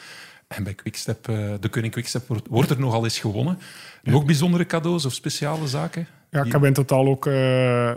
En 0.47 0.65
bij 0.65 0.75
Quickstep, 0.75 1.29
eh, 1.29 1.55
de 1.61 1.69
Koning 1.69 1.93
Quickstep, 1.93 2.27
wordt, 2.29 2.47
wordt 2.49 2.71
er 2.71 2.81
nogal 2.81 3.05
eens 3.05 3.19
gewonnen. 3.19 3.59
Nog 4.03 4.25
bijzondere 4.25 4.67
cadeaus 4.67 5.05
of 5.05 5.13
speciale 5.13 5.67
zaken? 5.67 6.07
Ja, 6.31 6.45
ik 6.45 6.53
heb 6.53 6.65
in 6.65 6.73
totaal 6.73 7.07
ook 7.07 7.27
eh, 7.27 7.35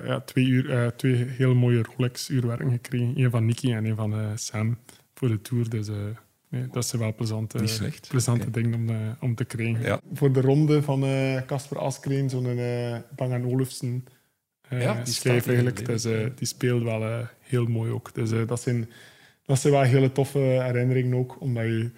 ja, 0.06 0.20
twee, 0.20 0.46
uur, 0.46 0.72
eh, 0.72 0.88
twee 0.88 1.16
heel 1.16 1.56
mooie 1.56 1.84
Rolex-uurwerken 1.96 2.72
gekregen. 2.72 3.14
Eén 3.16 3.32
van 3.32 3.46
Nicky 3.46 3.74
en 3.74 3.86
één 3.86 3.96
van 3.96 4.16
Sam 4.36 4.78
voor 5.14 5.28
de 5.28 5.42
Tour. 5.42 5.70
Dus 5.70 5.88
nee, 6.50 6.68
dat 6.72 6.86
zijn 6.86 7.02
wel 7.02 7.16
plezante, 7.16 7.58
plezante 8.08 8.48
Oké. 8.48 8.62
dingen 8.62 8.74
om, 8.74 9.16
om 9.20 9.36
te 9.36 9.46
krijgen. 9.46 9.82
Ja. 9.82 10.00
Voor 10.14 10.32
de 10.32 10.42
ronde 10.42 10.84
van 10.84 11.06
Casper 11.46 11.78
Askreen, 11.78 12.30
zo'n 12.30 12.60
Bang 13.16 13.46
Olufsen 13.46 14.06
Ja, 14.70 15.04
die 15.04 15.16
in 15.24 15.32
eigenlijk. 15.32 15.86
Dus, 15.86 16.04
die 16.36 16.48
speelt 16.48 16.84
wel 16.84 17.28
heel 17.40 17.66
mooi 17.66 17.92
ook. 17.92 18.14
Dus 18.14 18.30
dat, 18.48 18.62
zijn, 18.62 18.90
dat 19.46 19.60
zijn 19.60 19.74
wel 19.74 19.82
hele 19.82 20.12
toffe 20.12 20.40
herinneringen 20.40 21.18
ook. 21.18 21.42
Omdat 21.42 21.64
je 21.64 21.92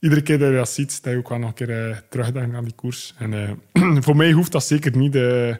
iedere 0.00 0.22
keer 0.22 0.38
dat 0.38 0.48
je 0.48 0.54
dat 0.54 0.68
ziet, 0.68 1.02
dat 1.02 1.12
je 1.12 1.18
ook 1.18 1.28
wel 1.28 1.38
nog 1.38 1.48
een 1.48 1.54
keer 1.54 1.90
eh, 1.90 1.96
terugdenkt 2.08 2.56
aan 2.56 2.64
die 2.64 2.74
koers. 2.74 3.14
En 3.18 3.34
eh, 3.72 3.96
voor 4.04 4.16
mij 4.16 4.32
hoeft 4.32 4.52
dat 4.52 4.64
zeker 4.64 4.96
niet... 4.96 5.14
eh 5.14 5.54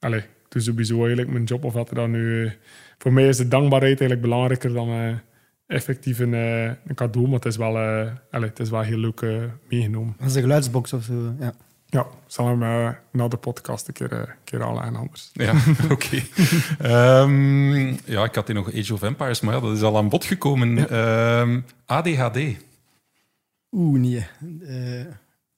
allee, 0.00 0.20
ik 0.20 0.46
doe 0.48 0.62
sowieso 0.62 0.98
eigenlijk 0.98 1.30
mijn 1.30 1.44
job. 1.44 1.64
Of 1.64 1.72
dat 1.72 1.88
er 1.88 1.94
dan 1.94 2.10
nu, 2.10 2.52
voor 2.98 3.12
mij 3.12 3.28
is 3.28 3.36
de 3.36 3.48
dankbaarheid 3.48 4.00
eigenlijk 4.00 4.20
belangrijker 4.20 4.72
dan 4.72 5.20
effectief 5.66 6.18
een, 6.18 6.32
een 6.32 6.94
cadeau. 6.94 7.26
Maar 7.26 7.34
het 7.34 7.44
is 7.44 7.56
wel, 7.56 7.76
eh, 7.78 8.12
allee, 8.30 8.48
het 8.48 8.58
is 8.58 8.70
wel 8.70 8.80
heel 8.80 8.98
leuk 8.98 9.26
meegenomen. 9.68 10.14
Dat 10.18 10.28
is 10.28 10.34
een 10.34 10.42
geluidsbox 10.42 10.92
of 10.92 11.04
zo. 11.04 11.34
Ja. 11.40 11.54
Ja, 11.90 12.00
ik 12.00 12.06
zal 12.26 12.46
hem 12.46 12.94
na 13.12 13.28
de 13.28 13.36
podcast 13.36 13.88
een 13.88 13.94
keer, 13.94 14.12
eh, 14.12 14.18
een 14.18 14.26
keer 14.44 14.62
anders. 14.62 15.30
Ja, 15.32 15.54
oké. 15.90 16.22
Ehm, 16.78 17.86
ja, 17.86 18.24
ik 18.24 18.34
had 18.34 18.46
hier 18.46 18.56
nog 18.56 18.74
Age 18.74 18.94
of 18.94 19.02
Empires, 19.02 19.40
maar 19.40 19.54
ja, 19.54 19.60
dat 19.60 19.76
is 19.76 19.82
al 19.82 19.96
aan 19.96 20.08
bod 20.08 20.24
gekomen. 20.24 20.90
Ehm, 20.90 21.60
ADHD. 21.86 22.38
Oeh, 23.70 24.00
nee. 24.00 24.26
Eh, 24.66 25.04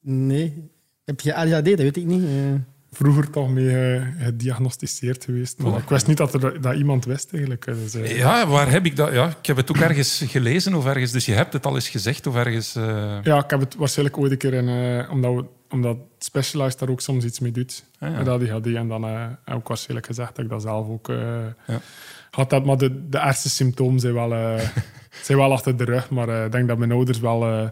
nee. 0.00 0.70
Heb 1.04 1.20
je 1.20 1.34
ADHD? 1.34 1.64
Dat 1.64 1.78
weet 1.78 1.96
ik 1.96 2.04
niet. 2.04 2.24
Eh, 2.24 2.30
Vroeger 2.92 3.30
toch 3.30 3.50
mee 3.50 3.96
eh, 3.96 4.06
gediagnosticeerd 4.18 5.24
geweest. 5.24 5.58
Maar 5.58 5.78
ik 5.78 5.88
wist 5.88 6.06
niet 6.06 6.16
dat, 6.16 6.34
er, 6.42 6.60
dat 6.60 6.74
iemand 6.74 7.04
wist 7.04 7.32
eigenlijk. 7.32 7.64
Dus, 7.64 7.94
eh, 7.94 8.16
Ja, 8.16 8.46
waar 8.46 8.70
heb 8.70 8.84
ik 8.86 8.96
dat? 8.96 9.12
Ja, 9.12 9.28
ik 9.40 9.46
heb 9.46 9.56
het 9.56 9.70
ook 9.70 9.76
ergens 9.76 10.22
gelezen 10.26 10.74
of 10.74 10.86
ergens. 10.86 11.10
Dus 11.12 11.26
je 11.26 11.32
hebt 11.32 11.52
het 11.52 11.66
al 11.66 11.74
eens 11.74 11.88
gezegd 11.88 12.26
of 12.26 12.34
ergens. 12.36 12.74
eh, 12.76 13.18
Ja, 13.22 13.44
ik 13.44 13.50
heb 13.50 13.60
het 13.60 13.74
waarschijnlijk 13.74 14.18
ooit 14.18 14.30
een 14.32 14.38
keer 14.38 14.54
in... 14.54 14.68
eh, 14.68 15.10
omdat, 15.10 15.34
we, 15.34 15.44
omdat 15.68 15.96
Specialized 16.18 16.78
daar 16.78 16.88
ook 16.88 17.00
soms 17.00 17.24
iets 17.24 17.40
mee 17.40 17.52
doet. 17.52 17.84
Ah, 17.98 18.10
ja. 18.10 18.16
Met 18.18 18.28
ADHD. 18.28 18.66
En 18.66 18.88
dan 18.88 19.04
eh, 19.04 19.26
heb 19.44 19.58
ik 19.58 19.68
waarschijnlijk 19.68 20.06
gezegd 20.06 20.36
dat 20.36 20.44
ik 20.44 20.50
dat 20.50 20.62
zelf 20.62 20.88
ook 20.88 21.08
eh, 21.08 21.16
Ja. 21.66 21.80
had. 22.30 22.50
Dat, 22.50 22.64
maar 22.64 22.76
de, 22.78 23.08
de 23.08 23.18
eerste 23.26 23.48
symptomen 23.50 24.00
zijn 24.00 24.14
wel, 24.14 24.30
eh, 25.10 25.18
zijn 25.22 25.38
wel 25.38 25.52
achter 25.52 25.76
de 25.76 25.84
rug. 25.84 26.10
Maar 26.10 26.28
eh, 26.28 26.44
ik 26.44 26.52
denk 26.52 26.68
dat 26.68 26.78
mijn 26.78 26.92
ouders 26.92 27.20
wel... 27.20 27.42
eh 27.42 27.68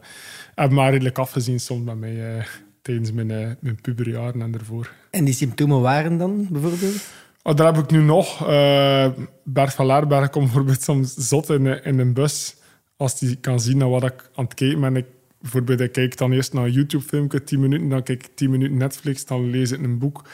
hebben 0.55 0.77
maar 0.77 0.91
redelijk 0.91 1.19
afgezien 1.19 1.61
soms 1.61 1.85
met 1.85 1.99
mij... 1.99 2.37
eh, 2.39 2.45
tijdens 2.83 3.13
mijn, 3.13 3.57
mijn 3.61 3.81
puberjaren 3.81 4.43
en 4.43 4.51
daarvoor. 4.51 4.91
en 5.11 5.25
die 5.25 5.35
symptomen 5.35 5.81
waren 5.81 6.19
dan 6.19 6.47
bijvoorbeeld? 6.51 7.09
Oh, 7.43 7.55
daar 7.55 7.75
heb 7.75 7.85
ik 7.85 7.91
nu 7.91 8.03
nog. 8.03 8.49
eh 8.49 9.09
Bert 9.45 9.75
van 9.75 9.87
Laarberg 9.87 10.31
komt 10.31 10.45
bijvoorbeeld 10.45 10.83
soms 10.83 11.15
zot 11.15 11.51
in, 11.51 11.85
in 11.85 11.99
een 11.99 12.13
bus. 12.13 12.57
Als 12.97 13.21
hij 13.21 13.37
kan 13.41 13.61
zien 13.61 13.77
naar 13.77 13.89
wat 13.89 14.03
ik 14.05 14.31
aan 14.35 14.45
het 14.45 14.55
kijken 14.55 14.81
ben. 14.81 14.97
Ik, 14.97 15.07
bijvoorbeeld, 15.41 15.81
ik 15.81 15.93
kijk 15.93 16.17
dan 16.17 16.33
eerst 16.33 16.53
naar 16.53 16.65
een 16.65 16.73
YouTube-filmpje, 16.73 17.45
10 17.45 17.61
minuten. 17.61 17.89
Dan 17.89 18.03
kijk 18.03 18.23
ik 18.25 18.31
10 18.35 18.51
minuten 18.51 18.77
Netflix, 18.77 19.25
dan 19.25 19.51
lees 19.51 19.71
ik 19.73 19.83
een 19.83 19.99
boek. 19.99 20.25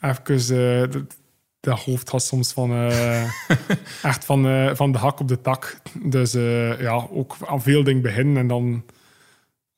Even, 0.00 0.90
dat, 0.90 1.16
dat 1.62 1.78
hoofd 1.78 2.10
gaat 2.10 2.22
soms 2.22 2.52
van, 2.52 2.70
eh, 2.70 3.22
echt 4.02 4.24
van, 4.24 4.46
eh, 4.46 4.74
van 4.74 4.92
de 4.92 4.98
hak 4.98 5.20
op 5.20 5.28
de 5.28 5.40
tak. 5.40 5.80
Dus 6.04 6.34
eh, 6.34 6.80
ja, 6.80 7.06
ook 7.10 7.36
aan 7.46 7.62
veel 7.62 7.84
dingen 7.84 8.02
beginnen 8.02 8.36
en 8.36 8.46
dan 8.46 8.84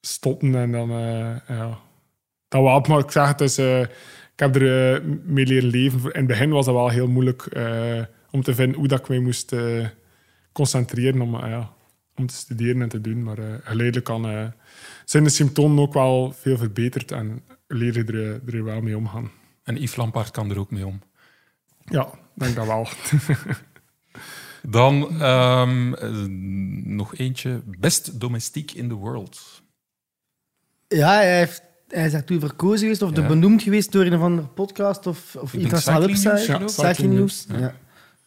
stoppen. 0.01 0.55
En 0.55 0.72
dan, 0.72 0.89
ja. 1.49 1.78
Dat 2.49 2.62
wel, 2.62 2.85
maar 2.89 2.99
ik 2.99 3.11
zeg 3.11 3.28
het, 3.28 3.39
dus, 3.39 3.59
ik 3.59 4.41
heb 4.41 4.57
er 4.57 5.03
mee 5.24 5.47
leren 5.47 5.68
leven. 5.68 6.01
In 6.01 6.18
het 6.18 6.26
begin 6.26 6.51
was 6.51 6.64
dat 6.64 6.74
wel 6.74 6.89
heel 6.89 7.09
moeilijk 7.09 7.49
om 8.30 8.43
te 8.43 8.55
vinden 8.55 8.78
hoe 8.78 8.89
dat 8.89 8.99
ik 8.99 9.09
mij 9.09 9.18
moest 9.18 9.55
concentreren 10.53 11.20
om, 11.20 11.37
ja, 11.37 11.72
om 12.16 12.26
te 12.26 12.35
studeren 12.35 12.82
en 12.82 12.89
te 12.89 13.01
doen. 13.01 13.22
Maar 13.22 13.39
geleidelijk 13.62 14.11
aan, 14.11 14.55
zijn 15.05 15.24
de 15.24 15.30
symptomen 15.30 15.82
ook 15.82 15.93
wel 15.93 16.32
veel 16.32 16.57
verbeterd 16.57 17.12
en 17.12 17.43
leer 17.66 17.95
je 17.95 18.05
er, 18.05 18.55
er 18.55 18.64
wel 18.64 18.80
mee 18.80 18.97
omgaan. 18.97 19.30
En 19.62 19.76
Yves 19.76 19.97
Lampaard 19.97 20.30
kan 20.30 20.51
er 20.51 20.59
ook 20.59 20.70
mee 20.70 20.87
om. 20.87 21.01
Ja, 21.85 22.09
denk 22.35 22.55
dat 22.55 22.66
wel. 22.66 22.89
Dan 24.68 25.20
ehm, 25.20 25.95
eh, 25.95 26.11
nog 26.85 27.16
eentje. 27.16 27.62
Best 27.78 28.20
domestiek 28.20 28.72
in 28.72 28.89
the 28.89 28.95
world. 28.95 29.62
Ja, 30.89 31.09
hij, 31.14 31.37
heeft, 31.39 31.62
hij 31.89 32.05
is 32.07 32.12
daartoe 32.12 32.41
verkozen 32.41 32.78
geweest 32.78 33.03
of 33.03 33.11
Ja. 33.16 33.22
er 33.22 33.28
benoemd 33.28 33.62
geweest 33.62 33.93
door 33.93 34.05
een 34.05 34.14
of 34.14 34.20
andere 34.20 34.49
podcast 34.49 35.07
of, 35.07 35.37
of 35.37 35.55
internationale 35.55 36.16
Cycling 36.16 36.39
News, 36.39 36.47
website. 36.47 36.87
Cycling 36.87 37.14
News. 37.14 37.41
Cycling 37.41 37.61
Ja, 37.61 37.74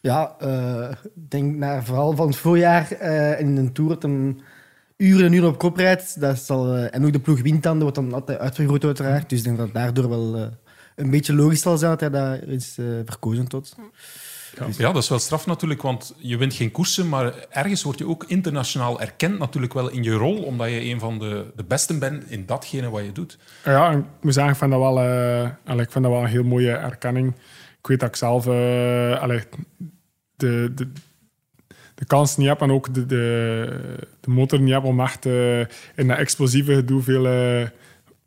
ja 0.00 0.36
eh, 0.38 0.90
ik 1.14 1.30
denk 1.30 1.56
naar 1.56 1.84
vooral 1.84 2.16
van 2.16 2.26
het 2.26 2.36
voorjaar 2.36 2.90
eh, 2.90 3.40
in 3.40 3.56
een 3.56 3.72
tour 3.72 3.90
dat 3.90 4.02
hem 4.02 4.40
uren 4.96 5.26
en 5.26 5.32
uren 5.32 5.48
op 5.48 5.58
kop 5.58 5.76
rijdt. 5.76 6.20
Dat 6.20 6.38
zal, 6.38 6.76
en 6.76 7.04
ook 7.04 7.12
de 7.12 7.20
ploeg 7.20 7.40
wint 7.42 7.62
dan, 7.62 7.72
dat 7.72 7.82
wordt 7.82 7.96
dan 7.96 8.12
altijd 8.12 8.38
uitvergroot 8.38 8.84
uiteraard. 8.84 9.28
Dus 9.28 9.38
ik 9.38 9.44
denk 9.44 9.56
dat 9.56 9.66
het 9.66 9.74
daardoor 9.74 10.08
wel 10.08 10.36
eh, 10.36 10.46
een 10.98 11.10
beetje 11.10 11.34
logisch 11.34 11.60
zal 11.60 11.78
zijn 11.78 11.90
dat 11.90 12.00
hij 12.00 12.10
daar 12.10 12.42
is 12.42 12.76
eh, 12.78 12.84
verkozen 13.04 13.48
tot. 13.48 13.76
Ja, 14.76 14.92
dat 14.92 15.02
is 15.02 15.08
wel 15.08 15.18
straf 15.18 15.46
natuurlijk, 15.46 15.82
want 15.82 16.14
je 16.18 16.36
wint 16.36 16.54
geen 16.54 16.70
koersen, 16.70 17.08
maar 17.08 17.34
ergens 17.50 17.82
word 17.82 17.98
je 17.98 18.06
ook 18.06 18.24
internationaal 18.24 19.00
erkend 19.00 19.38
natuurlijk 19.38 19.72
wel 19.72 19.88
in 19.90 20.02
je 20.02 20.12
rol, 20.12 20.42
omdat 20.42 20.68
je 20.68 20.84
een 20.84 21.00
van 21.00 21.18
de, 21.18 21.46
de 21.56 21.64
besten 21.64 21.98
bent 21.98 22.30
in 22.30 22.46
datgene 22.46 22.90
wat 22.90 23.04
je 23.04 23.12
doet. 23.12 23.38
Ja, 23.64 23.90
ik 23.90 24.04
moet 24.20 24.34
zeggen, 24.34 24.52
ik 24.52 24.58
vind 24.58 24.70
dat 24.70 24.80
wel, 24.80 25.00
eh, 25.00 25.50
allee, 25.64 25.84
ik 25.84 25.90
vind 25.90 26.04
dat 26.04 26.12
wel 26.12 26.22
een 26.22 26.28
heel 26.28 26.42
mooie 26.42 26.70
erkenning. 26.70 27.34
Ik 27.78 27.86
weet 27.86 28.00
dat 28.00 28.08
ik 28.08 28.16
zelf 28.16 28.46
eh, 28.46 29.20
allee, 29.20 29.42
de, 30.36 30.72
de, 30.74 30.92
de 31.94 32.04
kans 32.06 32.36
niet 32.36 32.48
heb 32.48 32.60
en 32.60 32.70
ook 32.70 32.94
de, 32.94 33.06
de, 33.06 34.06
de 34.20 34.30
motor 34.30 34.60
niet 34.60 34.74
heb 34.74 34.84
om 34.84 35.00
echt 35.00 35.24
in 35.94 36.06
dat 36.06 36.18
explosieve 36.18 36.74
gedoe 36.74 37.02
veel, 37.02 37.26
eh, 37.26 37.68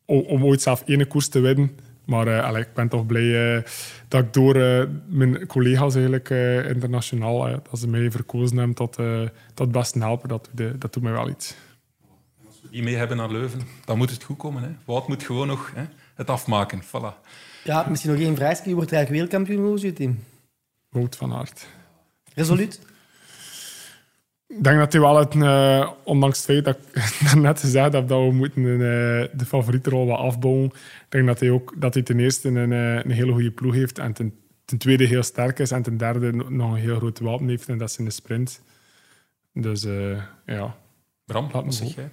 om, 0.06 0.20
om 0.20 0.46
ooit 0.46 0.62
zelf 0.62 0.84
ene 0.86 1.06
koers 1.06 1.28
te 1.28 1.40
winnen. 1.40 1.78
Maar 2.06 2.28
eh, 2.28 2.44
allee, 2.44 2.62
ik 2.62 2.74
ben 2.74 2.88
toch 2.88 3.06
blij 3.06 3.56
eh, 3.58 3.64
dat 4.08 4.24
ik 4.24 4.34
door 4.34 4.56
eh, 4.56 4.88
mijn 5.08 5.48
collega's 5.48 5.94
eigenlijk, 5.96 6.30
internationaal, 6.76 7.40
dat 7.70 7.80
ze 7.80 7.88
mij 7.88 8.12
verkozen 8.12 8.58
hebben 8.58 8.76
tot, 8.76 8.98
eh, 9.00 9.22
tot 9.22 9.58
het 9.68 9.72
beste 9.72 10.00
helper, 10.00 10.28
dat, 10.28 10.50
doet- 10.52 10.82
dat 10.82 10.94
doet 10.94 11.04
mij 11.04 11.12
wel 11.12 11.30
iets. 11.30 11.56
Die 12.72 12.84
mee 12.84 12.96
hebben 12.96 13.18
naar 13.18 13.32
Leuven, 13.32 13.62
dan 13.86 13.98
moet 13.98 14.10
het 14.10 14.24
goed 14.24 14.38
komen. 14.38 14.64
Hè. 14.64 14.70
Wout 14.86 15.08
moet 15.08 15.24
gewoon 15.24 15.48
nog 15.48 15.72
hè, 15.76 15.84
het 16.16 16.30
afmaken. 16.30 16.82
Voilà. 16.84 17.20
Ja, 17.64 17.86
misschien 17.90 18.12
nog 18.12 18.20
één 18.20 18.36
vraagje. 18.36 18.64
Wie 18.66 18.76
wordt 18.76 18.92
eigenlijk 18.92 19.24
wereldkampioen? 19.24 19.68
Hoe 19.68 19.76
is 19.76 19.82
je 19.82 19.94
team? 19.94 20.20
Wout 20.90 21.16
van 21.16 21.34
Aert. 21.34 21.68
Resoluut? 22.34 22.80
Ik 24.58 24.64
denk 24.64 24.78
dat 24.78 24.92
hij 24.92 25.02
wel 25.02 25.18
het, 25.18 25.36
eh, 25.36 25.92
ondanks 26.04 26.38
het 26.38 26.46
feit 26.46 26.66
dat 26.66 26.78
ik 26.94 27.36
net 27.42 27.60
gezegd 27.60 27.94
heb 27.94 28.08
dat 28.08 28.20
we 28.20 28.32
moeten 28.32 28.64
eh, 28.64 28.80
de 29.38 29.46
favoriete 29.46 29.90
rol 29.90 30.06
wat 30.06 30.20
afbouwen, 30.20 30.66
ik 30.66 31.06
denk 31.10 31.28
dat 31.28 31.40
hij 31.40 31.50
ook 31.50 31.74
dat 31.78 31.94
hij 31.94 32.04
ten 32.04 32.20
eerste 32.20 32.48
een, 32.50 32.72
eh, 32.72 33.04
een 33.04 33.12
hele 33.12 33.32
goede 33.32 33.52
ploeg 33.52 33.74
heeft 33.74 34.00
en 34.00 34.14
ten, 34.14 34.34
ten 34.66 34.78
tweede 34.78 35.04
heel 35.04 35.24
sterk 35.24 35.60
is 35.60 35.72
en 35.72 35.82
ten 35.82 35.98
derde 35.98 36.34
no- 36.34 36.50
nog 36.50 36.72
een 36.72 36.80
heel 36.80 36.96
groot 36.96 37.20
wapen 37.20 37.48
heeft 37.48 37.70
en 37.70 37.78
dat 37.78 37.90
is 37.90 37.98
in 37.98 38.06
de 38.06 38.12
sprint. 38.12 38.62
Dus 39.54 39.84
eh, 39.84 40.24
ja, 40.46 40.76
Bram, 41.26 41.44
Laat 41.44 41.54
me 41.54 41.64
wat 41.64 41.74
zeg 41.74 41.88
hopen. 41.88 42.12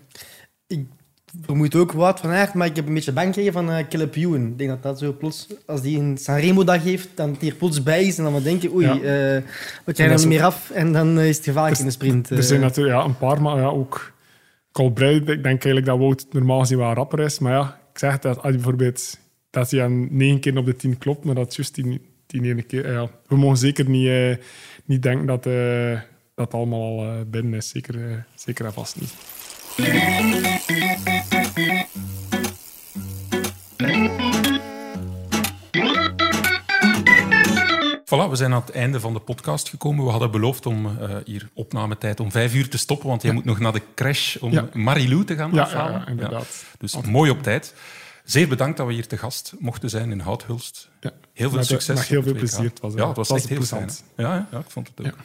Ik 0.66 0.86
jij? 1.32 1.40
vermoed 1.44 1.74
ook 1.74 1.92
Wout 1.92 2.20
van 2.20 2.30
Aert, 2.30 2.54
maar 2.54 2.66
ik 2.66 2.76
heb 2.76 2.86
een 2.86 2.94
beetje 2.94 3.12
bang 3.12 3.26
gekregen 3.26 3.52
van 3.52 3.70
uh, 3.70 3.78
Caleb 3.88 4.14
Ewan. 4.16 4.46
Ik 4.46 4.58
denk 4.58 4.70
dat 4.70 4.82
dat 4.82 4.98
zo 4.98 5.12
plots, 5.12 5.46
als 5.66 5.82
die 5.82 5.98
een 5.98 6.18
Sanremo 6.18 6.64
dag 6.64 6.82
heeft, 6.82 7.08
dan 7.14 7.36
die 7.38 7.50
er 7.50 7.56
plots 7.56 7.82
bij 7.82 8.04
is 8.04 8.18
en 8.18 8.24
dan 8.24 8.34
we 8.34 8.42
denken, 8.42 8.72
oei, 8.74 8.86
Ja. 8.86 8.92
eh, 8.94 9.42
we 9.84 9.92
krijgen 9.92 10.16
niet 10.16 10.26
meer 10.26 10.42
af 10.44 10.70
en 10.70 10.92
dan 10.92 11.18
eh, 11.18 11.28
is 11.28 11.36
het 11.36 11.44
gevaarlijk 11.44 11.78
in 11.78 11.84
de 11.86 11.90
sprint. 11.90 12.30
er 12.30 12.42
zijn 12.42 12.60
natuurlijk 12.60 12.96
ja, 12.96 13.04
een 13.04 13.18
paar, 13.18 13.42
maar 13.42 13.56
ja, 13.56 13.66
ook 13.66 14.12
Colbrelli. 14.72 15.16
Ik 15.16 15.26
denk 15.26 15.44
eigenlijk 15.44 15.86
dat 15.86 15.98
Wout 15.98 16.26
normaal 16.30 16.60
gezien 16.60 16.78
wel 16.78 16.92
rapper 16.92 17.20
is, 17.20 17.38
maar 17.38 17.52
ja, 17.52 17.78
ik 17.92 17.98
zeg 17.98 18.18
dat 18.18 18.34
als 18.34 18.42
hij 18.42 18.52
bijvoorbeeld 18.52 19.18
dat 19.50 19.70
hij 19.70 19.82
aan 19.82 20.16
negen 20.16 20.40
keer 20.40 20.56
op 20.56 20.66
de 20.66 20.76
tien 20.76 20.98
klopt, 20.98 21.24
maar 21.24 21.34
dat 21.34 21.50
is 21.50 21.56
juist 21.56 21.74
die, 21.74 22.00
die 22.26 22.42
ene 22.42 22.62
keer. 22.62 22.92
Ja, 22.92 23.08
we 23.26 23.36
mogen 23.36 23.56
zeker 23.56 23.88
niet, 23.88 24.38
niet 24.84 25.02
denken 25.02 25.26
dat 25.26 25.42
dat 26.34 26.54
allemaal 26.54 26.80
al 26.80 27.24
binnen 27.26 27.54
is. 27.54 27.68
Zeker, 27.68 28.26
zeker 28.34 28.64
en 28.64 28.72
vast 28.72 29.00
niet. 29.00 29.14
Voilà, 38.04 38.28
we 38.30 38.36
zijn 38.36 38.52
aan 38.52 38.60
het 38.60 38.70
einde 38.70 39.00
van 39.00 39.12
de 39.12 39.18
podcast 39.20 39.68
gekomen. 39.68 40.04
We 40.04 40.10
hadden 40.10 40.30
beloofd 40.30 40.66
om 40.66 40.86
eh, 40.86 41.16
hier 41.24 41.48
opnametijd 41.54 42.20
om 42.20 42.30
vijf 42.30 42.54
uur 42.54 42.68
te 42.68 42.78
stoppen, 42.78 43.08
want 43.08 43.22
jij 43.22 43.32
moet 43.32 43.44
nog 43.44 43.58
naar 43.58 43.72
de 43.72 43.82
crash 43.94 44.36
om 44.36 44.52
Ja. 44.52 44.68
Marilou 44.72 45.24
te 45.24 45.34
gaan 45.36 45.52
Ja, 45.52 45.62
afhalen. 45.62 45.92
ja, 45.92 45.98
ja, 45.98 46.06
inderdaad. 46.06 46.64
Dus 46.78 47.00
mooi 47.00 47.30
op 47.30 47.42
tijd. 47.42 47.74
Zeer 48.24 48.48
bedankt 48.48 48.76
dat 48.76 48.86
we 48.86 48.92
hier 48.92 49.06
te 49.06 49.16
gast 49.16 49.52
mochten 49.58 49.90
zijn 49.90 50.10
in 50.10 50.20
Houthulst. 50.20 50.88
Ja. 51.00 51.10
Heel 51.32 51.50
veel 51.50 51.62
succes. 51.64 52.08
heel 52.08 52.22
veel 52.22 52.34
plezier. 52.34 52.64
Het 52.64 52.80
was, 52.80 52.94
ja, 52.94 53.06
het 53.08 53.16
was, 53.16 53.28
het 53.28 53.58
was 53.58 53.70
echt 53.70 53.70
heel. 53.70 53.88
Ja, 54.26 54.34
ja, 54.34 54.46
ja, 54.52 54.58
ik 54.58 54.70
vond 54.70 54.90
het 54.94 55.06
ook. 55.06 55.16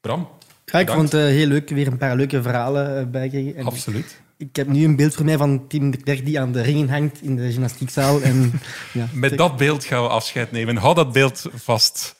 Bram, 0.00 0.28
Ja, 0.64 0.78
ik 0.78 0.86
Bedankt. 0.86 0.92
vond 0.92 1.12
het 1.12 1.30
eh, 1.30 1.36
heel 1.36 1.46
leuk, 1.46 1.68
weer 1.68 1.86
een 1.86 1.98
paar 1.98 2.16
leuke 2.16 2.42
verhalen 2.42 3.12
eh. 3.12 3.58
En 3.58 3.64
absoluut. 3.64 4.22
Ik 4.36 4.56
heb 4.56 4.68
nu 4.68 4.84
een 4.84 4.96
beeld 4.96 5.14
voor 5.14 5.24
mij 5.24 5.36
van 5.36 5.66
Tim 5.68 5.90
de 5.90 5.96
Klerk 5.96 6.24
die 6.24 6.40
aan 6.40 6.52
de 6.52 6.62
ringen 6.62 6.88
hangt 6.88 7.22
in 7.22 7.36
de 7.36 7.50
gymnastiekzaal. 7.50 8.22
En, 8.22 8.52
ja, 8.92 9.06
Met 9.12 9.38
dat 9.38 9.56
beeld 9.56 9.84
gaan 9.84 10.02
we 10.02 10.08
afscheid 10.08 10.52
nemen. 10.52 10.76
Hou 10.76 10.94
dat 10.94 11.12
beeld 11.12 11.46
vast. 11.54 12.14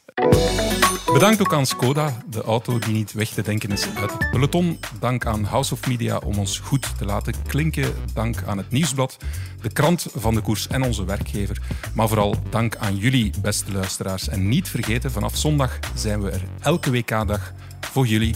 Bedankt 1.12 1.40
ook 1.40 1.52
aan 1.52 1.66
Skoda, 1.66 2.22
de 2.30 2.42
auto 2.42 2.78
die 2.78 2.92
niet 2.92 3.12
weg 3.12 3.28
te 3.28 3.42
denken 3.42 3.70
is 3.70 3.86
uit 3.94 4.12
het 4.12 4.30
peloton. 4.30 4.78
Dank 5.00 5.26
aan 5.26 5.44
House 5.44 5.72
of 5.72 5.86
Media 5.86 6.18
om 6.18 6.38
ons 6.38 6.58
goed 6.58 6.98
te 6.98 7.04
laten 7.04 7.34
klinken. 7.46 7.94
Dank 8.14 8.42
aan 8.46 8.58
het 8.58 8.70
Nieuwsblad, 8.70 9.16
de 9.62 9.72
krant 9.72 10.06
van 10.14 10.34
de 10.34 10.40
koers 10.40 10.68
en 10.68 10.82
onze 10.82 11.04
werkgever. 11.04 11.58
Maar 11.94 12.08
vooral 12.08 12.34
dank 12.50 12.76
aan 12.76 12.96
jullie, 12.96 13.32
beste 13.42 13.72
luisteraars. 13.72 14.28
En 14.28 14.48
niet 14.48 14.68
vergeten, 14.68 15.10
vanaf 15.10 15.36
zondag 15.36 15.78
zijn 15.94 16.22
we 16.22 16.30
er 16.30 16.42
elke 16.60 16.90
WK-dag 16.90 17.52
voor 17.92 18.06
jullie 18.06 18.34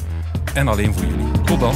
en 0.55 0.69
alleen 0.69 0.95
voor 0.95 1.05
jullie. 1.05 1.31
Tot 1.45 1.61
dan. 1.61 1.75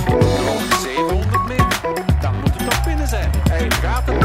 700 0.82 1.48
meter, 1.48 2.04
dan 2.20 2.34
moet 2.40 2.54
het 2.54 2.70
toch 2.70 2.84
binnen 2.84 3.08
zijn. 3.08 3.30
Hij 3.50 3.70
gaat 3.70 4.21